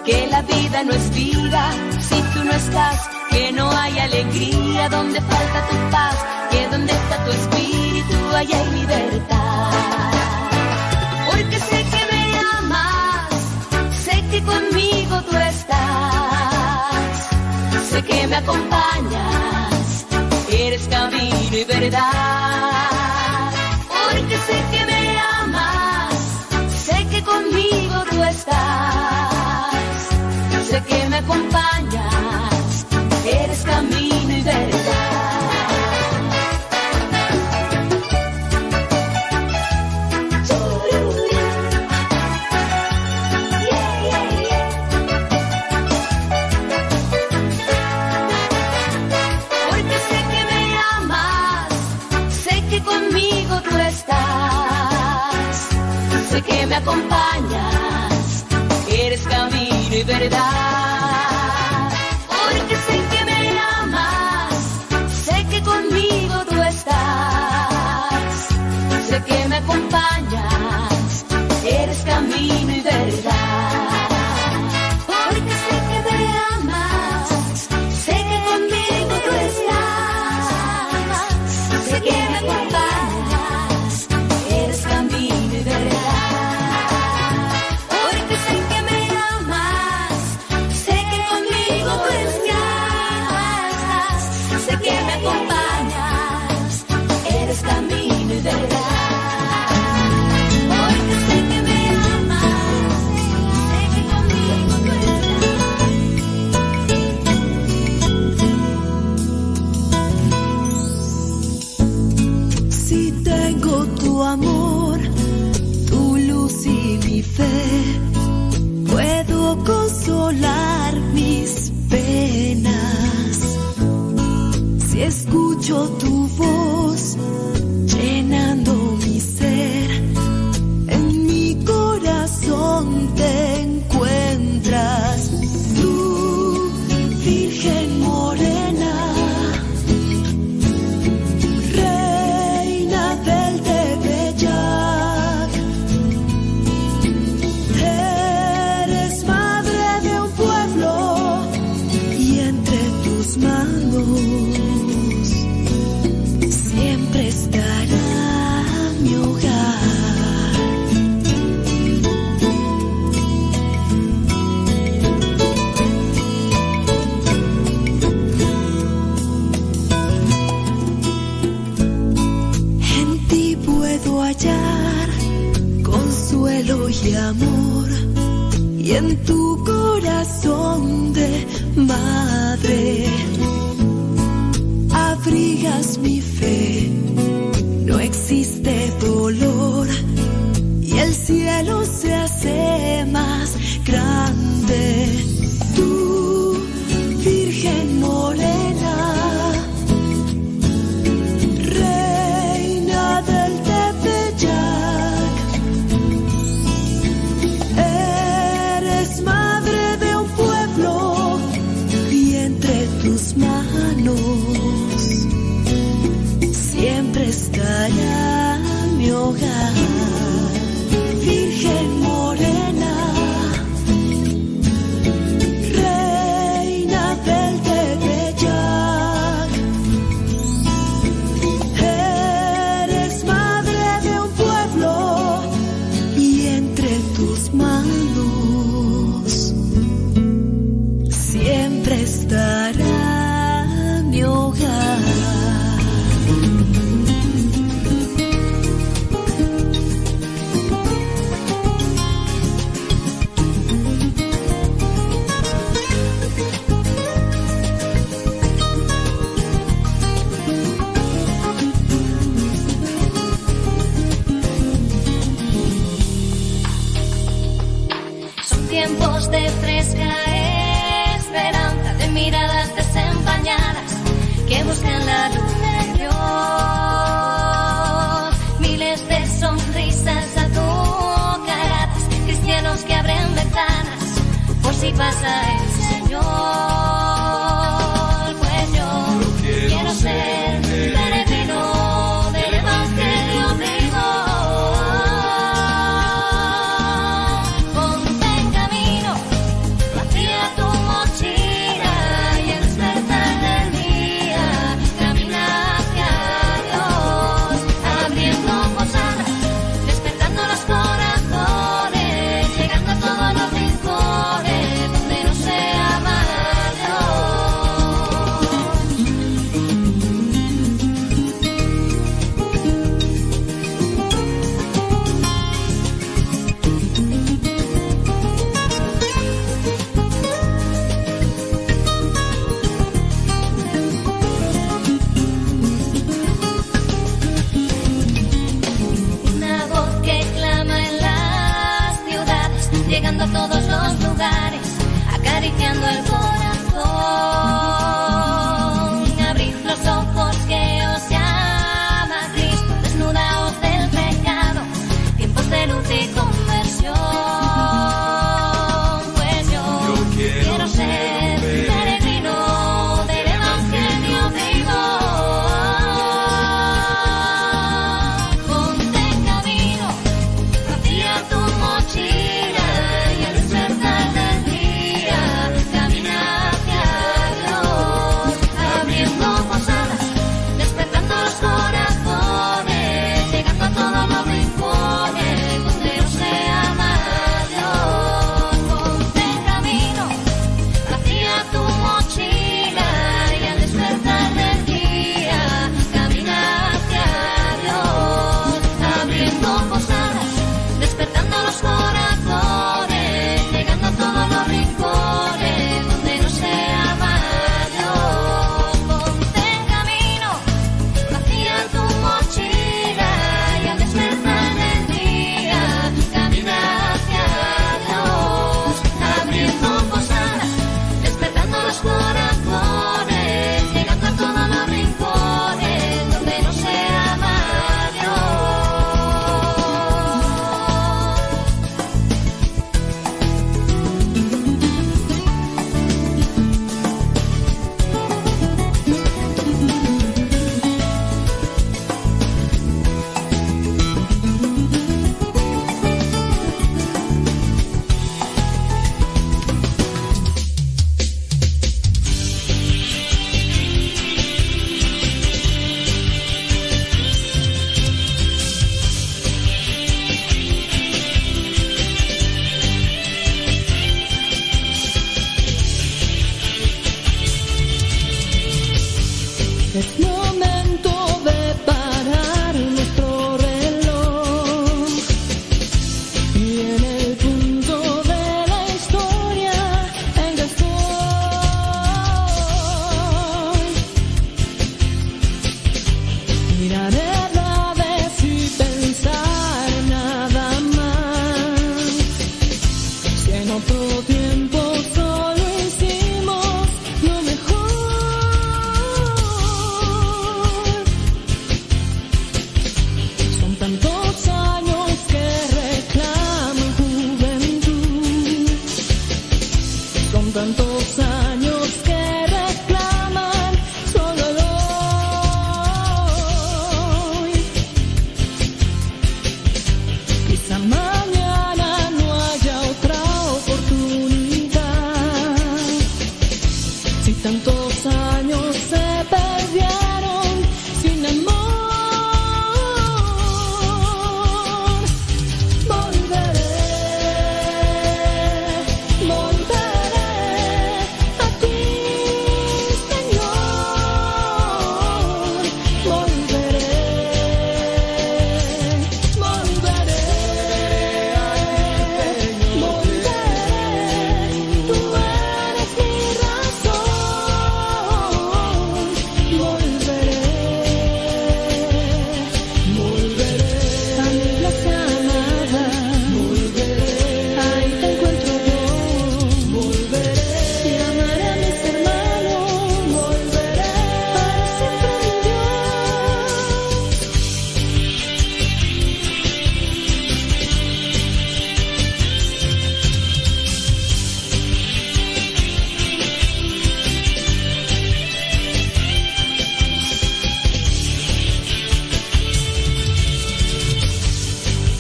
que 0.04 0.26
la 0.28 0.42
vida 0.42 0.82
no 0.84 0.92
es 0.92 1.14
vida 1.14 1.70
si 2.00 2.20
tú 2.32 2.44
no 2.44 2.52
estás, 2.52 3.08
que 3.30 3.52
no 3.52 3.70
hay 3.70 3.98
alegría 3.98 4.88
donde 4.88 5.20
falta 5.20 5.68
tu 5.68 5.76
paz, 5.90 6.16
que 6.50 6.66
donde 6.68 6.92
está 6.92 7.24
tu 7.24 7.30
espíritu 7.30 8.34
allá 8.34 8.58
hay 8.58 8.70
libertad. 8.80 9.72
Porque 11.30 11.58
sé 11.60 11.84
que 11.92 12.02
me 12.10 12.38
amas, 12.58 13.34
sé 14.04 14.24
que 14.30 14.42
conmigo 14.42 15.22
tú 15.30 15.36
estás, 15.36 16.96
sé 17.90 18.02
que 18.02 18.26
me 18.26 18.36
acompañas, 18.36 19.31
verdad. 21.64 23.51
Porque 23.89 24.36
sé 24.48 24.64
que 24.72 24.86
me 24.86 25.18
amas, 25.40 26.14
sé 26.74 27.06
que 27.10 27.22
conmigo 27.22 28.05
tú 28.10 28.22
estás 28.22 29.32
sé 30.72 30.82
que 30.84 31.09
me 31.09 31.16
acompañas, 31.16 32.86
eres 33.26 33.60
camino 33.62 34.22
verdad. 60.28 60.61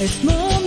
Es 0.02 0.24
momento 0.24 0.61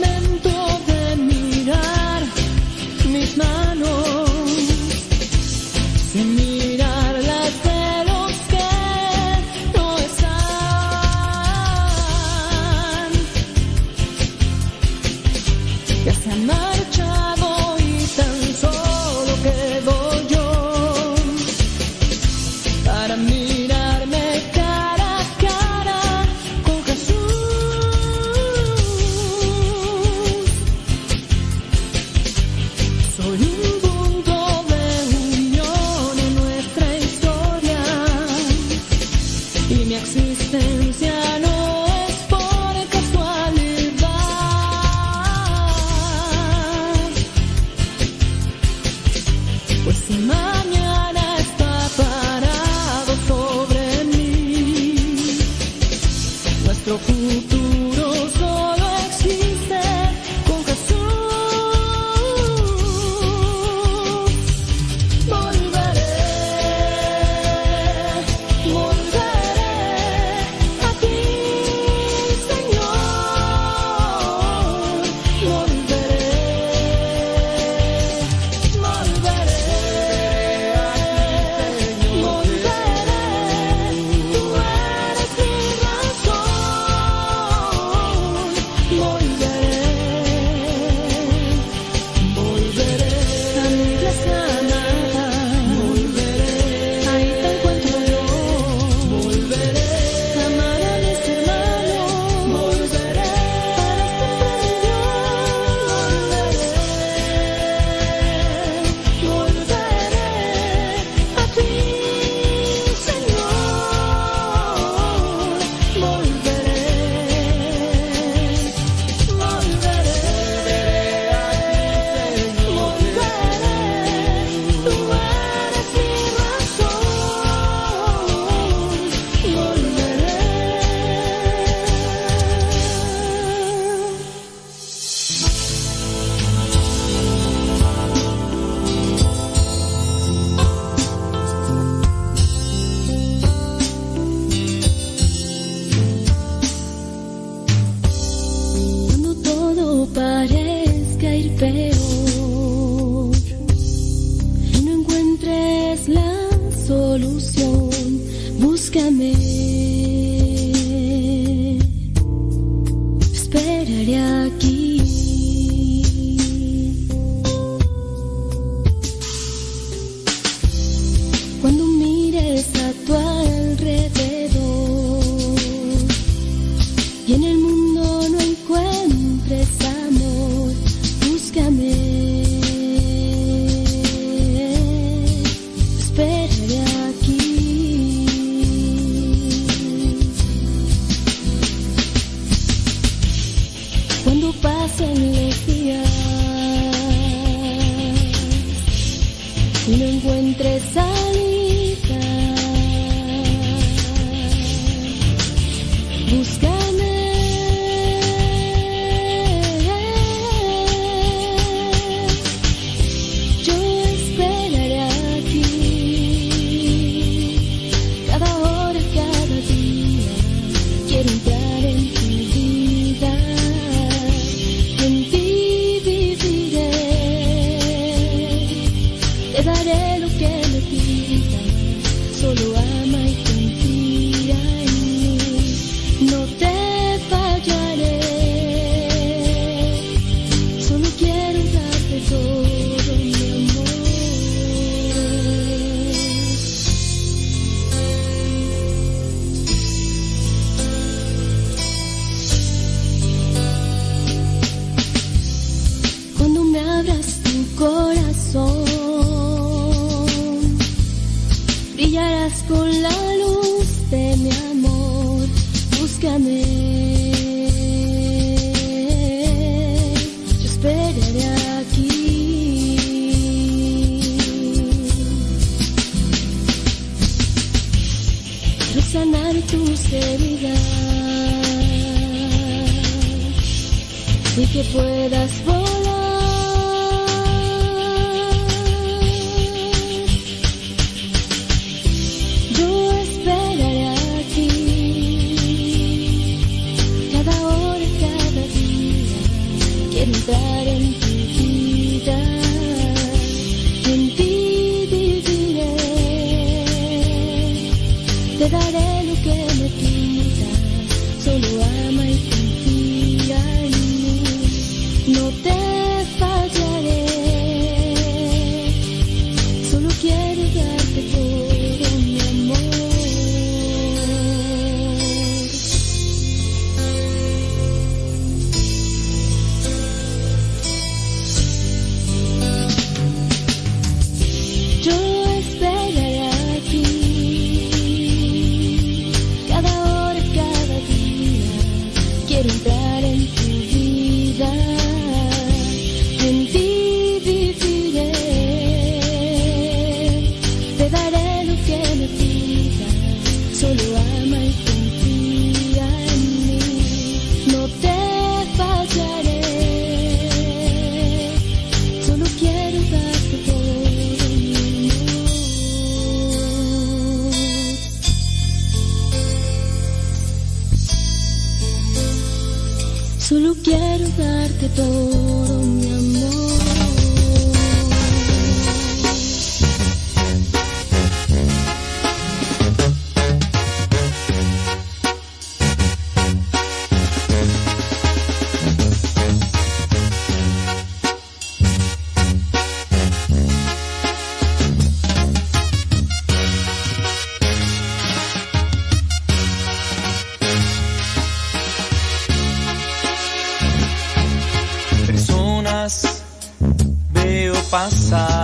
veo 407.96 408.55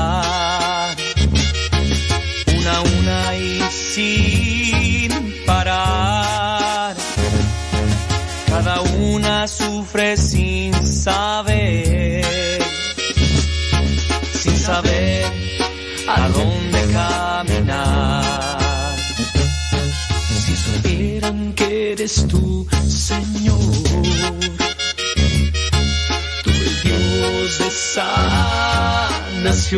Si 29.72 29.77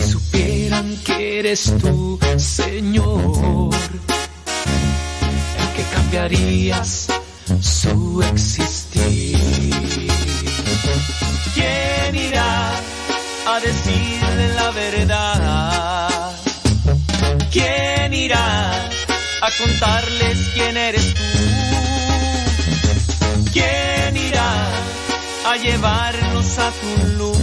supieran 0.00 0.96
que 1.04 1.40
eres 1.40 1.74
tú, 1.78 2.18
Señor, 2.38 3.74
el 5.58 5.68
que 5.76 5.82
cambiarías 5.94 7.08
su 7.60 8.22
existir. 8.22 9.36
¿Quién 11.52 12.16
irá 12.16 12.70
a 13.48 13.60
decirle 13.60 14.54
la 14.54 14.70
verdad? 14.70 16.32
¿Quién 17.52 18.14
irá 18.14 18.72
a 19.42 19.48
contarles 19.58 20.38
quién 20.54 20.74
eres 20.78 20.99
llevarnos 26.70 27.00
a 27.00 27.02
tu 27.02 27.18
luz? 27.18 27.39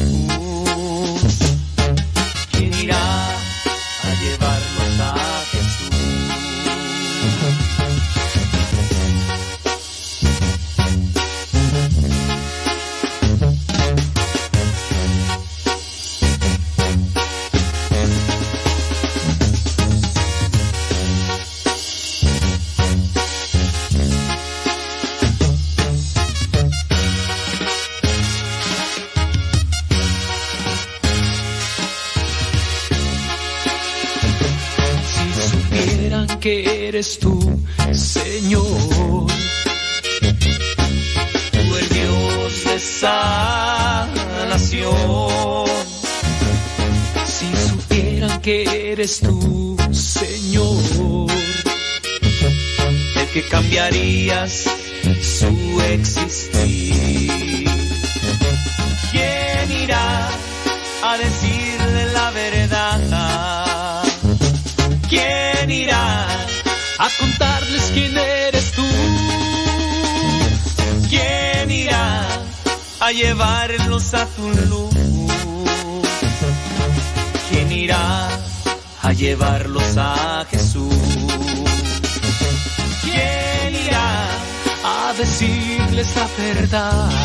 La 86.15 86.27
verdad? 86.38 87.16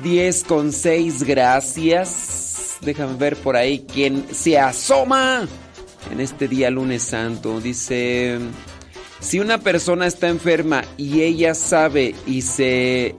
Seis, 0.00 0.02
diez 0.02 0.44
con 0.44 0.72
seis, 0.72 1.22
gracias. 1.22 2.76
Déjame 2.80 3.16
ver 3.16 3.36
por 3.36 3.56
ahí 3.56 3.84
quién 3.92 4.26
se 4.32 4.58
asoma 4.58 5.46
en 6.10 6.20
este 6.20 6.48
día 6.48 6.70
lunes 6.70 7.02
santo. 7.02 7.60
Dice, 7.60 8.38
si 9.20 9.38
una 9.40 9.58
persona 9.58 10.06
está 10.06 10.28
enferma 10.28 10.84
y 10.96 11.22
ella 11.22 11.54
sabe 11.54 12.14
y 12.26 12.42
se 12.42 13.16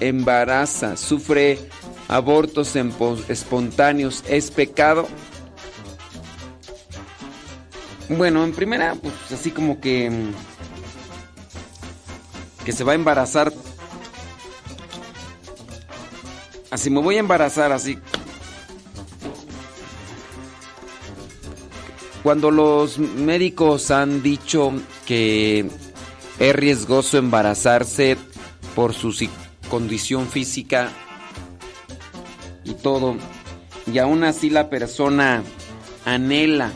embaraza, 0.00 0.96
sufre 0.96 1.58
abortos 2.08 2.74
espontáneos, 3.28 4.24
¿es 4.28 4.50
pecado? 4.50 5.08
Bueno, 8.08 8.44
en 8.44 8.52
primera, 8.52 8.94
pues 8.94 9.14
así 9.32 9.50
como 9.50 9.80
que... 9.80 10.10
Que 12.64 12.72
se 12.72 12.84
va 12.84 12.92
a 12.92 12.94
embarazar. 12.96 13.52
Así 16.70 16.90
me 16.90 17.00
voy 17.00 17.16
a 17.16 17.20
embarazar, 17.20 17.72
así. 17.72 17.98
Cuando 22.22 22.50
los 22.50 22.98
médicos 22.98 23.90
han 23.90 24.22
dicho 24.22 24.72
que 25.06 25.70
es 26.38 26.56
riesgoso 26.56 27.16
embarazarse 27.16 28.18
por 28.74 28.92
su 28.92 29.14
condición 29.70 30.28
física 30.28 30.90
y 32.64 32.74
todo, 32.74 33.16
y 33.90 33.98
aún 33.98 34.24
así 34.24 34.50
la 34.50 34.68
persona 34.68 35.42
anhela 36.04 36.70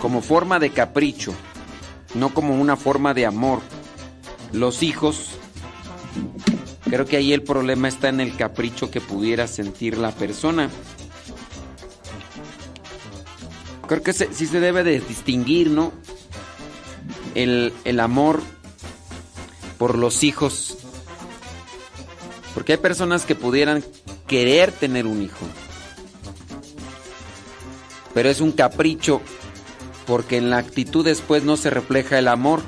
como 0.00 0.22
forma 0.22 0.58
de 0.58 0.70
capricho, 0.70 1.32
no 2.14 2.34
como 2.34 2.60
una 2.60 2.76
forma 2.76 3.14
de 3.14 3.26
amor. 3.26 3.60
Los 4.52 4.82
hijos, 4.82 5.30
creo 6.90 7.04
que 7.04 7.16
ahí 7.16 7.32
el 7.32 7.42
problema 7.42 7.88
está 7.88 8.08
en 8.08 8.20
el 8.20 8.36
capricho 8.36 8.90
que 8.90 9.00
pudiera 9.00 9.46
sentir 9.46 9.98
la 9.98 10.12
persona. 10.12 10.70
Creo 13.86 14.02
que 14.02 14.12
sí 14.12 14.46
se 14.46 14.60
debe 14.60 14.82
de 14.82 15.00
distinguir, 15.00 15.70
¿no? 15.70 15.92
El, 17.34 17.72
el 17.84 18.00
amor 18.00 18.40
por 19.78 19.96
los 19.96 20.24
hijos. 20.24 20.78
Porque 22.54 22.72
hay 22.72 22.78
personas 22.78 23.24
que 23.24 23.34
pudieran 23.34 23.84
querer 24.26 24.72
tener 24.72 25.06
un 25.06 25.22
hijo. 25.22 25.46
Pero 28.14 28.30
es 28.30 28.40
un 28.40 28.52
capricho 28.52 29.20
porque 30.06 30.36
en 30.36 30.50
la 30.50 30.58
actitud 30.58 31.04
después 31.04 31.44
no 31.44 31.56
se 31.56 31.70
refleja 31.70 32.18
el 32.18 32.28
amor. 32.28 32.62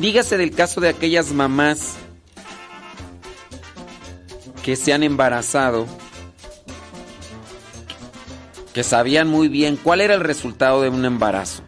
Dígase 0.00 0.36
del 0.38 0.52
caso 0.52 0.80
de 0.80 0.88
aquellas 0.88 1.30
mamás 1.32 1.94
que 4.62 4.74
se 4.76 4.92
han 4.92 5.02
embarazado, 5.02 5.86
que 8.72 8.82
sabían 8.82 9.28
muy 9.28 9.48
bien 9.48 9.76
cuál 9.76 10.00
era 10.00 10.14
el 10.14 10.20
resultado 10.20 10.80
de 10.82 10.88
un 10.88 11.04
embarazo. 11.04 11.62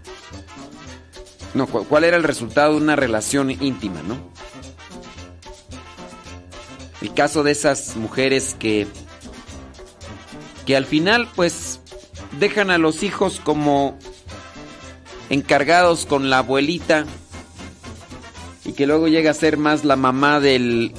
No, 1.55 1.67
cu- 1.67 1.85
cuál 1.85 2.05
era 2.05 2.17
el 2.17 2.23
resultado 2.23 2.73
de 2.73 2.79
una 2.79 2.97
relación 2.97 3.51
íntima, 3.51 4.01
¿no? 4.03 4.17
El 7.03 7.13
caso 7.13 7.43
de 7.43 7.51
esas 7.53 7.97
mujeres 7.97 8.57
que 8.59 8.87
que 10.65 10.77
al 10.77 10.87
final 10.87 11.29
pues 11.35 11.81
dejan 12.39 12.71
a 12.71 12.79
los 12.79 13.03
hijos 13.03 13.41
como 13.43 13.99
encargados 15.29 16.07
con 16.07 16.31
la 16.31 16.39
abuelita 16.39 17.05
y 18.65 18.73
que 18.73 18.87
luego 18.87 19.09
llega 19.09 19.31
a 19.31 19.35
ser 19.35 19.57
más 19.57 19.85
la 19.85 19.97
mamá 19.97 20.41
del 20.41 20.93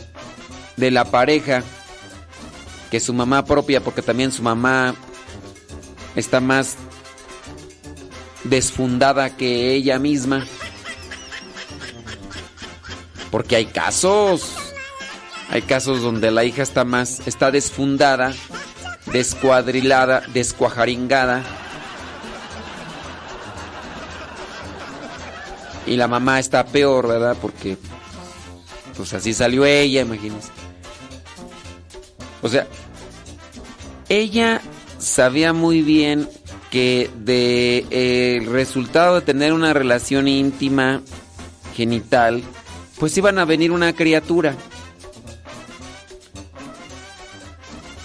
de 0.78 0.92
la 0.92 1.06
pareja 1.06 1.64
que 2.92 3.00
su 3.00 3.14
mamá 3.14 3.46
propia 3.46 3.82
porque 3.82 4.02
también 4.02 4.32
su 4.32 4.44
mamá 4.44 4.96
está 6.16 6.40
más 6.40 6.76
desfundada 8.44 9.36
que 9.36 9.74
ella 9.74 10.00
misma 10.00 10.46
porque 13.32 13.56
hay 13.56 13.66
casos 13.66 14.56
hay 15.50 15.62
casos 15.62 16.02
donde 16.02 16.32
la 16.32 16.44
hija 16.44 16.64
está 16.64 16.84
más 16.84 17.26
está 17.28 17.52
desfundada 17.52 18.34
descuadrilada, 19.12 20.24
descuajaringada. 20.34 21.44
Y 25.86 25.96
la 25.98 26.08
mamá 26.08 26.40
está 26.40 26.66
peor, 26.66 27.08
¿verdad? 27.08 27.38
Porque 27.42 27.78
pues 28.96 29.14
así 29.14 29.34
salió 29.34 29.66
ella, 29.66 30.02
imagínense. 30.02 30.50
O 32.42 32.50
sea, 32.50 32.68
ella 34.10 34.62
sabía 35.00 35.54
muy 35.54 35.82
bien 35.82 36.28
que 36.70 37.10
de 37.18 37.86
eh, 37.90 38.38
el 38.38 38.48
resultado 38.48 39.16
de 39.16 39.22
tener 39.22 39.54
una 39.54 39.74
relación 39.74 40.28
íntima 40.28 41.02
genital, 41.76 42.44
pues 43.00 43.18
iban 43.18 43.40
a 43.40 43.46
venir 43.46 43.72
una 43.72 43.94
criatura. 43.94 44.56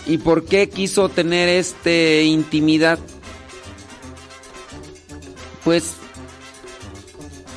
¿Y 0.07 0.19
por 0.19 0.47
qué 0.47 0.71
quiso 0.71 1.09
tener 1.09 1.49
este 1.49 2.25
intimidad? 2.25 2.99
Pues 5.65 5.97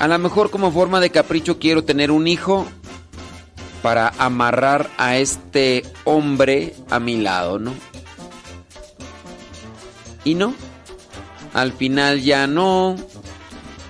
a 0.02 0.08
lo 0.08 0.18
mejor 0.18 0.50
como 0.50 0.72
forma 0.72 1.00
de 1.00 1.12
capricho 1.12 1.60
quiero 1.60 1.84
tener 1.84 2.10
un 2.10 2.28
hijo 2.28 2.66
para 3.84 4.12
amarrar 4.18 4.90
a 4.98 5.18
este 5.18 5.84
hombre 6.06 6.74
a 6.90 7.00
mi 7.00 7.18
lado, 7.18 7.60
¿no? 7.60 7.72
Y 10.24 10.34
no, 10.34 10.56
al 11.54 11.72
final 11.74 12.20
ya 12.20 12.48
no, 12.48 12.96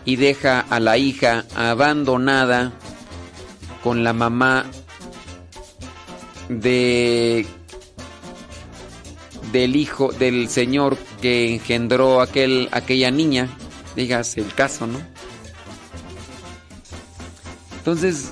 y 0.03 0.17
deja 0.17 0.59
a 0.59 0.81
la 0.81 0.97
hija 0.97 1.45
abandonada 1.55 2.73
con 3.81 4.03
la 4.03 4.11
mamá 4.11 4.65
de 6.49 7.45
del 9.53 9.77
hijo 9.77 10.11
del 10.11 10.49
señor 10.49 10.97
que 11.21 11.53
engendró 11.53 12.19
aquel 12.19 12.67
aquella 12.73 13.11
niña, 13.11 13.47
digas 13.95 14.35
el 14.35 14.53
caso, 14.53 14.87
¿no? 14.87 15.10
Entonces, 17.81 18.29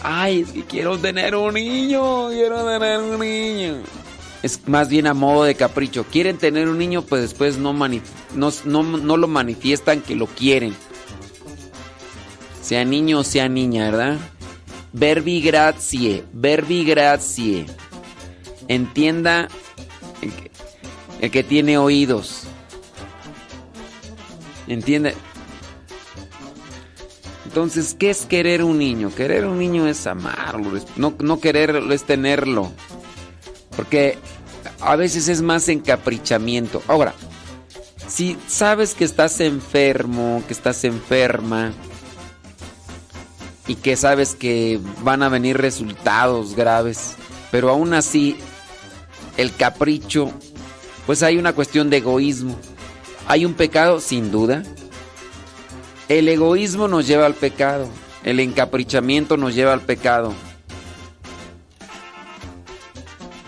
ay, 0.00 0.42
es 0.42 0.52
que 0.52 0.62
quiero 0.62 0.96
tener 0.96 1.34
un 1.34 1.54
niño, 1.54 2.28
quiero 2.28 2.64
tener 2.64 3.00
un 3.00 3.18
niño. 3.18 3.82
Es 4.44 4.60
más 4.68 4.88
bien 4.88 5.08
a 5.08 5.12
modo 5.12 5.42
de 5.42 5.56
capricho. 5.56 6.04
Quieren 6.04 6.38
tener 6.38 6.68
un 6.68 6.78
niño, 6.78 7.02
pues 7.02 7.22
después 7.22 7.58
no, 7.58 7.72
no, 7.72 8.52
no, 8.64 8.82
no 8.84 9.16
lo 9.16 9.26
manifiestan 9.26 10.02
que 10.02 10.14
lo 10.14 10.28
quieren. 10.28 10.72
Sea 12.62 12.84
niño 12.84 13.18
o 13.18 13.24
sea 13.24 13.48
niña, 13.48 13.90
¿verdad? 13.90 14.18
Verbi 14.92 15.42
grazie, 15.42 16.22
verbi 16.32 16.84
grazie. 16.84 17.66
Entienda 18.68 19.48
el 20.20 20.32
que, 20.32 20.50
el 21.22 21.30
que 21.32 21.42
tiene 21.42 21.76
oídos. 21.76 22.44
¿Entiende? 24.68 25.16
Entonces, 27.52 27.94
¿qué 27.98 28.08
es 28.08 28.24
querer 28.24 28.64
un 28.64 28.78
niño? 28.78 29.14
Querer 29.14 29.44
un 29.44 29.58
niño 29.58 29.86
es 29.86 30.06
amarlo, 30.06 30.80
no, 30.96 31.12
no 31.18 31.38
quererlo 31.38 31.92
es 31.92 32.04
tenerlo. 32.04 32.72
Porque 33.76 34.16
a 34.80 34.96
veces 34.96 35.28
es 35.28 35.42
más 35.42 35.68
encaprichamiento. 35.68 36.82
Ahora, 36.88 37.12
si 38.08 38.38
sabes 38.48 38.94
que 38.94 39.04
estás 39.04 39.38
enfermo, 39.40 40.42
que 40.46 40.54
estás 40.54 40.84
enferma, 40.84 41.74
y 43.66 43.74
que 43.76 43.96
sabes 43.96 44.34
que 44.34 44.80
van 45.02 45.22
a 45.22 45.28
venir 45.28 45.58
resultados 45.58 46.56
graves, 46.56 47.16
pero 47.50 47.68
aún 47.68 47.92
así 47.94 48.36
el 49.36 49.54
capricho, 49.54 50.32
pues 51.04 51.22
hay 51.22 51.36
una 51.36 51.52
cuestión 51.52 51.90
de 51.90 51.98
egoísmo. 51.98 52.58
Hay 53.26 53.44
un 53.44 53.54
pecado, 53.54 54.00
sin 54.00 54.30
duda. 54.30 54.62
El 56.08 56.28
egoísmo 56.28 56.88
nos 56.88 57.06
lleva 57.06 57.26
al 57.26 57.34
pecado, 57.34 57.88
el 58.24 58.40
encaprichamiento 58.40 59.36
nos 59.36 59.54
lleva 59.54 59.72
al 59.72 59.82
pecado. 59.82 60.34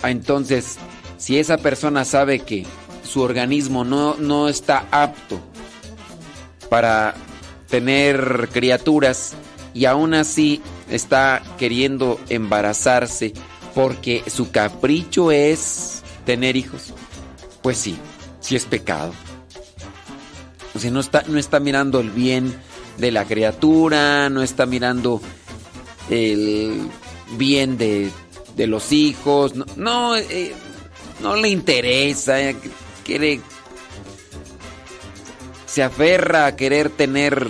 Ah, 0.02 0.10
Entonces, 0.10 0.76
si 1.16 1.38
esa 1.38 1.58
persona 1.58 2.04
sabe 2.04 2.40
que 2.40 2.66
su 3.02 3.20
organismo 3.20 3.84
no, 3.84 4.16
no 4.16 4.48
está 4.48 4.86
apto 4.90 5.40
para 6.68 7.14
tener 7.68 8.48
criaturas 8.52 9.34
y 9.72 9.86
aún 9.86 10.14
así 10.14 10.60
está 10.90 11.42
queriendo 11.58 12.20
embarazarse 12.28 13.32
porque 13.74 14.22
su 14.26 14.50
capricho 14.50 15.32
es 15.32 16.02
tener 16.24 16.56
hijos, 16.56 16.94
pues 17.62 17.78
sí, 17.78 17.96
sí 18.40 18.56
es 18.56 18.64
pecado. 18.64 19.12
O 20.74 20.78
sea, 20.78 20.90
no 20.90 21.00
está, 21.00 21.22
no 21.26 21.38
está 21.38 21.60
mirando 21.60 22.00
el 22.00 22.10
bien 22.10 22.54
de 22.98 23.10
la 23.10 23.24
criatura, 23.24 24.28
no 24.28 24.42
está 24.42 24.66
mirando 24.66 25.20
el 26.10 26.88
bien 27.36 27.78
de, 27.78 28.10
de 28.56 28.66
los 28.66 28.92
hijos, 28.92 29.54
no, 29.54 29.66
no, 29.76 30.16
eh, 30.16 30.52
le 31.40 31.48
interesa, 31.48 32.40
eh, 32.40 32.56
quiere, 33.04 33.40
se 35.66 35.82
aferra 35.82 36.46
a 36.46 36.56
querer 36.56 36.90
tener 36.90 37.46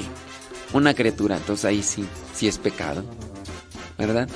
una 0.73 0.95
criatura, 0.95 1.37
entonces 1.37 1.65
ahí 1.65 1.83
sí, 1.83 2.05
sí 2.35 2.49
es 2.49 2.59
pecado, 2.59 3.05
¿verdad? 3.99 4.29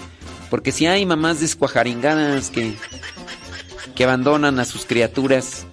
Porque 0.51 0.73
si 0.73 0.87
hay 0.87 1.05
mamás 1.05 1.41
descuajaringadas 1.41 2.51
que, 2.51 2.75
que 3.95 4.05
abandonan 4.05 4.59
a 4.59 4.65
sus 4.65 4.87
criaturas 4.87 5.67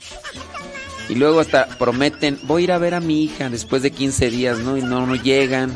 y 1.09 1.15
luego 1.15 1.39
hasta 1.39 1.67
prometen, 1.67 2.39
voy 2.43 2.61
a 2.61 2.65
ir 2.65 2.71
a 2.71 2.77
ver 2.77 2.95
a 2.95 2.99
mi 2.99 3.23
hija 3.23 3.49
después 3.49 3.81
de 3.81 3.91
15 3.91 4.29
días, 4.29 4.59
¿no? 4.59 4.77
Y 4.77 4.81
no, 4.81 5.05
no 5.05 5.15
llegan, 5.15 5.73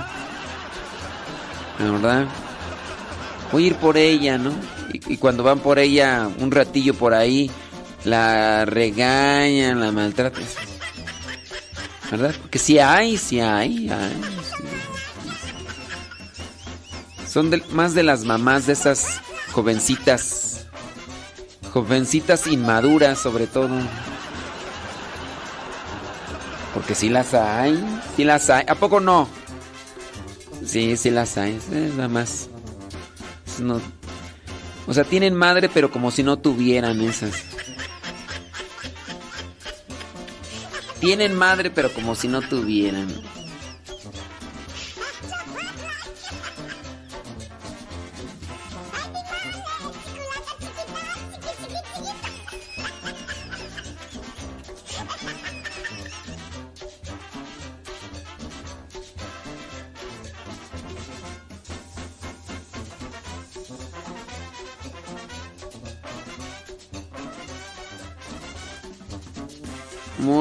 ¿la 1.78 1.92
¿verdad? 1.92 2.28
Voy 3.52 3.66
a 3.66 3.68
ir 3.68 3.76
por 3.76 3.98
ella, 3.98 4.38
¿no? 4.38 4.52
Y, 4.92 5.18
cuando 5.18 5.44
van 5.44 5.60
por 5.60 5.78
ella 5.78 6.30
un 6.40 6.52
ratillo 6.52 6.94
por 6.96 7.14
ahí, 7.14 7.52
la 8.06 8.66
regañan, 8.66 9.80
la 9.80 9.92
maltratan. 9.92 10.44
¿Verdad? 12.10 12.34
Porque 12.42 12.58
si 12.58 12.80
hay, 12.80 13.18
si 13.18 13.40
hay, 13.40 13.90
hay. 13.90 14.22
sí. 14.44 14.64
Son 17.32 17.52
más 17.70 17.94
de 17.94 18.02
las 18.02 18.26
mamás 18.26 18.66
de 18.66 18.74
esas 18.74 19.22
jovencitas 19.52 20.50
Jovencitas 21.72 22.48
inmaduras, 22.48 23.20
sobre 23.20 23.46
todo. 23.46 23.70
Porque 26.74 26.96
si 26.96 27.10
las 27.10 27.34
hay, 27.34 27.84
si 28.16 28.24
las 28.24 28.50
hay. 28.50 28.66
¿A 28.68 28.76
poco 28.76 29.00
no? 29.00 29.28
Sí, 30.66 30.98
sí 30.98 31.10
las 31.10 31.38
hay. 31.38 31.56
Es 31.56 31.94
nada 31.96 32.10
más. 32.10 32.50
No. 33.60 33.82
O 34.88 34.94
sea, 34.94 35.04
tienen 35.04 35.36
madre, 35.36 35.70
pero 35.70 35.92
como 35.92 36.12
si 36.12 36.24
no 36.24 36.38
tuvieran 36.38 37.02
esas. 37.02 37.34
Tienen 41.00 41.36
madre, 41.36 41.70
pero 41.72 41.92
como 41.94 42.16
si 42.16 42.28
no 42.28 42.42
tuvieran. 42.42 43.08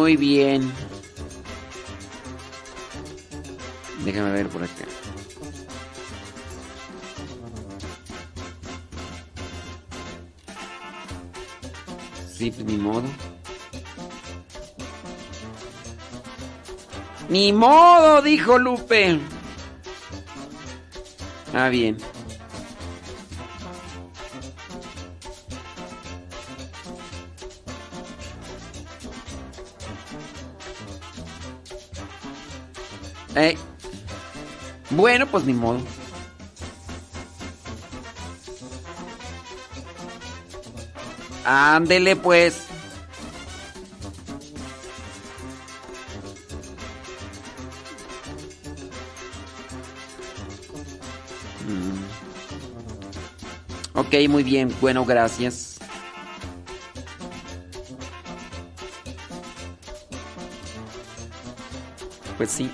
Muy 0.09 0.16
bien. 0.16 0.72
Déjame 4.06 4.32
ver 4.32 4.48
por 4.48 4.62
acá. 4.62 4.86
Sí, 12.32 12.51
pues, 12.51 12.64
ni 12.64 12.78
modo. 12.78 13.02
Ni 17.28 17.52
modo, 17.52 18.22
dijo 18.22 18.59
Lupe. 18.59 19.20
Ah, 21.52 21.68
bien. 21.68 21.98
Eh, 33.39 33.56
bueno, 34.90 35.28
pues 35.28 35.44
ni 35.44 35.52
modo. 35.52 35.81
Ándele 41.44 42.16
pues. 42.16 42.65
Mm. 51.65 52.01
Ok, 53.94 54.15
muy 54.28 54.43
bien. 54.43 54.74
Bueno, 54.81 55.05
gracias. 55.05 55.78
Pues 62.36 62.51
sí. 62.51 62.69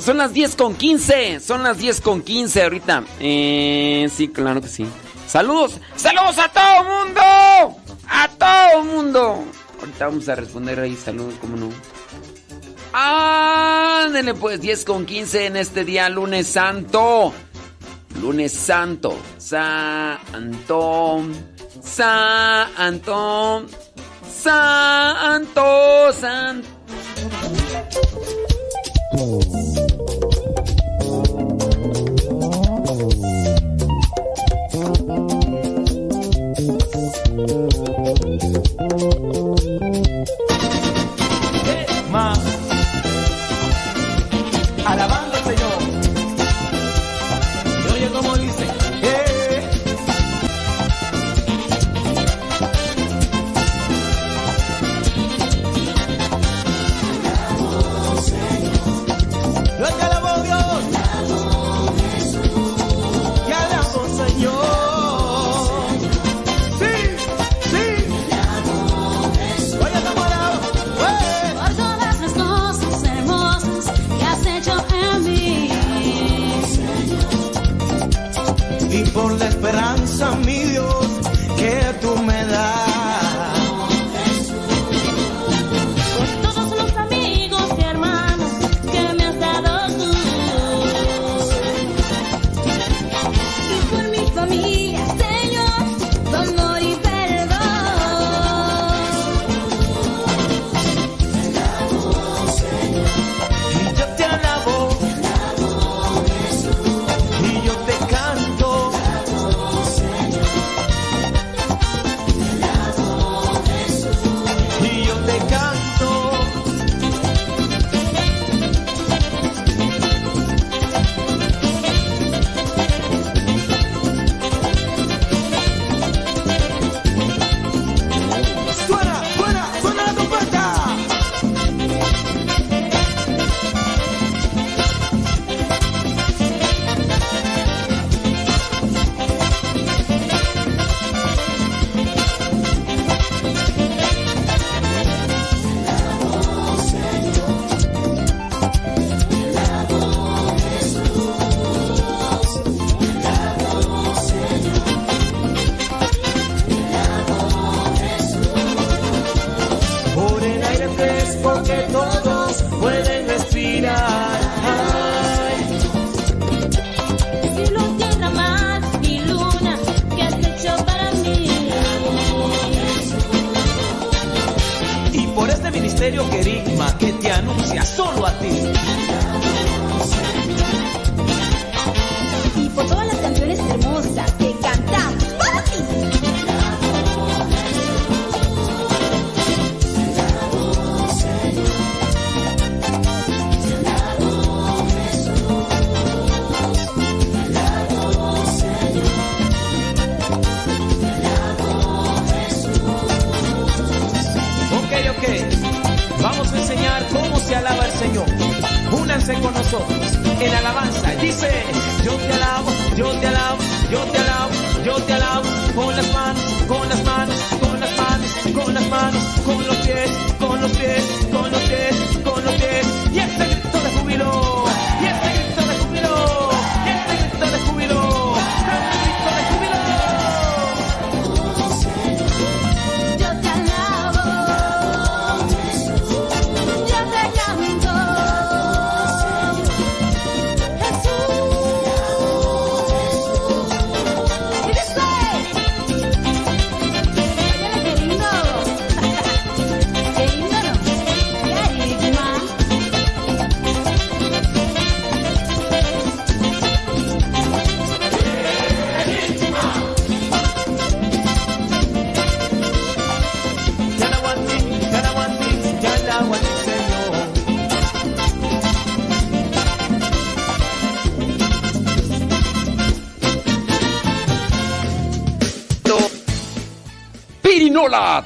Son 0.00 0.18
las 0.18 0.32
10 0.32 0.56
con 0.56 0.74
15. 0.74 1.40
Son 1.40 1.62
las 1.62 1.78
10 1.78 2.00
con 2.00 2.22
15 2.22 2.62
ahorita. 2.62 3.04
Eh, 3.20 4.08
sí, 4.14 4.28
claro 4.28 4.60
que 4.60 4.68
sí. 4.68 4.86
Saludos. 5.26 5.78
Saludos 5.96 6.38
a 6.38 6.48
todo 6.48 6.84
mundo. 6.84 7.20
A 8.08 8.28
todo 8.38 8.84
mundo. 8.84 9.44
Ahorita 9.80 10.06
vamos 10.06 10.28
a 10.28 10.34
responder 10.34 10.80
ahí. 10.80 10.96
Saludos, 10.96 11.34
cómo 11.40 11.56
no. 11.56 11.70
Ándale 12.92 14.34
pues, 14.34 14.60
10 14.60 14.84
con 14.84 15.06
15 15.06 15.46
en 15.46 15.56
este 15.56 15.84
día, 15.84 16.08
lunes 16.08 16.48
santo. 16.48 17.32
Lunes 18.20 18.52
santo. 18.52 19.16
Santo. 19.38 21.22
Santo. 21.82 23.66
Santo. 24.42 26.12
Santo. 26.12 26.68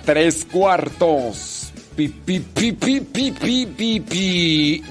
Tres 0.04 0.44
cuartos. 0.44 1.72
Pi, 1.96 2.08
pi, 2.08 2.40
pi, 2.40 2.72
pi, 2.72 3.00
pi, 3.00 3.30
pi, 3.66 4.00
pi. 4.00 4.84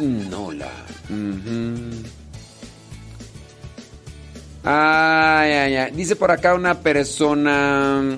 Ay, 4.64 5.52
ay, 5.52 5.76
ay. 5.76 5.91
Dice 5.91 6.16
por 6.16 6.32
acá 6.32 6.56
una 6.56 6.80
persona. 6.80 8.18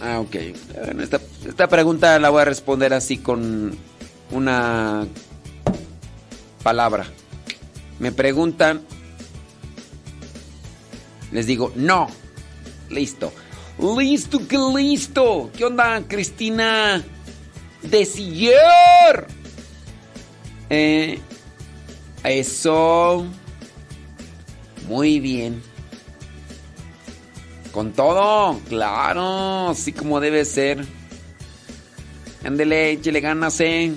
Ah, 0.00 0.18
ok. 0.18 0.34
Esta 1.46 1.68
pregunta 1.68 2.18
la 2.18 2.30
voy 2.30 2.42
a 2.42 2.46
responder 2.46 2.92
así 2.94 3.18
con 3.18 3.76
una 4.32 5.06
palabra. 6.64 7.06
Me 8.00 8.10
preguntan. 8.10 8.82
Les 11.30 11.46
digo, 11.46 11.72
no. 11.76 12.08
Listo. 12.90 13.32
Listo, 13.96 14.46
que 14.46 14.58
listo. 14.58 15.50
¿Qué 15.56 15.64
onda, 15.64 16.02
Cristina? 16.06 17.04
De 17.82 18.04
siller. 18.04 19.26
Eh, 20.68 21.18
eso. 22.24 23.26
Muy 24.88 25.20
bien. 25.20 25.62
Con 27.72 27.92
todo, 27.92 28.58
claro, 28.68 29.68
así 29.68 29.92
como 29.92 30.18
debe 30.18 30.44
ser. 30.44 30.84
Ándele, 32.44 32.92
échele 32.92 33.20
ganas, 33.20 33.60
eh. 33.60 33.92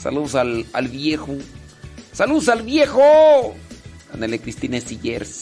Saludos 0.00 0.34
al, 0.34 0.66
al 0.72 0.88
viejo. 0.88 1.36
¡Saludos 2.12 2.48
al 2.48 2.62
viejo! 2.62 3.54
Ándale, 4.12 4.38
Cristina 4.38 4.80
Sillers. 4.80 5.39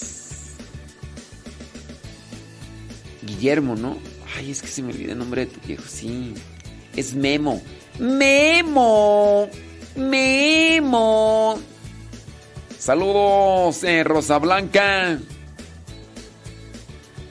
Guillermo, 3.39 3.77
¿no? 3.77 3.97
Ay, 4.37 4.51
es 4.51 4.63
que 4.63 4.69
se 4.69 4.83
me 4.83 4.93
olvida 4.93 5.13
el 5.13 5.19
nombre 5.19 5.47
de 5.47 5.53
tu 5.53 5.67
viejo, 5.67 5.85
sí. 5.87 6.35
Es 6.97 7.15
Memo. 7.15 7.63
¡Memo! 7.99 9.49
¡Memo! 9.95 11.59
Saludos, 12.79 13.85
eh, 13.85 14.03
Rosa 14.03 14.39
Blanca. 14.39 15.19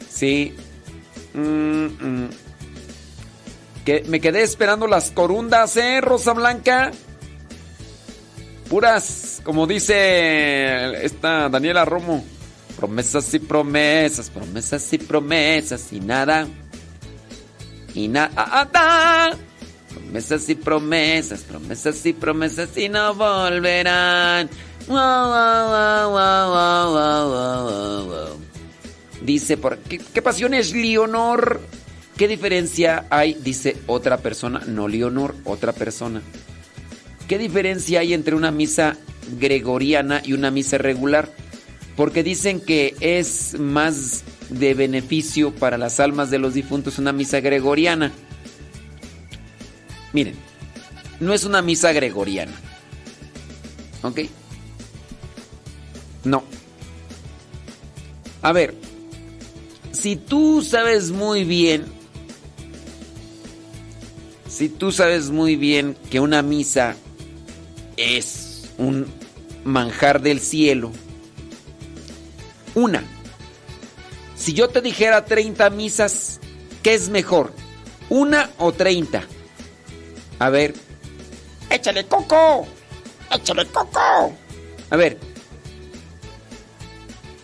Sí. 0.10 0.54
Mm, 1.34 1.86
mm. 1.86 2.30
Que 3.86 4.04
me 4.08 4.20
quedé 4.22 4.44
esperando 4.44 4.88
las 4.88 5.12
corundas, 5.12 5.76
¿eh, 5.78 6.00
Rosa 6.02 6.34
Blanca? 6.34 6.92
Puras, 8.70 9.42
como 9.44 9.68
dice 9.68 11.06
esta 11.06 11.50
Daniela 11.50 11.86
Romo. 11.86 12.24
Promesas 12.78 13.34
y 13.34 13.40
promesas, 13.40 14.30
promesas 14.30 14.94
y 14.94 14.98
promesas 14.99 15.91
y 15.91 15.99
nada. 15.99 16.48
Y 17.95 18.08
nada. 18.08 19.36
Promesas 19.90 20.48
y 20.48 20.56
promesas, 20.56 21.41
promesas 21.41 22.06
y 22.06 22.14
promesas 22.14 22.78
y 22.78 22.88
no 22.88 23.16
volverán. 23.16 24.48
Dice 29.22 29.58
por 29.58 29.80
¿qué, 29.80 29.98
qué 29.98 30.22
pasión 30.22 30.54
es 30.54 30.72
Leonor? 30.72 31.60
¿Qué 32.16 32.28
diferencia 32.28 33.06
hay? 33.10 33.34
Dice 33.34 33.76
otra 33.88 34.18
persona, 34.18 34.62
no 34.68 34.88
Leonor, 34.88 35.36
otra 35.45 35.74
persona. 35.74 36.22
¿Qué 37.28 37.38
diferencia 37.38 38.02
hay 38.02 38.14
entre 38.14 38.36
una 38.36 38.52
misa 38.52 38.98
gregoriana 39.40 40.22
y 40.24 40.34
una 40.34 40.52
misa 40.52 40.78
regular? 40.78 41.30
Porque 41.98 42.24
dicen 42.24 42.61
que 42.61 42.95
es 43.02 43.60
más 43.60 44.24
de 44.49 44.74
beneficio 44.74 45.53
para 45.53 45.78
las 45.78 45.99
almas 45.99 46.30
de 46.30 46.40
los 46.40 46.53
difuntos 46.53 46.99
una 46.99 47.11
misa 47.11 47.41
gregoriana. 47.41 48.14
Miren, 50.14 50.36
no 51.19 51.34
es 51.34 51.44
una 51.44 51.61
misa 51.61 51.91
gregoriana. 51.91 52.53
¿Ok? 54.03 54.22
No. 56.24 56.44
A 58.41 58.52
ver, 58.52 58.76
si 59.91 60.15
tú 60.15 60.61
sabes 60.61 61.11
muy 61.11 61.44
bien, 61.44 61.84
si 64.48 64.69
tú 64.69 64.91
sabes 64.91 65.32
muy 65.32 65.56
bien 65.56 65.98
que 66.10 66.19
una 66.19 66.41
misa 66.41 66.95
es 67.98 68.69
un 68.78 69.07
manjar 69.64 70.22
del 70.22 70.40
cielo, 70.40 70.91
una, 72.78 73.04
si 74.36 74.54
yo 74.54 74.70
te 74.70 74.82
dijera 74.82 75.26
30 75.26 75.72
misas, 75.72 76.40
¿qué 76.84 76.94
es 76.94 77.10
mejor? 77.10 77.52
¿Una 78.08 78.52
o 78.60 78.72
30? 78.72 79.24
A 80.38 80.49
ver, 80.52 80.76
échale 81.72 82.06
coco, 82.06 82.68
échale 83.34 83.66
coco. 83.66 84.32
A 84.91 84.95
ver, 84.95 85.18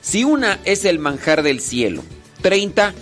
si 0.02 0.24
una 0.24 0.60
es 0.66 0.86
el 0.86 1.00
manjar 1.00 1.42
del 1.42 1.62
cielo, 1.62 2.04
30, 2.44 2.94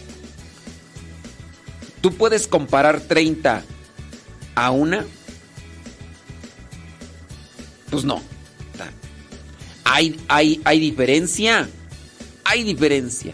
¿tú 2.00 2.14
puedes 2.14 2.48
comparar 2.48 3.02
30 3.02 3.62
a 4.56 4.72
una? 4.72 5.06
Pues 7.90 8.06
no. 8.06 8.22
Hay, 9.84 10.18
hay, 10.30 10.62
hay 10.64 10.80
diferencia. 10.80 11.68
Hay 12.52 12.64
diferencia. 12.66 13.34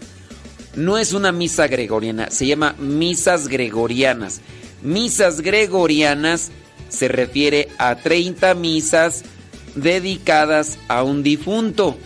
No 0.75 0.99
es 0.99 1.11
una 1.11 1.31
misa 1.31 1.67
gregoriana, 1.67 2.29
se 2.29 2.45
llama 2.45 2.73
misas 2.73 3.47
gregorianas. 3.47 4.41
Misas 4.83 5.41
gregorianas 5.41 6.51
se 6.89 7.07
refiere 7.07 7.67
a 7.79 7.95
30 7.95 8.53
misas 8.53 9.23
dedicadas 9.73 10.77
a 10.87 11.01
un 11.01 11.23
difunto. 11.23 11.97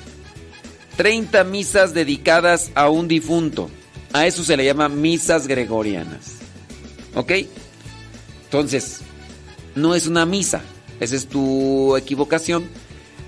30 0.96 1.44
misas 1.44 1.94
dedicadas 1.94 2.72
a 2.76 2.90
un 2.90 3.10
difunto. 3.10 3.70
A 4.14 4.26
eso 4.26 4.46
se 4.46 4.56
le 4.56 4.64
llama 4.64 4.88
misas 4.88 5.48
gregorianas. 5.48 6.36
¿Ok? 7.14 7.34
Entonces, 8.46 9.02
no 9.76 9.96
es 9.96 10.08
una 10.08 10.26
misa. 10.26 10.62
Esa 11.02 11.18
es 11.18 11.28
tu 11.28 11.98
equivocación. 11.98 12.70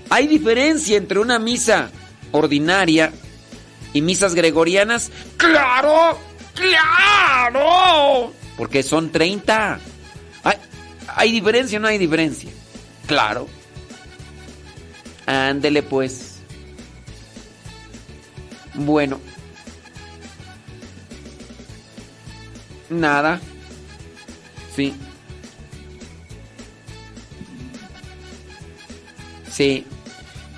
Hay 0.08 0.26
diferencia 0.26 0.96
entre 0.96 1.18
una 1.18 1.38
misa 1.38 1.90
ordinaria 2.32 3.12
y 3.94 4.02
misas 4.02 4.34
gregorianas. 4.34 5.10
¡Claro! 5.38 6.18
¡Claro! 6.54 8.34
Porque 8.58 8.82
son 8.82 9.10
30. 9.10 9.80
¿Hay, 10.42 10.56
¿hay 11.08 11.32
diferencia 11.32 11.78
o 11.78 11.80
no 11.80 11.88
hay 11.88 11.96
diferencia? 11.96 12.50
Claro. 13.06 13.48
Ándele 15.24 15.82
pues. 15.82 16.40
Bueno. 18.74 19.20
Nada. 22.90 23.40
Sí. 24.74 24.94
Sí. 29.50 29.86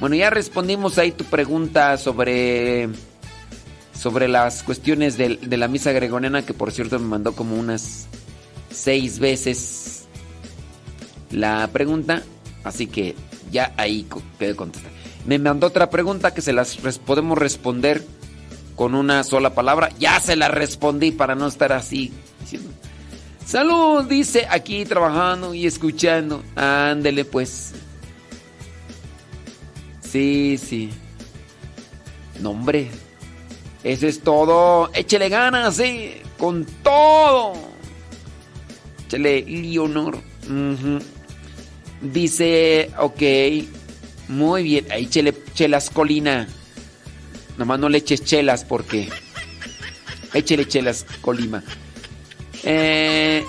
Bueno, 0.00 0.16
ya 0.16 0.30
respondimos 0.30 0.98
ahí 0.98 1.12
tu 1.12 1.24
pregunta 1.24 1.96
sobre 1.98 2.88
sobre 3.98 4.28
las 4.28 4.62
cuestiones 4.62 5.16
de, 5.16 5.36
de 5.36 5.56
la 5.56 5.68
misa 5.68 5.92
gregoriana 5.92 6.44
que 6.44 6.54
por 6.54 6.72
cierto 6.72 6.98
me 6.98 7.06
mandó 7.06 7.32
como 7.32 7.56
unas 7.56 8.06
seis 8.70 9.18
veces 9.18 10.04
la 11.30 11.68
pregunta, 11.72 12.22
así 12.64 12.86
que 12.86 13.14
ya 13.50 13.72
ahí 13.76 14.06
quedé 14.38 14.54
contestar. 14.54 14.90
Me 15.26 15.38
mandó 15.38 15.66
otra 15.66 15.90
pregunta 15.90 16.32
que 16.32 16.40
se 16.40 16.52
las 16.52 16.76
podemos 16.76 17.36
responder 17.36 18.04
con 18.76 18.94
una 18.94 19.24
sola 19.24 19.54
palabra. 19.54 19.90
Ya 19.98 20.20
se 20.20 20.36
la 20.36 20.48
respondí 20.48 21.10
para 21.10 21.34
no 21.34 21.48
estar 21.48 21.72
así. 21.72 22.12
Salud, 23.44 24.04
dice 24.04 24.46
aquí 24.50 24.84
trabajando 24.84 25.54
y 25.54 25.66
escuchando. 25.66 26.42
Ándele 26.54 27.24
pues. 27.24 27.72
Sí, 30.00 30.58
sí. 30.58 30.90
No, 32.40 32.50
hombre. 32.50 32.90
Eso 33.86 34.08
es 34.08 34.20
todo. 34.20 34.90
Échele 34.94 35.28
ganas, 35.28 35.76
sí. 35.76 36.16
Con 36.38 36.66
todo. 36.82 37.52
Échele 39.06 39.42
Leonor. 39.42 40.18
Dice, 42.00 42.90
ok. 42.98 43.22
Muy 44.26 44.64
bien. 44.64 44.86
Ahí 44.90 45.06
chele, 45.06 45.32
chelas 45.54 45.88
colina. 45.90 46.48
Nomás 47.58 47.78
no 47.78 47.88
le 47.88 47.98
eches 47.98 48.24
chelas 48.24 48.64
porque. 48.64 49.08
Échele 50.34 50.66
chelas 50.66 51.06
colima. 51.20 51.62
Eh, 52.64 53.44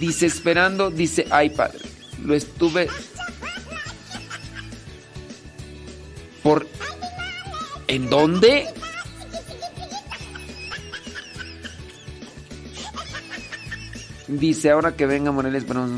dice 0.00 0.26
esperando. 0.26 0.90
Dice, 0.90 1.26
ay 1.30 1.50
padre. 1.50 1.78
Lo 2.24 2.34
estuve. 2.34 2.88
Por. 6.42 6.66
¿En 7.86 8.10
dónde? 8.10 8.66
Dice, 14.30 14.70
ahora 14.70 14.94
que 14.96 15.06
venga 15.06 15.32
Moreles, 15.32 15.64
pero 15.66 15.88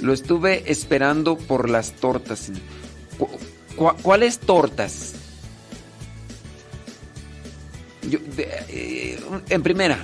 lo 0.00 0.12
estuve 0.12 0.70
esperando 0.70 1.36
por 1.36 1.68
las 1.68 1.92
tortas. 1.92 2.50
¿Cu- 3.18 3.28
cu- 3.76 3.96
¿Cuáles 4.02 4.38
tortas? 4.38 5.14
Yo, 8.08 8.18
eh, 8.36 9.20
en 9.48 9.62
primera, 9.62 9.98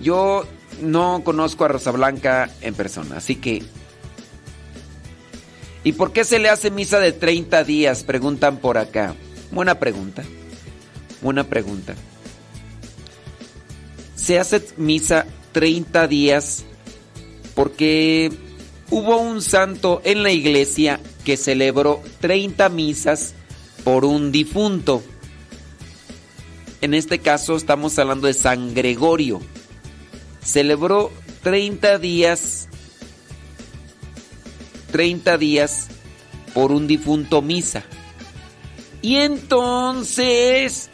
yo 0.00 0.46
no 0.82 1.22
conozco 1.24 1.64
a 1.64 1.68
Rosa 1.68 1.90
Blanca 1.90 2.50
en 2.60 2.74
persona, 2.74 3.16
así 3.16 3.36
que... 3.36 3.62
¿Y 5.82 5.92
por 5.92 6.12
qué 6.12 6.24
se 6.24 6.38
le 6.38 6.50
hace 6.50 6.70
misa 6.70 7.00
de 7.00 7.12
30 7.12 7.64
días? 7.64 8.02
Preguntan 8.04 8.58
por 8.58 8.76
acá. 8.76 9.14
Buena 9.50 9.78
pregunta. 9.78 10.22
Buena 11.22 11.44
pregunta. 11.44 11.94
Se 14.14 14.38
hace 14.38 14.62
misa 14.76 15.24
30 15.52 16.08
días 16.08 16.64
porque 17.54 18.32
hubo 18.90 19.18
un 19.18 19.42
santo 19.42 20.00
en 20.04 20.22
la 20.22 20.30
iglesia 20.30 21.00
que 21.24 21.36
celebró 21.36 22.02
30 22.20 22.68
misas 22.68 23.34
por 23.84 24.04
un 24.04 24.32
difunto. 24.32 25.02
En 26.80 26.94
este 26.94 27.18
caso 27.18 27.56
estamos 27.56 27.98
hablando 27.98 28.26
de 28.26 28.34
San 28.34 28.74
Gregorio. 28.74 29.40
Celebró 30.42 31.12
30 31.42 31.98
días 31.98 32.68
30 34.90 35.38
días 35.38 35.88
por 36.52 36.72
un 36.72 36.86
difunto 36.86 37.42
misa. 37.42 37.84
Y 39.02 39.16
entonces 39.16 40.90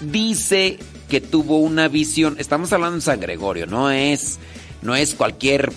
dice 0.00 0.78
que 1.12 1.20
tuvo 1.20 1.58
una 1.58 1.88
visión. 1.88 2.36
Estamos 2.38 2.72
hablando 2.72 2.96
de 2.96 3.02
San 3.02 3.20
Gregorio, 3.20 3.66
no 3.66 3.90
es 3.90 4.38
no 4.80 4.94
es 4.94 5.14
cualquier 5.14 5.70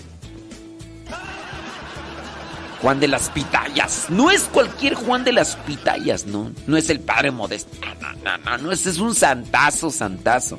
Juan 2.82 3.02
de 3.02 3.10
las 3.10 3.32
Pitayas. 3.32 4.06
No 4.10 4.32
es 4.32 4.44
cualquier 4.44 4.94
Juan 4.94 5.26
de 5.26 5.34
las 5.34 5.58
Pitayas, 5.58 6.26
no. 6.26 6.54
No 6.68 6.78
es 6.78 6.90
el 6.90 7.02
padre 7.02 7.32
modesto. 7.32 7.70
No, 7.82 8.14
no, 8.24 8.38
no, 8.38 8.58
no. 8.60 8.72
Es 8.72 8.86
un 8.98 9.14
santazo, 9.14 9.92
santazo. 9.92 10.58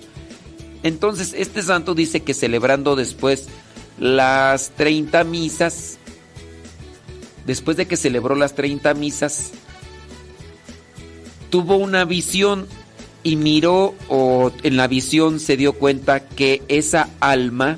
Entonces, 0.83 1.33
este 1.35 1.63
santo 1.63 1.95
dice 1.95 2.21
que 2.21 2.35
celebrando 2.35 2.97
después 2.97 3.49
las 3.99 4.73
30 4.73 5.25
misas, 5.25 5.97
después 7.47 7.79
de 7.79 7.87
que 7.87 7.97
celebró 7.97 8.35
las 8.35 8.55
30 8.55 8.93
misas, 8.93 9.53
tuvo 11.49 11.77
una 11.77 12.05
visión 12.05 12.69
y 13.27 13.35
miró 13.35 13.97
o 14.09 14.53
en 14.63 14.77
la 14.77 14.87
visión 14.87 15.41
se 15.41 15.57
dio 15.57 15.73
cuenta 15.73 16.21
que 16.21 16.63
esa 16.69 17.09
alma 17.19 17.77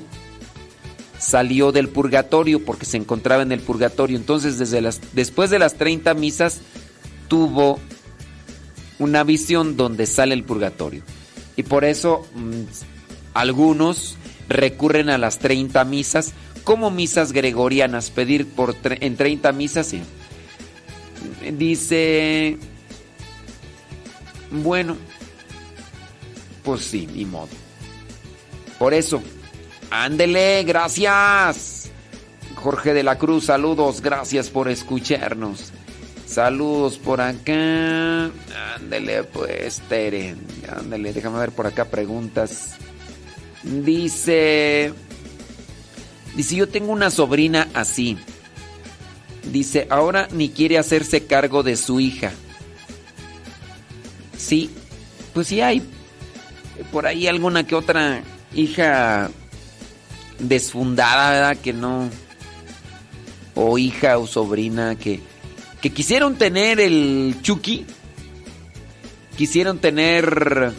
salió 1.17 1.71
del 1.71 1.89
purgatorio 1.89 2.63
porque 2.63 2.85
se 2.85 2.97
encontraba 2.97 3.41
en 3.41 3.51
el 3.51 3.59
purgatorio. 3.59 4.15
Entonces, 4.15 4.59
después 5.13 5.49
de 5.49 5.57
las 5.57 5.73
30 5.73 6.13
misas, 6.13 6.59
tuvo 7.27 7.79
una 8.99 9.23
visión 9.23 9.75
donde 9.75 10.05
sale 10.05 10.35
el 10.35 10.43
purgatorio. 10.43 11.01
Y 11.57 11.63
por 11.63 11.83
eso 11.83 12.27
mm, 12.35 12.61
algunos 13.33 14.17
recurren 14.49 15.09
a 15.09 15.17
las 15.17 15.39
30 15.39 15.83
misas 15.83 16.33
como 16.63 16.91
misas 16.91 17.31
gregorianas, 17.31 18.11
pedir 18.11 18.45
por 18.45 18.75
en 18.83 19.17
30 19.17 19.51
misas. 19.53 19.87
sí. 19.87 20.03
Dice, 21.57 22.59
bueno, 24.51 24.95
pues 26.69 26.85
sí, 26.85 27.07
ni 27.11 27.25
modo. 27.25 27.49
Por 28.77 28.93
eso, 28.93 29.23
ándele, 29.89 30.63
gracias. 30.65 31.89
Jorge 32.53 32.93
de 32.93 33.01
la 33.01 33.17
Cruz, 33.17 33.45
saludos, 33.45 34.01
gracias 34.01 34.51
por 34.51 34.69
escucharnos. 34.69 35.71
Saludos 36.27 36.99
por 36.99 37.21
acá. 37.21 38.29
Ándele, 38.75 39.23
pues, 39.23 39.81
Tere. 39.89 40.35
Ándele, 40.77 41.11
déjame 41.11 41.39
ver 41.39 41.51
por 41.51 41.65
acá 41.65 41.85
preguntas. 41.85 42.75
Dice. 43.63 44.93
Dice, 46.35 46.55
yo 46.55 46.69
tengo 46.69 46.91
una 46.91 47.09
sobrina 47.09 47.67
así. 47.73 48.15
Dice, 49.51 49.87
ahora 49.89 50.27
ni 50.31 50.49
quiere 50.49 50.77
hacerse 50.77 51.25
cargo 51.25 51.63
de 51.63 51.75
su 51.75 51.99
hija. 51.99 52.31
Sí, 54.37 54.69
pues 55.33 55.47
sí 55.47 55.61
hay 55.61 55.81
por 56.91 57.07
ahí 57.07 57.27
alguna 57.27 57.65
que 57.65 57.75
otra 57.75 58.21
hija 58.53 59.29
desfundada, 60.39 61.31
¿verdad? 61.31 61.57
Que 61.57 61.73
no. 61.73 62.09
O 63.55 63.77
hija 63.77 64.17
o 64.17 64.27
sobrina 64.27 64.95
que, 64.95 65.19
que 65.81 65.91
quisieron 65.91 66.35
tener 66.35 66.79
el 66.79 67.35
Chucky. 67.41 67.85
Quisieron 69.37 69.79
tener 69.79 70.73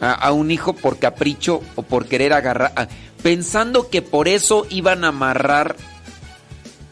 a, 0.00 0.32
un 0.32 0.50
hijo 0.50 0.74
por 0.74 0.98
capricho 0.98 1.62
o 1.76 1.82
por 1.82 2.06
querer 2.06 2.32
agarrar. 2.32 2.88
pensando 3.22 3.88
que 3.88 4.02
por 4.02 4.28
eso 4.28 4.66
iban 4.68 5.04
a 5.04 5.08
amarrar 5.08 5.76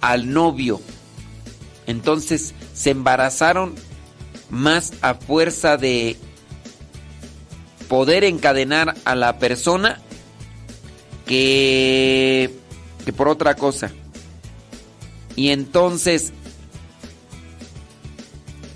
al 0.00 0.32
novio. 0.32 0.80
Entonces 1.86 2.54
se 2.72 2.90
embarazaron 2.90 3.74
más 4.48 4.92
a 5.02 5.14
fuerza 5.14 5.76
de 5.76 6.16
poder 7.90 8.22
encadenar 8.22 8.94
a 9.04 9.16
la 9.16 9.40
persona 9.40 9.98
que, 11.26 12.54
que 13.04 13.12
por 13.12 13.26
otra 13.26 13.56
cosa. 13.56 13.90
Y 15.34 15.48
entonces, 15.48 16.32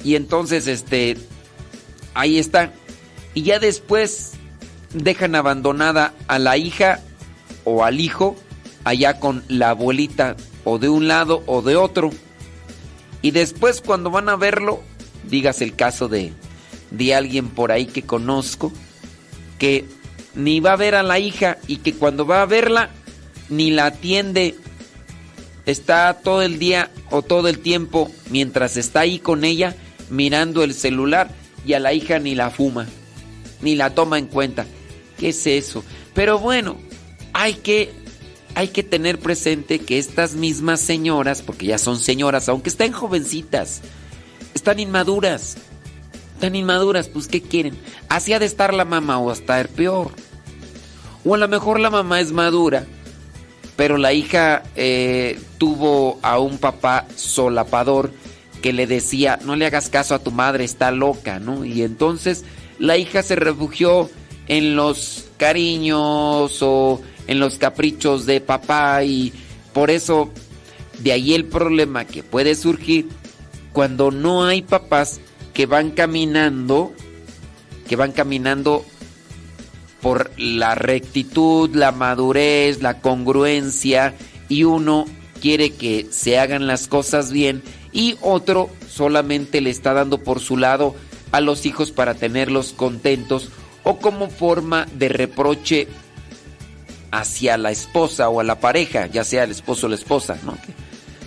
y 0.03 0.17
entonces, 0.17 0.67
este, 0.67 1.17
ahí 2.15 2.41
está. 2.41 2.73
Y 3.35 3.43
ya 3.45 3.61
después 3.61 4.33
dejan 4.93 5.37
abandonada 5.37 6.13
a 6.27 6.41
la 6.41 6.57
hija 6.57 7.01
o 7.63 7.85
al 7.85 8.01
hijo 8.01 8.35
allá 8.83 9.21
con 9.21 9.45
la 9.47 9.71
abuelita 9.71 10.35
o 10.65 10.81
de 10.81 10.89
un 10.89 11.07
lado 11.07 11.45
o 11.47 11.63
de 11.63 11.77
otro. 11.77 12.11
Y 13.23 13.31
después 13.31 13.81
cuando 13.81 14.11
van 14.11 14.29
a 14.29 14.35
verlo, 14.35 14.83
digas 15.31 15.63
el 15.63 15.77
caso 15.77 16.09
de, 16.09 16.33
de 16.91 17.15
alguien 17.15 17.49
por 17.49 17.71
ahí 17.71 17.87
que 17.87 18.03
conozco, 18.03 18.73
que 19.59 19.85
ni 20.35 20.61
va 20.61 20.73
a 20.73 20.77
ver 20.77 20.95
a 20.95 21.03
la 21.03 21.19
hija 21.19 21.59
y 21.67 21.77
que 21.77 21.95
cuando 21.95 22.27
va 22.27 22.43
a 22.43 22.47
verla 22.47 22.91
ni 23.49 23.71
la 23.71 23.87
atiende. 23.87 24.57
Está 25.67 26.21
todo 26.23 26.43
el 26.43 26.59
día 26.59 26.91
o 27.11 27.23
todo 27.23 27.49
el 27.49 27.59
tiempo 27.61 28.11
mientras 28.31 28.77
está 28.77 29.01
ahí 29.01 29.19
con 29.19 29.45
ella 29.45 29.75
mirando 30.11 30.63
el 30.63 30.75
celular 30.75 31.31
y 31.65 31.73
a 31.73 31.81
la 31.81 31.95
hija 31.95 32.19
ni 32.19 32.35
la 32.35 32.51
fuma, 32.51 32.87
ni 33.63 33.75
la 33.75 33.95
toma 33.95 34.19
en 34.19 34.27
cuenta. 34.27 34.67
¿Qué 35.19 35.31
es 35.31 35.47
eso? 35.47 35.83
Pero 36.13 36.39
bueno, 36.39 36.77
hay 37.33 37.55
que 37.55 37.93
hay 38.55 38.69
que 38.69 38.83
tener 38.83 39.19
presente 39.19 39.81
que 39.81 39.99
estas 39.99 40.35
mismas 40.35 40.81
señoras, 40.81 41.43
porque 41.43 41.67
ya 41.67 41.79
son 41.79 41.99
señoras, 41.99 42.49
aunque 42.49 42.69
estén 42.69 42.93
jovencitas, 42.93 43.81
están 44.55 44.79
inmaduras. 44.79 45.57
Inmaduras, 46.53 47.09
pues 47.09 47.29
¿qué 47.29 47.41
quieren? 47.41 47.77
Así 48.09 48.33
ha 48.33 48.39
de 48.39 48.47
estar 48.47 48.75
la 48.75 48.85
mamá 48.85 49.19
o 49.19 49.31
hasta 49.31 49.61
el 49.61 49.69
peor. 49.69 50.11
O 51.25 51.35
a 51.35 51.39
lo 51.39 51.49
mejor 51.49 51.81
la 51.81 51.91
mamá 51.91 52.21
es 52.21 52.33
madura, 52.33 52.87
pero 53.77 53.97
la 53.97 54.13
hija 54.13 54.63
eh, 54.77 55.41
tuvo 55.59 56.19
a 56.23 56.39
un 56.39 56.59
papá 56.59 57.07
solapador 57.17 58.13
que 58.61 58.73
le 58.73 58.87
decía, 58.87 59.39
no 59.45 59.57
le 59.57 59.67
hagas 59.67 59.89
caso 59.89 60.15
a 60.15 60.19
tu 60.19 60.31
madre, 60.31 60.65
está 60.65 60.91
loca, 60.91 61.39
¿no? 61.39 61.65
Y 61.65 61.83
entonces 61.83 62.45
la 62.79 62.97
hija 62.97 63.23
se 63.23 63.37
refugió 63.37 64.11
en 64.49 64.77
los 64.77 65.27
cariños 65.37 66.59
o 66.63 67.01
en 67.27 67.41
los 67.41 67.59
caprichos 67.59 68.27
de 68.27 68.41
papá 68.41 69.05
y 69.05 69.33
por 69.73 69.91
eso 69.91 70.31
de 71.01 71.13
ahí 71.13 71.35
el 71.35 71.47
problema 71.47 72.05
que 72.05 72.23
puede 72.23 72.55
surgir 72.55 73.09
cuando 73.73 74.11
no 74.11 74.45
hay 74.45 74.63
papás 74.63 75.21
que 75.55 75.67
van 75.67 75.93
caminando, 75.93 76.93
que 77.89 77.97
van 77.97 78.13
caminando 78.13 78.85
por 80.03 80.31
la 80.37 80.75
rectitud, 80.75 81.75
la 81.75 81.93
madurez, 81.93 82.83
la 82.83 83.01
congruencia 83.01 84.15
y 84.49 84.65
uno 84.65 85.07
quiere 85.41 85.71
que 85.71 86.07
se 86.11 86.39
hagan 86.39 86.67
las 86.67 86.89
cosas 86.89 87.33
bien 87.33 87.63
y 87.93 88.17
otro 88.21 88.69
solamente 88.89 89.61
le 89.61 89.71
está 89.71 89.95
dando 89.95 90.19
por 90.19 90.41
su 90.41 90.57
lado 90.57 90.95
a 91.33 91.41
los 91.41 91.65
hijos 91.65 91.91
para 91.91 92.15
tenerlos 92.15 92.73
contentos 92.73 93.49
o 93.83 93.99
como 93.99 94.29
forma 94.29 94.87
de 94.95 95.09
reproche 95.09 95.89
hacia 97.11 97.57
la 97.57 97.71
esposa 97.71 98.29
o 98.29 98.41
a 98.41 98.45
la 98.45 98.61
pareja, 98.61 99.07
ya 99.07 99.25
sea 99.25 99.45
el 99.45 99.53
esposo 99.53 99.87
o 99.87 99.91
la 99.91 99.97
esposa, 99.97 100.37
¿no? 100.45 100.59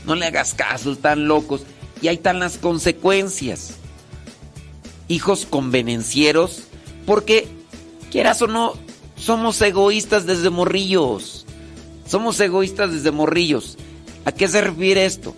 no 0.07 0.15
le 0.15 0.25
hagas 0.25 0.53
caso, 0.53 0.91
están 0.91 1.27
locos. 1.27 1.63
Y 2.01 2.07
ahí 2.07 2.15
están 2.15 2.39
las 2.39 2.57
consecuencias. 2.57 3.73
Hijos 5.07 5.45
convenencieros, 5.49 6.63
porque 7.05 7.47
quieras 8.11 8.41
o 8.41 8.47
no, 8.47 8.73
somos 9.17 9.61
egoístas 9.61 10.25
desde 10.25 10.49
morrillos. 10.49 11.45
Somos 12.07 12.39
egoístas 12.39 12.91
desde 12.93 13.11
morrillos. 13.11 13.77
¿A 14.25 14.31
qué 14.31 14.47
se 14.47 14.61
refiere 14.61 15.05
esto? 15.05 15.35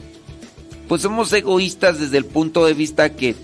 Pues 0.88 1.02
somos 1.02 1.32
egoístas 1.34 2.00
desde 2.00 2.18
el 2.18 2.26
punto 2.26 2.66
de 2.66 2.74
vista 2.74 3.16
que 3.16 3.36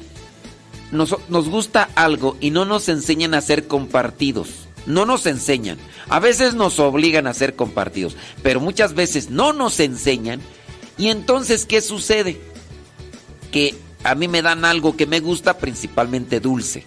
nos, 0.91 1.15
nos 1.29 1.49
gusta 1.49 1.89
algo 1.95 2.37
y 2.39 2.51
no 2.51 2.65
nos 2.65 2.89
enseñan 2.89 3.33
a 3.33 3.41
ser 3.41 3.67
compartidos. 3.67 4.49
No 4.85 5.05
nos 5.05 5.25
enseñan. 5.25 5.77
A 6.09 6.19
veces 6.19 6.53
nos 6.53 6.79
obligan 6.79 7.27
a 7.27 7.33
ser 7.33 7.55
compartidos, 7.55 8.15
pero 8.43 8.59
muchas 8.59 8.93
veces 8.93 9.29
no 9.29 9.53
nos 9.53 9.79
enseñan. 9.79 10.41
Y 10.97 11.07
entonces, 11.07 11.65
¿qué 11.65 11.81
sucede? 11.81 12.39
Que 13.51 13.75
a 14.05 14.13
mí 14.13 14.27
me 14.27 14.43
dan 14.43 14.65
algo 14.65 14.95
que 14.95 15.07
me 15.07 15.19
gusta, 15.19 15.57
principalmente 15.57 16.39
dulce. 16.39 16.83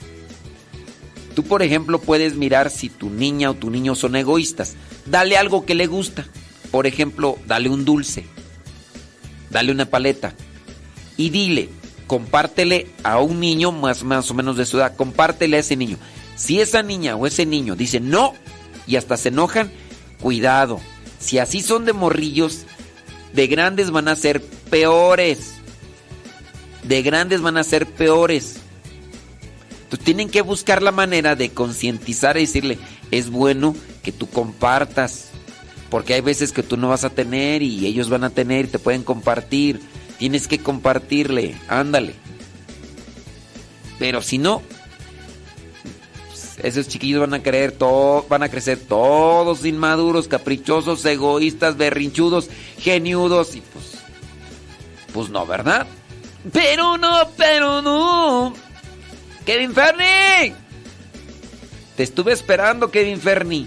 Tú, 1.34 1.42
por 1.42 1.62
ejemplo, 1.64 2.00
puedes 2.00 2.36
mirar 2.36 2.70
si 2.70 2.88
tu 2.88 3.10
niña 3.10 3.50
o 3.50 3.55
tu 3.55 3.70
niño 3.70 3.97
son 3.97 4.14
egoístas. 4.14 4.76
Dale 5.05 5.36
algo 5.36 5.66
que 5.66 5.74
le 5.74 5.88
gusta. 5.88 6.28
Por 6.70 6.86
ejemplo, 6.86 7.36
dale 7.44 7.68
un 7.70 7.84
dulce. 7.84 8.24
Dale 9.50 9.72
una 9.72 9.86
paleta. 9.86 10.32
Y 11.16 11.30
dile, 11.30 11.70
compártele 12.06 12.86
a 13.02 13.18
un 13.18 13.40
niño 13.40 13.72
más, 13.72 14.05
más 14.05 14.30
o 14.30 14.34
menos 14.34 14.56
de 14.56 14.64
su 14.64 14.76
edad, 14.78 14.94
compártele 14.94 15.56
a 15.56 15.60
ese 15.60 15.74
niño. 15.74 15.98
Si 16.36 16.60
esa 16.60 16.84
niña 16.84 17.16
o 17.16 17.26
ese 17.26 17.47
niño 17.47 17.74
dice 17.74 17.98
no 17.98 18.34
y 18.86 18.94
hasta 18.94 19.16
se 19.16 19.30
enojan, 19.30 19.72
cuidado. 20.20 20.78
Si 21.18 21.40
así 21.40 21.62
son 21.62 21.84
de 21.84 21.94
morrillos, 21.94 22.64
de 23.32 23.48
grandes 23.48 23.90
van 23.90 24.06
a 24.06 24.14
ser 24.14 24.40
peores. 24.40 25.57
De 26.82 27.02
grandes 27.02 27.40
van 27.40 27.57
a 27.57 27.65
ser 27.65 27.86
peores. 27.86 28.57
Entonces 29.84 30.05
tienen 30.05 30.28
que 30.28 30.42
buscar 30.42 30.82
la 30.82 30.92
manera 30.92 31.34
de 31.34 31.50
concientizar 31.50 32.36
y 32.36 32.40
decirle, 32.40 32.78
es 33.10 33.31
bueno 33.31 33.74
que 34.02 34.12
tú 34.12 34.28
compartas. 34.28 35.31
Porque 35.90 36.15
hay 36.15 36.20
veces 36.20 36.52
que 36.52 36.62
tú 36.62 36.76
no 36.76 36.89
vas 36.89 37.05
a 37.05 37.10
tener 37.10 37.62
y 37.62 37.86
ellos 37.86 38.10
van 38.10 38.24
a 38.24 38.31
tener 38.31 38.66
y 38.66 38.68
te 38.68 38.78
pueden 38.78 39.02
compartir. 39.02 39.81
Tienes 40.18 40.47
que 40.47 40.58
compartirle, 40.58 41.57
ándale. 41.68 42.15
Pero 43.98 44.20
si 44.20 44.39
no, 44.39 44.62
esos 46.62 46.89
chiquillos 46.89 47.20
van 47.20 47.34
a 47.34 47.42
creer 47.42 47.76
van 48.28 48.42
a 48.42 48.48
crecer 48.48 48.78
todos 48.78 49.65
inmaduros, 49.65 50.28
caprichosos, 50.28 51.05
egoístas, 51.05 51.76
berrinchudos, 51.76 52.48
geniudos 52.78 53.55
y 53.55 53.60
pues 53.60 53.98
pues 55.12 55.31
no, 55.31 55.47
¿verdad? 55.47 55.86
Pero 56.52 56.97
no, 56.97 57.28
pero 57.36 57.83
no. 57.83 58.55
Kevin 59.44 59.73
Ferni. 59.73 60.55
Te 61.97 62.02
estuve 62.02 62.33
esperando, 62.33 62.91
Kevin 62.91 63.20
Ferni. 63.20 63.67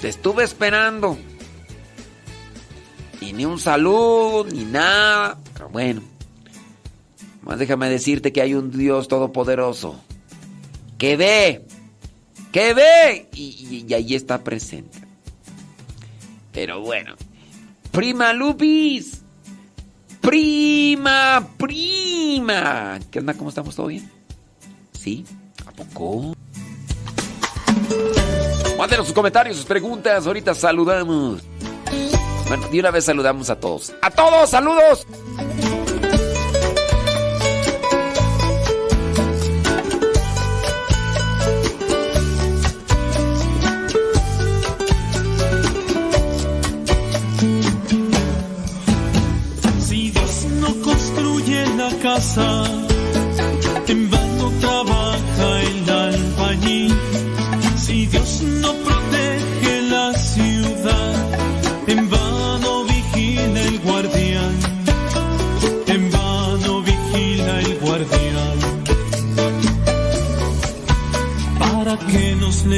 Te 0.00 0.08
estuve 0.08 0.44
esperando. 0.44 1.18
Y 3.20 3.32
ni 3.32 3.44
un 3.44 3.58
saludo, 3.58 4.44
ni 4.44 4.64
nada. 4.64 5.38
Pero 5.52 5.68
bueno. 5.68 6.02
Más 7.42 7.58
déjame 7.58 7.90
decirte 7.90 8.32
que 8.32 8.40
hay 8.40 8.54
un 8.54 8.70
Dios 8.70 9.08
todopoderoso. 9.08 10.02
Que 10.98 11.16
ve 11.16 11.64
que 12.54 12.72
ve 12.72 13.28
y, 13.34 13.84
y, 13.88 13.94
ahí 13.94 14.14
está 14.14 14.44
presente. 14.44 15.00
Pero 16.52 16.80
bueno, 16.82 17.16
prima 17.90 18.32
Lupis, 18.32 19.23
prima, 20.24 21.46
prima. 21.58 22.98
¿Qué 23.10 23.18
onda? 23.18 23.34
¿Cómo 23.34 23.50
estamos? 23.50 23.76
¿Todo 23.76 23.88
bien? 23.88 24.10
¿Sí? 24.92 25.24
¿A 25.66 25.70
poco? 25.70 26.34
Mándenos 28.78 29.06
sus 29.06 29.14
comentarios, 29.14 29.56
sus 29.56 29.66
preguntas. 29.66 30.26
Ahorita 30.26 30.54
saludamos. 30.54 31.42
Bueno, 32.48 32.68
de 32.68 32.80
una 32.80 32.90
vez 32.90 33.04
saludamos 33.04 33.50
a 33.50 33.60
todos. 33.60 33.94
¡A 34.02 34.10
todos! 34.10 34.50
¡Saludos! 34.50 35.06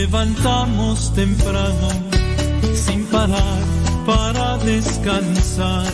Levantamos 0.07 1.13
temprano, 1.15 1.89
sin 2.75 3.05
parar, 3.07 3.59
para 4.07 4.57
descansar? 4.59 5.93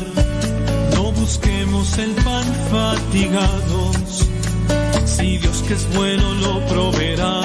busquemos 1.15 1.99
el 1.99 2.13
pan 2.25 2.45
fatigados. 2.71 4.27
Si 5.05 5.39
Dios 5.39 5.63
que 5.67 5.75
es 5.75 5.87
bueno 5.95 6.35
lo 6.35 6.67
proveerá. 6.67 7.43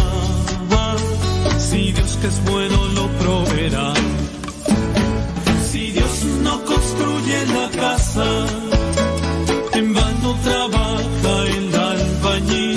Si 1.59 1.91
Dios 1.91 2.17
que 2.21 2.27
es 2.27 2.43
bueno 2.45 2.85
lo 2.97 3.07
proveerá. 3.19 3.93
Si 5.69 5.91
Dios 5.91 6.23
no 6.41 6.63
construye 6.65 7.45
la 7.57 7.69
casa, 7.69 8.27
en 9.73 9.93
vano 9.93 10.35
trabaja 10.43 11.33
el 11.57 11.75
albañil. 11.75 12.76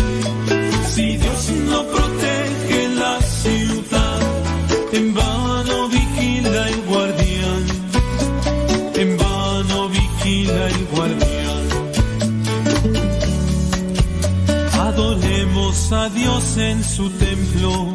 A 15.92 16.08
Dios 16.08 16.56
en 16.56 16.84
su 16.84 17.10
templo, 17.10 17.92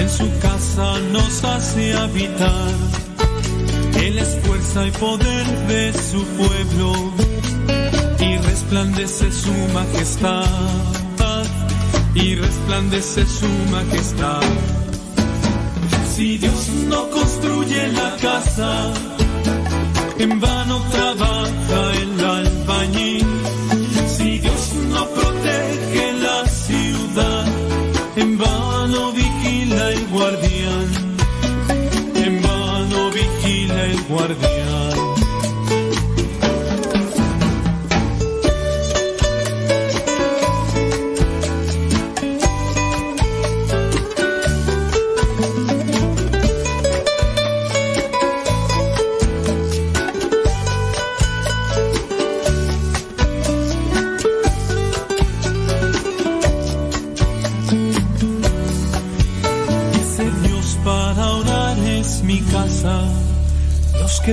en 0.00 0.10
su 0.10 0.28
casa 0.40 0.98
nos 1.12 1.44
hace 1.44 1.94
habitar. 1.94 2.72
Él 4.02 4.18
es 4.18 4.36
fuerza 4.44 4.84
y 4.84 4.90
poder 4.90 5.46
de 5.68 5.92
su 5.92 6.24
pueblo 6.24 7.12
y 8.18 8.36
resplandece 8.38 9.30
su 9.30 9.52
majestad. 9.72 10.44
Y 12.14 12.34
resplandece 12.34 13.24
su 13.26 13.48
majestad. 13.70 14.42
Si 16.16 16.38
Dios 16.38 16.68
no 16.88 17.10
construye 17.10 17.92
la 17.92 18.16
casa, 18.16 18.92
en 20.18 20.40
vano 20.40 20.82
trabaja 20.90 21.92
el 22.02 22.24
albañil. 22.24 23.26
Si 24.16 24.38
Dios 24.38 24.72
no 24.90 25.03
guardián. 34.32 35.03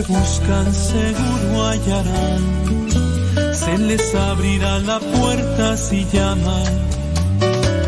buscan 0.08 0.74
seguro 0.74 1.66
hallarán. 1.68 2.42
Se 3.54 3.78
les 3.78 4.16
abrirá 4.16 4.80
la 4.80 5.00
puerta 5.00 5.78
si 5.78 6.06
llaman, 6.12 6.66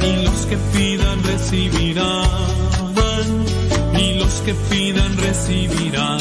y 0.01 0.23
los 0.23 0.45
que 0.45 0.57
pidan 0.73 1.23
recibirán, 1.23 2.27
y 3.97 4.13
los 4.19 4.33
que 4.45 4.53
pidan 4.69 5.17
recibirán 5.17 6.19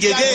gègé 0.00 0.29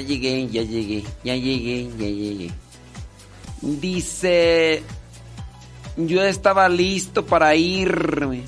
Ya 0.00 0.06
llegué, 0.06 0.48
ya 0.48 0.62
llegué, 0.62 1.04
ya 1.22 1.36
llegué, 1.36 1.90
ya 1.98 2.06
llegué. 2.06 2.50
Dice, 3.60 4.82
yo 5.98 6.22
estaba 6.24 6.70
listo 6.70 7.26
para 7.26 7.54
irme. 7.54 8.44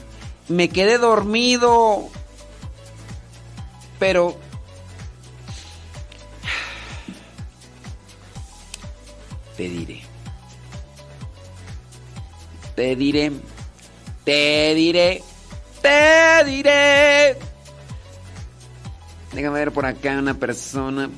Me 0.49 0.71
quedé 0.71 0.97
dormido. 0.97 2.09
Pero... 3.99 4.39
Te 9.55 9.69
diré. 9.69 10.01
Te 12.75 12.97
diré. 12.97 13.33
Te 14.25 14.75
diré. 14.75 15.23
Acá 20.03 20.19
una 20.19 20.35
persona. 20.35 21.09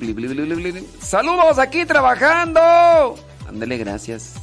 Saludos 1.01 1.59
aquí 1.59 1.87
trabajando. 1.87 3.17
Ándale, 3.49 3.79
gracias. 3.79 4.35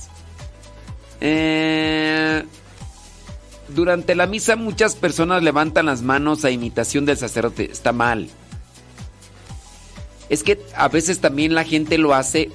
Eh, 1.19 2.43
durante 3.69 4.15
la 4.15 4.25
misa 4.25 4.55
muchas 4.55 4.95
personas 4.95 5.43
levantan 5.43 5.85
las 5.85 6.01
manos 6.01 6.43
a 6.43 6.51
imitación 6.51 7.05
del 7.05 7.17
sacerdote. 7.17 7.71
Está 7.71 7.91
mal. 7.91 8.29
Es 10.29 10.43
que 10.43 10.59
a 10.75 10.87
veces 10.87 11.19
también 11.19 11.53
la 11.53 11.63
gente 11.63 11.97
lo 11.97 12.15
hace 12.15 12.49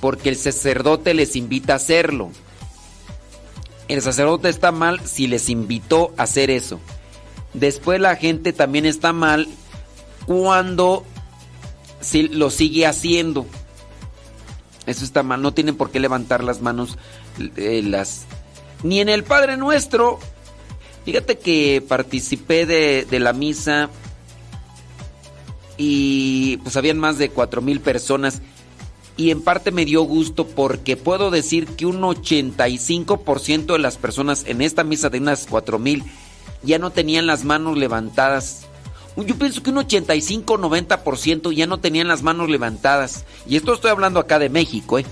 porque 0.00 0.28
el 0.28 0.36
sacerdote 0.36 1.14
les 1.14 1.34
invita 1.34 1.72
a 1.72 1.76
hacerlo. 1.76 2.30
El 3.88 4.02
sacerdote 4.02 4.48
está 4.48 4.72
mal 4.72 5.00
si 5.06 5.28
les 5.28 5.48
invitó 5.48 6.12
a 6.16 6.24
hacer 6.24 6.50
eso. 6.50 6.80
Después 7.54 8.00
la 8.00 8.16
gente 8.16 8.52
también 8.52 8.84
está 8.84 9.12
mal 9.12 9.46
cuando 10.26 11.04
si 12.00 12.28
lo 12.28 12.50
sigue 12.50 12.86
haciendo. 12.86 13.46
Eso 14.86 15.04
está 15.04 15.22
mal, 15.22 15.40
no 15.40 15.54
tienen 15.54 15.76
por 15.76 15.90
qué 15.90 15.98
levantar 15.98 16.44
las 16.44 16.60
manos 16.60 16.98
eh, 17.56 17.82
las 17.82 18.26
ni 18.82 19.00
en 19.00 19.08
el 19.08 19.24
Padre 19.24 19.56
Nuestro. 19.56 20.18
Fíjate 21.04 21.38
que 21.38 21.82
participé 21.86 22.66
de, 22.66 23.06
de 23.08 23.18
la 23.18 23.32
misa 23.32 23.90
y 25.76 26.58
pues 26.58 26.76
habían 26.76 26.98
más 26.98 27.18
de 27.18 27.30
cuatro 27.30 27.60
mil 27.62 27.80
personas 27.80 28.40
y 29.16 29.30
en 29.30 29.42
parte 29.42 29.70
me 29.70 29.84
dio 29.84 30.02
gusto 30.02 30.46
porque 30.46 30.96
puedo 30.96 31.30
decir 31.30 31.66
que 31.66 31.86
un 31.86 32.00
85% 32.00 33.66
de 33.66 33.78
las 33.78 33.96
personas 33.96 34.44
en 34.46 34.60
esta 34.60 34.82
misa 34.82 35.08
de 35.08 35.18
unas 35.18 35.46
cuatro 35.48 35.78
mil 35.78 36.04
ya 36.62 36.78
no 36.78 36.90
tenían 36.90 37.26
las 37.26 37.44
manos 37.44 37.76
levantadas. 37.76 38.63
Yo 39.16 39.36
pienso 39.36 39.62
que 39.62 39.70
un 39.70 39.76
85-90% 39.76 41.54
ya 41.54 41.66
no 41.66 41.78
tenían 41.78 42.08
las 42.08 42.22
manos 42.22 42.48
levantadas. 42.48 43.24
Y 43.46 43.56
esto 43.56 43.72
estoy 43.72 43.90
hablando 43.90 44.18
acá 44.18 44.38
de 44.38 44.48
México, 44.48 44.98
¿eh? 44.98 45.06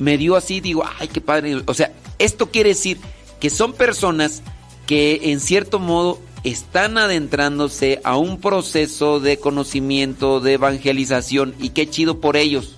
Me 0.00 0.18
dio 0.18 0.34
así, 0.34 0.60
digo, 0.60 0.84
ay, 0.98 1.08
qué 1.08 1.20
padre. 1.20 1.62
O 1.66 1.74
sea, 1.74 1.92
esto 2.18 2.50
quiere 2.50 2.70
decir 2.70 2.98
que 3.38 3.50
son 3.50 3.72
personas 3.72 4.42
que 4.86 5.30
en 5.30 5.38
cierto 5.38 5.78
modo 5.78 6.18
están 6.42 6.98
adentrándose 6.98 8.00
a 8.04 8.16
un 8.16 8.40
proceso 8.40 9.20
de 9.20 9.38
conocimiento, 9.38 10.40
de 10.40 10.54
evangelización. 10.54 11.54
Y 11.60 11.70
qué 11.70 11.88
chido 11.88 12.20
por 12.20 12.36
ellos. 12.36 12.76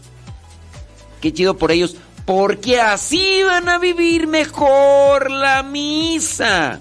Qué 1.22 1.32
chido 1.32 1.56
por 1.56 1.72
ellos. 1.72 1.96
Porque 2.26 2.80
así 2.80 3.42
van 3.42 3.68
a 3.68 3.78
vivir 3.78 4.26
mejor 4.26 5.30
la 5.30 5.62
misa. 5.62 6.80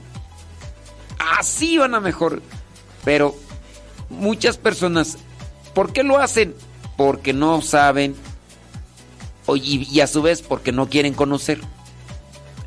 Así 1.18 1.78
van 1.78 1.96
a 1.96 2.00
mejor. 2.00 2.42
Pero 3.06 3.36
muchas 4.10 4.58
personas, 4.58 5.18
¿por 5.74 5.94
qué 5.94 6.04
lo 6.04 6.18
hacen? 6.18 6.54
Porque 6.98 7.32
no 7.32 7.62
saben 7.62 8.16
y, 9.54 10.00
a 10.00 10.08
su 10.08 10.22
vez 10.22 10.42
porque 10.42 10.72
no 10.72 10.90
quieren 10.90 11.14
conocer. 11.14 11.62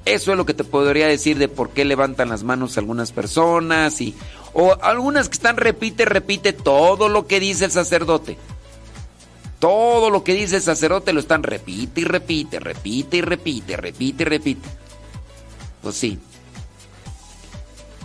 Eso 0.04 0.30
es 0.30 0.38
lo 0.38 0.46
que 0.46 0.54
te 0.54 0.64
podría 0.64 1.06
decir 1.06 1.36
de 1.38 1.48
por 1.48 1.70
qué 1.70 1.84
levantan 1.84 2.30
las 2.30 2.44
manos 2.44 2.78
algunas 2.78 3.12
personas 3.12 4.00
y 4.00 4.14
o 4.54 4.76
algunas 4.80 5.28
que 5.28 5.34
están 5.34 5.56
repite, 5.56 6.04
repite 6.04 6.52
todo 6.52 7.08
lo 7.08 7.26
que 7.26 7.40
dice 7.40 7.66
el 7.66 7.72
sacerdote. 7.72 8.38
Todo 9.58 10.08
lo 10.08 10.22
que 10.22 10.34
dice 10.34 10.56
el 10.56 10.62
sacerdote 10.62 11.12
lo 11.12 11.20
están 11.20 11.42
repite 11.42 12.00
y 12.00 12.04
repite, 12.04 12.60
repite 12.60 13.16
y 13.18 13.20
repite, 13.20 13.76
repite 13.76 14.22
y 14.22 14.26
repite. 14.26 14.68
Pues 15.82 15.96
sí. 15.96 16.18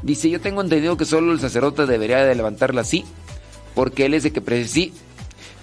Dice, 0.03 0.29
yo 0.29 0.41
tengo 0.41 0.61
entendido 0.61 0.97
que 0.97 1.05
solo 1.05 1.31
el 1.31 1.39
sacerdote 1.39 1.85
debería 1.85 2.23
de 2.23 2.35
levantarla 2.35 2.81
así, 2.81 3.05
porque 3.73 4.05
él 4.05 4.13
es 4.13 4.23
de 4.23 4.31
que 4.31 4.67
sí. 4.67 4.93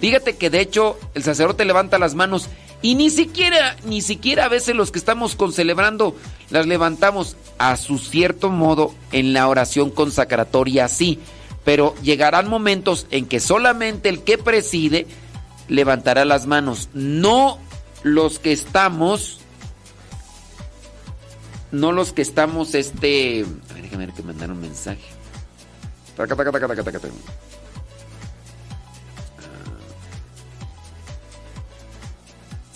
Fíjate 0.01 0.37
que 0.37 0.49
de 0.51 0.61
hecho 0.61 0.99
el 1.15 1.23
sacerdote 1.23 1.67
levanta 1.67 1.99
las 1.99 2.15
manos 2.15 2.49
y 2.83 2.95
ni 2.95 3.11
siquiera, 3.11 3.77
ni 3.85 4.01
siquiera 4.01 4.47
a 4.47 4.49
veces 4.49 4.75
los 4.75 4.91
que 4.91 4.99
estamos 4.99 5.35
concelebrando 5.35 6.17
las 6.49 6.67
levantamos 6.67 7.37
a 7.59 7.77
su 7.77 7.99
cierto 7.99 8.49
modo 8.49 8.95
en 9.13 9.35
la 9.35 9.47
oración 9.47 9.91
consacratoria, 9.91 10.89
sí. 10.89 11.19
Pero 11.63 11.95
llegarán 12.03 12.49
momentos 12.49 13.07
en 13.11 13.27
que 13.27 13.39
solamente 13.39 14.09
el 14.09 14.23
que 14.23 14.39
preside 14.39 15.07
levantará 15.69 16.25
las 16.25 16.47
manos, 16.47 16.89
no 16.95 17.59
los 18.03 18.39
que 18.39 18.53
estamos, 18.53 19.41
no 21.71 21.93
los 21.93 22.15
que 22.15 22.23
estamos, 22.23 22.75
este, 22.75 23.45
déjame 23.91 24.07
ver 24.07 24.15
que 24.15 24.23
mandaron 24.23 24.57
un 24.57 24.63
mensaje. 24.63 25.01
Taca, 26.17 26.37
taca, 26.37 26.53
taca, 26.53 26.69
taca, 26.69 26.85
taca, 26.85 26.99
taca. 27.01 27.15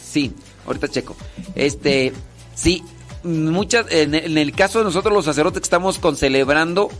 Sí, 0.02 0.34
ahorita 0.66 0.88
checo. 0.88 1.16
Este, 1.54 2.12
sí, 2.54 2.82
muchas, 3.22 3.86
en, 3.90 4.14
el 4.14 4.52
caso 4.52 4.78
de 4.80 4.84
nosotros 4.84 5.14
los 5.14 5.24
sacerdotes 5.24 5.60
que 5.60 5.64
estamos 5.64 5.98
concelebrando, 5.98 6.90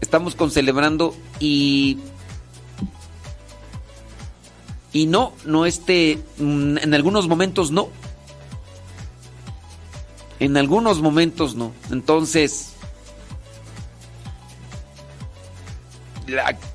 estamos 0.00 0.36
concelebrando 0.36 1.14
y 1.40 1.98
y 4.92 5.06
no, 5.06 5.32
no 5.44 5.66
este, 5.66 6.18
en 6.38 6.94
algunos 6.94 7.26
momentos 7.26 7.70
no. 7.72 7.88
En 10.40 10.56
algunos 10.56 11.02
momentos 11.02 11.54
no. 11.54 11.72
Entonces, 11.90 12.72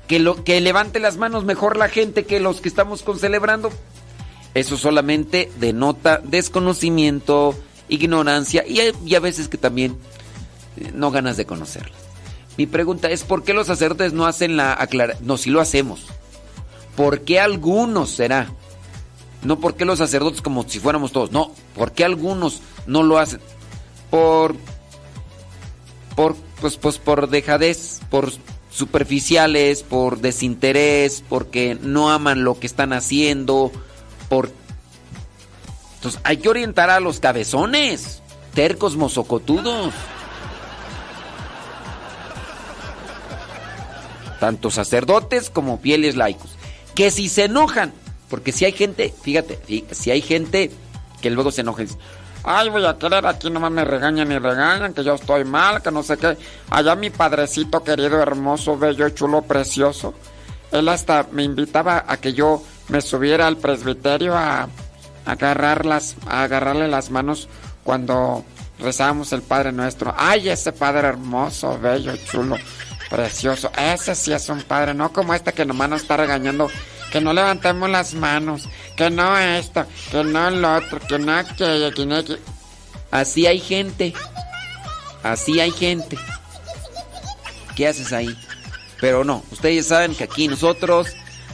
que, 0.06 0.18
lo, 0.18 0.44
que 0.44 0.60
levante 0.60 1.00
las 1.00 1.16
manos 1.16 1.44
mejor 1.44 1.76
la 1.76 1.88
gente 1.88 2.24
que 2.24 2.40
los 2.40 2.60
que 2.60 2.68
estamos 2.68 3.02
concelebrando. 3.02 3.70
Eso 4.54 4.76
solamente 4.76 5.50
denota 5.58 6.20
desconocimiento, 6.24 7.54
ignorancia 7.88 8.64
y, 8.66 9.14
a 9.14 9.20
veces 9.20 9.48
que 9.48 9.58
también 9.58 9.96
eh, 10.76 10.92
no 10.94 11.10
ganas 11.10 11.36
de 11.36 11.44
conocerlas. 11.44 12.00
Mi 12.56 12.66
pregunta 12.66 13.10
es, 13.10 13.22
¿por 13.22 13.42
qué 13.42 13.52
los 13.52 13.66
sacerdotes 13.66 14.14
no 14.14 14.24
hacen 14.26 14.56
la 14.56 14.72
aclaración? 14.72 15.26
No, 15.26 15.36
si 15.36 15.50
lo 15.50 15.60
hacemos. 15.60 16.06
¿Por 16.96 17.20
qué 17.20 17.38
algunos 17.38 18.10
será? 18.10 18.50
No 19.42 19.60
porque 19.60 19.84
los 19.84 19.98
sacerdotes 19.98 20.40
como 20.40 20.66
si 20.66 20.78
fuéramos 20.78 21.12
todos. 21.12 21.32
No, 21.32 21.52
¿por 21.74 21.92
qué 21.92 22.04
algunos 22.04 22.62
no 22.86 23.02
lo 23.02 23.18
hacen? 23.18 23.40
Por 24.10 24.56
por 26.14 26.34
pues, 26.60 26.76
pues 26.76 26.98
por 26.98 27.28
dejadez, 27.28 28.00
por 28.10 28.32
superficiales, 28.70 29.82
por 29.82 30.20
desinterés, 30.20 31.22
porque 31.28 31.78
no 31.80 32.10
aman 32.10 32.44
lo 32.44 32.58
que 32.58 32.66
están 32.66 32.92
haciendo, 32.92 33.72
por 34.28 34.50
entonces 35.96 36.20
hay 36.24 36.36
que 36.36 36.48
orientar 36.48 36.88
a 36.88 37.00
los 37.00 37.20
cabezones, 37.20 38.22
tercos 38.54 38.96
mozocotudos. 38.96 39.92
Tanto 44.38 44.70
sacerdotes 44.70 45.50
como 45.50 45.78
fieles 45.78 46.14
laicos. 46.14 46.50
Que 46.94 47.10
si 47.10 47.28
se 47.28 47.46
enojan, 47.46 47.92
porque 48.28 48.52
si 48.52 48.66
hay 48.66 48.72
gente, 48.72 49.12
fíjate, 49.20 49.58
si 49.90 50.10
hay 50.10 50.20
gente 50.20 50.70
que 51.20 51.30
luego 51.30 51.50
se 51.50 51.62
enoja 51.62 51.82
dice, 51.82 51.96
Ay, 52.48 52.68
voy 52.68 52.84
a 52.86 52.96
querer, 52.96 53.26
aquí 53.26 53.50
nomás 53.50 53.72
me 53.72 53.84
regañan 53.84 54.30
y 54.30 54.38
regañan, 54.38 54.94
que 54.94 55.02
yo 55.02 55.14
estoy 55.14 55.44
mal, 55.44 55.82
que 55.82 55.90
no 55.90 56.04
sé 56.04 56.16
qué. 56.16 56.38
Allá 56.70 56.94
mi 56.94 57.10
padrecito 57.10 57.82
querido, 57.82 58.22
hermoso, 58.22 58.78
bello, 58.78 59.08
chulo, 59.08 59.42
precioso. 59.42 60.14
Él 60.70 60.88
hasta 60.88 61.26
me 61.32 61.42
invitaba 61.42 62.04
a 62.06 62.18
que 62.18 62.34
yo 62.34 62.62
me 62.86 63.00
subiera 63.00 63.48
al 63.48 63.56
presbiterio 63.56 64.36
a, 64.36 64.68
agarrarlas, 65.24 66.14
a 66.28 66.44
agarrarle 66.44 66.86
las 66.86 67.10
manos 67.10 67.48
cuando 67.82 68.44
rezábamos 68.78 69.32
el 69.32 69.42
Padre 69.42 69.72
Nuestro. 69.72 70.14
Ay, 70.16 70.48
ese 70.48 70.70
Padre 70.70 71.08
hermoso, 71.08 71.76
bello, 71.80 72.16
chulo, 72.30 72.58
precioso. 73.10 73.72
Ese 73.76 74.14
sí 74.14 74.32
es 74.32 74.48
un 74.48 74.62
Padre, 74.62 74.94
no 74.94 75.12
como 75.12 75.34
este 75.34 75.52
que 75.52 75.64
nomás 75.64 75.88
nos 75.88 76.02
está 76.02 76.16
regañando 76.16 76.68
que 77.16 77.22
no 77.22 77.32
levantemos 77.32 77.88
las 77.88 78.12
manos, 78.12 78.68
que 78.94 79.08
no 79.08 79.38
esto, 79.38 79.86
que 80.10 80.22
no 80.22 80.50
lo 80.50 80.76
otro, 80.76 81.00
que 81.00 81.18
no 81.18 81.32
aquello, 81.32 81.90
que 81.94 82.04
no 82.04 82.16
aquello. 82.16 82.38
Así 83.10 83.46
hay 83.46 83.58
gente. 83.58 84.12
Así 85.22 85.58
hay 85.58 85.70
gente. 85.70 86.18
¿Qué 87.74 87.88
haces 87.88 88.12
ahí? 88.12 88.36
Pero 89.00 89.24
no, 89.24 89.42
ustedes 89.50 89.86
saben 89.86 90.14
que 90.14 90.24
aquí 90.24 90.46
nosotros 90.46 91.08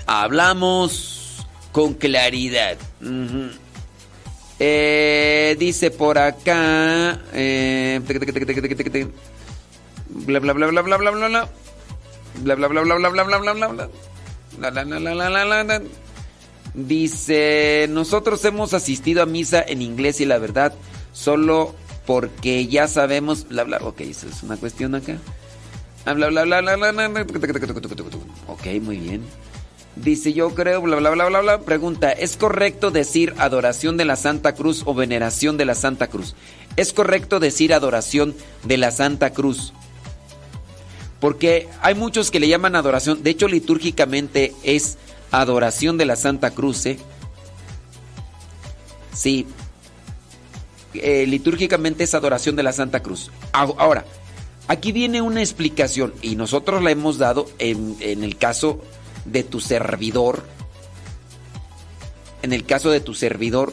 hablamos 0.05 1.47
con 1.70 1.94
claridad. 1.94 2.76
Eh, 4.58 5.55
dice 5.60 5.92
por 5.92 6.18
acá. 6.18 7.20
Eh, 7.34 8.00
bla 10.08 10.41
bla 10.41 10.55
bla 10.55 10.66
bla 10.66 10.82
bla 10.82 10.97
bla 10.97 11.10
bla 11.12 11.28
bla. 11.28 11.49
Bla 12.34 12.55
bla 12.57 12.66
bla 12.66 12.82
bla 12.82 12.94
bla 12.97 13.08
bla 13.10 13.23
bla 13.23 13.39
bla 13.39 13.52
bla 13.52 13.68
bla. 13.68 13.73
La, 13.73 14.11
Dice, 16.74 17.86
nosotros 17.91 18.44
hemos 18.44 18.73
asistido 18.73 19.23
a 19.23 19.26
misa 19.26 19.62
en 19.62 19.82
inglés 19.82 20.20
y 20.20 20.24
la 20.24 20.39
verdad, 20.39 20.73
solo 21.12 21.74
porque 22.07 22.66
ya 22.66 22.89
sabemos, 22.89 23.47
bla, 23.49 23.65
ok, 23.82 24.00
eso 24.00 24.26
es 24.28 24.42
una 24.42 24.57
cuestión 24.57 24.94
acá. 24.94 25.18
Bla, 26.05 26.15
bla, 26.15 26.44
bla, 26.44 26.60
bla, 26.60 26.76
bla, 26.76 27.26
Ok, 28.49 28.66
muy 28.81 28.97
bien. 28.97 29.23
Dice, 29.94 30.32
yo 30.32 30.55
creo, 30.55 30.81
bla, 30.81 30.97
bla, 30.97 31.10
bla, 31.10 31.26
bla, 31.26 31.41
bla. 31.41 31.60
Pregunta, 31.60 32.10
¿es 32.10 32.36
correcto 32.36 32.91
decir 32.91 33.34
adoración 33.39 33.97
de 33.97 34.07
la 34.07 34.16
Santa 34.16 34.55
Cruz 34.55 34.82
o 34.86 34.94
veneración 34.94 35.58
de 35.58 35.66
la 35.66 35.74
Santa 35.74 36.08
Cruz? 36.08 36.34
¿Es 36.76 36.92
correcto 36.92 37.39
decir 37.39 37.74
adoración 37.74 38.34
de 38.65 38.78
la 38.78 38.91
Santa 38.91 39.31
Cruz? 39.31 39.74
Porque 41.23 41.68
hay 41.81 41.94
muchos 41.94 42.33
que 42.33 42.41
le 42.41 42.49
llaman 42.49 42.75
adoración. 42.75 43.23
De 43.23 43.31
hecho, 43.31 43.47
litúrgicamente 43.47 44.52
es 44.65 44.99
adoración 45.31 45.97
de 45.97 46.05
la 46.05 46.17
Santa 46.17 46.51
Cruz. 46.51 46.84
¿eh? 46.84 46.99
Sí. 49.15 49.47
Eh, 50.94 51.25
litúrgicamente 51.28 52.02
es 52.02 52.15
adoración 52.15 52.57
de 52.57 52.65
la 52.65 52.73
Santa 52.73 53.05
Cruz. 53.05 53.31
Ahora, 53.52 54.05
aquí 54.67 54.91
viene 54.91 55.23
una 55.23 55.41
explicación 55.41 56.12
y 56.23 56.34
nosotros 56.34 56.83
la 56.83 56.91
hemos 56.91 57.18
dado 57.18 57.49
en, 57.60 57.97
en 58.01 58.25
el 58.25 58.36
caso 58.36 58.83
de 59.25 59.44
tu 59.44 59.60
servidor. 59.60 60.44
En 62.42 62.52
el 62.52 62.67
caso 62.67 62.91
de 62.91 62.99
tu 62.99 63.15
servidor. 63.15 63.73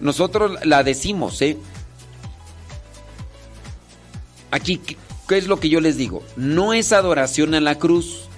Nosotros 0.00 0.58
la 0.64 0.82
decimos, 0.82 1.40
¿eh? 1.42 1.58
Aquí, 4.50 4.80
¿Qué 5.32 5.38
es 5.38 5.48
lo 5.48 5.58
que 5.58 5.70
yo 5.70 5.80
les 5.80 5.96
digo? 5.96 6.22
No 6.36 6.74
es 6.74 6.92
adoración 6.92 7.54
a 7.54 7.60
la 7.62 7.78
cruz. 7.78 8.28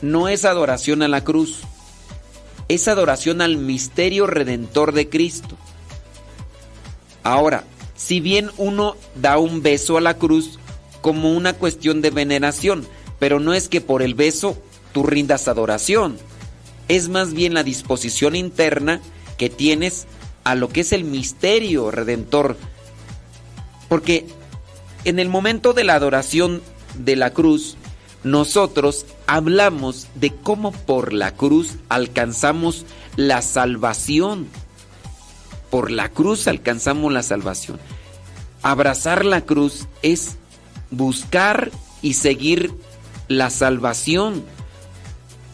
No 0.00 0.28
es 0.28 0.46
adoración 0.46 1.02
a 1.02 1.08
la 1.08 1.24
cruz. 1.24 1.58
Es 2.68 2.88
adoración 2.88 3.42
al 3.42 3.58
misterio 3.58 4.26
redentor 4.26 4.92
de 4.92 5.10
Cristo. 5.10 5.58
Ahora, 7.22 7.64
si 7.96 8.20
bien 8.20 8.48
uno 8.56 8.96
da 9.14 9.36
un 9.36 9.60
beso 9.60 9.98
a 9.98 10.00
la 10.00 10.16
cruz 10.16 10.58
como 11.02 11.36
una 11.36 11.52
cuestión 11.52 12.00
de 12.00 12.08
veneración, 12.08 12.86
pero 13.18 13.40
no 13.40 13.52
es 13.52 13.68
que 13.68 13.82
por 13.82 14.00
el 14.00 14.14
beso 14.14 14.56
tú 14.94 15.02
rindas 15.02 15.48
adoración. 15.48 16.16
Es 16.88 17.10
más 17.10 17.34
bien 17.34 17.52
la 17.52 17.62
disposición 17.62 18.36
interna 18.36 19.02
que 19.36 19.50
tienes 19.50 20.06
a 20.44 20.54
lo 20.54 20.70
que 20.70 20.80
es 20.80 20.94
el 20.94 21.04
misterio 21.04 21.90
redentor. 21.90 22.56
Porque 23.90 24.24
en 25.04 25.18
el 25.18 25.28
momento 25.28 25.72
de 25.72 25.84
la 25.84 25.94
adoración 25.94 26.62
de 26.94 27.16
la 27.16 27.30
cruz, 27.30 27.76
nosotros 28.22 29.06
hablamos 29.26 30.08
de 30.14 30.34
cómo 30.34 30.72
por 30.72 31.12
la 31.12 31.34
cruz 31.34 31.76
alcanzamos 31.88 32.84
la 33.16 33.40
salvación. 33.42 34.48
Por 35.70 35.90
la 35.90 36.10
cruz 36.10 36.46
alcanzamos 36.48 37.12
la 37.12 37.22
salvación. 37.22 37.78
Abrazar 38.62 39.24
la 39.24 39.42
cruz 39.42 39.86
es 40.02 40.36
buscar 40.90 41.70
y 42.02 42.14
seguir 42.14 42.74
la 43.28 43.48
salvación. 43.48 44.44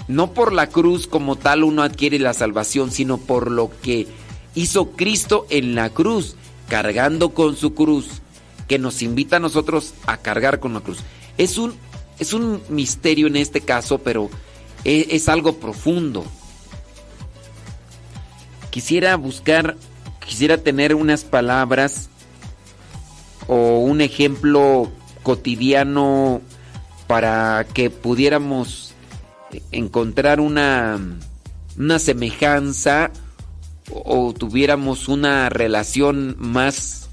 No 0.09 0.33
por 0.33 0.53
la 0.53 0.69
cruz 0.69 1.07
como 1.07 1.37
tal 1.37 1.63
uno 1.63 1.83
adquiere 1.83 2.19
la 2.19 2.35
salvación, 2.35 2.91
sino 2.91 3.19
por 3.19 3.51
lo 3.51 3.71
que 3.81 4.09
hizo 4.55 4.93
Cristo 4.93 5.47
en 5.51 5.75
la 5.75 5.91
cruz, 5.91 6.35
cargando 6.69 7.31
con 7.31 7.57
su 7.57 7.75
cruz 7.75 8.23
que 8.69 8.79
nos 8.79 9.03
invita 9.03 9.37
a 9.37 9.41
nosotros 9.41 9.95
a 10.07 10.17
cargar 10.19 10.61
con 10.61 10.75
la 10.75 10.81
cruz. 10.81 10.99
Es 11.39 11.59
un, 11.59 11.75
es 12.19 12.33
un 12.33 12.63
misterio 12.69 13.27
en 13.27 13.37
este 13.37 13.61
caso, 13.61 13.99
pero 13.99 14.31
es, 14.85 15.07
es 15.11 15.29
algo 15.29 15.57
profundo. 15.57 16.25
Quisiera 18.71 19.17
buscar, 19.17 19.77
quisiera 20.25 20.59
tener 20.59 20.95
unas 20.95 21.25
palabras 21.25 22.11
o 23.47 23.79
un 23.79 24.01
ejemplo 24.01 24.91
cotidiano 25.23 26.41
para 27.07 27.67
que 27.73 27.91
pudiéramos 27.91 28.93
encontrar 29.71 30.41
una, 30.41 30.99
una 31.79 31.99
semejanza 31.99 33.11
o 33.91 34.33
tuviéramos 34.33 35.09
una 35.09 35.49
relación 35.49 36.37
más 36.39 37.06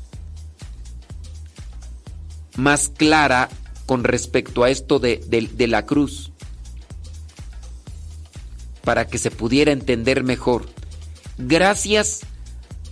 más 2.56 2.90
clara 2.90 3.50
con 3.86 4.04
respecto 4.04 4.64
a 4.64 4.70
esto 4.70 5.00
de, 5.00 5.18
de, 5.18 5.68
la 5.68 5.86
cruz, 5.86 6.32
para 8.84 9.08
que 9.08 9.18
se 9.18 9.32
pudiera 9.32 9.72
entender 9.72 10.24
mejor. 10.24 10.66
Gracias 11.38 12.22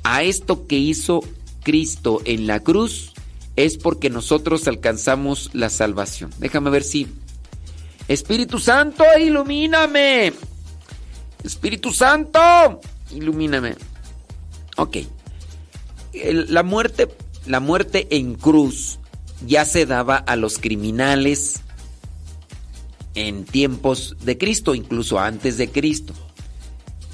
a 0.03 0.23
esto 0.23 0.67
que 0.67 0.77
hizo 0.77 1.22
Cristo 1.64 2.22
en 2.25 2.48
la 2.48 2.59
cruz, 2.59 3.14
es 3.56 3.77
porque 3.77 4.09
nosotros 4.09 4.67
alcanzamos 4.67 5.49
la 5.53 5.69
salvación. 5.69 6.31
Déjame 6.40 6.69
ver 6.69 6.83
si... 6.83 7.07
Espíritu 8.07 8.59
Santo, 8.59 9.06
ilumíname. 9.19 10.33
Espíritu 11.43 11.91
Santo, 11.91 12.81
ilumíname. 13.11 13.75
Ok. 14.77 14.98
La 16.14 16.64
muerte, 16.64 17.07
la 17.45 17.59
muerte 17.59 18.07
en 18.09 18.35
cruz 18.35 18.99
ya 19.45 19.66
se 19.66 19.86
daba 19.86 20.18
a 20.18 20.36
los 20.36 20.58
criminales 20.58 21.61
en 23.16 23.44
tiempos 23.45 24.16
de 24.22 24.38
Cristo, 24.38 24.76
incluso 24.76 25.20
antes 25.20 25.58
de 25.58 25.70
Cristo. 25.70 26.14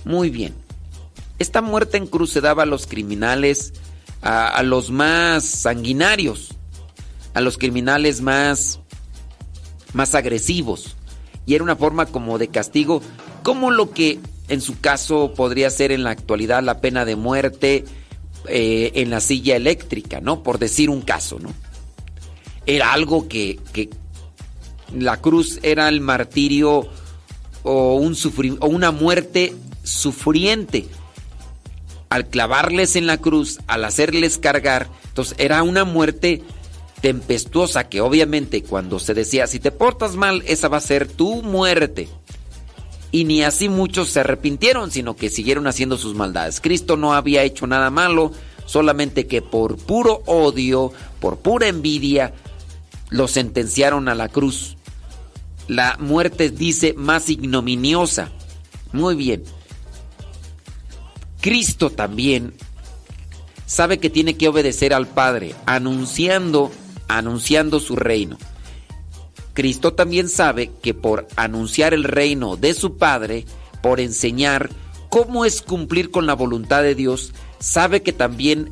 Muy 0.05 0.29
bien. 0.29 0.53
Esta 1.39 1.61
muerte 1.61 1.97
en 1.97 2.07
cruz 2.07 2.31
se 2.31 2.41
daba 2.41 2.63
a 2.63 2.67
los 2.67 2.87
criminales, 2.87 3.73
a, 4.21 4.61
los 4.63 4.89
más 4.89 5.43
sanguinarios, 5.43 6.55
a 7.33 7.41
los 7.41 7.57
criminales 7.57 8.21
más, 8.21 8.79
más 9.93 10.15
agresivos. 10.15 10.95
Y 11.45 11.55
era 11.55 11.63
una 11.63 11.75
forma 11.75 12.07
como 12.07 12.37
de 12.37 12.47
castigo, 12.47 13.01
como 13.43 13.71
lo 13.71 13.91
que 13.91 14.19
en 14.49 14.61
su 14.61 14.79
caso 14.79 15.33
podría 15.35 15.69
ser 15.69 15.91
en 15.91 16.03
la 16.03 16.11
actualidad 16.11 16.63
la 16.63 16.81
pena 16.81 17.05
de 17.05 17.15
muerte 17.15 17.85
eh, 18.47 18.91
en 18.95 19.09
la 19.09 19.19
silla 19.19 19.55
eléctrica, 19.55 20.21
¿no? 20.21 20.41
Por 20.41 20.57
decir 20.57 20.89
un 20.89 21.01
caso, 21.01 21.37
¿no? 21.39 21.53
Era 22.67 22.93
algo 22.93 23.27
que, 23.27 23.59
la 24.95 25.17
cruz 25.17 25.59
era 25.63 25.89
el 25.89 26.01
martirio 26.01 26.87
o, 27.63 27.95
un 27.95 28.15
o 28.59 28.67
una 28.67 28.91
muerte 28.91 29.55
sufriente. 29.83 30.87
al 32.09 32.27
clavarles 32.27 32.95
en 32.95 33.05
la 33.05 33.17
cruz, 33.17 33.59
al 33.67 33.83
hacerles 33.83 34.37
cargar, 34.37 34.87
entonces 35.07 35.35
era 35.39 35.63
una 35.63 35.83
muerte 35.83 36.41
tempestuosa 37.01 37.89
que 37.89 38.01
obviamente 38.01 38.63
cuando 38.63 38.99
se 38.99 39.13
decía, 39.13 39.47
si 39.47 39.59
te 39.59 39.71
portas 39.71 40.15
mal, 40.15 40.43
esa 40.45 40.67
va 40.67 40.77
a 40.77 40.81
ser 40.81 41.07
tu 41.07 41.43
muerte. 41.43 42.07
Y 43.11 43.23
ni 43.23 43.43
así 43.43 43.69
muchos 43.69 44.09
se 44.09 44.19
arrepintieron, 44.19 44.91
sino 44.91 45.15
que 45.15 45.29
siguieron 45.29 45.67
haciendo 45.67 45.97
sus 45.97 46.15
maldades. 46.15 46.59
Cristo 46.59 46.97
no 46.97 47.13
había 47.13 47.43
hecho 47.43 47.65
nada 47.67 47.89
malo, 47.89 48.31
solamente 48.65 49.27
que 49.27 49.41
por 49.41 49.77
puro 49.77 50.21
odio, 50.25 50.91
por 51.19 51.39
pura 51.39 51.67
envidia, 51.67 52.33
lo 53.09 53.27
sentenciaron 53.27 54.07
a 54.09 54.15
la 54.15 54.29
cruz. 54.29 54.77
La 55.67 55.97
muerte 55.99 56.49
dice 56.49 56.93
más 56.93 57.29
ignominiosa. 57.29 58.31
Muy 58.93 59.15
bien. 59.15 59.43
Cristo 61.41 61.89
también 61.89 62.53
sabe 63.65 63.99
que 63.99 64.09
tiene 64.09 64.37
que 64.37 64.47
obedecer 64.47 64.93
al 64.93 65.07
Padre, 65.07 65.55
anunciando, 65.65 66.71
anunciando 67.07 67.79
su 67.79 67.95
reino. 67.95 68.37
Cristo 69.53 69.93
también 69.93 70.29
sabe 70.29 70.71
que 70.81 70.93
por 70.93 71.27
anunciar 71.35 71.93
el 71.93 72.03
reino 72.03 72.57
de 72.57 72.73
su 72.73 72.97
Padre, 72.97 73.45
por 73.81 73.99
enseñar 73.99 74.69
cómo 75.09 75.45
es 75.45 75.61
cumplir 75.61 76.11
con 76.11 76.27
la 76.27 76.33
voluntad 76.33 76.83
de 76.83 76.95
Dios, 76.95 77.33
sabe 77.59 78.01
que 78.03 78.13
también 78.13 78.71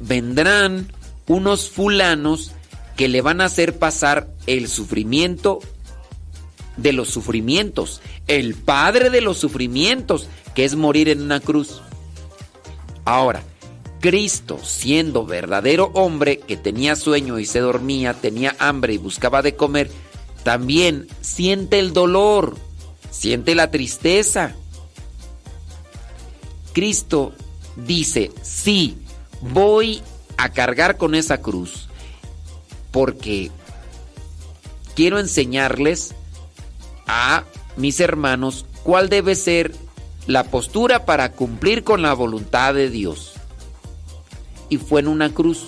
vendrán 0.00 0.92
unos 1.26 1.70
fulanos 1.70 2.52
que 2.96 3.08
le 3.08 3.20
van 3.22 3.40
a 3.40 3.46
hacer 3.46 3.78
pasar 3.78 4.28
el 4.46 4.68
sufrimiento 4.68 5.60
de 6.76 6.92
los 6.92 7.08
sufrimientos, 7.08 8.00
el 8.26 8.54
padre 8.54 9.10
de 9.10 9.20
los 9.20 9.38
sufrimientos, 9.38 10.28
que 10.54 10.64
es 10.64 10.76
morir 10.76 11.08
en 11.08 11.22
una 11.22 11.40
cruz. 11.40 11.82
Ahora, 13.04 13.42
Cristo, 14.00 14.58
siendo 14.62 15.24
verdadero 15.24 15.90
hombre 15.94 16.38
que 16.38 16.56
tenía 16.56 16.96
sueño 16.96 17.38
y 17.38 17.46
se 17.46 17.60
dormía, 17.60 18.14
tenía 18.14 18.54
hambre 18.58 18.94
y 18.94 18.98
buscaba 18.98 19.42
de 19.42 19.56
comer, 19.56 19.90
también 20.42 21.06
siente 21.20 21.78
el 21.78 21.92
dolor, 21.92 22.56
siente 23.10 23.54
la 23.54 23.70
tristeza. 23.70 24.54
Cristo 26.72 27.32
dice, 27.76 28.30
sí, 28.42 28.98
voy 29.40 30.02
a 30.36 30.50
cargar 30.52 30.96
con 30.96 31.14
esa 31.14 31.40
cruz, 31.40 31.83
porque 32.94 33.50
quiero 34.94 35.18
enseñarles 35.18 36.14
a 37.08 37.42
mis 37.76 37.98
hermanos 37.98 38.66
cuál 38.84 39.08
debe 39.08 39.34
ser 39.34 39.74
la 40.28 40.44
postura 40.44 41.04
para 41.04 41.32
cumplir 41.32 41.82
con 41.82 42.02
la 42.02 42.14
voluntad 42.14 42.72
de 42.72 42.90
Dios. 42.90 43.32
Y 44.68 44.76
fue 44.76 45.00
en 45.00 45.08
una 45.08 45.30
cruz. 45.30 45.66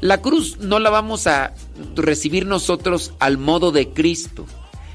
La 0.00 0.20
cruz 0.20 0.58
no 0.58 0.80
la 0.80 0.90
vamos 0.90 1.28
a 1.28 1.54
recibir 1.94 2.44
nosotros 2.44 3.12
al 3.20 3.38
modo 3.38 3.70
de 3.70 3.90
Cristo, 3.90 4.46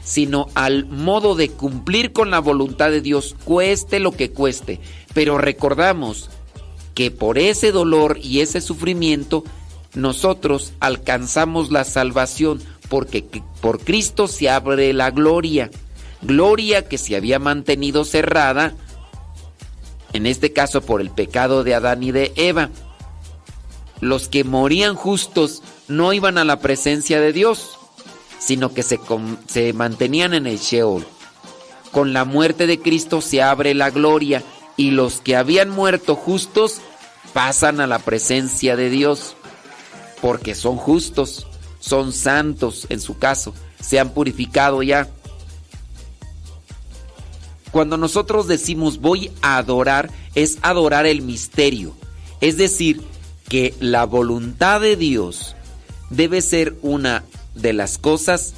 sino 0.03 0.48
al 0.53 0.85
modo 0.85 1.35
de 1.35 1.48
cumplir 1.48 2.11
con 2.11 2.30
la 2.30 2.40
voluntad 2.40 2.92
de 2.92 3.00
Dios, 3.00 3.38
cueste 3.45 4.02
lo 4.02 4.11
que 4.11 4.32
cueste. 4.32 4.82
Pero 5.14 5.38
recordamos 5.38 6.30
que 6.94 7.10
por 7.10 7.38
ese 7.38 7.72
dolor 7.72 8.19
y 8.22 8.42
ese 8.42 8.60
sufrimiento 8.60 9.45
nosotros 9.95 10.74
alcanzamos 10.80 11.72
la 11.72 11.83
salvación 11.83 12.61
porque 12.90 13.25
por 13.61 13.80
Cristo 13.80 14.27
se 14.27 14.49
abre 14.49 14.93
la 14.93 15.11
gloria. 15.11 15.72
Gloria 16.22 16.88
que 16.88 16.98
se 16.98 17.15
había 17.15 17.40
mantenido 17.40 18.03
cerrada, 18.03 18.74
en 20.14 20.25
este 20.25 20.53
caso 20.53 20.82
por 20.82 21.01
el 21.01 21.09
pecado 21.09 21.64
de 21.64 21.75
Adán 21.75 22.03
y 22.03 22.11
de 22.11 22.32
Eva. 22.35 22.69
Los 24.01 24.27
que 24.27 24.43
morían 24.43 24.95
justos 24.95 25.61
no 25.88 26.14
iban 26.14 26.38
a 26.38 26.45
la 26.45 26.59
presencia 26.59 27.19
de 27.19 27.33
Dios, 27.33 27.77
sino 28.40 28.74
que 28.74 28.83
se, 28.83 29.74
mantenían 29.74 30.33
en 30.33 30.48
el 30.48 30.59
Sheol. 30.59 31.06
Con 31.91 32.14
la 32.14 32.25
muerte 32.25 32.67
de 32.67 32.80
Cristo 32.80 33.22
se 33.22 33.41
abre 33.41 33.74
la 33.74 33.90
gloria 33.90 34.43
y 34.77 34.91
los 34.91 35.22
que 35.22 35.35
habían 35.35 35.69
muerto 35.69 36.15
justos 36.15 36.82
pasan 37.33 37.80
a 37.80 37.88
la 37.88 37.99
presencia 37.99 38.75
de 38.75 38.90
Dios, 38.90 39.35
porque 40.22 40.56
son 40.56 40.77
justos 40.77 41.48
son 41.85 42.14
santos 42.14 42.88
en 42.90 43.00
su 43.00 43.18
caso, 43.19 43.53
se 43.80 44.00
han 44.00 44.10
purificado 44.10 44.82
ya. 44.82 45.08
Cuando 47.72 47.98
nosotros 47.98 48.48
decimos 48.48 49.00
voy 49.00 49.32
a 49.42 49.58
adorar, 49.58 50.10
es 50.34 50.58
adorar 50.64 51.06
el 51.06 51.22
misterio. 51.22 51.94
Es 52.42 52.58
decir, 52.58 53.02
que 53.50 53.76
la 53.80 54.06
voluntad 54.06 54.82
de 54.82 54.95
Dios 54.95 55.56
debe 56.10 56.42
ser 56.42 56.76
una 56.82 57.24
de 57.53 57.74
las 57.74 57.98
cosas 58.00 58.56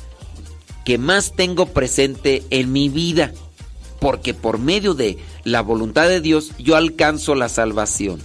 que 0.86 0.98
más 0.98 1.34
tengo 1.36 1.66
presente 1.68 2.44
en 2.50 2.72
mi 2.72 2.88
vida. 2.88 3.34
Porque 4.00 4.34
por 4.34 4.60
medio 4.60 4.94
de 4.94 5.18
la 5.44 5.62
voluntad 5.62 6.08
de 6.08 6.22
Dios 6.22 6.52
yo 6.60 6.76
alcanzo 6.76 7.36
la 7.36 7.50
salvación. 7.50 8.22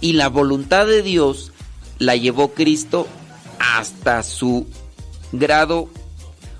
Y 0.00 0.14
la 0.14 0.28
voluntad 0.28 0.86
de 0.86 1.02
Dios 1.02 1.49
la 2.00 2.16
llevó 2.16 2.48
Cristo 2.54 3.06
hasta 3.60 4.24
su 4.24 4.66
grado 5.30 5.88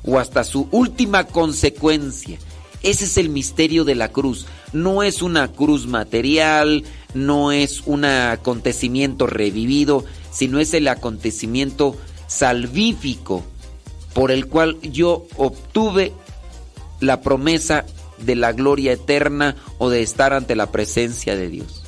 o 0.05 0.21
hasta 0.21 0.45
su 0.45 0.69
última 0.71 1.25
consecuencia. 1.25 2.39
Ese 2.83 3.07
es 3.07 3.19
el 3.19 3.31
misterio 3.31 3.85
de 3.85 3.95
la 3.97 4.09
cruz. 4.09 4.47
No 4.73 5.03
es 5.03 5.23
una 5.23 5.49
cruz 5.49 5.87
material, 5.87 6.85
no 7.15 7.53
es 7.53 7.83
un 7.87 8.05
acontecimiento 8.05 9.27
revivido, 9.27 10.05
sino 10.31 10.61
es 10.61 10.73
el 10.75 10.87
acontecimiento 10.89 11.97
salvífico 12.29 13.43
por 14.15 14.31
el 14.31 14.47
cual 14.47 14.79
yo 14.83 15.27
obtuve 15.37 16.13
la 17.01 17.23
promesa 17.23 17.87
de 18.19 18.37
la 18.37 18.53
gloria 18.53 18.93
eterna 18.93 19.57
o 19.79 19.89
de 19.89 20.03
estar 20.03 20.33
ante 20.35 20.55
la 20.55 20.71
presencia 20.71 21.35
de 21.35 21.49
Dios. 21.49 21.80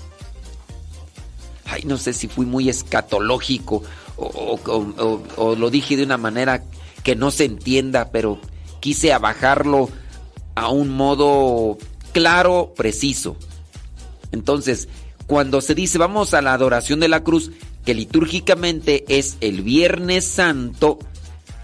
Ay, 1.72 1.84
no 1.86 1.96
sé 1.96 2.12
si 2.12 2.28
fui 2.28 2.44
muy 2.44 2.68
escatológico 2.68 3.82
o, 4.16 5.56
lo 5.58 5.70
dije 5.70 5.96
de 5.96 6.02
una 6.02 6.18
manera 6.18 6.64
que 7.02 7.16
no 7.16 7.30
se 7.30 7.46
entienda, 7.46 8.10
pero 8.12 8.38
quise 8.80 9.10
abajarlo 9.10 9.88
a 10.54 10.68
un 10.68 10.90
modo 10.90 11.78
claro, 12.12 12.74
preciso. 12.76 13.36
Entonces, 14.32 14.90
cuando 15.26 15.62
se 15.62 15.74
dice 15.74 15.96
vamos 15.96 16.34
a 16.34 16.42
la 16.42 16.52
adoración 16.52 17.00
de 17.00 17.08
la 17.08 17.24
cruz, 17.24 17.52
que 17.86 17.94
litúrgicamente 17.94 19.06
es 19.08 19.38
el 19.40 19.62
Viernes 19.62 20.26
Santo, 20.26 20.98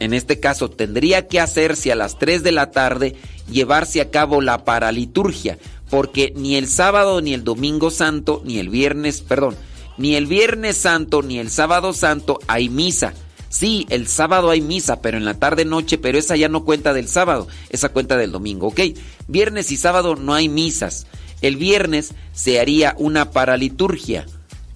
en 0.00 0.14
este 0.14 0.40
caso 0.40 0.70
tendría 0.70 1.28
que 1.28 1.38
hacerse 1.38 1.92
a 1.92 1.96
las 1.96 2.18
3 2.18 2.42
de 2.42 2.52
la 2.52 2.70
tarde, 2.70 3.14
llevarse 3.50 4.00
a 4.00 4.10
cabo 4.10 4.40
la 4.40 4.64
paraliturgia, 4.64 5.58
porque 5.90 6.32
ni 6.34 6.56
el 6.56 6.66
sábado, 6.66 7.20
ni 7.20 7.34
el 7.34 7.44
domingo 7.44 7.90
santo, 7.90 8.40
ni 8.46 8.58
el 8.58 8.70
viernes, 8.70 9.20
perdón, 9.20 9.54
ni 9.98 10.14
el 10.14 10.26
Viernes 10.26 10.76
Santo 10.76 11.22
ni 11.22 11.38
el 11.38 11.50
Sábado 11.50 11.92
Santo 11.92 12.38
hay 12.46 12.68
misa. 12.68 13.14
Sí, 13.50 13.86
el 13.88 14.06
sábado 14.08 14.50
hay 14.50 14.60
misa, 14.60 15.00
pero 15.00 15.16
en 15.16 15.24
la 15.24 15.34
tarde 15.34 15.64
noche, 15.64 15.96
pero 15.96 16.18
esa 16.18 16.36
ya 16.36 16.48
no 16.48 16.64
cuenta 16.64 16.92
del 16.92 17.08
sábado, 17.08 17.48
esa 17.70 17.88
cuenta 17.88 18.16
del 18.16 18.30
domingo, 18.30 18.68
¿ok? 18.68 18.80
Viernes 19.26 19.72
y 19.72 19.78
sábado 19.78 20.16
no 20.16 20.34
hay 20.34 20.48
misas. 20.50 21.06
El 21.40 21.56
viernes 21.56 22.12
se 22.32 22.60
haría 22.60 22.94
una 22.98 23.30
paraliturgia 23.30 24.26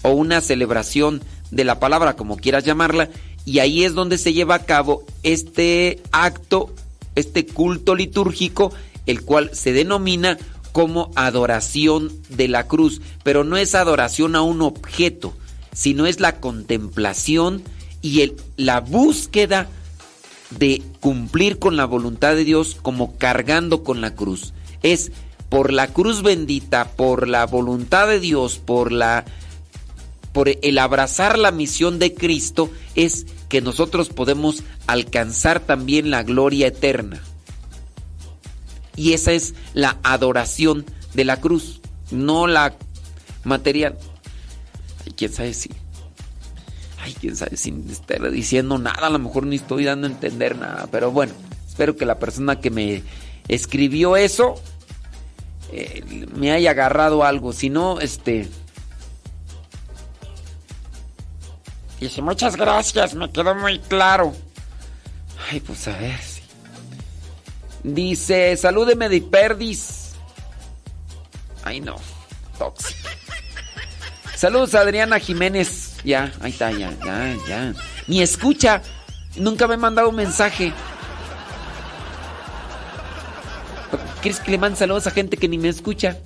o 0.02 0.10
una 0.12 0.40
celebración 0.40 1.22
de 1.50 1.64
la 1.64 1.80
palabra, 1.80 2.16
como 2.16 2.36
quieras 2.36 2.64
llamarla, 2.64 3.10
y 3.44 3.58
ahí 3.58 3.84
es 3.84 3.92
donde 3.92 4.16
se 4.16 4.32
lleva 4.32 4.54
a 4.54 4.64
cabo 4.64 5.04
este 5.22 6.00
acto, 6.10 6.74
este 7.14 7.44
culto 7.44 7.94
litúrgico, 7.94 8.72
el 9.04 9.22
cual 9.22 9.50
se 9.52 9.72
denomina 9.72 10.38
como 10.72 11.10
adoración 11.14 12.10
de 12.28 12.48
la 12.48 12.66
cruz, 12.66 13.00
pero 13.22 13.44
no 13.44 13.56
es 13.56 13.74
adoración 13.74 14.34
a 14.36 14.42
un 14.42 14.62
objeto, 14.62 15.34
sino 15.72 16.06
es 16.06 16.20
la 16.20 16.40
contemplación 16.40 17.62
y 18.00 18.32
la 18.56 18.80
búsqueda 18.80 19.68
de 20.50 20.82
cumplir 21.00 21.58
con 21.58 21.76
la 21.76 21.84
voluntad 21.84 22.34
de 22.34 22.44
Dios 22.44 22.76
como 22.80 23.16
cargando 23.16 23.84
con 23.84 24.00
la 24.00 24.14
cruz. 24.14 24.52
Es 24.82 25.12
por 25.48 25.72
la 25.72 25.88
cruz 25.88 26.22
bendita, 26.22 26.92
por 26.96 27.28
la 27.28 27.46
voluntad 27.46 28.08
de 28.08 28.20
Dios, 28.20 28.58
por 28.58 28.92
la 28.92 29.24
por 30.32 30.48
el 30.48 30.78
abrazar 30.78 31.38
la 31.38 31.50
misión 31.50 31.98
de 31.98 32.14
Cristo 32.14 32.70
es 32.94 33.26
que 33.50 33.60
nosotros 33.60 34.08
podemos 34.08 34.62
alcanzar 34.86 35.60
también 35.60 36.10
la 36.10 36.22
gloria 36.22 36.68
eterna. 36.68 37.22
Y 38.96 39.12
esa 39.12 39.32
es 39.32 39.54
la 39.74 39.98
adoración 40.02 40.84
de 41.14 41.24
la 41.24 41.40
cruz, 41.40 41.80
no 42.10 42.46
la 42.46 42.74
material. 43.44 43.98
Ay, 45.04 45.12
quién 45.16 45.32
sabe 45.32 45.54
si. 45.54 45.70
Ay, 47.00 47.16
quién 47.20 47.36
sabe 47.36 47.56
sin 47.56 47.88
estar 47.90 48.30
diciendo 48.30 48.78
nada. 48.78 49.06
A 49.06 49.10
lo 49.10 49.18
mejor 49.18 49.46
ni 49.46 49.56
estoy 49.56 49.84
dando 49.84 50.06
a 50.06 50.10
entender 50.10 50.56
nada. 50.56 50.88
Pero 50.90 51.10
bueno, 51.10 51.32
espero 51.66 51.96
que 51.96 52.06
la 52.06 52.18
persona 52.18 52.60
que 52.60 52.70
me 52.70 53.02
escribió 53.48 54.16
eso 54.16 54.54
eh, 55.72 56.26
me 56.34 56.52
haya 56.52 56.72
agarrado 56.72 57.24
algo. 57.24 57.52
Si 57.52 57.70
no, 57.70 57.98
este. 58.00 58.48
Dice, 61.98 62.20
muchas 62.20 62.56
gracias, 62.56 63.14
me 63.14 63.30
quedó 63.30 63.54
muy 63.54 63.78
claro. 63.78 64.34
Ay, 65.50 65.60
pues 65.60 65.86
a 65.88 65.96
ver. 65.98 66.31
Dice, 67.84 68.56
salúdeme 68.56 69.08
de 69.08 69.20
Perdis. 69.20 70.12
Ay, 71.64 71.80
no. 71.80 71.96
Tóxico. 72.58 73.08
Saludos 74.36 74.74
a 74.74 74.80
Adriana 74.80 75.18
Jiménez. 75.18 75.96
Ya, 76.04 76.32
ahí 76.40 76.50
está, 76.50 76.70
ya, 76.72 76.92
ya, 77.04 77.36
ya. 77.48 77.74
Ni 78.08 78.22
escucha. 78.22 78.82
Nunca 79.36 79.66
me 79.68 79.74
ha 79.74 79.78
mandado 79.78 80.08
un 80.10 80.16
mensaje. 80.16 80.72
¿Quieres 84.20 84.40
que 84.40 84.50
le 84.52 84.58
mande 84.58 84.78
saludos 84.78 85.06
a 85.06 85.10
gente 85.10 85.36
que 85.36 85.48
ni 85.48 85.58
me 85.58 85.68
escucha? 85.68 86.18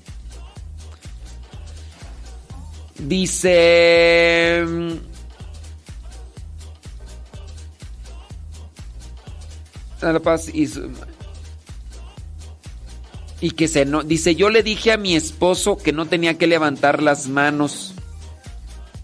Dice... 2.99 4.65
mm, 4.67 4.93
la 10.03 10.21
paz 10.21 10.49
y 10.53 10.67
su- 10.67 10.91
y 13.41 13.51
que 13.53 13.69
se 13.69 13.85
no 13.85 14.03
dice 14.03 14.35
yo 14.35 14.51
le 14.51 14.63
dije 14.63 14.93
a 14.93 14.97
mi 14.97 15.15
esposo 15.15 15.77
que 15.77 15.93
no 15.93 16.07
tenía 16.07 16.39
que 16.39 16.47
levantar 16.47 17.03
las 17.03 17.29
manos 17.29 17.95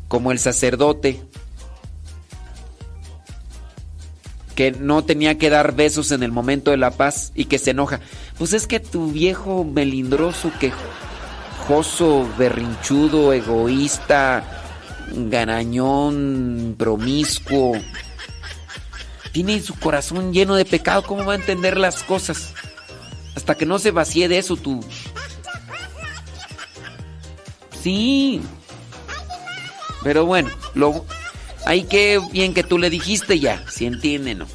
como 0.08 0.32
el 0.32 0.38
sacerdote 0.38 1.20
que 4.54 4.72
no 4.72 5.04
tenía 5.04 5.38
que 5.38 5.50
dar 5.50 5.74
besos 5.74 6.12
en 6.12 6.22
el 6.22 6.32
momento 6.32 6.70
de 6.70 6.76
la 6.76 6.92
paz 6.92 7.32
y 7.34 7.46
que 7.46 7.58
se 7.58 7.70
enoja 7.70 8.00
pues 8.38 8.52
es 8.52 8.66
que 8.66 8.80
tu 8.80 9.12
viejo 9.12 9.64
melindroso 9.64 10.50
quejoso 10.58 12.28
berrinchudo 12.38 13.32
egoísta 13.32 14.44
ganañón 15.14 16.74
promiscuo 16.78 17.74
tiene 19.32 19.60
su 19.60 19.74
corazón 19.74 20.32
lleno 20.32 20.54
de 20.54 20.64
pecado, 20.64 21.02
¿cómo 21.02 21.24
va 21.24 21.32
a 21.32 21.36
entender 21.36 21.78
las 21.78 22.02
cosas? 22.02 22.52
Hasta 23.34 23.54
que 23.54 23.66
no 23.66 23.78
se 23.78 23.90
vacíe 23.90 24.28
de 24.28 24.38
eso 24.38 24.56
tú. 24.56 24.80
Sí. 27.82 28.40
Pero 30.02 30.26
bueno, 30.26 30.50
lo 30.74 31.04
ahí 31.64 31.84
que 31.84 32.20
bien 32.32 32.54
que 32.54 32.62
tú 32.62 32.78
le 32.78 32.90
dijiste 32.90 33.38
ya, 33.38 33.64
si 33.68 33.86
entiende, 33.86 34.34
¿no? 34.34 34.46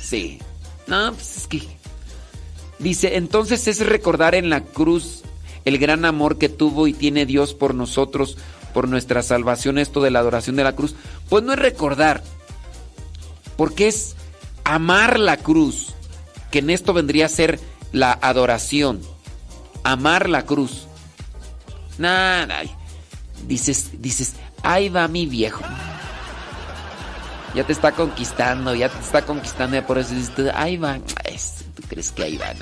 Sí. 0.00 0.38
No, 0.86 1.12
pues 1.12 1.38
es 1.38 1.46
que 1.46 1.62
dice, 2.78 3.16
entonces 3.16 3.66
es 3.66 3.84
recordar 3.84 4.34
en 4.34 4.50
la 4.50 4.62
cruz 4.62 5.22
el 5.64 5.78
gran 5.78 6.04
amor 6.04 6.38
que 6.38 6.48
tuvo 6.48 6.86
y 6.86 6.92
tiene 6.92 7.26
Dios 7.26 7.54
por 7.54 7.74
nosotros, 7.74 8.38
por 8.72 8.88
nuestra 8.88 9.22
salvación, 9.22 9.78
esto 9.78 10.00
de 10.00 10.10
la 10.10 10.20
adoración 10.20 10.54
de 10.54 10.62
la 10.64 10.76
cruz. 10.76 10.94
Pues 11.28 11.42
no 11.42 11.52
es 11.52 11.58
recordar, 11.58 12.22
porque 13.56 13.88
es 13.88 14.14
amar 14.62 15.18
la 15.18 15.38
cruz, 15.38 15.94
que 16.50 16.60
en 16.60 16.70
esto 16.70 16.92
vendría 16.92 17.26
a 17.26 17.30
ser 17.30 17.60
la 17.92 18.12
adoración. 18.12 19.00
Amar 19.84 20.28
la 20.28 20.44
cruz. 20.44 20.86
Nada. 21.98 22.62
Dices, 23.46 23.90
dices, 24.00 24.34
ahí 24.62 24.88
va 24.88 25.08
mi 25.08 25.26
viejo. 25.26 25.62
Ya 27.54 27.64
te 27.64 27.72
está 27.72 27.92
conquistando, 27.92 28.74
ya 28.74 28.88
te 28.88 28.98
está 28.98 29.22
conquistando, 29.22 29.78
y 29.78 29.80
por 29.80 29.98
eso 29.98 30.14
dices, 30.14 30.52
ahí 30.54 30.76
va. 30.76 30.98
¿Tú 30.98 31.82
crees 31.88 32.12
que 32.12 32.24
ahí 32.24 32.36
va? 32.36 32.52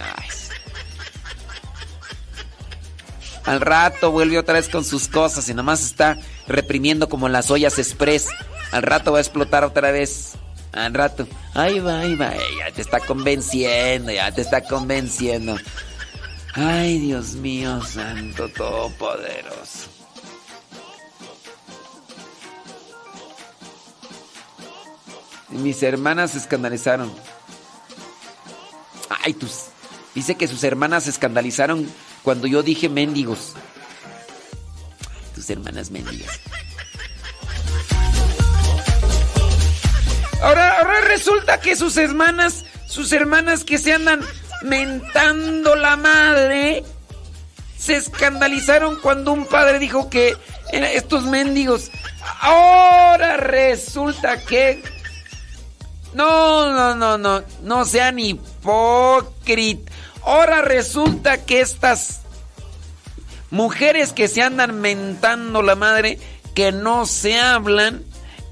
Al 3.45 3.61
rato 3.61 4.11
vuelve 4.11 4.39
otra 4.39 4.55
vez 4.55 4.69
con 4.69 4.85
sus 4.85 5.09
cosas 5.09 5.49
y 5.49 5.55
nomás 5.55 5.85
está 5.85 6.19
reprimiendo 6.47 7.09
como 7.09 7.29
las 7.29 7.51
ollas 7.51 7.79
express. 7.79 8.29
Al 8.73 8.83
rato 8.83 9.13
va 9.13 9.19
a 9.19 9.21
explotar 9.21 9.65
otra 9.65 9.91
vez. 9.91 10.35
Al 10.75 10.93
rato. 10.93 11.27
Ahí 11.55 11.78
va, 11.78 12.01
ahí 12.01 12.17
va. 12.17 12.33
Ya 12.59 12.73
te 12.75 12.83
está 12.83 12.99
convenciendo, 13.01 14.11
ya 14.11 14.33
te 14.33 14.41
está 14.41 14.62
convenciendo. 14.62 15.57
Ay, 16.55 16.99
Dios 16.99 17.35
mío, 17.35 17.81
Santo 17.85 18.49
Todopoderoso. 18.49 19.91
Mis 25.51 25.81
hermanas 25.85 26.33
se 26.33 26.39
escandalizaron. 26.39 27.12
Ay, 29.09 29.35
tus. 29.35 29.67
Dice 30.15 30.35
que 30.35 30.49
sus 30.49 30.65
hermanas 30.65 31.05
se 31.05 31.11
escandalizaron 31.11 31.89
cuando 32.25 32.49
yo 32.49 32.65
dije 32.65 32.89
mendigos. 32.89 33.53
Tus 35.35 35.49
hermanas 35.51 35.91
mendigas. 35.93 36.41
Ahora, 40.43 41.01
resulta 41.03 41.61
que 41.61 41.77
sus 41.77 41.97
hermanas, 41.97 42.65
sus 42.87 43.13
hermanas 43.13 43.65
que 43.65 43.79
se 43.79 43.93
andan 43.93 44.21
mentando 44.63 45.75
la 45.77 45.97
madre, 45.97 46.85
se 47.77 47.97
escandalizaron 47.97 48.99
cuando 49.01 49.33
un 49.33 49.47
padre 49.47 49.79
dijo 49.79 50.11
que 50.11 50.37
estos 50.73 51.25
mendigos. 51.25 51.91
Ahora 52.41 53.37
resulta 53.37 54.43
que 54.45 54.83
no, 56.15 56.73
no, 56.73 56.95
no, 56.95 57.19
no, 57.19 57.43
no 57.63 57.85
sean 57.85 58.19
hipócritas. 58.19 59.95
Ahora 60.23 60.63
resulta 60.63 61.45
que 61.45 61.61
estas 61.61 62.23
mujeres 63.51 64.13
que 64.13 64.29
se 64.29 64.43
andan 64.43 64.81
mentando 64.81 65.61
la 65.61 65.75
madre, 65.75 66.19
que 66.55 66.73
no 66.73 67.05
se 67.05 67.39
hablan, 67.39 68.05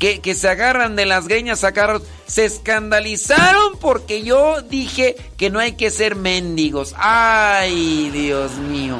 que, 0.03 0.35
se 0.35 0.49
agarran 0.49 0.97
de 0.97 1.07
las 1.07 1.29
greñas 1.29 1.63
a 1.63 1.71
carros, 1.71 2.03
se 2.27 2.45
escandalizaron 2.45 3.79
porque 3.79 4.25
yo 4.25 4.61
dije 4.63 5.15
que 5.37 5.49
no 5.49 5.61
hay 5.61 5.73
que 5.73 5.93
ser 5.93 6.17
mendigos. 6.17 6.93
Ay, 6.99 8.11
Dios 8.11 8.57
mío. 8.57 8.99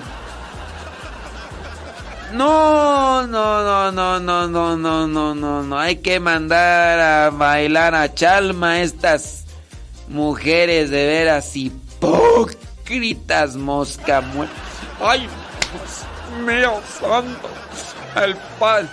No, 2.33 3.27
no, 3.27 3.63
no, 3.63 3.91
no, 3.91 4.21
no, 4.21 4.49
no, 4.49 4.77
no, 4.77 5.09
no, 5.09 5.35
no, 5.35 5.63
no. 5.65 5.79
Hay 5.79 5.97
que 5.97 6.21
mandar 6.21 7.01
a 7.01 7.31
bailar 7.31 7.97
a 7.97 8.15
Chalma 8.15 8.81
estas 8.81 9.45
mujeres 10.07 10.91
de 10.91 11.05
veras 11.05 11.57
hipócritas, 11.57 13.57
mosca 13.57 14.21
muerta. 14.21 14.55
Ay, 15.01 15.29
Dios 15.73 16.47
mío, 16.47 16.81
santo. 17.01 17.51
El 18.25 18.37
padre. 18.61 18.89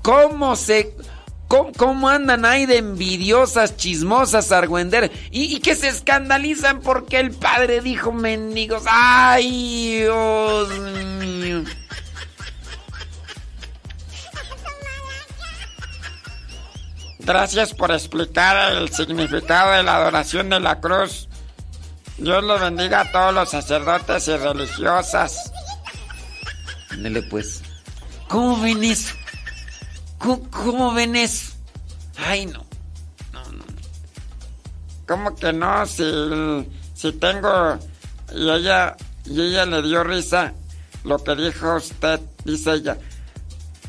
¿Cómo 0.00 0.56
se.? 0.56 0.94
¿Cómo, 1.54 1.70
cómo 1.76 2.08
andan 2.08 2.44
ahí 2.44 2.66
de 2.66 2.78
envidiosas, 2.78 3.76
chismosas, 3.76 4.50
argüenderas? 4.50 5.12
Y, 5.30 5.54
y 5.54 5.60
que 5.60 5.76
se 5.76 5.86
escandalizan 5.86 6.80
porque 6.80 7.20
el 7.20 7.30
padre 7.30 7.80
dijo 7.80 8.10
mendigos. 8.10 8.82
¡Ay, 8.88 10.00
Dios 10.00 10.68
mío! 11.20 11.62
Gracias 17.20 17.72
por 17.72 17.92
explicar 17.92 18.72
el 18.72 18.88
significado 18.88 19.74
de 19.76 19.84
la 19.84 19.98
adoración 19.98 20.50
de 20.50 20.58
la 20.58 20.80
cruz. 20.80 21.28
Dios 22.18 22.42
lo 22.42 22.58
bendiga 22.58 23.02
a 23.02 23.12
todos 23.12 23.32
los 23.32 23.50
sacerdotes 23.50 24.26
y 24.26 24.36
religiosas. 24.36 25.52
Ándele 26.90 27.22
pues. 27.22 27.62
¿Cómo 28.26 28.60
ven 28.60 28.82
eso? 28.82 29.14
¿Cómo, 30.50 30.94
ven 30.94 31.16
eso? 31.16 31.52
Ay, 32.16 32.46
no. 32.46 32.64
¿Cómo 35.06 35.34
que 35.36 35.52
no? 35.52 35.86
Si, 35.86 36.02
si 36.94 37.12
tengo... 37.12 37.78
Y 38.34 38.50
ella, 38.50 38.96
y 39.26 39.40
ella 39.40 39.66
le 39.66 39.82
dio 39.82 40.02
risa 40.02 40.54
lo 41.04 41.22
que 41.22 41.36
dijo 41.36 41.76
usted, 41.76 42.20
dice 42.44 42.72
ella. 42.72 42.98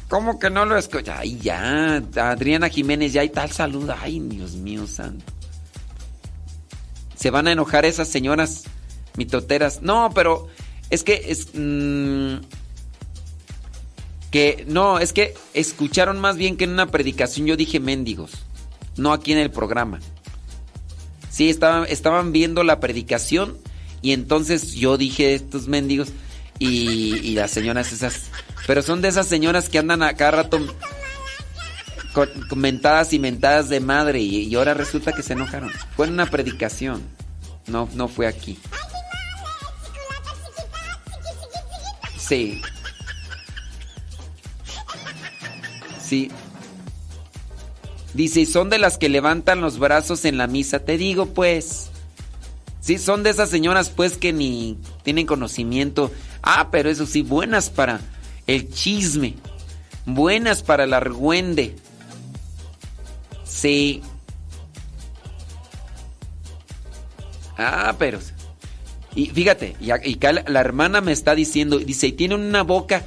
¿Cómo 0.09 0.37
que 0.37 0.49
no 0.49 0.65
lo 0.65 0.77
escucha? 0.77 1.19
Ay, 1.19 1.39
ya. 1.39 2.03
Adriana 2.15 2.69
Jiménez, 2.69 3.13
ya 3.13 3.21
hay 3.21 3.29
tal 3.29 3.51
salud. 3.51 3.89
Ay, 3.89 4.19
Dios 4.19 4.55
mío 4.55 4.85
santo. 4.85 5.25
Se 7.15 7.31
van 7.31 7.47
a 7.47 7.53
enojar 7.53 7.85
esas 7.85 8.09
señoras 8.09 8.65
mitoteras. 9.17 9.81
No, 9.81 10.11
pero 10.13 10.47
es 10.89 11.03
que 11.03 11.25
es. 11.27 11.47
mm, 11.53 12.35
que 14.35 14.65
no, 14.67 14.99
es 14.99 15.13
que 15.13 15.33
escucharon 15.53 16.19
más 16.19 16.35
bien 16.35 16.57
que 16.57 16.65
en 16.65 16.71
una 16.71 16.87
predicación 16.87 17.47
yo 17.47 17.55
dije 17.55 17.79
mendigos. 17.79 18.31
No 18.97 19.13
aquí 19.13 19.31
en 19.31 19.37
el 19.37 19.49
programa. 19.49 20.01
Sí, 21.29 21.49
estaban, 21.49 21.85
estaban 21.87 22.33
viendo 22.33 22.61
la 22.65 22.81
predicación 22.81 23.57
y 24.01 24.11
entonces 24.11 24.73
yo 24.73 24.97
dije 24.97 25.35
estos 25.35 25.69
mendigos 25.69 26.09
y, 26.59 27.15
y 27.23 27.35
las 27.35 27.51
señoras 27.51 27.93
esas. 27.93 28.23
Pero 28.67 28.81
son 28.81 29.01
de 29.01 29.07
esas 29.07 29.25
señoras 29.25 29.69
que 29.69 29.79
andan 29.79 30.03
a 30.03 30.17
cada 30.17 30.31
rato 30.31 30.59
con, 32.11 32.27
con 32.49 32.59
mentadas 32.59 33.13
y 33.13 33.19
mentadas 33.19 33.69
de 33.69 33.79
madre 33.79 34.19
y, 34.19 34.49
y 34.49 34.55
ahora 34.55 34.73
resulta 34.73 35.13
que 35.13 35.23
se 35.23 35.31
enojaron. 35.31 35.71
Fue 35.95 36.07
en 36.07 36.11
una 36.11 36.25
predicación. 36.25 37.03
No, 37.67 37.87
no 37.93 38.09
fue 38.09 38.27
aquí. 38.27 38.59
Sí. 42.17 42.61
Sí. 46.05 46.29
Dice, 48.13 48.45
son 48.45 48.69
de 48.69 48.77
las 48.77 48.97
que 48.97 49.09
levantan 49.09 49.61
los 49.61 49.79
brazos 49.79 50.23
en 50.25 50.37
la 50.37 50.47
misa. 50.47 50.79
Te 50.79 50.97
digo, 50.97 51.27
pues. 51.27 51.89
Sí, 52.79 52.99
son 52.99 53.23
de 53.23 53.31
esas 53.31 53.49
señoras, 53.49 53.89
pues, 53.89 54.17
que 54.17 54.31
ni 54.31 54.77
tienen 55.03 55.25
conocimiento. 55.25 56.11
Ah, 56.43 56.69
pero 56.71 56.89
eso 56.89 57.07
sí, 57.07 57.23
buenas 57.23 57.71
para 57.71 57.99
el 58.45 58.71
chisme. 58.71 59.35
Buenas 60.05 60.61
para 60.61 60.83
el 60.83 60.93
argüende. 60.93 61.75
Sí. 63.43 64.03
Ah, 67.57 67.95
pero... 67.97 68.19
Y 69.15 69.27
fíjate, 69.27 69.75
y, 69.79 69.87
y 69.87 70.13
acá 70.15 70.33
la 70.33 70.59
hermana 70.59 71.01
me 71.01 71.13
está 71.13 71.33
diciendo, 71.33 71.79
dice, 71.79 72.07
y 72.07 72.11
tiene 72.11 72.35
una 72.35 72.61
boca... 72.61 73.03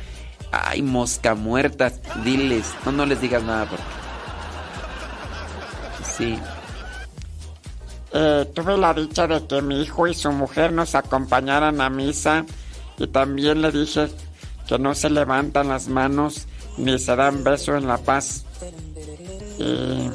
Ay, 0.52 0.82
mosca 0.82 1.34
muerta. 1.34 1.92
Diles, 2.24 2.74
no, 2.84 2.92
no 2.92 3.06
les 3.06 3.20
digas 3.20 3.42
nada 3.42 3.66
porque... 3.66 3.84
Sí. 6.16 6.38
Eh, 8.12 8.50
tuve 8.54 8.78
la 8.78 8.94
dicha 8.94 9.26
de 9.26 9.46
que 9.46 9.60
mi 9.60 9.82
hijo 9.82 10.06
y 10.06 10.14
su 10.14 10.32
mujer 10.32 10.72
nos 10.72 10.94
acompañaran 10.94 11.80
a 11.80 11.90
misa 11.90 12.46
y 12.96 13.06
también 13.06 13.60
le 13.60 13.70
dije 13.70 14.08
que 14.66 14.78
no 14.78 14.94
se 14.94 15.10
levantan 15.10 15.68
las 15.68 15.88
manos 15.88 16.46
ni 16.78 16.98
se 16.98 17.14
dan 17.14 17.44
beso 17.44 17.76
en 17.76 17.86
la 17.86 17.98
paz. 17.98 18.44
Y 19.58 20.10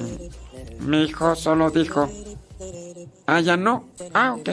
mi 0.79 1.03
hijo 1.03 1.35
solo 1.35 1.69
dijo, 1.69 2.09
ah, 3.27 3.39
ya 3.39 3.57
no, 3.57 3.89
ah, 4.13 4.35
ok. 4.39 4.49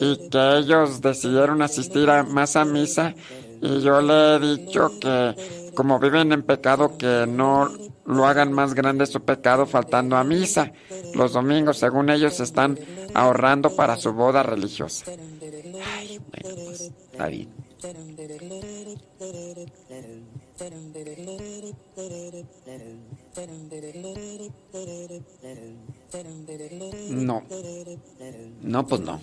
Y 0.00 0.28
que 0.30 0.58
ellos 0.58 1.00
decidieron 1.00 1.62
asistir 1.62 2.08
a 2.08 2.22
más 2.22 2.56
a 2.56 2.64
misa 2.64 3.14
y 3.62 3.80
yo 3.80 4.00
le 4.00 4.36
he 4.36 4.56
dicho 4.56 4.98
que 5.00 5.34
como 5.74 5.98
viven 5.98 6.32
en 6.32 6.42
pecado 6.42 6.96
que 6.96 7.26
no 7.28 7.70
lo 8.06 8.26
hagan 8.26 8.52
más 8.52 8.74
grande 8.74 9.06
su 9.06 9.20
pecado 9.22 9.66
faltando 9.66 10.16
a 10.16 10.24
misa. 10.24 10.72
Los 11.14 11.32
domingos, 11.32 11.78
según 11.78 12.10
ellos, 12.10 12.40
están 12.40 12.78
ahorrando 13.14 13.74
para 13.76 13.96
su 13.96 14.12
boda 14.12 14.42
religiosa. 14.42 15.04
Ay, 15.96 16.18
bueno, 16.18 16.56
pues, 16.64 16.92
bien. 17.30 17.48
No. 27.10 27.42
No, 28.62 28.86
pues 28.86 29.00
no. 29.00 29.20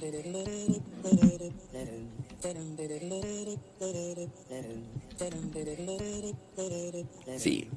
Sí. 7.40 7.68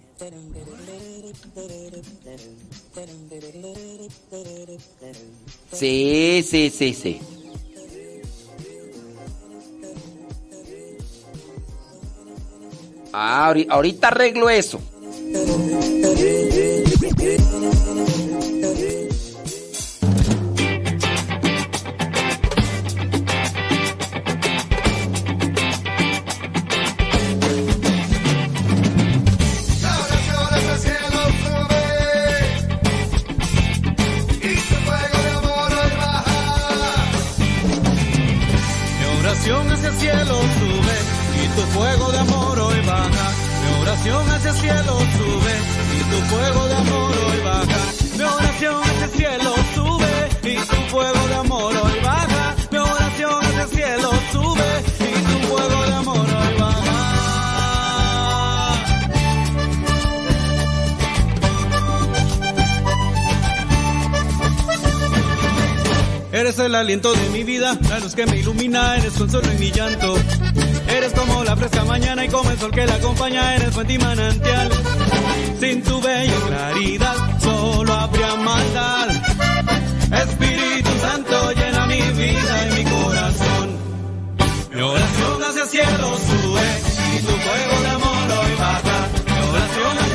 Sí, 5.72 6.42
sí, 6.46 6.70
sí, 6.70 6.94
sí. 6.94 7.20
Ah, 13.12 13.48
ahori- 13.50 13.66
ahorita 13.68 14.08
arreglo 14.08 14.48
eso. 14.50 14.80
Aliento 66.90 67.12
de 67.12 67.28
mi 67.28 67.44
vida, 67.44 67.78
la 67.88 68.00
luz 68.00 68.16
que 68.16 68.26
me 68.26 68.38
ilumina, 68.38 68.96
eres 68.96 69.12
consuelo 69.12 69.48
en 69.48 69.60
mi 69.60 69.70
llanto. 69.70 70.16
Eres 70.88 71.12
como 71.12 71.44
la 71.44 71.56
fresca 71.56 71.84
mañana 71.84 72.24
y 72.24 72.28
como 72.28 72.50
el 72.50 72.58
sol 72.58 72.72
que 72.72 72.84
la 72.84 72.94
acompaña, 72.94 73.54
eres 73.54 73.72
fuente 73.72 73.92
y 73.92 73.98
manantial. 73.98 74.70
Sin 75.60 75.84
tu 75.84 76.00
bella 76.00 76.34
claridad, 76.48 77.14
solo 77.40 77.94
habría 77.94 78.34
maldad. 78.34 79.08
Espíritu 80.20 80.90
Santo 81.00 81.52
llena 81.52 81.86
mi 81.86 82.00
vida 82.00 82.54
y 82.66 82.82
mi 82.82 82.90
corazón. 82.90 83.66
Mi 84.74 84.80
oración 84.80 85.44
hacia 85.44 85.62
el 85.62 85.68
cielo 85.68 86.08
sube 86.28 86.66
y 87.14 87.18
tu 87.20 87.32
fuego 87.44 87.82
de 87.82 87.88
amor 87.88 88.26
hoy 88.40 88.54
baja. 88.58 89.08
Mi 89.26 89.48
oración 89.48 90.09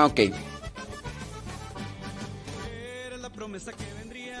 Ah, 0.00 0.06
ok. 0.06 0.20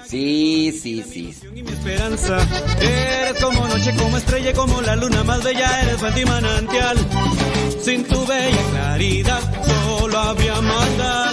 Sí, 0.06 0.72
sí, 0.72 1.02
sí. 1.02 1.34
y 1.54 1.62
mi 1.62 1.70
esperanza. 1.70 2.38
Eres 2.80 3.44
como 3.44 3.68
noche, 3.68 3.94
como 3.94 4.16
estrella, 4.16 4.54
como 4.54 4.80
la 4.80 4.96
luna 4.96 5.22
más 5.22 5.44
bella, 5.44 5.82
eres 5.82 5.98
fuente 5.98 6.24
manantial. 6.24 6.96
Sin 7.82 8.04
tu 8.04 8.24
bella 8.26 8.62
claridad, 8.70 9.40
solo 9.66 10.18
habría 10.18 10.60
maldad. 10.62 11.32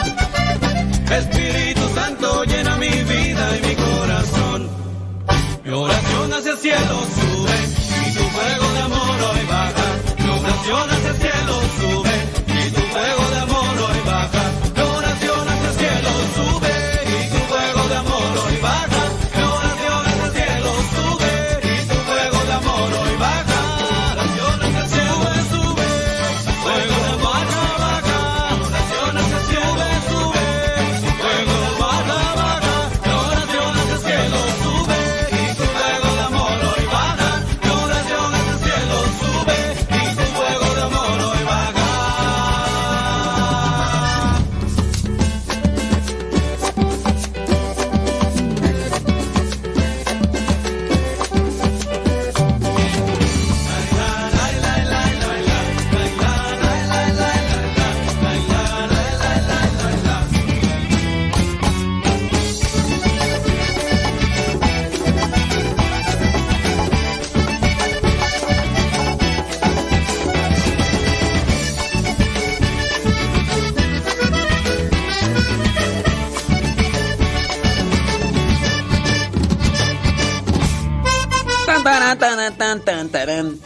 Espíritu 1.10 1.88
Santo 1.96 2.44
llena 2.44 2.76
mi 2.76 2.90
vida 2.90 3.58
y 3.58 3.66
mi 3.66 3.76
corazón. 3.76 4.70
Mi 5.64 5.72
oración 5.72 6.34
hacia 6.34 6.52
el 6.52 6.58
cielo 6.58 6.96
sube 7.16 7.58
y 8.10 8.14
tu 8.14 8.24
fuego 8.24 8.74
de 8.74 8.80
amor 8.80 9.18
hoy 9.32 9.46
baja. 9.48 9.88
Mi 10.20 10.30
oración 10.30 10.90
hacia 10.90 11.10
el 11.12 11.18
cielo 11.18 11.62
sube 11.80 12.07
tan, 82.88 83.10
tan, 83.10 83.60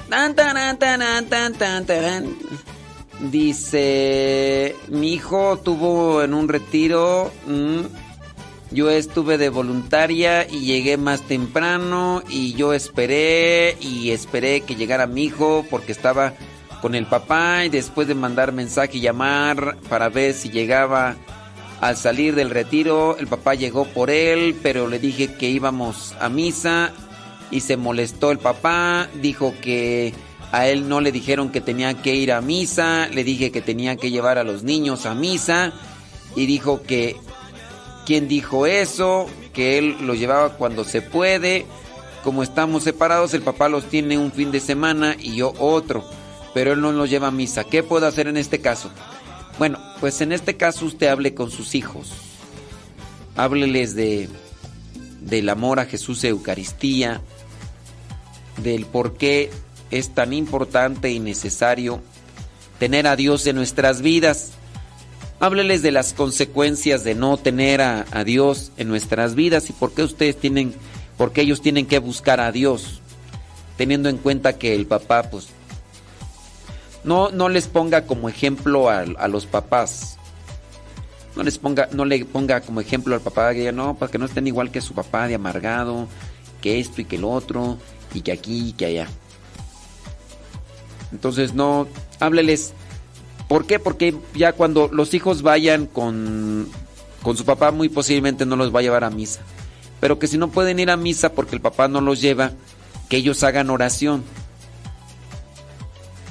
tan, 1.30 1.54
tan, 1.54 1.86
tan. 1.86 2.36
Dice, 3.20 4.76
mi 4.88 5.14
hijo 5.14 5.58
tuvo 5.58 6.24
en 6.24 6.34
un 6.34 6.48
retiro, 6.48 7.32
mm, 7.46 7.82
yo 8.72 8.90
estuve 8.90 9.38
de 9.38 9.50
voluntaria 9.50 10.48
y 10.50 10.62
llegué 10.62 10.98
más 10.98 11.22
temprano 11.22 12.24
y 12.30 12.54
yo 12.54 12.74
esperé 12.74 13.78
y 13.80 14.10
esperé 14.10 14.62
que 14.62 14.76
llegara 14.76 15.06
mi 15.06 15.26
hijo 15.26 15.64
porque 15.70 15.92
estaba 15.92 16.34
con 16.82 16.96
el 16.96 17.06
papá 17.06 17.64
y 17.66 17.70
después 17.70 18.08
de 18.08 18.16
mandar 18.16 18.52
mensaje 18.54 18.98
y 18.98 19.02
llamar 19.02 19.78
para 19.88 20.10
ver 20.10 20.34
si 20.34 20.50
llegaba 20.50 21.16
al 21.80 21.96
salir 21.96 22.34
del 22.34 22.50
retiro, 22.50 23.18
el 23.18 23.28
papá 23.28 23.54
llegó 23.54 23.86
por 23.86 24.10
él, 24.10 24.56
pero 24.64 24.88
le 24.88 24.98
dije 24.98 25.36
que 25.36 25.48
íbamos 25.50 26.16
a 26.20 26.28
misa 26.28 26.92
y 27.52 27.60
se 27.60 27.78
molestó 27.78 28.32
el 28.32 28.40
papá, 28.40 29.10
dijo 29.22 29.54
que 29.62 30.14
a 30.52 30.68
él 30.68 30.90
no 30.90 31.02
le 31.02 31.12
dijeron 31.12 31.52
que 31.52 31.62
tenía 31.62 31.94
que 32.02 32.16
ir 32.16 32.32
a 32.32 32.42
misa, 32.42 33.08
le 33.08 33.24
dije 33.24 33.52
que 33.52 33.62
tenía 33.62 33.98
que 33.98 34.10
llevar 34.10 34.38
a 34.38 34.44
los 34.44 34.64
niños 34.64 35.06
a 35.06 35.14
misa 35.14 35.74
y 36.36 36.46
dijo 36.46 36.82
que 36.82 37.16
quién 38.06 38.28
dijo 38.28 38.66
eso, 38.66 39.28
que 39.54 39.78
él 39.78 39.98
los 40.02 40.18
llevaba 40.18 40.58
cuando 40.58 40.84
se 40.84 41.02
puede. 41.02 41.66
Como 42.24 42.44
estamos 42.44 42.84
separados, 42.84 43.34
el 43.34 43.42
papá 43.42 43.68
los 43.68 43.86
tiene 43.86 44.18
un 44.18 44.32
fin 44.32 44.52
de 44.52 44.60
semana 44.60 45.16
y 45.20 45.36
yo 45.36 45.54
otro, 45.60 46.06
pero 46.54 46.74
él 46.74 46.82
no 46.82 46.92
los 46.92 47.10
lleva 47.10 47.28
a 47.28 47.32
misa. 47.32 47.64
¿Qué 47.64 47.84
puedo 47.84 48.08
hacer 48.08 48.28
en 48.28 48.38
este 48.38 48.62
caso? 48.62 48.92
Bueno, 49.58 49.80
pues 50.00 50.22
en 50.22 50.32
este 50.32 50.56
caso 50.56 50.86
usted 50.86 51.08
hable 51.08 51.34
con 51.34 51.52
sus 51.52 51.76
hijos. 51.76 52.12
Hábleles 53.36 53.96
de 53.96 54.30
del 55.22 55.50
amor 55.50 55.80
a 55.80 55.86
Jesús 55.86 56.24
Eucaristía, 56.24 57.22
del 58.58 58.86
por 58.86 59.14
qué 59.14 59.52
es 59.92 60.14
tan 60.14 60.34
importante 60.34 61.12
y 61.12 61.20
necesario 61.20 62.02
tener 62.80 63.08
a 63.08 63.16
Dios 63.16 63.46
en 63.46 63.58
nuestras 63.58 64.02
vidas. 64.02 64.52
Hábleles 65.40 65.82
de 65.82 65.92
las 65.92 66.14
consecuencias 66.14 67.04
de 67.04 67.16
no 67.16 67.38
tener 67.38 67.82
a, 67.82 68.06
a, 68.12 68.24
Dios 68.24 68.72
en 68.78 68.88
nuestras 68.88 69.36
vidas 69.36 69.70
y 69.70 69.74
por 69.74 69.94
qué 69.94 70.04
ustedes 70.04 70.38
tienen, 70.38 70.74
por 71.18 71.32
qué 71.32 71.42
ellos 71.42 71.62
tienen 71.62 71.86
que 71.88 72.00
buscar 72.00 72.40
a 72.40 72.52
Dios, 72.52 73.02
teniendo 73.78 74.10
en 74.10 74.18
cuenta 74.18 74.58
que 74.58 74.76
el 74.76 74.86
papá, 74.86 75.24
pues, 75.24 75.50
no, 77.04 77.30
no 77.32 77.50
les 77.50 77.68
ponga 77.68 78.06
como 78.06 78.30
ejemplo 78.30 78.90
a, 78.90 79.00
a 79.00 79.28
los 79.28 79.46
papás. 79.46 80.18
No 81.36 81.44
les 81.44 81.58
ponga, 81.58 81.88
no 81.92 82.06
le 82.06 82.26
ponga 82.26 82.62
como 82.62 82.82
ejemplo 82.82 83.16
al 83.16 83.22
papá 83.22 83.54
que 83.54 83.72
no, 83.72 83.96
para 83.96 84.12
que 84.12 84.18
no 84.18 84.26
estén 84.26 84.48
igual 84.48 84.70
que 84.70 84.82
su 84.82 84.94
papá 84.94 85.28
de 85.28 85.36
amargado, 85.36 86.08
que 86.62 86.80
esto 86.80 87.02
y 87.02 87.06
que 87.06 87.16
el 87.16 87.24
otro, 87.24 87.78
y 88.14 88.22
que 88.22 88.32
aquí 88.32 88.70
y 88.70 88.74
que 88.74 88.86
allá. 88.86 89.08
Entonces 91.12 91.54
no, 91.54 91.88
hábleles. 92.20 92.74
¿Por 93.48 93.66
qué? 93.66 93.80
Porque 93.80 94.16
ya 94.34 94.54
cuando 94.54 94.90
los 94.92 95.14
hijos 95.14 95.42
vayan 95.42 95.86
con, 95.86 96.70
con 97.22 97.36
su 97.36 97.44
papá, 97.44 97.72
muy 97.72 97.90
posiblemente 97.90 98.46
no 98.46 98.56
los 98.56 98.74
va 98.74 98.80
a 98.80 98.84
llevar 98.84 99.04
a 99.04 99.10
misa. 99.10 99.42
Pero 100.00 100.20
que 100.20 100.28
si 100.28 100.38
no 100.38 100.50
pueden 100.50 100.80
ir 100.80 100.90
a 100.90 100.98
misa 100.98 101.34
porque 101.34 101.56
el 101.56 101.62
papá 101.62 101.88
no 101.88 102.02
los 102.02 102.22
lleva, 102.22 102.54
que 103.10 103.18
ellos 103.18 103.44
hagan 103.44 103.70
oración. 103.70 104.24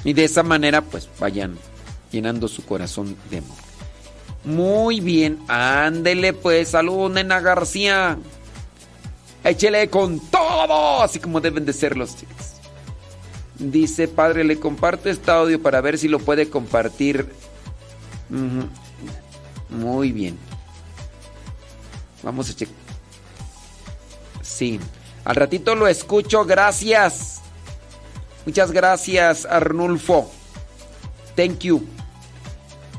Y 0.03 0.13
de 0.13 0.23
esa 0.23 0.41
manera, 0.41 0.81
pues 0.81 1.07
vayan 1.19 1.57
llenando 2.11 2.47
su 2.47 2.65
corazón 2.65 3.15
de 3.29 3.37
amor. 3.37 3.57
Muy 4.43 4.99
bien, 4.99 5.39
ándele 5.47 6.33
pues, 6.33 6.69
salud, 6.69 7.11
nena 7.11 7.39
García. 7.39 8.17
Échele 9.43 9.89
con 9.89 10.19
todo, 10.19 11.01
así 11.01 11.19
como 11.19 11.41
deben 11.41 11.65
de 11.65 11.73
ser 11.73 11.97
los 11.97 12.15
chicos. 12.15 12.53
Dice, 13.57 14.07
padre, 14.07 14.43
le 14.43 14.59
comparto 14.59 15.09
este 15.09 15.29
audio 15.31 15.61
para 15.61 15.81
ver 15.81 15.97
si 15.97 16.07
lo 16.07 16.19
puede 16.19 16.49
compartir. 16.49 17.31
Muy 19.69 20.11
bien. 20.11 20.37
Vamos 22.23 22.49
a 22.49 22.55
checar. 22.55 22.75
Sí. 24.41 24.79
Al 25.25 25.35
ratito 25.35 25.75
lo 25.75 25.87
escucho, 25.87 26.45
gracias. 26.45 27.41
Muchas 28.45 28.71
gracias, 28.71 29.45
Arnulfo. 29.45 30.31
Thank 31.35 31.59
you. 31.59 31.83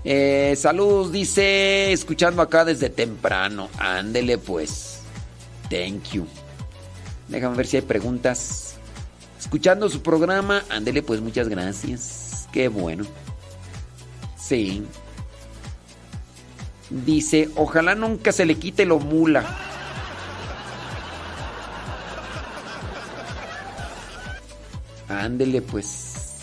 Eh, 0.05 0.55
saludos, 0.57 1.13
dice, 1.13 1.93
escuchando 1.93 2.43
acá 2.43 2.65
desde 2.65 2.91
temprano. 2.91 3.69
Ándele 3.79 4.39
pues. 4.39 4.92
Thank 5.73 6.13
you. 6.13 6.27
Déjame 7.29 7.57
ver 7.57 7.67
si 7.67 7.77
hay 7.79 7.83
preguntas 7.83 8.75
escuchando 9.41 9.89
su 9.89 10.03
programa. 10.03 10.63
Ándele, 10.69 11.03
pues 11.03 11.23
muchas 11.23 11.49
gracias. 11.49 12.47
Qué 12.53 12.69
bueno. 12.69 13.07
Sí. 14.37 14.85
Dice, 16.91 17.49
ojalá 17.57 17.95
nunca 17.95 18.33
se 18.33 18.45
le 18.45 18.57
quite 18.57 18.85
lo 18.85 18.99
mula. 18.99 19.47
Ándele, 25.09 25.63
pues. 25.63 26.43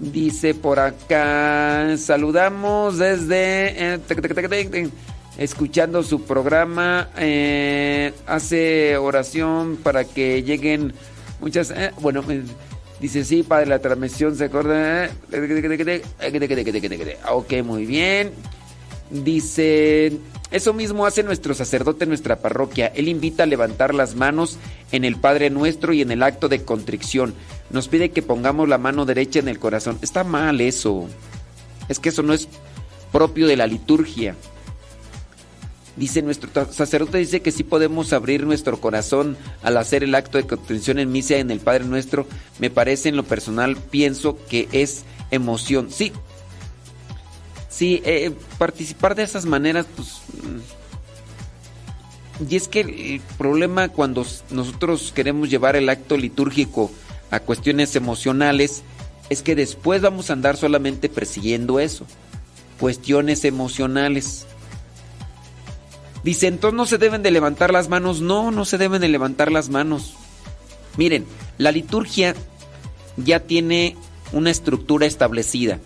Dice 0.00 0.54
por 0.54 0.80
acá, 0.80 1.96
saludamos 1.96 2.98
desde... 2.98 4.00
Eh, 5.36 5.44
escuchando 5.44 6.02
su 6.02 6.22
programa. 6.22 7.08
Eh, 7.16 8.12
hace 8.26 8.96
oración 8.96 9.78
para 9.82 10.04
que 10.04 10.42
lleguen 10.42 10.94
Muchas, 11.42 11.72
eh, 11.72 11.90
bueno, 12.00 12.22
dice 13.00 13.24
sí, 13.24 13.42
para 13.42 13.66
la 13.66 13.80
transmisión 13.80 14.36
se 14.36 14.44
acuerda. 14.44 15.10
Ok, 17.32 17.54
muy 17.64 17.84
bien. 17.84 18.30
Dice, 19.10 20.12
eso 20.52 20.72
mismo 20.72 21.04
hace 21.04 21.24
nuestro 21.24 21.52
sacerdote 21.52 22.04
en 22.04 22.10
nuestra 22.10 22.36
parroquia. 22.36 22.92
Él 22.94 23.08
invita 23.08 23.42
a 23.42 23.46
levantar 23.46 23.92
las 23.92 24.14
manos 24.14 24.56
en 24.92 25.04
el 25.04 25.16
Padre 25.16 25.50
Nuestro 25.50 25.92
y 25.92 26.00
en 26.00 26.12
el 26.12 26.22
acto 26.22 26.48
de 26.48 26.62
contrición. 26.62 27.34
Nos 27.70 27.88
pide 27.88 28.12
que 28.12 28.22
pongamos 28.22 28.68
la 28.68 28.78
mano 28.78 29.04
derecha 29.04 29.40
en 29.40 29.48
el 29.48 29.58
corazón. 29.58 29.98
Está 30.00 30.22
mal 30.22 30.60
eso. 30.60 31.08
Es 31.88 31.98
que 31.98 32.10
eso 32.10 32.22
no 32.22 32.32
es 32.32 32.48
propio 33.10 33.48
de 33.48 33.56
la 33.56 33.66
liturgia. 33.66 34.36
Dice 35.96 36.22
nuestro 36.22 36.50
sacerdote 36.72 37.18
dice 37.18 37.42
que 37.42 37.52
sí 37.52 37.64
podemos 37.64 38.12
abrir 38.12 38.46
nuestro 38.46 38.80
corazón 38.80 39.36
al 39.62 39.76
hacer 39.76 40.02
el 40.02 40.14
acto 40.14 40.38
de 40.38 40.46
contención 40.46 40.98
en 40.98 41.12
misa 41.12 41.36
en 41.36 41.50
el 41.50 41.60
Padre 41.60 41.84
Nuestro. 41.84 42.26
Me 42.58 42.70
parece 42.70 43.10
en 43.10 43.16
lo 43.16 43.24
personal 43.24 43.76
pienso 43.76 44.38
que 44.48 44.68
es 44.72 45.04
emoción. 45.30 45.90
Sí. 45.90 46.12
Sí, 47.68 48.02
eh, 48.04 48.32
participar 48.58 49.14
de 49.14 49.22
esas 49.22 49.44
maneras 49.44 49.86
pues 49.94 50.22
y 52.48 52.56
es 52.56 52.68
que 52.68 52.80
el 52.80 53.20
problema 53.38 53.88
cuando 53.88 54.26
nosotros 54.50 55.12
queremos 55.14 55.50
llevar 55.50 55.76
el 55.76 55.88
acto 55.88 56.16
litúrgico 56.16 56.90
a 57.30 57.40
cuestiones 57.40 57.94
emocionales 57.94 58.82
es 59.30 59.42
que 59.42 59.54
después 59.54 60.02
vamos 60.02 60.28
a 60.28 60.32
andar 60.32 60.56
solamente 60.56 61.08
persiguiendo 61.08 61.80
eso, 61.80 62.06
cuestiones 62.80 63.44
emocionales. 63.44 64.46
Dice, 66.22 66.46
entonces 66.46 66.76
no 66.76 66.86
se 66.86 66.98
deben 66.98 67.22
de 67.22 67.30
levantar 67.30 67.72
las 67.72 67.88
manos. 67.88 68.20
No, 68.20 68.50
no 68.50 68.64
se 68.64 68.78
deben 68.78 69.00
de 69.00 69.08
levantar 69.08 69.50
las 69.50 69.68
manos. 69.68 70.14
Miren, 70.96 71.26
la 71.58 71.72
liturgia 71.72 72.34
ya 73.16 73.40
tiene 73.40 73.96
una 74.32 74.50
estructura 74.50 75.06
establecida. 75.06 75.80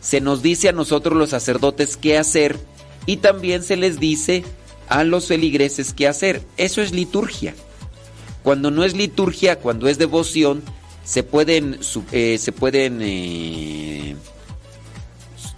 Se 0.00 0.20
nos 0.20 0.42
dice 0.42 0.68
a 0.68 0.72
nosotros 0.72 1.16
los 1.16 1.30
sacerdotes 1.30 1.96
qué 1.96 2.18
hacer 2.18 2.58
y 3.06 3.18
también 3.18 3.62
se 3.62 3.76
les 3.76 3.98
dice 3.98 4.44
a 4.88 5.04
los 5.04 5.26
feligreses 5.26 5.94
qué 5.94 6.08
hacer. 6.08 6.42
Eso 6.56 6.82
es 6.82 6.92
liturgia. 6.92 7.54
Cuando 8.42 8.70
no 8.70 8.84
es 8.84 8.94
liturgia, 8.94 9.58
cuando 9.58 9.88
es 9.88 9.98
devoción, 9.98 10.62
se 11.04 11.22
pueden, 11.22 11.78
eh, 12.10 12.38
se 12.38 12.52
pueden 12.52 12.98
eh, 13.00 14.16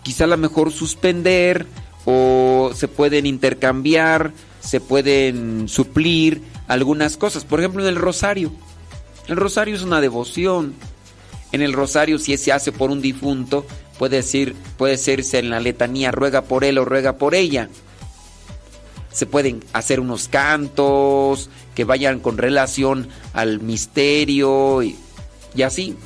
quizá 0.03 0.25
a 0.25 0.29
lo 0.29 0.37
mejor 0.37 0.71
suspender, 0.73 1.67
o 2.05 2.73
se 2.75 2.89
pueden 2.89 3.27
intercambiar, 3.27 4.33
se 4.61 4.81
pueden 4.81 5.69
suplir 5.69 6.43
algunas 6.69 7.17
cosas. 7.17 7.45
Por 7.45 7.61
ejemplo, 7.61 7.83
en 7.83 7.89
el 7.89 7.97
rosario. 7.97 8.53
El 9.29 9.37
rosario 9.37 9.75
es 9.75 9.83
una 9.83 10.01
devoción. 10.01 10.75
En 11.53 11.63
el 11.63 11.73
rosario, 11.73 12.19
si 12.19 12.37
se 12.37 12.53
hace 12.53 12.73
por 12.73 12.91
un 12.91 13.01
difunto, 13.01 13.65
puede, 13.99 14.17
decir, 14.17 14.55
puede 14.77 14.97
serse 14.97 15.39
en 15.39 15.51
la 15.51 15.61
letanía, 15.61 16.11
ruega 16.11 16.43
por 16.43 16.65
él 16.65 16.79
o 16.79 16.85
ruega 16.85 17.17
por 17.17 17.35
ella. 17.35 17.69
Se 19.13 19.27
pueden 19.27 19.63
hacer 19.73 20.01
unos 20.01 20.29
cantos 20.29 21.49
que 21.75 21.85
vayan 21.85 22.19
con 22.19 22.37
relación 22.37 23.09
al 23.33 23.61
misterio 23.61 24.83
y, 24.83 24.97
y 25.55 25.63
así. 25.63 25.97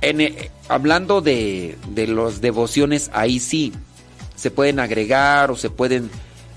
En, 0.00 0.20
eh, 0.20 0.50
hablando 0.68 1.20
de, 1.20 1.76
de 1.88 2.06
las 2.06 2.40
devociones, 2.40 3.10
ahí 3.12 3.40
sí, 3.40 3.72
se 4.36 4.50
pueden 4.50 4.78
agregar 4.78 5.50
o 5.50 5.56
se 5.56 5.70
pueden 5.70 6.10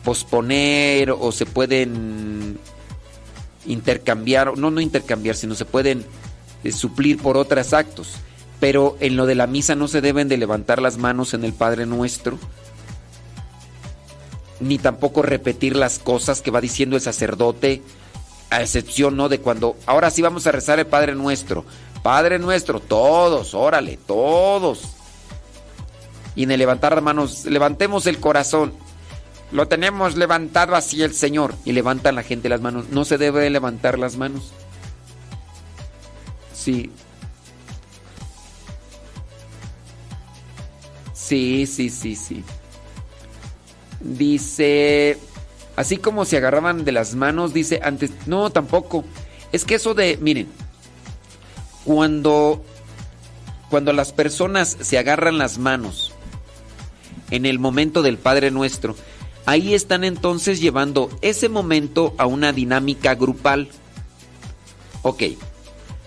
posponer 0.03 1.11
o 1.11 1.31
se 1.31 1.45
pueden 1.45 2.59
intercambiar, 3.65 4.57
no, 4.57 4.71
no 4.71 4.81
intercambiar, 4.81 5.35
sino 5.35 5.55
se 5.55 5.65
pueden 5.65 6.05
eh, 6.63 6.71
suplir 6.71 7.17
por 7.17 7.37
otros 7.37 7.73
actos. 7.73 8.13
Pero 8.59 8.97
en 8.99 9.15
lo 9.15 9.25
de 9.25 9.35
la 9.35 9.47
misa 9.47 9.75
no 9.75 9.87
se 9.87 10.01
deben 10.01 10.27
de 10.27 10.37
levantar 10.37 10.81
las 10.81 10.97
manos 10.97 11.33
en 11.33 11.45
el 11.45 11.53
Padre 11.53 11.85
Nuestro, 11.85 12.37
ni 14.59 14.77
tampoco 14.77 15.21
repetir 15.21 15.77
las 15.77 15.99
cosas 15.99 16.41
que 16.41 16.51
va 16.51 16.59
diciendo 16.59 16.97
el 16.97 17.01
sacerdote, 17.01 17.81
a 18.49 18.61
excepción 18.61 19.15
no 19.15 19.29
de 19.29 19.39
cuando 19.39 19.77
ahora 19.85 20.09
sí 20.09 20.21
vamos 20.21 20.45
a 20.47 20.51
rezar 20.51 20.79
el 20.79 20.87
Padre 20.87 21.15
Nuestro. 21.15 21.63
Padre 22.03 22.39
Nuestro, 22.39 22.81
todos, 22.81 23.53
órale, 23.53 23.97
todos. 24.05 24.98
Y 26.35 26.43
en 26.43 26.51
el 26.51 26.59
levantar 26.59 26.93
las 26.93 27.03
manos, 27.03 27.45
levantemos 27.45 28.07
el 28.07 28.19
corazón. 28.19 28.73
Lo 29.51 29.67
tenemos 29.67 30.15
levantado 30.15 30.75
así 30.75 31.01
el 31.01 31.13
Señor. 31.13 31.55
Y 31.65 31.71
levantan 31.71 32.15
la 32.15 32.23
gente 32.23 32.49
las 32.49 32.61
manos. 32.61 32.89
No 32.91 33.05
se 33.05 33.17
debe 33.17 33.49
levantar 33.49 33.97
las 33.97 34.15
manos. 34.15 34.51
Sí. 36.53 36.91
Sí, 41.13 41.65
sí, 41.65 41.89
sí, 41.89 42.15
sí. 42.15 42.43
Dice, 43.99 45.17
así 45.75 45.97
como 45.97 46.25
se 46.25 46.37
agarraban 46.37 46.85
de 46.85 46.91
las 46.91 47.15
manos, 47.15 47.53
dice 47.53 47.81
antes, 47.83 48.11
no, 48.25 48.49
tampoco. 48.49 49.03
Es 49.51 49.65
que 49.65 49.75
eso 49.75 49.93
de, 49.93 50.17
miren, 50.21 50.47
cuando 51.83 52.63
cuando 53.69 53.93
las 53.93 54.11
personas 54.11 54.77
se 54.81 54.97
agarran 54.97 55.37
las 55.37 55.57
manos 55.59 56.08
en 57.31 57.45
el 57.45 57.59
momento 57.59 58.01
del 58.01 58.17
Padre 58.17 58.51
Nuestro, 58.51 58.95
ahí 59.45 59.73
están 59.73 60.03
entonces 60.03 60.59
llevando 60.59 61.09
ese 61.21 61.49
momento 61.49 62.13
a 62.17 62.25
una 62.25 62.53
dinámica 62.53 63.15
grupal. 63.15 63.69
Ok, 65.01 65.23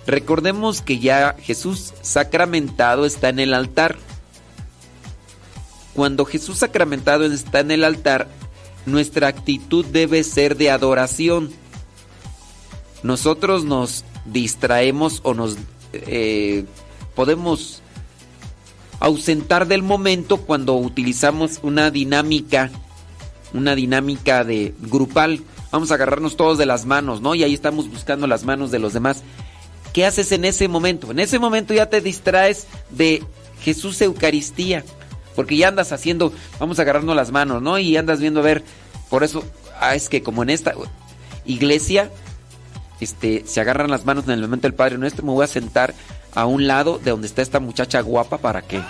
recordemos 0.07 0.83
que 0.83 0.99
ya 0.99 1.37
Jesús 1.41 1.95
sacramentado 2.03 3.07
está 3.07 3.29
en 3.29 3.41
el 3.41 3.55
altar. 3.55 3.97
Cuando 5.95 6.25
Jesús 6.25 6.59
sacramentado 6.59 7.25
está 7.25 7.61
en 7.61 7.71
el 7.71 7.85
altar, 7.85 8.29
nuestra 8.87 9.29
actitud 9.29 9.85
debe 9.85 10.25
ser 10.25 10.57
de 10.57 10.71
adoración. 10.71 11.53
Nosotros 13.03 13.65
nos 13.65 14.05
distraemos 14.25 15.21
o 15.25 15.35
nos 15.35 15.57
eh, 15.93 16.65
podemos 17.15 17.82
ausentar 19.03 19.67
del 19.67 19.83
momento 19.83 20.37
cuando 20.37 20.77
utilizamos 20.77 21.59
una 21.65 21.91
dinámica, 21.91 22.71
una 23.53 23.75
dinámica 23.75 24.45
de 24.45 24.75
grupal. 24.81 25.41
Vamos 25.73 25.91
a 25.91 25.95
agarrarnos 25.95 26.37
todos 26.37 26.57
de 26.57 26.67
las 26.67 26.87
manos, 26.87 27.21
¿no? 27.21 27.35
Y 27.35 27.43
ahí 27.43 27.53
estamos 27.53 27.91
buscando 27.91 28.29
las 28.29 28.45
manos 28.45 28.71
de 28.71 28.79
los 28.79 28.93
demás. 28.93 29.25
¿Qué 29.93 30.07
haces 30.07 30.31
en 30.31 30.45
ese 30.45 30.69
momento? 30.69 31.11
En 31.11 31.19
ese 31.19 31.41
momento 31.41 31.75
ya 31.75 31.91
te 31.91 32.01
distraes 32.01 32.69
de 32.91 33.25
Jesús 33.61 34.01
Eucaristía, 34.01 34.85
porque 35.35 35.57
ya 35.57 35.67
andas 35.67 35.91
haciendo, 35.91 36.33
vamos 36.61 36.79
a 36.79 36.83
agarrarnos 36.83 37.17
las 37.17 37.33
manos, 37.33 37.61
¿no? 37.61 37.81
Y 37.81 37.97
andas 37.97 38.21
viendo 38.21 38.39
a 38.39 38.45
ver, 38.45 38.63
por 39.11 39.25
eso, 39.25 39.43
ah, 39.81 39.97
es 39.97 40.09
que 40.09 40.23
como 40.23 40.45
en 40.45 40.51
esta 40.51 40.75
iglesia, 41.45 42.09
este, 43.01 43.43
se 43.47 43.61
agarran 43.61 43.91
las 43.91 44.05
manos 44.05 44.27
en 44.27 44.31
el 44.31 44.43
momento 44.43 44.69
del 44.69 44.75
Padre 44.75 44.97
Nuestro, 44.97 45.27
me 45.27 45.33
voy 45.33 45.43
a 45.43 45.49
sentar 45.49 45.93
a 46.35 46.47
un 46.47 46.67
lado 46.67 46.99
de 46.99 47.11
donde 47.11 47.27
está 47.27 47.43
esta 47.43 47.61
muchacha 47.61 48.01
guapa 48.01 48.39
para 48.39 48.63
que 48.63 48.81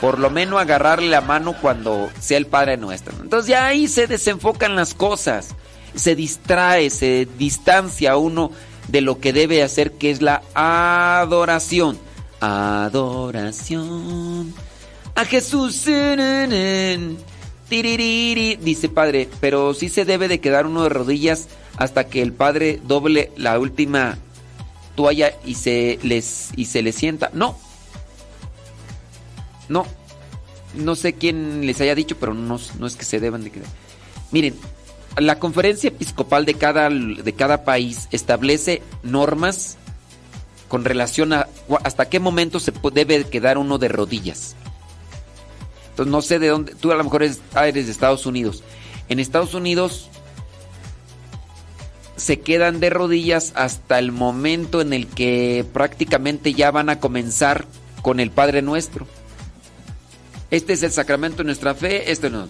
por 0.00 0.18
lo 0.18 0.30
menos 0.30 0.60
agarrarle 0.60 1.08
la 1.08 1.20
mano 1.20 1.54
cuando 1.60 2.10
sea 2.20 2.36
el 2.36 2.46
Padre 2.46 2.76
Nuestro. 2.76 3.14
Entonces 3.22 3.48
ya 3.48 3.66
ahí 3.66 3.88
se 3.88 4.06
desenfocan 4.06 4.76
las 4.76 4.92
cosas, 4.92 5.54
se 5.94 6.14
distrae, 6.14 6.90
se 6.90 7.26
distancia 7.38 8.16
uno 8.16 8.50
de 8.88 9.00
lo 9.00 9.18
que 9.18 9.32
debe 9.32 9.62
hacer, 9.62 9.92
que 9.92 10.10
es 10.10 10.20
la 10.20 10.42
adoración. 10.54 11.98
Adoración 12.40 14.52
a 15.14 15.24
Jesús. 15.24 15.86
Dice 17.70 18.88
Padre, 18.90 19.28
pero 19.40 19.72
sí 19.72 19.88
se 19.88 20.04
debe 20.04 20.28
de 20.28 20.40
quedar 20.40 20.66
uno 20.66 20.82
de 20.82 20.90
rodillas 20.90 21.48
hasta 21.76 22.04
que 22.04 22.20
el 22.20 22.32
Padre 22.32 22.80
doble 22.86 23.32
la 23.36 23.58
última 23.58 24.18
toalla 24.94 25.34
y 25.44 25.54
se 25.54 25.98
les 26.02 26.50
y 26.56 26.66
se 26.66 26.82
les 26.82 26.94
sienta. 26.94 27.30
No. 27.32 27.58
No. 29.68 29.86
No 30.74 30.96
sé 30.96 31.12
quién 31.12 31.66
les 31.66 31.80
haya 31.80 31.94
dicho, 31.94 32.16
pero 32.18 32.34
no, 32.34 32.58
no 32.78 32.86
es 32.86 32.96
que 32.96 33.04
se 33.04 33.20
deban 33.20 33.44
de 33.44 33.50
quedar. 33.50 33.68
Miren, 34.32 34.54
la 35.16 35.38
conferencia 35.38 35.88
episcopal 35.88 36.44
de 36.44 36.54
cada, 36.54 36.90
de 36.90 37.32
cada 37.32 37.64
país 37.64 38.08
establece 38.10 38.82
normas 39.02 39.76
con 40.68 40.84
relación 40.84 41.32
a 41.32 41.48
hasta 41.84 42.08
qué 42.08 42.18
momento 42.18 42.58
se 42.58 42.72
debe 42.92 43.24
quedar 43.24 43.58
uno 43.58 43.78
de 43.78 43.88
rodillas. 43.88 44.56
Entonces 45.90 46.10
no 46.10 46.22
sé 46.22 46.40
de 46.40 46.48
dónde, 46.48 46.74
tú 46.74 46.90
a 46.90 46.96
lo 46.96 47.04
mejor 47.04 47.22
eres, 47.22 47.40
ah, 47.54 47.68
eres 47.68 47.86
de 47.86 47.92
Estados 47.92 48.26
Unidos. 48.26 48.64
En 49.08 49.20
Estados 49.20 49.54
Unidos 49.54 50.10
se 52.16 52.40
quedan 52.40 52.80
de 52.80 52.90
rodillas 52.90 53.52
hasta 53.56 53.98
el 53.98 54.12
momento 54.12 54.80
en 54.80 54.92
el 54.92 55.06
que 55.06 55.64
prácticamente 55.72 56.54
ya 56.54 56.70
van 56.70 56.88
a 56.88 57.00
comenzar 57.00 57.66
con 58.02 58.20
el 58.20 58.30
Padre 58.30 58.62
Nuestro. 58.62 59.06
Este 60.50 60.74
es 60.74 60.82
el 60.82 60.92
sacramento 60.92 61.38
de 61.38 61.44
nuestra 61.44 61.74
fe, 61.74 62.12
esto 62.12 62.30
no. 62.30 62.46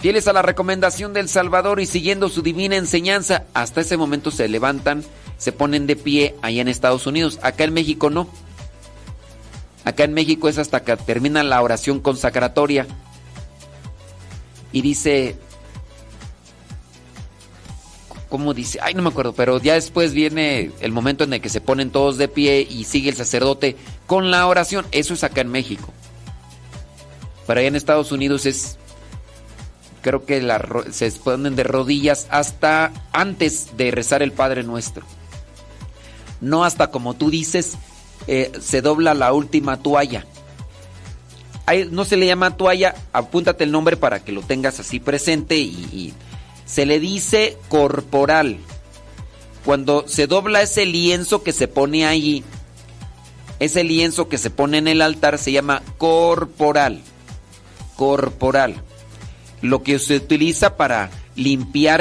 Fieles 0.00 0.26
a 0.26 0.32
la 0.32 0.42
recomendación 0.42 1.12
del 1.12 1.28
Salvador 1.28 1.80
y 1.80 1.86
siguiendo 1.86 2.28
su 2.28 2.42
divina 2.42 2.76
enseñanza, 2.76 3.44
hasta 3.54 3.80
ese 3.80 3.96
momento 3.96 4.30
se 4.32 4.48
levantan, 4.48 5.04
se 5.38 5.52
ponen 5.52 5.86
de 5.86 5.96
pie 5.96 6.34
allá 6.42 6.60
en 6.60 6.68
Estados 6.68 7.06
Unidos. 7.06 7.38
Acá 7.42 7.64
en 7.64 7.72
México 7.72 8.10
no. 8.10 8.28
Acá 9.84 10.04
en 10.04 10.12
México 10.12 10.48
es 10.48 10.58
hasta 10.58 10.82
que 10.82 10.96
termina 10.96 11.42
la 11.42 11.62
oración 11.62 12.00
consacratoria. 12.00 12.86
Y 14.72 14.82
dice, 14.82 15.36
¿cómo 18.32 18.54
dice? 18.54 18.78
Ay, 18.80 18.94
no 18.94 19.02
me 19.02 19.10
acuerdo, 19.10 19.34
pero 19.34 19.60
ya 19.60 19.74
después 19.74 20.14
viene 20.14 20.70
el 20.80 20.90
momento 20.90 21.22
en 21.22 21.34
el 21.34 21.42
que 21.42 21.50
se 21.50 21.60
ponen 21.60 21.90
todos 21.90 22.16
de 22.16 22.28
pie 22.28 22.66
y 22.66 22.84
sigue 22.84 23.10
el 23.10 23.14
sacerdote 23.14 23.76
con 24.06 24.30
la 24.30 24.46
oración. 24.46 24.86
Eso 24.90 25.12
es 25.12 25.22
acá 25.22 25.42
en 25.42 25.48
México. 25.48 25.92
Pero 27.46 27.60
allá 27.60 27.68
en 27.68 27.76
Estados 27.76 28.10
Unidos 28.10 28.46
es, 28.46 28.78
creo 30.00 30.24
que 30.24 30.40
se 30.92 31.10
ponen 31.10 31.56
de 31.56 31.62
rodillas 31.62 32.26
hasta 32.30 32.90
antes 33.12 33.76
de 33.76 33.90
rezar 33.90 34.22
el 34.22 34.32
Padre 34.32 34.62
Nuestro. 34.62 35.04
No 36.40 36.64
hasta 36.64 36.86
como 36.86 37.12
tú 37.12 37.28
dices, 37.28 37.76
eh, 38.28 38.50
se 38.62 38.80
dobla 38.80 39.12
la 39.12 39.34
última 39.34 39.76
toalla. 39.82 40.24
no 41.90 42.06
se 42.06 42.16
le 42.16 42.24
llama 42.24 42.56
toalla, 42.56 42.94
apúntate 43.12 43.64
el 43.64 43.72
nombre 43.72 43.98
para 43.98 44.24
que 44.24 44.32
lo 44.32 44.40
tengas 44.40 44.80
así 44.80 45.00
presente 45.00 45.58
y, 45.58 46.14
se 46.72 46.86
le 46.86 47.00
dice 47.00 47.58
corporal. 47.68 48.56
Cuando 49.62 50.08
se 50.08 50.26
dobla 50.26 50.62
ese 50.62 50.86
lienzo 50.86 51.42
que 51.42 51.52
se 51.52 51.68
pone 51.68 52.06
ahí, 52.06 52.42
ese 53.58 53.84
lienzo 53.84 54.30
que 54.30 54.38
se 54.38 54.48
pone 54.48 54.78
en 54.78 54.88
el 54.88 55.02
altar 55.02 55.36
se 55.36 55.52
llama 55.52 55.82
corporal. 55.98 57.02
Corporal. 57.94 58.82
Lo 59.60 59.82
que 59.82 59.98
se 59.98 60.16
utiliza 60.16 60.78
para 60.78 61.10
limpiar 61.36 62.00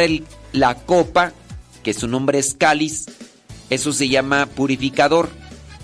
la 0.53 0.75
copa, 0.75 1.33
que 1.83 1.93
su 1.93 2.07
nombre 2.07 2.39
es 2.39 2.53
cáliz, 2.53 3.07
eso 3.69 3.91
se 3.91 4.07
llama 4.07 4.45
purificador 4.45 5.29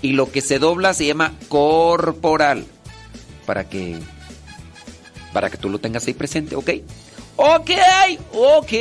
y 0.00 0.12
lo 0.12 0.32
que 0.32 0.40
se 0.40 0.58
dobla 0.58 0.94
se 0.94 1.04
llama 1.04 1.34
corporal. 1.48 2.64
Para 3.44 3.68
que 3.68 3.98
para 5.34 5.50
que 5.50 5.58
tú 5.58 5.68
lo 5.68 5.78
tengas 5.78 6.06
ahí 6.06 6.14
presente, 6.14 6.56
¿ok? 6.56 6.70
Ok, 7.40 7.70
ok. 8.32 8.72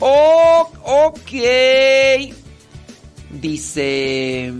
ok. 0.00 1.32
Dice 3.30 4.52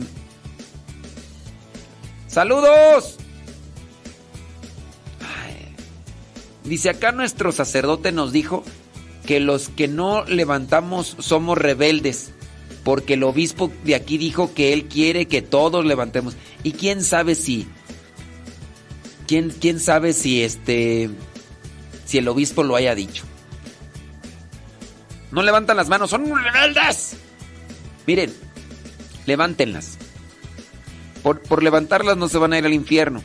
Saludos. 2.26 3.18
Dice 6.65 6.89
acá 6.89 7.12
nuestro 7.12 7.52
sacerdote 7.52 8.10
nos 8.10 8.33
dijo 8.33 8.65
que 9.26 9.39
los 9.39 9.68
que 9.68 9.86
no 9.86 10.25
levantamos 10.25 11.17
somos 11.18 11.59
rebeldes 11.59 12.33
porque 12.84 13.15
el 13.15 13.23
obispo 13.23 13.70
de 13.84 13.94
aquí 13.94 14.17
dijo 14.17 14.55
que 14.55 14.73
él 14.73 14.86
quiere 14.86 15.26
que 15.26 15.42
todos 15.42 15.84
levantemos. 15.84 16.36
Y 16.62 16.73
quién 16.73 17.05
sabe 17.05 17.34
si, 17.34 17.68
quién, 19.26 19.51
quién 19.51 19.78
sabe 19.78 20.15
si 20.15 20.42
este, 20.42 21.10
si 22.05 22.19
el 22.19 22.29
obispo 22.29 22.63
lo 22.63 22.77
haya 22.77 22.95
dicho. 22.95 23.25
No 25.31 25.43
levantan 25.43 25.77
las 25.77 25.89
manos, 25.89 26.11
son 26.11 26.27
rebeldes. 26.27 27.17
Miren, 28.07 28.35
levántenlas. 29.27 29.99
Por, 31.23 31.41
por 31.41 31.63
levantarlas 31.63 32.17
no 32.17 32.29
se 32.29 32.39
van 32.39 32.53
a 32.53 32.59
ir 32.59 32.67
al 32.67 32.75
infierno. 32.75 33.23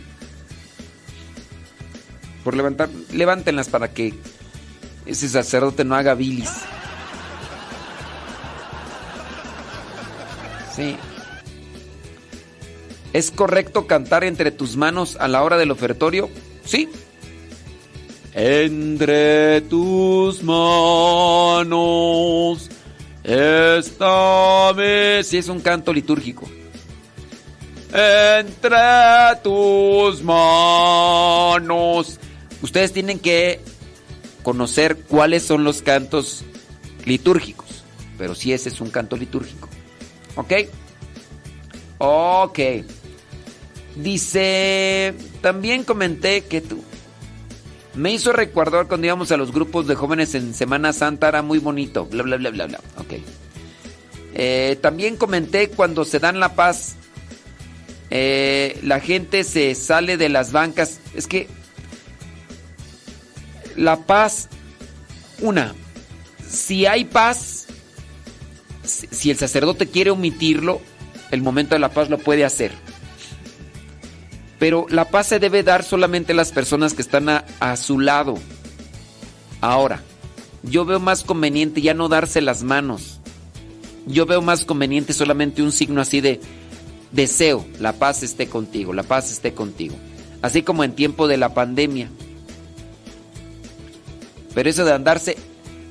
Por 2.43 2.55
levantar, 2.55 2.89
levántenlas 3.11 3.67
para 3.67 3.93
que 3.93 4.13
ese 5.05 5.27
sacerdote 5.27 5.83
no 5.83 5.95
haga 5.95 6.13
bilis. 6.13 6.51
Sí. 10.75 10.95
¿Es 13.13 13.31
correcto 13.31 13.87
cantar 13.87 14.23
entre 14.23 14.51
tus 14.51 14.77
manos 14.77 15.17
a 15.19 15.27
la 15.27 15.43
hora 15.43 15.57
del 15.57 15.71
ofertorio? 15.71 16.29
Sí. 16.63 16.89
Entre 18.39 19.61
tus 19.61 20.43
manos 20.43 21.77
esta 23.23 24.71
vez. 24.73 25.25
Sí, 25.25 25.37
es 25.39 25.49
un 25.49 25.59
canto 25.59 25.91
litúrgico. 25.91 26.47
Entre 27.91 28.77
tus 29.43 30.21
manos. 30.21 32.19
Ustedes 32.61 32.93
tienen 32.93 33.17
que 33.17 33.59
conocer 34.43 34.97
cuáles 34.97 35.41
son 35.41 35.63
los 35.63 35.81
cantos 35.81 36.43
litúrgicos. 37.05 37.83
Pero 38.19 38.35
sí, 38.35 38.53
ese 38.53 38.69
es 38.69 38.79
un 38.79 38.91
canto 38.91 39.17
litúrgico. 39.17 39.67
¿Ok? 40.35 40.53
Ok. 41.97 42.59
Dice, 43.95 45.15
también 45.41 45.83
comenté 45.83 46.41
que 46.41 46.61
tú... 46.61 46.83
Me 47.97 48.11
hizo 48.11 48.31
recordar 48.31 48.87
cuando 48.87 49.07
íbamos 49.07 49.31
a 49.31 49.37
los 49.37 49.51
grupos 49.51 49.87
de 49.87 49.95
jóvenes 49.95 50.35
en 50.35 50.53
Semana 50.53 50.93
Santa, 50.93 51.29
era 51.29 51.41
muy 51.41 51.57
bonito, 51.57 52.05
bla, 52.05 52.21
bla, 52.21 52.37
bla, 52.37 52.51
bla, 52.51 52.67
bla. 52.67 52.79
Ok. 52.97 53.13
Eh, 54.35 54.77
también 54.81 55.17
comenté 55.17 55.69
cuando 55.69 56.05
se 56.05 56.19
dan 56.19 56.39
la 56.39 56.53
paz, 56.53 56.95
eh, 58.11 58.79
la 58.83 58.99
gente 58.99 59.43
se 59.43 59.73
sale 59.73 60.15
de 60.15 60.29
las 60.29 60.51
bancas. 60.51 60.99
Es 61.15 61.25
que 61.25 61.47
la 63.75 64.05
paz, 64.05 64.47
una, 65.41 65.73
si 66.47 66.85
hay 66.85 67.03
paz, 67.05 67.65
si, 68.83 69.31
el 69.31 69.37
sacerdote 69.37 69.87
quiere 69.87 70.11
omitirlo, 70.11 70.81
el 71.31 71.41
momento 71.41 71.73
de 71.73 71.79
la 71.79 71.89
paz 71.89 72.11
lo 72.11 72.19
puede 72.19 72.45
hacer. 72.45 72.71
Pero 74.59 74.87
la 74.89 75.05
paz 75.05 75.27
se 75.27 75.39
debe 75.39 75.63
dar 75.63 75.83
solamente 75.83 76.33
a 76.33 76.35
las 76.35 76.51
personas 76.51 76.93
que 76.93 77.01
están 77.01 77.29
a, 77.29 77.75
su 77.75 77.99
lado. 77.99 78.35
Ahora, 79.61 80.01
yo 80.63 80.85
veo 80.85 80.99
más 80.99 81.23
conveniente 81.23 81.81
ya 81.81 81.93
no 81.93 82.09
darse 82.09 82.41
las 82.41 82.63
manos. 82.63 83.19
Yo 84.07 84.25
veo 84.25 84.41
más 84.41 84.65
conveniente 84.65 85.13
solamente 85.13 85.61
un 85.61 85.71
signo 85.71 86.01
así 86.01 86.21
de 86.21 86.39
deseo, 87.11 87.65
la 87.79 87.93
paz 87.93 88.23
esté 88.23 88.47
contigo, 88.47 88.93
la 88.93 89.03
paz 89.03 89.31
esté 89.31 89.53
contigo. 89.53 89.95
Así 90.41 90.63
como 90.63 90.83
en 90.83 90.93
tiempo 90.93 91.27
de 91.27 91.37
la 91.37 91.53
pandemia. 91.53 92.09
Pero 94.55 94.69
eso 94.69 94.85
de 94.85 94.93
andarse 94.93 95.37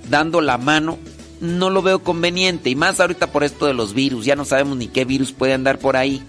dando 0.08 0.40
la 0.40 0.58
mano, 0.58 0.98
no 1.40 1.70
lo 1.70 1.82
veo 1.82 2.02
conveniente. 2.02 2.70
Y 2.70 2.74
más 2.74 3.00
ahorita 3.00 3.30
por 3.32 3.44
esto 3.44 3.66
de 3.66 3.74
los 3.74 3.94
virus. 3.94 4.24
Ya 4.24 4.36
no 4.36 4.44
sabemos 4.44 4.76
ni 4.76 4.88
qué 4.88 5.04
virus 5.04 5.32
puede 5.32 5.52
andar 5.52 5.78
por 5.78 5.96
ahí. 5.96 6.22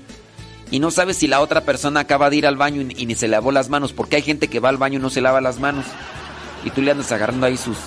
Y 0.69 0.79
no 0.79 0.91
sabes 0.91 1.17
si 1.17 1.27
la 1.27 1.39
otra 1.39 1.61
persona 1.61 2.01
acaba 2.01 2.29
de 2.29 2.35
ir 2.35 2.47
al 2.47 2.57
baño 2.57 2.81
y, 2.81 3.05
ni 3.05 3.15
se 3.15 3.27
lavó 3.27 3.51
las 3.51 3.69
manos. 3.69 3.93
Porque 3.93 4.17
hay 4.17 4.21
gente 4.21 4.49
que 4.49 4.59
va 4.59 4.69
al 4.69 4.77
baño 4.77 4.99
y 4.99 5.01
no 5.01 5.09
se 5.09 5.21
lava 5.21 5.39
las 5.41 5.59
manos. 5.59 5.85
Y 6.65 6.71
tú 6.71 6.81
le 6.81 6.91
andas 6.91 7.11
agarrando 7.11 7.45
ahí 7.45 7.57
sus 7.57 7.77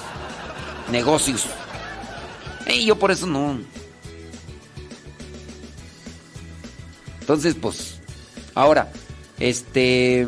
negocios. 0.91 1.47
Y 2.67 2.87
yo 2.87 2.97
por 2.97 3.11
eso 3.11 3.27
no. 3.27 3.59
Entonces, 7.21 7.55
pues. 7.61 8.01
Ahora, 8.55 8.91
este. 9.39 10.27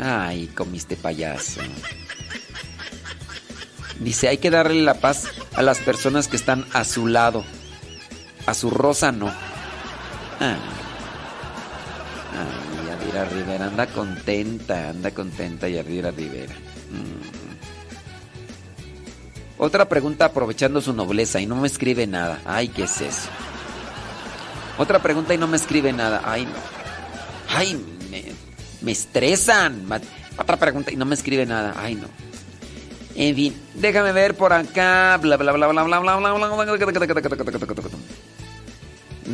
Ay, 0.00 0.46
comiste 0.54 0.96
payaso. 0.96 1.60
Dice, 3.98 4.28
hay 4.28 4.38
que 4.38 4.50
darle 4.50 4.82
la 4.82 4.94
paz 4.94 5.28
a 5.54 5.62
las 5.62 5.78
personas 5.78 6.28
que 6.28 6.36
están 6.36 6.66
a 6.72 6.84
su 6.84 7.06
lado. 7.06 7.44
A 8.50 8.54
su 8.54 8.68
rosa 8.68 9.12
no. 9.12 9.28
Ah. 10.40 10.56
Ay, 12.34 12.86
Yadira 12.88 13.24
Rivera 13.26 13.66
anda 13.66 13.86
contenta, 13.86 14.88
anda 14.88 15.12
contenta 15.12 15.68
Yadira 15.68 16.10
Rivera. 16.10 16.52
Mm. 16.90 17.20
Otra 19.56 19.88
pregunta 19.88 20.24
aprovechando 20.24 20.80
su 20.80 20.92
nobleza 20.92 21.40
y 21.40 21.46
no 21.46 21.54
me 21.54 21.68
escribe 21.68 22.08
nada. 22.08 22.40
Ay, 22.44 22.66
¿qué 22.66 22.82
es 22.82 23.00
eso? 23.00 23.28
Otra 24.78 24.98
pregunta 24.98 25.32
y 25.32 25.38
no 25.38 25.46
me 25.46 25.56
escribe 25.56 25.92
nada. 25.92 26.20
Ay, 26.24 26.44
no. 26.44 26.58
Ay, 27.56 27.80
me, 28.10 28.32
me 28.80 28.90
estresan. 28.90 29.86
Otra 30.38 30.56
pregunta 30.56 30.90
y 30.90 30.96
no 30.96 31.04
me 31.04 31.14
escribe 31.14 31.46
nada. 31.46 31.74
Ay, 31.76 31.94
no. 31.94 32.08
En 33.14 33.36
fin, 33.36 33.54
déjame 33.74 34.10
ver 34.10 34.36
por 34.36 34.52
acá. 34.52 35.18
Bla 35.22 35.36
bla 35.36 35.52
bla 35.52 35.68
bla 35.68 35.84
bla 35.84 36.00
bla 36.00 36.18
bla 36.18 36.32
bla. 36.32 36.50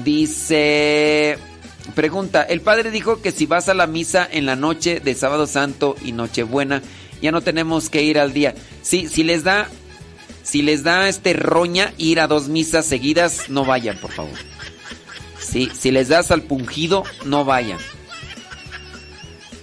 Dice. 0.05 1.39
Pregunta, 1.95 2.43
el 2.43 2.61
padre 2.61 2.91
dijo 2.91 3.23
que 3.23 3.31
si 3.31 3.47
vas 3.47 3.69
a 3.69 3.75
la 3.75 3.87
misa 3.87 4.29
en 4.31 4.45
la 4.45 4.57
noche 4.57 5.01
de 5.01 5.15
sábado 5.15 5.47
santo 5.47 5.95
y 6.05 6.13
nochebuena, 6.13 6.83
ya 7.23 7.31
no 7.31 7.41
tenemos 7.41 7.89
que 7.91 8.03
ir 8.03 8.19
al 8.19 8.33
día. 8.33 8.55
Sí, 8.83 9.09
si 9.09 9.23
les 9.23 9.45
da. 9.45 9.69
Si 10.43 10.63
les 10.63 10.85
da 10.85 11.09
este 11.09 11.33
roña 11.33 11.93
ir 11.99 12.21
a 12.21 12.29
dos 12.29 12.49
misas 12.49 12.87
seguidas, 12.87 13.49
no 13.49 13.65
vayan, 13.65 13.99
por 13.99 14.13
favor. 14.13 14.39
Sí, 15.41 15.71
si 15.75 15.91
les 15.91 16.09
das 16.09 16.31
al 16.31 16.43
pungido, 16.43 17.03
no 17.25 17.45
vayan. 17.45 17.79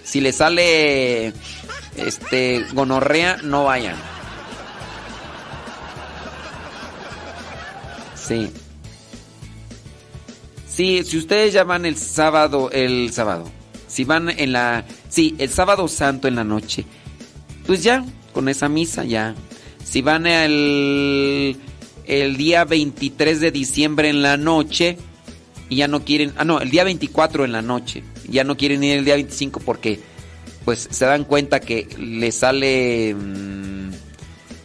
Si 0.03 0.19
les 0.19 0.35
sale 0.35 1.33
este 1.95 2.65
gonorrea, 2.73 3.37
no 3.43 3.63
vayan. 3.63 3.95
Sí. 8.15 8.51
Sí, 10.73 11.03
si 11.03 11.17
ustedes 11.17 11.53
ya 11.53 11.63
van 11.63 11.85
el 11.85 11.97
sábado, 11.97 12.71
el 12.71 13.11
sábado. 13.13 13.45
Si 13.87 14.05
van 14.05 14.29
en 14.29 14.53
la, 14.53 14.85
sí, 15.07 15.35
el 15.37 15.49
sábado 15.49 15.87
santo 15.87 16.27
en 16.27 16.35
la 16.35 16.43
noche. 16.43 16.85
Pues 17.67 17.83
ya, 17.83 18.03
con 18.33 18.49
esa 18.49 18.69
misa 18.69 19.03
ya. 19.03 19.35
Si 19.83 20.01
van 20.01 20.25
el 20.25 21.57
el 22.05 22.37
día 22.37 22.65
23 22.65 23.39
de 23.39 23.51
diciembre 23.51 24.09
en 24.09 24.21
la 24.21 24.35
noche 24.35 24.97
y 25.69 25.77
ya 25.77 25.87
no 25.87 26.03
quieren, 26.03 26.33
ah 26.37 26.43
no, 26.43 26.59
el 26.59 26.69
día 26.69 26.83
24 26.83 27.45
en 27.45 27.51
la 27.51 27.61
noche, 27.61 28.03
ya 28.27 28.43
no 28.43 28.57
quieren 28.57 28.83
ir 28.83 28.97
el 28.97 29.05
día 29.05 29.13
25 29.13 29.59
porque 29.61 29.99
pues 30.65 30.87
se 30.91 31.05
dan 31.05 31.23
cuenta 31.23 31.59
que 31.59 31.87
les 31.97 32.35
sale 32.35 33.13
mmm, 33.13 33.91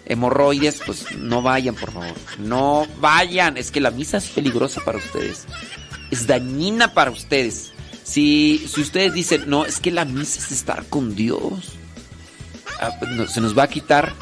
hemorroides, 0.06 0.80
pues 0.84 1.16
no 1.16 1.42
vayan, 1.42 1.74
por 1.74 1.92
favor. 1.92 2.14
No 2.38 2.86
vayan. 3.00 3.56
Es 3.56 3.70
que 3.70 3.80
la 3.80 3.90
misa 3.90 4.16
es 4.16 4.28
peligrosa 4.28 4.80
para 4.84 4.98
ustedes. 4.98 5.46
Es 6.10 6.26
dañina 6.26 6.94
para 6.94 7.10
ustedes. 7.10 7.72
Si, 8.02 8.66
si 8.72 8.80
ustedes 8.80 9.12
dicen, 9.12 9.44
no, 9.46 9.66
es 9.66 9.80
que 9.80 9.90
la 9.90 10.04
misa 10.04 10.40
es 10.40 10.52
estar 10.52 10.86
con 10.86 11.14
Dios. 11.14 11.72
Ah, 12.80 12.90
no, 13.10 13.26
se 13.26 13.40
nos 13.40 13.56
va 13.56 13.64
a 13.64 13.68
quitar, 13.68 14.14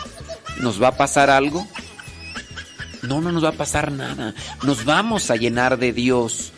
nos 0.61 0.83
va 0.83 0.89
a 0.89 0.97
pasar 0.97 1.31
algo. 1.31 1.67
No, 3.03 3.21
no 3.21 3.31
nos 3.31 3.45
va 3.45 3.51
a 3.51 3.53
pasar 3.53 3.93
nada. 3.93 4.35
Nos 4.63 4.85
vamos 4.85 5.31
a 5.31 5.37
llenar 5.37 5.79
de 5.79 5.93
Dios. 5.93 6.53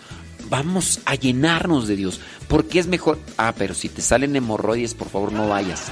Vamos 0.48 1.00
a 1.04 1.14
llenarnos 1.14 1.86
de 1.88 1.96
Dios. 1.96 2.20
Porque 2.48 2.78
es 2.78 2.86
mejor. 2.86 3.18
Ah, 3.36 3.52
pero 3.56 3.74
si 3.74 3.88
te 3.88 4.00
salen 4.00 4.34
hemorroides, 4.34 4.94
por 4.94 5.10
favor, 5.10 5.32
no 5.32 5.48
vayas. 5.48 5.86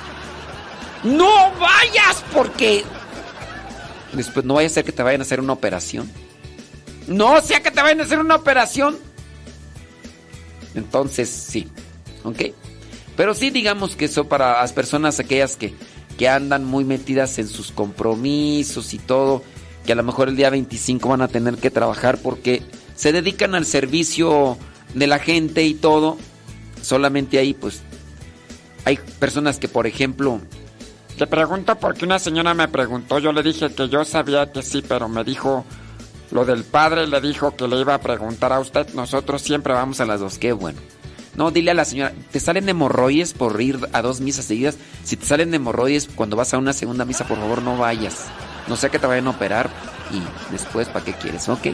¡No 1.04 1.52
vayas! 1.58 2.24
Porque. 2.32 2.84
Después 4.12 4.46
no 4.46 4.54
vaya 4.54 4.68
a 4.68 4.70
ser 4.70 4.84
que 4.84 4.92
te 4.92 5.02
vayan 5.02 5.20
a 5.20 5.24
hacer 5.24 5.40
una 5.40 5.52
operación. 5.52 6.10
No 7.06 7.40
sea 7.42 7.62
que 7.62 7.70
te 7.70 7.82
vayan 7.82 8.00
a 8.00 8.04
hacer 8.04 8.18
una 8.18 8.36
operación. 8.36 8.96
Entonces, 10.76 11.28
sí. 11.28 11.66
¿Ok? 12.22 12.52
Pero 13.16 13.34
sí, 13.34 13.50
digamos 13.50 13.96
que 13.96 14.04
eso 14.04 14.28
para 14.28 14.60
las 14.60 14.72
personas 14.72 15.18
aquellas 15.18 15.56
que, 15.56 15.74
que 16.18 16.28
andan 16.28 16.64
muy 16.64 16.84
metidas 16.84 17.38
en 17.38 17.48
sus 17.48 17.72
compromisos 17.72 18.94
y 18.94 18.98
todo, 18.98 19.42
que 19.84 19.92
a 19.92 19.96
lo 19.96 20.02
mejor 20.02 20.28
el 20.28 20.36
día 20.36 20.50
25 20.50 21.08
van 21.08 21.22
a 21.22 21.28
tener 21.28 21.56
que 21.56 21.70
trabajar 21.70 22.18
porque 22.18 22.62
se 22.94 23.12
dedican 23.12 23.54
al 23.54 23.64
servicio 23.64 24.58
de 24.94 25.06
la 25.06 25.18
gente 25.18 25.64
y 25.64 25.74
todo. 25.74 26.18
Solamente 26.82 27.38
ahí, 27.38 27.54
pues, 27.54 27.82
hay 28.84 28.98
personas 29.18 29.58
que, 29.58 29.68
por 29.68 29.86
ejemplo... 29.86 30.40
Le 31.18 31.26
pregunto 31.26 31.74
porque 31.76 32.04
una 32.04 32.18
señora 32.18 32.52
me 32.52 32.68
preguntó, 32.68 33.18
yo 33.18 33.32
le 33.32 33.42
dije 33.42 33.70
que 33.70 33.88
yo 33.88 34.04
sabía 34.04 34.52
que 34.52 34.62
sí, 34.62 34.84
pero 34.86 35.08
me 35.08 35.24
dijo 35.24 35.64
lo 36.30 36.44
del 36.44 36.64
padre, 36.64 37.06
le 37.06 37.20
dijo 37.20 37.56
que 37.56 37.68
le 37.68 37.80
iba 37.80 37.94
a 37.94 38.00
preguntar 38.00 38.52
a 38.52 38.60
usted. 38.60 38.88
Nosotros 38.94 39.42
siempre 39.42 39.72
vamos 39.72 40.00
a 40.00 40.06
las 40.06 40.20
dos, 40.20 40.38
qué 40.38 40.52
bueno. 40.52 40.80
No, 41.36 41.50
dile 41.50 41.72
a 41.72 41.74
la 41.74 41.84
señora, 41.84 42.14
¿te 42.30 42.40
salen 42.40 42.68
hemorroides 42.68 43.34
por 43.34 43.60
ir 43.60 43.78
a 43.92 44.00
dos 44.00 44.20
misas 44.20 44.46
seguidas? 44.46 44.78
Si 45.04 45.16
te 45.16 45.26
salen 45.26 45.52
hemorroides 45.52 46.08
cuando 46.14 46.34
vas 46.34 46.54
a 46.54 46.58
una 46.58 46.72
segunda 46.72 47.04
misa, 47.04 47.28
por 47.28 47.36
favor 47.36 47.62
no 47.62 47.76
vayas. 47.76 48.24
No 48.68 48.76
sea 48.76 48.90
que 48.90 48.98
te 48.98 49.06
vayan 49.06 49.26
a 49.26 49.30
operar 49.30 49.70
y 50.10 50.52
después, 50.52 50.88
¿para 50.88 51.04
qué 51.04 51.12
quieres? 51.12 51.48
Ok. 51.48 51.66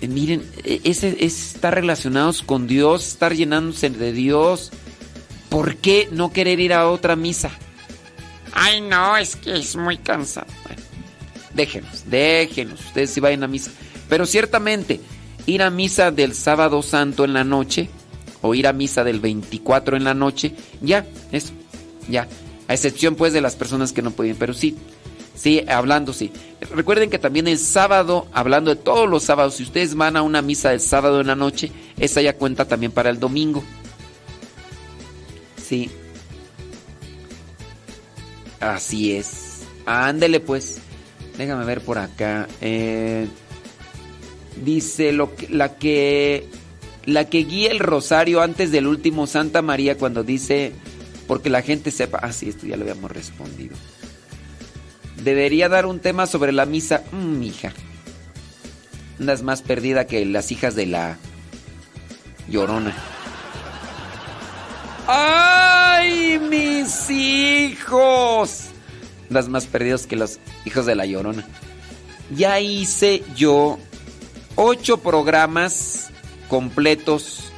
Eh, 0.00 0.08
miren, 0.08 0.48
ese 0.64 1.16
es 1.20 1.54
estar 1.54 1.74
relacionados 1.74 2.42
con 2.42 2.66
Dios, 2.66 3.08
estar 3.08 3.34
llenándose 3.34 3.90
de 3.90 4.12
Dios. 4.12 4.70
¿Por 5.48 5.76
qué 5.76 6.08
no 6.12 6.32
querer 6.32 6.60
ir 6.60 6.72
a 6.72 6.88
otra 6.88 7.16
misa? 7.16 7.50
Ay, 8.52 8.80
no, 8.80 9.16
es 9.16 9.36
que 9.36 9.56
es 9.56 9.74
muy 9.74 9.98
cansado. 9.98 10.46
Déjenos, 11.56 12.04
déjenos, 12.06 12.80
ustedes 12.84 13.10
si 13.10 13.20
vayan 13.20 13.42
a 13.42 13.48
misa. 13.48 13.70
Pero 14.10 14.26
ciertamente, 14.26 15.00
ir 15.46 15.62
a 15.62 15.70
misa 15.70 16.10
del 16.10 16.34
sábado 16.34 16.82
santo 16.82 17.24
en 17.24 17.32
la 17.32 17.44
noche, 17.44 17.88
o 18.42 18.54
ir 18.54 18.66
a 18.66 18.74
misa 18.74 19.04
del 19.04 19.20
24 19.20 19.96
en 19.96 20.04
la 20.04 20.12
noche, 20.12 20.54
ya, 20.82 21.06
eso, 21.32 21.52
ya. 22.10 22.28
A 22.68 22.74
excepción 22.74 23.14
pues 23.14 23.32
de 23.32 23.40
las 23.40 23.56
personas 23.56 23.94
que 23.94 24.02
no 24.02 24.10
pueden, 24.10 24.36
pero 24.36 24.52
sí, 24.52 24.76
sí, 25.34 25.64
hablando, 25.66 26.12
sí. 26.12 26.30
Recuerden 26.60 27.08
que 27.08 27.18
también 27.18 27.48
el 27.48 27.58
sábado, 27.58 28.26
hablando 28.34 28.74
de 28.74 28.80
todos 28.80 29.08
los 29.08 29.22
sábados, 29.22 29.54
si 29.54 29.62
ustedes 29.62 29.94
van 29.94 30.18
a 30.18 30.22
una 30.22 30.42
misa 30.42 30.70
del 30.70 30.80
sábado 30.80 31.22
en 31.22 31.28
la 31.28 31.36
noche, 31.36 31.72
esa 31.98 32.20
ya 32.20 32.36
cuenta 32.36 32.66
también 32.66 32.92
para 32.92 33.08
el 33.08 33.18
domingo. 33.18 33.64
Sí. 35.56 35.90
Así 38.60 39.16
es. 39.16 39.62
Ándele 39.86 40.40
pues. 40.40 40.82
Déjame 41.36 41.64
ver 41.64 41.80
por 41.80 41.98
acá. 41.98 42.48
Eh, 42.60 43.26
dice 44.64 45.12
lo 45.12 45.34
que, 45.34 45.48
la 45.48 45.76
que 45.76 46.48
la 47.04 47.26
que 47.26 47.38
guía 47.38 47.70
el 47.70 47.78
rosario 47.78 48.40
antes 48.42 48.72
del 48.72 48.86
último 48.86 49.26
Santa 49.26 49.62
María 49.62 49.96
cuando 49.96 50.24
dice 50.24 50.72
porque 51.26 51.50
la 51.50 51.62
gente 51.62 51.90
sepa. 51.90 52.18
Ah, 52.22 52.32
sí, 52.32 52.48
esto 52.48 52.66
ya 52.66 52.76
lo 52.76 52.82
habíamos 52.82 53.10
respondido. 53.10 53.76
Debería 55.22 55.68
dar 55.68 55.86
un 55.86 56.00
tema 56.00 56.26
sobre 56.26 56.52
la 56.52 56.66
misa. 56.66 57.02
Mmm, 57.12 57.42
hija. 57.42 57.72
Andas 59.18 59.42
más 59.42 59.62
perdida 59.62 60.06
que 60.06 60.24
las 60.26 60.52
hijas 60.52 60.74
de 60.74 60.86
la 60.86 61.16
llorona. 62.48 62.94
¡Ay, 65.06 66.38
mis 66.38 67.10
hijos! 67.10 68.75
Andas 69.28 69.48
más 69.48 69.66
perdidos 69.66 70.06
que 70.06 70.16
los 70.16 70.38
hijos 70.64 70.86
de 70.86 70.94
la 70.94 71.06
llorona. 71.06 71.46
Ya 72.34 72.60
hice 72.60 73.22
yo 73.36 73.78
ocho 74.56 74.98
programas 74.98 76.10
completos 76.48 77.52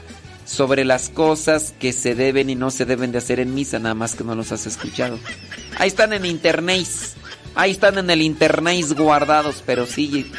sobre 0.45 0.85
las 0.85 1.11
cosas 1.11 1.75
que 1.79 1.93
se 1.93 2.15
deben 2.15 2.49
y 2.49 2.55
no 2.55 2.71
se 2.71 2.87
deben 2.87 3.13
de 3.13 3.19
hacer 3.19 3.39
en 3.39 3.55
misa, 3.55 3.79
nada 3.79 3.95
más 3.95 4.15
que 4.15 4.25
no 4.25 4.35
los 4.35 4.51
has 4.51 4.67
escuchado. 4.67 5.19
Ahí 5.79 5.89
están 5.89 6.13
en 6.13 6.25
internet, 6.25 6.87
ahí 7.55 7.71
están 7.71 7.99
en 7.99 8.09
el 8.09 8.23
internet 8.23 8.87
guardados, 8.97 9.63
pero 9.65 9.87
sí, 9.87 10.31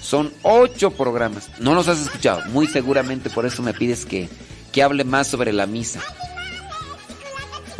son 0.00 0.32
ocho 0.42 0.90
programas. 0.92 1.50
No 1.60 1.74
los 1.74 1.88
has 1.88 2.00
escuchado, 2.00 2.42
muy 2.50 2.66
seguramente 2.66 3.28
por 3.28 3.44
eso 3.44 3.62
me 3.62 3.74
pides 3.74 4.06
que, 4.06 4.28
que 4.72 4.82
hable 4.82 5.04
más 5.04 5.26
sobre 5.28 5.52
la 5.52 5.66
misa. 5.66 6.00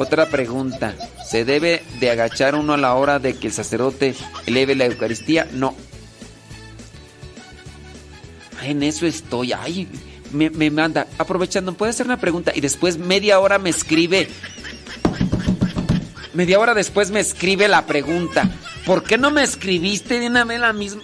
Otra 0.01 0.31
pregunta, 0.31 0.95
¿se 1.29 1.45
debe 1.45 1.85
de 2.01 2.11
agachar 2.11 2.55
uno 2.55 2.73
a 2.73 2.79
la 2.79 2.95
hora 2.95 3.19
de 3.19 3.37
que 3.37 3.49
el 3.49 3.53
sacerdote 3.53 4.15
eleve 4.47 4.75
la 4.75 4.87
Eucaristía? 4.87 5.47
No. 5.53 5.77
En 8.63 8.83
eso 8.83 9.07
estoy, 9.07 9.53
ay, 9.53 9.89
me, 10.33 10.71
manda, 10.71 11.07
aprovechando, 11.19 11.75
puede 11.75 11.91
hacer 11.91 12.07
una 12.07 12.17
pregunta 12.17 12.51
y 12.55 12.63
después 12.63 12.97
media 12.97 13.41
hora 13.41 13.59
me 13.59 13.69
escribe. 13.69 14.31
Media 16.33 16.59
hora 16.59 16.73
después 16.73 17.11
me 17.11 17.21
escribe 17.21 17.69
la 17.69 17.85
pregunta. 17.85 18.49
¿Por 18.87 19.03
qué 19.03 19.19
no 19.19 19.31
me 19.31 19.43
escribiste 19.43 20.19
de 20.19 20.31
la 20.31 20.73
misma? 20.73 21.03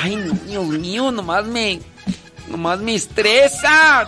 Ay, 0.00 0.14
ay 0.14 0.30
Dios 0.46 0.68
mío, 0.68 1.10
nomás 1.10 1.44
me. 1.44 1.80
Nomás 2.48 2.78
me 2.78 2.94
estresa. 2.94 4.06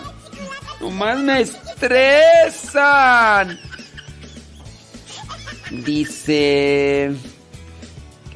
Nomás 0.79 1.19
me 1.19 1.41
estresan. 1.75 3.59
Dice. 5.71 7.15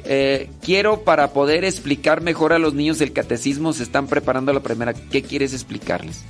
Eh, 0.04 0.50
quiero 0.62 1.02
para 1.04 1.32
poder 1.32 1.64
explicar 1.64 2.20
mejor 2.20 2.52
a 2.52 2.58
los 2.58 2.74
niños 2.74 3.00
el 3.00 3.12
catecismo, 3.12 3.72
se 3.72 3.84
están 3.84 4.06
preparando 4.08 4.52
la 4.52 4.60
primera. 4.60 4.92
¿Qué 4.92 5.22
quieres 5.22 5.52
explicarles? 5.52 6.24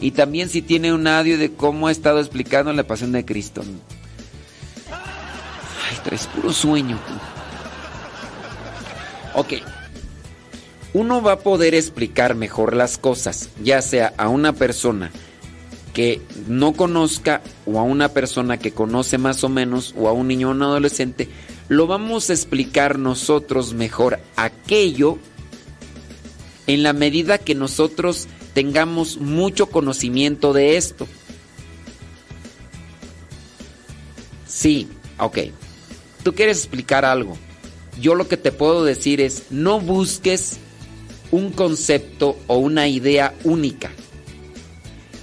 Y 0.00 0.12
también 0.12 0.48
si 0.48 0.62
tiene 0.62 0.92
un 0.92 1.06
audio 1.06 1.36
de 1.36 1.52
cómo 1.52 1.88
ha 1.88 1.92
estado 1.92 2.20
explicando 2.20 2.72
la 2.72 2.84
pasión 2.84 3.12
de 3.12 3.24
Cristo. 3.24 3.62
Ay, 4.90 5.98
traes 6.04 6.26
puro 6.28 6.52
sueño. 6.52 6.98
Ok. 9.34 9.54
Uno 10.94 11.20
va 11.20 11.32
a 11.32 11.38
poder 11.40 11.74
explicar 11.74 12.34
mejor 12.34 12.74
las 12.74 12.96
cosas, 12.96 13.50
ya 13.62 13.82
sea 13.82 14.14
a 14.16 14.28
una 14.28 14.54
persona 14.54 15.10
que 15.98 16.22
no 16.46 16.74
conozca 16.74 17.42
o 17.66 17.80
a 17.80 17.82
una 17.82 18.10
persona 18.10 18.56
que 18.56 18.70
conoce 18.70 19.18
más 19.18 19.42
o 19.42 19.48
menos 19.48 19.96
o 19.98 20.06
a 20.06 20.12
un 20.12 20.28
niño 20.28 20.46
o 20.46 20.52
un 20.52 20.62
adolescente 20.62 21.28
lo 21.66 21.88
vamos 21.88 22.30
a 22.30 22.34
explicar 22.34 23.00
nosotros 23.00 23.74
mejor 23.74 24.20
aquello 24.36 25.18
en 26.68 26.84
la 26.84 26.92
medida 26.92 27.38
que 27.38 27.56
nosotros 27.56 28.28
tengamos 28.54 29.16
mucho 29.16 29.66
conocimiento 29.66 30.52
de 30.52 30.76
esto. 30.76 31.08
Sí, 34.46 34.86
ok. 35.18 35.38
Tú 36.22 36.32
quieres 36.32 36.58
explicar 36.58 37.04
algo. 37.04 37.36
Yo 38.00 38.14
lo 38.14 38.28
que 38.28 38.36
te 38.36 38.52
puedo 38.52 38.84
decir 38.84 39.20
es, 39.20 39.46
no 39.50 39.80
busques 39.80 40.58
un 41.32 41.50
concepto 41.50 42.38
o 42.46 42.58
una 42.58 42.86
idea 42.86 43.34
única. 43.42 43.90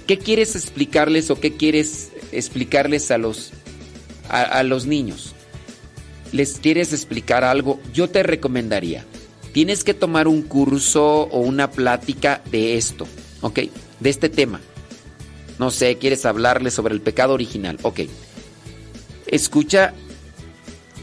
¿Qué 0.06 0.18
quieres 0.18 0.54
explicarles 0.56 1.30
o 1.30 1.40
qué 1.40 1.56
quieres 1.56 2.12
explicarles 2.32 3.10
a 3.10 3.18
los, 3.18 3.52
a, 4.28 4.62
los 4.62 4.86
niños? 4.86 5.34
les 6.32 6.58
quieres 6.58 6.92
explicar 6.92 7.44
algo, 7.44 7.80
yo 7.92 8.08
te 8.08 8.22
recomendaría, 8.22 9.04
tienes 9.52 9.84
que 9.84 9.94
tomar 9.94 10.28
un 10.28 10.42
curso 10.42 11.22
o 11.22 11.40
una 11.40 11.70
plática 11.70 12.42
de 12.50 12.76
esto, 12.76 13.06
¿ok? 13.40 13.60
De 14.00 14.10
este 14.10 14.28
tema. 14.28 14.60
No 15.58 15.70
sé, 15.70 15.96
quieres 15.96 16.26
hablarle 16.26 16.70
sobre 16.70 16.94
el 16.94 17.00
pecado 17.00 17.32
original, 17.32 17.78
ok. 17.82 18.00
Escucha 19.26 19.94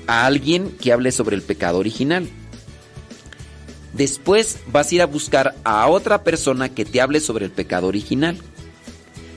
a 0.05 0.25
alguien 0.25 0.69
que 0.79 0.93
hable 0.93 1.11
sobre 1.11 1.35
el 1.35 1.41
pecado 1.41 1.79
original. 1.79 2.29
Después 3.93 4.59
vas 4.67 4.91
a 4.91 4.95
ir 4.95 5.01
a 5.01 5.07
buscar 5.07 5.55
a 5.63 5.87
otra 5.87 6.23
persona 6.23 6.69
que 6.69 6.85
te 6.85 7.01
hable 7.01 7.19
sobre 7.19 7.45
el 7.45 7.51
pecado 7.51 7.87
original. 7.87 8.37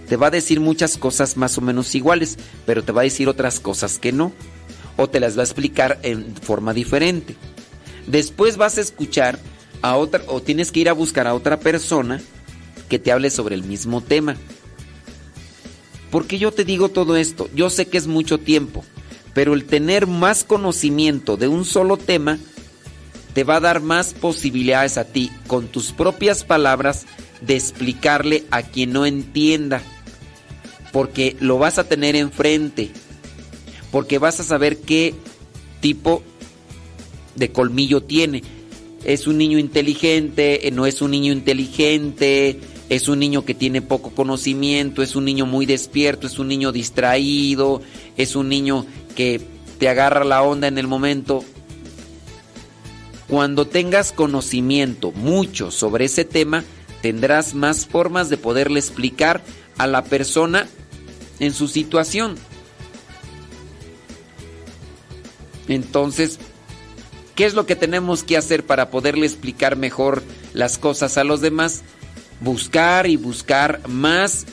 Te 0.08 0.16
va 0.16 0.28
a 0.28 0.30
decir 0.30 0.60
muchas 0.60 0.96
cosas 0.96 1.36
más 1.36 1.58
o 1.58 1.60
menos 1.60 1.94
iguales, 1.94 2.38
pero 2.64 2.84
te 2.84 2.92
va 2.92 3.00
a 3.00 3.04
decir 3.04 3.28
otras 3.28 3.60
cosas 3.60 3.98
que 3.98 4.12
no 4.12 4.32
o 4.96 5.08
te 5.08 5.20
las 5.20 5.36
va 5.36 5.42
a 5.42 5.44
explicar 5.44 5.98
en 6.02 6.34
forma 6.36 6.72
diferente. 6.72 7.36
Después 8.06 8.56
vas 8.56 8.78
a 8.78 8.80
escuchar 8.80 9.38
a 9.82 9.96
otra 9.96 10.22
o 10.28 10.40
tienes 10.40 10.72
que 10.72 10.80
ir 10.80 10.88
a 10.88 10.94
buscar 10.94 11.26
a 11.26 11.34
otra 11.34 11.58
persona 11.58 12.20
que 12.88 12.98
te 12.98 13.12
hable 13.12 13.30
sobre 13.30 13.54
el 13.54 13.64
mismo 13.64 14.00
tema. 14.00 14.36
¿Por 16.10 16.26
qué 16.26 16.38
yo 16.38 16.52
te 16.52 16.64
digo 16.64 16.88
todo 16.88 17.16
esto? 17.16 17.50
Yo 17.54 17.68
sé 17.68 17.86
que 17.86 17.98
es 17.98 18.06
mucho 18.06 18.38
tiempo, 18.38 18.84
pero 19.34 19.54
el 19.54 19.64
tener 19.64 20.06
más 20.06 20.44
conocimiento 20.44 21.36
de 21.36 21.48
un 21.48 21.64
solo 21.64 21.96
tema 21.96 22.38
te 23.34 23.44
va 23.44 23.56
a 23.56 23.60
dar 23.60 23.82
más 23.82 24.14
posibilidades 24.14 24.96
a 24.96 25.04
ti 25.04 25.30
con 25.46 25.66
tus 25.66 25.92
propias 25.92 26.44
palabras 26.44 27.04
de 27.42 27.54
explicarle 27.54 28.44
a 28.50 28.62
quien 28.62 28.92
no 28.92 29.04
entienda, 29.04 29.82
porque 30.96 31.36
lo 31.40 31.58
vas 31.58 31.78
a 31.78 31.84
tener 31.84 32.16
enfrente 32.16 32.88
porque 33.90 34.16
vas 34.18 34.40
a 34.40 34.44
saber 34.44 34.78
qué 34.78 35.12
tipo 35.82 36.22
de 37.34 37.52
colmillo 37.52 38.02
tiene. 38.02 38.42
Es 39.04 39.26
un 39.26 39.36
niño 39.36 39.58
inteligente, 39.58 40.66
eh, 40.66 40.70
no 40.70 40.86
es 40.86 41.02
un 41.02 41.10
niño 41.10 41.34
inteligente, 41.34 42.58
es 42.88 43.08
un 43.08 43.18
niño 43.18 43.44
que 43.44 43.52
tiene 43.52 43.82
poco 43.82 44.08
conocimiento, 44.08 45.02
es 45.02 45.16
un 45.16 45.26
niño 45.26 45.44
muy 45.44 45.66
despierto, 45.66 46.26
es 46.26 46.38
un 46.38 46.48
niño 46.48 46.72
distraído, 46.72 47.82
es 48.16 48.34
un 48.34 48.48
niño 48.48 48.86
que 49.14 49.42
te 49.78 49.90
agarra 49.90 50.24
la 50.24 50.40
onda 50.40 50.66
en 50.66 50.78
el 50.78 50.86
momento. 50.86 51.44
Cuando 53.28 53.66
tengas 53.66 54.12
conocimiento 54.12 55.12
mucho 55.12 55.70
sobre 55.70 56.06
ese 56.06 56.24
tema, 56.24 56.64
tendrás 57.02 57.52
más 57.52 57.84
formas 57.84 58.30
de 58.30 58.38
poderle 58.38 58.80
explicar 58.80 59.44
a 59.76 59.86
la 59.86 60.02
persona 60.02 60.66
en 61.38 61.52
su 61.52 61.68
situación. 61.68 62.36
Entonces, 65.68 66.38
¿qué 67.34 67.44
es 67.44 67.54
lo 67.54 67.66
que 67.66 67.76
tenemos 67.76 68.22
que 68.22 68.36
hacer 68.36 68.64
para 68.64 68.90
poderle 68.90 69.26
explicar 69.26 69.76
mejor 69.76 70.22
las 70.52 70.78
cosas 70.78 71.18
a 71.18 71.24
los 71.24 71.40
demás? 71.40 71.82
Buscar 72.40 73.06
y 73.06 73.16
buscar 73.16 73.80
más 73.88 74.46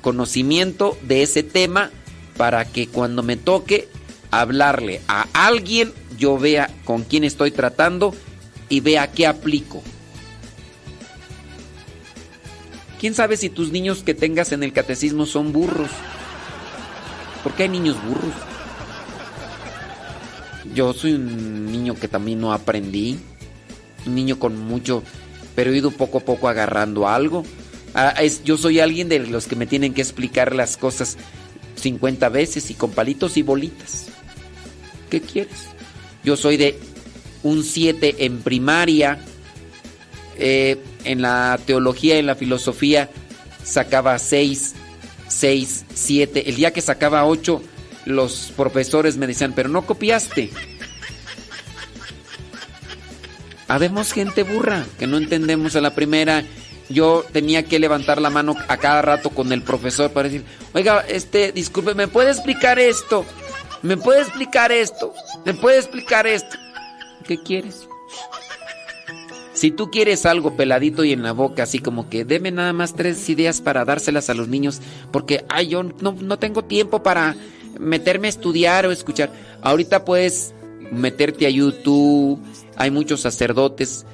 conocimiento 0.00 0.96
de 1.02 1.22
ese 1.22 1.42
tema 1.42 1.90
para 2.36 2.64
que 2.64 2.88
cuando 2.88 3.22
me 3.22 3.36
toque 3.36 3.88
hablarle 4.30 5.00
a 5.08 5.26
alguien, 5.32 5.92
yo 6.18 6.38
vea 6.38 6.70
con 6.84 7.04
quién 7.04 7.24
estoy 7.24 7.50
tratando 7.50 8.14
y 8.68 8.80
vea 8.80 9.10
qué 9.12 9.26
aplico. 9.26 9.82
¿Quién 13.00 13.14
sabe 13.14 13.36
si 13.36 13.50
tus 13.50 13.70
niños 13.72 14.02
que 14.02 14.14
tengas 14.14 14.52
en 14.52 14.62
el 14.62 14.72
catecismo 14.72 15.26
son 15.26 15.52
burros? 15.52 15.90
¿Por 17.46 17.54
qué 17.54 17.62
hay 17.62 17.68
niños 17.68 17.96
burros? 18.04 18.34
Yo 20.74 20.92
soy 20.92 21.12
un 21.12 21.70
niño 21.70 21.94
que 21.94 22.08
también 22.08 22.40
no 22.40 22.52
aprendí. 22.52 23.20
Un 24.04 24.16
niño 24.16 24.36
con 24.40 24.58
mucho, 24.58 25.04
pero 25.54 25.70
he 25.70 25.76
ido 25.76 25.92
poco 25.92 26.18
a 26.18 26.22
poco 26.22 26.48
agarrando 26.48 27.06
algo. 27.06 27.44
Ah, 27.94 28.14
es- 28.20 28.42
yo 28.42 28.56
soy 28.56 28.80
alguien 28.80 29.08
de 29.08 29.20
los 29.20 29.46
que 29.46 29.54
me 29.54 29.64
tienen 29.68 29.94
que 29.94 30.00
explicar 30.02 30.56
las 30.56 30.76
cosas 30.76 31.18
50 31.76 32.30
veces 32.30 32.68
y 32.72 32.74
con 32.74 32.90
palitos 32.90 33.36
y 33.36 33.42
bolitas. 33.42 34.08
¿Qué 35.08 35.20
quieres? 35.20 35.68
Yo 36.24 36.36
soy 36.36 36.56
de 36.56 36.76
un 37.44 37.62
7 37.62 38.24
en 38.26 38.40
primaria. 38.40 39.20
eh, 40.36 40.82
en 41.04 41.22
la 41.22 41.60
teología, 41.64 42.18
en 42.18 42.26
la 42.26 42.34
filosofía, 42.34 43.08
sacaba 43.62 44.18
6, 44.18 44.74
6, 45.28 45.86
7. 45.94 46.48
El 46.48 46.56
día 46.56 46.72
que 46.72 46.80
sacaba 46.80 47.26
8, 47.26 47.62
los 48.06 48.52
profesores 48.56 49.16
me 49.16 49.26
decían, 49.26 49.52
pero 49.54 49.68
no 49.68 49.86
copiaste. 49.86 50.50
Habemos 53.68 54.12
gente 54.12 54.44
burra 54.44 54.84
que 54.98 55.06
no 55.06 55.16
entendemos 55.16 55.74
a 55.76 55.80
la 55.80 55.94
primera. 55.94 56.44
Yo 56.88 57.24
tenía 57.32 57.64
que 57.64 57.80
levantar 57.80 58.20
la 58.20 58.30
mano 58.30 58.54
a 58.68 58.76
cada 58.76 59.02
rato 59.02 59.30
con 59.30 59.52
el 59.52 59.62
profesor 59.62 60.12
para 60.12 60.28
decir, 60.28 60.44
oiga, 60.72 61.04
este, 61.08 61.50
disculpe, 61.50 61.94
¿me 61.94 62.06
puede 62.06 62.30
explicar 62.30 62.78
esto? 62.78 63.26
¿Me 63.82 63.96
puede 63.96 64.20
explicar 64.22 64.70
esto? 64.70 65.12
¿Me 65.44 65.54
puede 65.54 65.78
explicar 65.78 66.28
esto? 66.28 66.56
¿Qué 67.26 67.42
quieres? 67.42 67.88
Si 69.56 69.70
tú 69.70 69.90
quieres 69.90 70.26
algo 70.26 70.54
peladito 70.54 71.02
y 71.02 71.12
en 71.12 71.22
la 71.22 71.32
boca, 71.32 71.62
así 71.62 71.78
como 71.78 72.10
que 72.10 72.26
deme 72.26 72.50
nada 72.50 72.74
más 72.74 72.94
tres 72.94 73.26
ideas 73.30 73.62
para 73.62 73.86
dárselas 73.86 74.28
a 74.28 74.34
los 74.34 74.48
niños, 74.48 74.82
porque 75.10 75.46
ay, 75.48 75.68
yo 75.68 75.82
no, 75.82 76.12
no 76.12 76.38
tengo 76.38 76.62
tiempo 76.62 77.02
para 77.02 77.34
meterme 77.80 78.26
a 78.26 78.28
estudiar 78.28 78.84
o 78.84 78.92
escuchar. 78.92 79.30
Ahorita 79.62 80.04
puedes 80.04 80.52
meterte 80.90 81.46
a 81.46 81.50
YouTube, 81.50 82.38
hay 82.76 82.90
muchos 82.90 83.22
sacerdotes. 83.22 84.04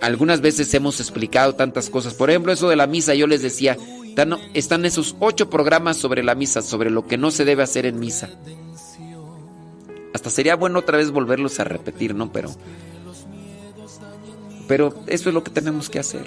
Algunas 0.00 0.40
veces 0.40 0.72
hemos 0.72 1.00
explicado 1.00 1.54
tantas 1.54 1.90
cosas. 1.90 2.14
Por 2.14 2.30
ejemplo, 2.30 2.50
eso 2.50 2.70
de 2.70 2.76
la 2.76 2.86
misa, 2.86 3.14
yo 3.14 3.26
les 3.26 3.42
decía, 3.42 3.76
están, 4.08 4.38
están 4.54 4.86
esos 4.86 5.16
ocho 5.20 5.50
programas 5.50 5.98
sobre 5.98 6.24
la 6.24 6.34
misa, 6.34 6.62
sobre 6.62 6.88
lo 6.88 7.06
que 7.06 7.18
no 7.18 7.30
se 7.30 7.44
debe 7.44 7.62
hacer 7.62 7.84
en 7.84 8.00
misa. 8.00 8.30
Hasta 10.14 10.30
sería 10.30 10.56
bueno 10.56 10.78
otra 10.78 10.96
vez 10.96 11.10
volverlos 11.10 11.60
a 11.60 11.64
repetir, 11.64 12.14
¿no? 12.14 12.32
Pero 12.32 12.56
pero 14.68 14.94
eso 15.06 15.28
es 15.28 15.34
lo 15.34 15.44
que 15.44 15.50
tenemos 15.50 15.90
que 15.90 15.98
hacer. 15.98 16.26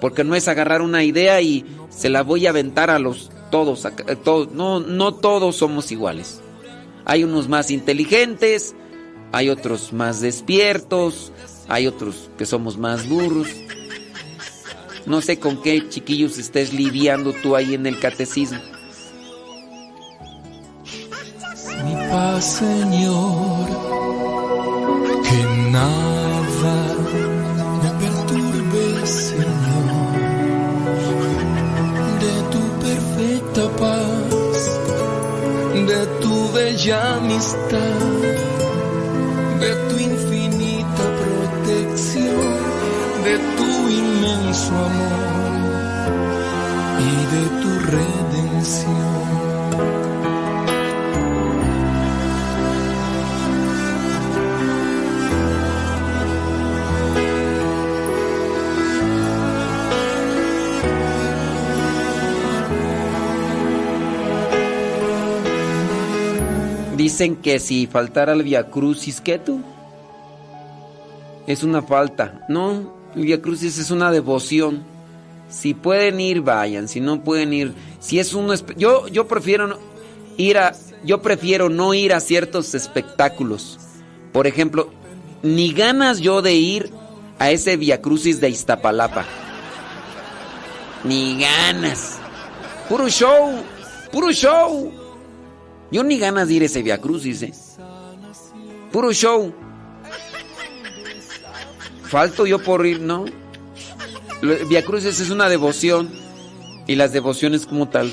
Porque 0.00 0.24
no 0.24 0.34
es 0.34 0.48
agarrar 0.48 0.82
una 0.82 1.02
idea 1.02 1.40
y 1.40 1.64
se 1.90 2.08
la 2.08 2.22
voy 2.22 2.46
a 2.46 2.50
aventar 2.50 2.90
a 2.90 2.98
los 2.98 3.30
todos, 3.50 3.84
a 3.86 3.92
todos. 3.92 4.52
No, 4.52 4.80
no 4.80 5.14
todos 5.14 5.56
somos 5.56 5.90
iguales. 5.90 6.40
Hay 7.04 7.24
unos 7.24 7.48
más 7.48 7.70
inteligentes, 7.70 8.74
hay 9.32 9.48
otros 9.48 9.92
más 9.92 10.20
despiertos, 10.20 11.32
hay 11.68 11.86
otros 11.86 12.30
que 12.38 12.46
somos 12.46 12.78
más 12.78 13.08
burros. 13.08 13.48
No 15.06 15.20
sé 15.22 15.38
con 15.38 15.62
qué 15.62 15.88
chiquillos 15.88 16.38
estés 16.38 16.72
lidiando 16.72 17.32
tú 17.32 17.56
ahí 17.56 17.74
en 17.74 17.86
el 17.86 17.98
catecismo. 17.98 18.60
Mi 21.84 21.94
paz, 22.10 22.58
Señor, 22.58 23.68
que 25.22 25.70
nada 25.70 26.27
de 35.86 36.06
tu 36.20 36.52
bella 36.52 37.16
amistad, 37.16 38.00
de 39.60 39.70
tu 39.88 39.98
infinita 39.98 41.04
protección, 41.22 42.54
de 43.24 43.34
tu 43.56 43.88
inmenso 43.88 44.74
amor 44.74 46.12
y 47.00 47.12
de 47.34 47.44
tu 47.62 47.70
redención. 47.90 49.47
Dicen 67.08 67.36
que 67.36 67.58
si 67.58 67.86
faltara 67.86 68.34
el 68.34 68.42
Via 68.42 68.68
Crucis, 68.68 69.22
¿qué 69.22 69.38
tú? 69.38 69.62
Es 71.46 71.62
una 71.62 71.80
falta. 71.80 72.44
No, 72.50 72.92
el 73.16 73.22
Via 73.22 73.40
Crucis 73.40 73.78
es 73.78 73.90
una 73.90 74.12
devoción. 74.12 74.82
Si 75.48 75.72
pueden 75.72 76.20
ir, 76.20 76.42
vayan. 76.42 76.86
Si 76.86 77.00
no 77.00 77.24
pueden 77.24 77.54
ir, 77.54 77.72
si 77.98 78.18
es 78.18 78.34
uno, 78.34 78.52
yo 78.76 79.08
yo 79.08 79.26
prefiero 79.26 79.68
no- 79.68 79.78
ir 80.36 80.58
a, 80.58 80.74
yo 81.02 81.22
prefiero 81.22 81.70
no 81.70 81.94
ir 81.94 82.12
a 82.12 82.20
ciertos 82.20 82.74
espectáculos. 82.74 83.78
Por 84.30 84.46
ejemplo, 84.46 84.90
ni 85.42 85.72
ganas 85.72 86.18
yo 86.20 86.42
de 86.42 86.56
ir 86.56 86.90
a 87.38 87.50
ese 87.50 87.78
Via 87.78 88.02
Crucis 88.02 88.38
de 88.38 88.50
Iztapalapa. 88.50 89.24
Ni 91.04 91.38
ganas. 91.40 92.18
Puro 92.86 93.08
show, 93.08 93.62
puro 94.12 94.30
show. 94.30 94.92
Yo 95.90 96.04
ni 96.04 96.18
ganas 96.18 96.48
de 96.48 96.54
ir 96.54 96.62
a 96.62 96.66
ese 96.66 96.82
Via 96.82 97.00
Crucis, 97.00 97.42
¿eh? 97.42 97.52
Puro 98.92 99.12
show. 99.12 99.52
Falto 102.04 102.46
yo 102.46 102.58
por 102.62 102.86
ir, 102.86 103.00
¿no? 103.00 103.24
Via 104.68 104.84
Crucis 104.84 105.20
es 105.20 105.30
una 105.30 105.48
devoción 105.48 106.10
y 106.86 106.94
las 106.94 107.12
devociones 107.12 107.66
como 107.66 107.88
tal. 107.88 108.12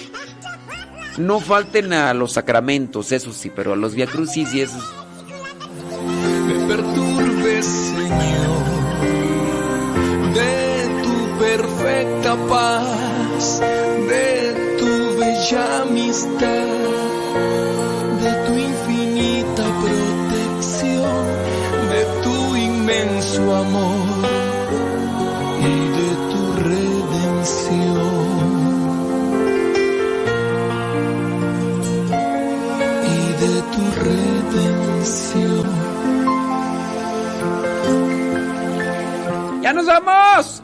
No 1.18 1.40
falten 1.40 1.94
a 1.94 2.14
los 2.14 2.34
sacramentos, 2.34 3.12
eso 3.12 3.32
sí, 3.32 3.52
pero 3.56 3.74
a 3.74 3.76
los 3.76 3.96
Via 3.96 4.06
Crucis 4.08 4.54
y 4.54 4.62
esos. 4.62 4.84
me 6.48 6.68
perturbe, 6.68 7.64
Señor, 7.64 8.66
de 10.34 11.04
tu 11.04 11.40
perfecta 11.40 12.36
paz, 12.50 13.62
de 14.10 14.78
tu 14.78 15.20
bella 15.20 15.82
amistad, 15.84 16.85
inmenso 23.36 23.56
amor 23.56 24.26
y 25.60 25.88
de 25.98 26.10
tu 26.32 26.54
redención. 26.64 28.06
Y 33.04 33.18
de 33.42 33.54
tu 33.74 33.84
redención. 34.04 35.66
¡Ya 39.62 39.74
nos 39.74 39.86
vamos! 39.86 40.62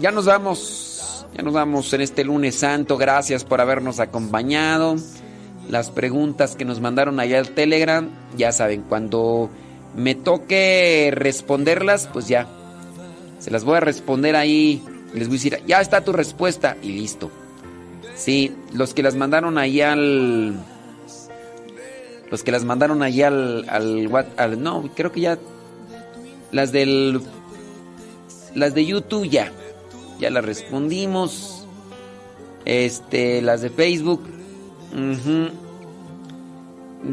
Ya 0.00 0.10
nos 0.10 0.26
vamos. 0.26 1.26
Ya 1.34 1.42
nos 1.42 1.52
vamos 1.54 1.92
en 1.92 2.00
este 2.00 2.24
lunes 2.24 2.56
santo. 2.56 2.96
Gracias 2.96 3.44
por 3.44 3.60
habernos 3.60 4.00
acompañado. 4.00 4.96
Las 5.68 5.90
preguntas 5.90 6.56
que 6.56 6.64
nos 6.64 6.80
mandaron 6.80 7.20
allá 7.20 7.38
al 7.38 7.50
Telegram, 7.50 8.08
ya 8.38 8.52
saben, 8.52 8.82
cuando 8.82 9.50
me 9.96 10.14
toque 10.14 11.10
responderlas, 11.14 12.08
pues 12.12 12.28
ya. 12.28 12.46
Se 13.38 13.50
las 13.50 13.64
voy 13.64 13.76
a 13.76 13.80
responder 13.80 14.36
ahí. 14.36 14.82
Les 15.14 15.28
voy 15.28 15.36
a 15.36 15.38
decir, 15.38 15.62
ya 15.66 15.80
está 15.80 16.02
tu 16.04 16.12
respuesta 16.12 16.76
y 16.82 16.88
listo. 16.92 17.30
Sí, 18.14 18.54
los 18.74 18.94
que 18.94 19.02
las 19.02 19.14
mandaron 19.14 19.58
ahí 19.58 19.80
al... 19.80 20.54
Los 22.30 22.42
que 22.42 22.52
las 22.52 22.64
mandaron 22.64 23.02
allí 23.02 23.22
al, 23.22 23.64
al, 23.68 24.26
al- 24.36 24.62
No, 24.62 24.90
creo 24.94 25.12
que 25.12 25.20
ya... 25.20 25.38
Las 26.52 26.72
del... 26.72 27.20
Las 28.54 28.74
de 28.74 28.84
YouTube 28.84 29.28
ya. 29.28 29.52
Ya 30.18 30.30
las 30.30 30.44
respondimos. 30.44 31.66
Este, 32.64 33.40
las 33.40 33.62
de 33.62 33.70
Facebook. 33.70 34.22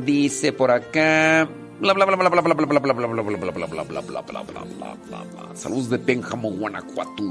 Dice 0.03 0.51
por 0.51 0.71
acá. 0.71 1.47
Bla 1.79 1.93
bla 1.93 2.05
bla 2.05 2.15
bla 2.15 2.29
bla 2.29 2.41
bla 2.41 2.53
bla 2.53 2.65
bla 2.65 2.79
bla 2.79 2.93
bla 2.93 2.93
bla 2.93 3.23
bla 3.23 3.51
bla 3.51 3.65
bla 3.67 3.83
bla 3.83 4.21
bla 4.21 4.41
bla 4.41 5.23
bla. 5.23 5.55
Saludos 5.55 5.89
de 5.89 5.99
Pénjamo, 5.99 6.49
Guanajuato. 6.51 7.23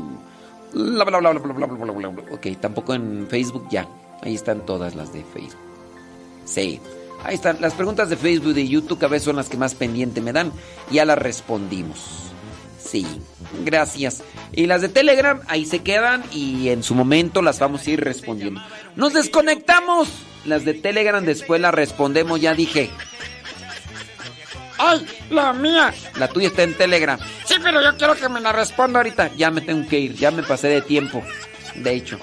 Bla 0.75 1.05
bla 1.05 1.19
bla 1.19 1.33
bla 1.33 1.41
bla 1.41 1.53
bla 1.55 1.67
bla 1.67 1.93
bla 1.93 2.09
bla. 2.09 2.25
Ok, 2.31 2.47
tampoco 2.61 2.93
en 2.95 3.27
Facebook 3.29 3.67
ya. 3.71 3.89
Ahí 4.23 4.35
están 4.35 4.67
todas 4.67 4.95
las 4.95 5.13
de 5.15 5.25
Facebook. 5.25 5.61
Sí. 6.45 6.79
Ahí 7.25 7.37
están. 7.37 7.59
Las 7.61 7.73
preguntas 7.73 8.11
de 8.11 8.17
Facebook 8.17 8.51
y 8.51 8.55
de 8.55 8.69
YouTube 8.69 9.03
a 9.03 9.09
veces 9.09 9.25
son 9.25 9.37
las 9.37 9.49
que 9.49 9.57
más 9.57 9.75
pendiente 9.75 10.21
me 10.21 10.33
dan. 10.33 10.53
Ya 10.91 11.07
las 11.07 11.17
respondimos. 11.17 12.25
Sí, 12.79 13.07
gracias. 13.65 14.23
Y 14.53 14.67
las 14.67 14.83
de 14.83 14.91
Telegram 14.91 15.41
ahí 15.49 15.65
se 15.65 15.79
quedan 15.79 16.23
y 16.33 16.69
en 16.69 16.83
su 16.83 16.95
momento 16.95 17.41
las 17.41 17.59
vamos 17.59 17.87
a 17.87 17.91
ir 17.91 18.05
respondiendo. 18.05 18.61
Nos 18.95 19.15
desconectamos. 19.15 20.09
Las 20.45 20.67
de 20.67 20.75
Telegram 20.75 21.25
después 21.25 21.63
las 21.63 21.73
respondemos, 21.73 22.43
ya 22.43 22.53
dije. 22.55 22.91
¡Ay, 24.79 25.07
la 25.31 25.53
mía! 25.53 25.95
La 26.17 26.29
tuya 26.29 26.49
está 26.49 26.63
en 26.63 26.75
Telegram. 26.75 27.19
Sí, 27.45 27.55
pero 27.63 27.83
yo 27.83 27.97
quiero 27.97 28.15
que 28.15 28.29
me 28.29 28.41
la 28.41 28.53
responda 28.53 28.99
ahorita. 28.99 29.31
Ya 29.37 29.51
me 29.51 29.61
tengo 29.61 29.89
que 29.89 29.99
ir, 29.99 30.15
ya 30.15 30.31
me 30.31 30.43
pasé 30.43 30.69
de 30.69 30.83
tiempo. 30.83 31.23
De 31.77 31.93
hecho. 31.93 32.19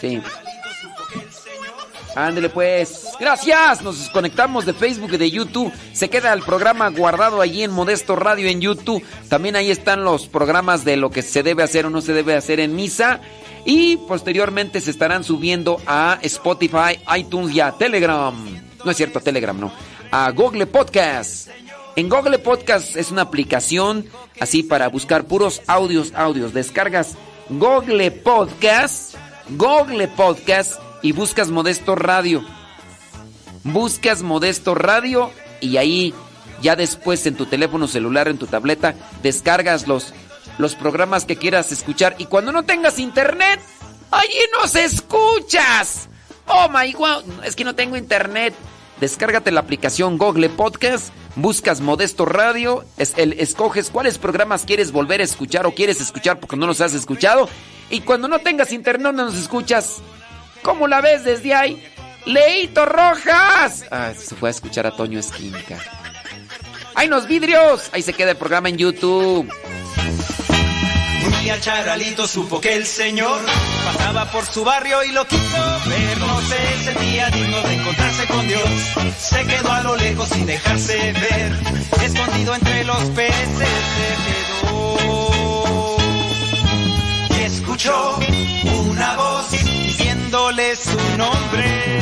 Sí. 0.00 0.20
Ándele 2.14 2.48
pues. 2.48 3.08
Gracias. 3.18 3.82
Nos 3.82 3.98
desconectamos 3.98 4.64
de 4.66 4.72
Facebook 4.72 5.14
y 5.14 5.16
de 5.16 5.30
YouTube. 5.30 5.72
Se 5.92 6.08
queda 6.08 6.32
el 6.32 6.42
programa 6.42 6.88
guardado 6.90 7.40
allí 7.40 7.62
en 7.62 7.72
Modesto 7.72 8.16
Radio 8.16 8.48
en 8.48 8.60
YouTube. 8.60 9.04
También 9.28 9.56
ahí 9.56 9.70
están 9.70 10.04
los 10.04 10.28
programas 10.28 10.84
de 10.84 10.96
lo 10.96 11.10
que 11.10 11.22
se 11.22 11.42
debe 11.42 11.62
hacer 11.62 11.86
o 11.86 11.90
no 11.90 12.00
se 12.00 12.12
debe 12.12 12.36
hacer 12.36 12.60
en 12.60 12.76
misa. 12.76 13.20
Y 13.64 13.96
posteriormente 13.96 14.80
se 14.80 14.90
estarán 14.90 15.24
subiendo 15.24 15.80
a 15.86 16.18
Spotify, 16.22 17.00
iTunes 17.16 17.54
y 17.54 17.60
a 17.60 17.72
Telegram. 17.72 18.34
No 18.84 18.90
es 18.90 18.96
cierto, 18.96 19.20
Telegram 19.20 19.58
no. 19.58 19.72
A 20.16 20.30
Google 20.30 20.66
Podcast. 20.66 21.48
En 21.96 22.08
Google 22.08 22.38
Podcast 22.38 22.94
es 22.94 23.10
una 23.10 23.22
aplicación 23.22 24.08
así 24.38 24.62
para 24.62 24.86
buscar 24.86 25.24
puros 25.24 25.60
audios, 25.66 26.12
audios. 26.14 26.54
Descargas 26.54 27.16
Google 27.48 28.12
Podcast, 28.12 29.16
Google 29.48 30.06
Podcast 30.06 30.80
y 31.02 31.10
buscas 31.10 31.50
Modesto 31.50 31.96
Radio. 31.96 32.44
Buscas 33.64 34.22
Modesto 34.22 34.76
Radio 34.76 35.32
y 35.60 35.78
ahí 35.78 36.14
ya 36.62 36.76
después 36.76 37.26
en 37.26 37.34
tu 37.34 37.46
teléfono 37.46 37.88
celular, 37.88 38.28
en 38.28 38.38
tu 38.38 38.46
tableta, 38.46 38.94
descargas 39.20 39.88
los, 39.88 40.14
los 40.58 40.76
programas 40.76 41.24
que 41.24 41.34
quieras 41.34 41.72
escuchar. 41.72 42.14
Y 42.18 42.26
cuando 42.26 42.52
no 42.52 42.62
tengas 42.62 43.00
internet, 43.00 43.58
allí 44.12 44.38
nos 44.60 44.76
escuchas. 44.76 46.08
Oh 46.46 46.68
my 46.72 46.92
god, 46.92 47.24
es 47.42 47.56
que 47.56 47.64
no 47.64 47.74
tengo 47.74 47.96
internet. 47.96 48.54
Descárgate 49.00 49.50
la 49.50 49.60
aplicación 49.60 50.18
Google 50.18 50.48
Podcast, 50.48 51.12
buscas 51.36 51.80
Modesto 51.80 52.24
Radio, 52.24 52.84
es 52.96 53.14
el, 53.16 53.34
escoges 53.34 53.90
cuáles 53.90 54.18
programas 54.18 54.64
quieres 54.64 54.92
volver 54.92 55.20
a 55.20 55.24
escuchar 55.24 55.66
o 55.66 55.74
quieres 55.74 56.00
escuchar 56.00 56.38
porque 56.38 56.56
no 56.56 56.66
los 56.66 56.80
has 56.80 56.94
escuchado. 56.94 57.48
Y 57.90 58.00
cuando 58.00 58.28
no 58.28 58.38
tengas 58.38 58.72
internet 58.72 59.12
no 59.12 59.24
nos 59.24 59.34
escuchas. 59.34 60.00
¿Cómo 60.62 60.86
la 60.86 61.00
ves 61.00 61.24
desde 61.24 61.54
ahí? 61.54 61.84
¡Leito 62.24 62.86
Rojas! 62.86 63.84
Ah, 63.90 64.12
se 64.16 64.34
fue 64.34 64.48
a 64.48 64.52
escuchar 64.52 64.86
a 64.86 64.92
Toño 64.92 65.18
Esquinca. 65.18 65.78
¡Ay, 66.94 67.08
los 67.08 67.26
vidrios! 67.26 67.90
Ahí 67.92 68.02
se 68.02 68.14
queda 68.14 68.30
el 68.30 68.36
programa 68.36 68.68
en 68.68 68.78
YouTube. 68.78 69.50
Día 71.44 71.60
Charalito 71.60 72.26
supo 72.26 72.58
que 72.58 72.72
el 72.72 72.86
señor 72.86 73.38
pasaba 73.84 74.24
por 74.30 74.46
su 74.46 74.64
barrio 74.64 75.04
y 75.04 75.12
lo 75.12 75.26
quiso 75.26 75.62
ver. 75.90 76.16
No 76.16 76.40
se 76.40 76.84
sentía 76.84 77.28
digno 77.28 77.60
de 77.60 77.74
encontrarse 77.74 78.26
con 78.28 78.48
Dios. 78.48 78.62
Se 79.18 79.44
quedó 79.44 79.70
a 79.70 79.82
lo 79.82 79.94
lejos 79.94 80.26
sin 80.30 80.46
dejarse 80.46 81.12
ver. 81.12 81.52
Escondido 82.02 82.54
entre 82.54 82.84
los 82.84 83.02
peces 83.10 83.48
se 83.58 84.66
quedó. 84.70 85.96
Y 87.28 87.42
escuchó 87.42 88.18
una 88.88 89.16
voz 89.16 89.50
diciéndole 89.50 90.76
su 90.76 90.98
nombre. 91.18 92.00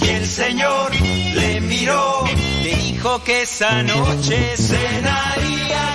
Y 0.00 0.08
el 0.08 0.26
señor 0.26 0.92
le 1.00 1.60
miró, 1.60 2.24
le 2.64 2.74
dijo 2.74 3.22
que 3.22 3.42
esa 3.42 3.84
noche 3.84 4.56
cenaría. 4.56 5.91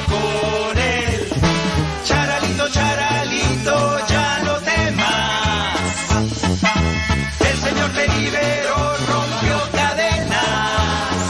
Charalito, 2.70 2.80
charalito, 2.80 4.08
ya 4.08 4.40
no 4.44 4.54
temas. 4.60 5.80
El 7.40 7.58
Señor 7.58 7.90
te 7.92 8.08
liberó, 8.10 8.98
rompió 9.08 9.72
cadenas. 9.72 11.22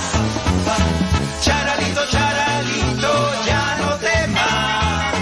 Charalito, 1.42 2.02
charalito, 2.10 3.12
ya 3.46 3.78
no 3.82 3.90
temas. 3.98 5.14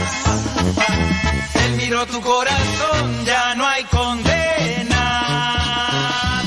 Él 1.65 1.71
miró 1.75 2.05
tu 2.05 2.21
corazón, 2.21 3.25
ya 3.25 3.55
no 3.55 3.67
hay 3.67 3.83
condena. 3.85 5.03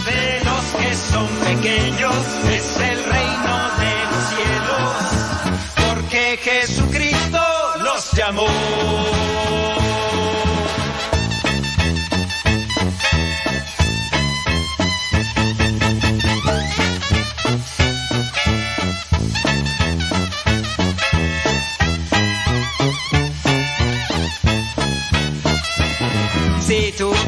De 0.06 0.40
los 0.44 0.64
que 0.80 0.94
son 0.94 1.28
pequeños 1.44 2.16
es 2.50 2.76
el 2.80 3.04
reino 3.04 3.70
de 3.82 3.94
los 4.10 4.24
cielos. 4.32 4.94
Porque 5.76 6.38
Jesucristo 6.42 7.42
los 7.82 8.12
llamó. 8.12 8.77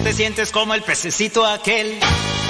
Te 0.03 0.13
sientes 0.13 0.51
como 0.51 0.75
el 0.75 0.83
pececito 0.83 1.45
aquel, 1.45 1.99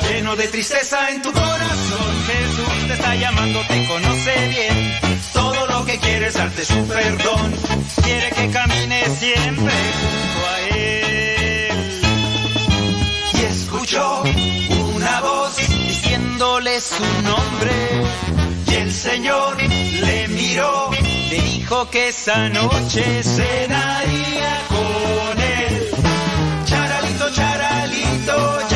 lleno 0.08 0.36
de 0.36 0.46
tristeza 0.48 1.10
en 1.10 1.22
tu 1.22 1.32
corazón, 1.32 2.24
Jesús 2.26 2.86
te 2.86 2.94
está 2.94 3.14
llamando, 3.16 3.60
te 3.66 3.86
conoce 3.86 4.48
bien. 4.48 4.98
Todo 5.32 5.66
lo 5.66 5.84
que 5.84 5.98
quiere 5.98 6.28
es 6.28 6.34
darte 6.34 6.64
su 6.64 6.86
perdón, 6.86 7.54
quiere 8.02 8.30
que 8.30 8.50
camines 8.50 9.18
siempre 9.18 9.72
junto 10.00 10.48
a 10.48 10.60
Él. 10.76 12.02
Y 13.34 13.40
escuchó 13.42 14.22
una 14.94 15.20
voz 15.20 15.56
diciéndole 15.56 16.80
su 16.80 17.04
nombre, 17.22 17.72
y 18.68 18.74
el 18.74 18.92
Señor 18.92 19.62
le 19.62 20.28
miró, 20.28 20.90
le 21.30 21.40
dijo 21.42 21.90
que 21.90 22.08
esa 22.08 22.48
noche 22.48 23.22
cenaría 23.22 24.62
con 24.68 25.39
charalito, 28.30 28.69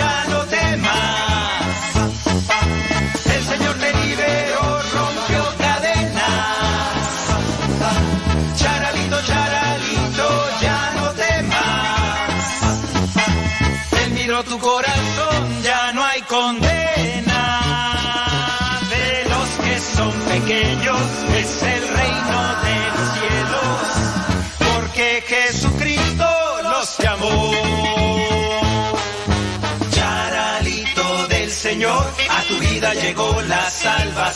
llegó 32.92 33.40
la 33.42 33.70
salvación. 33.70 34.34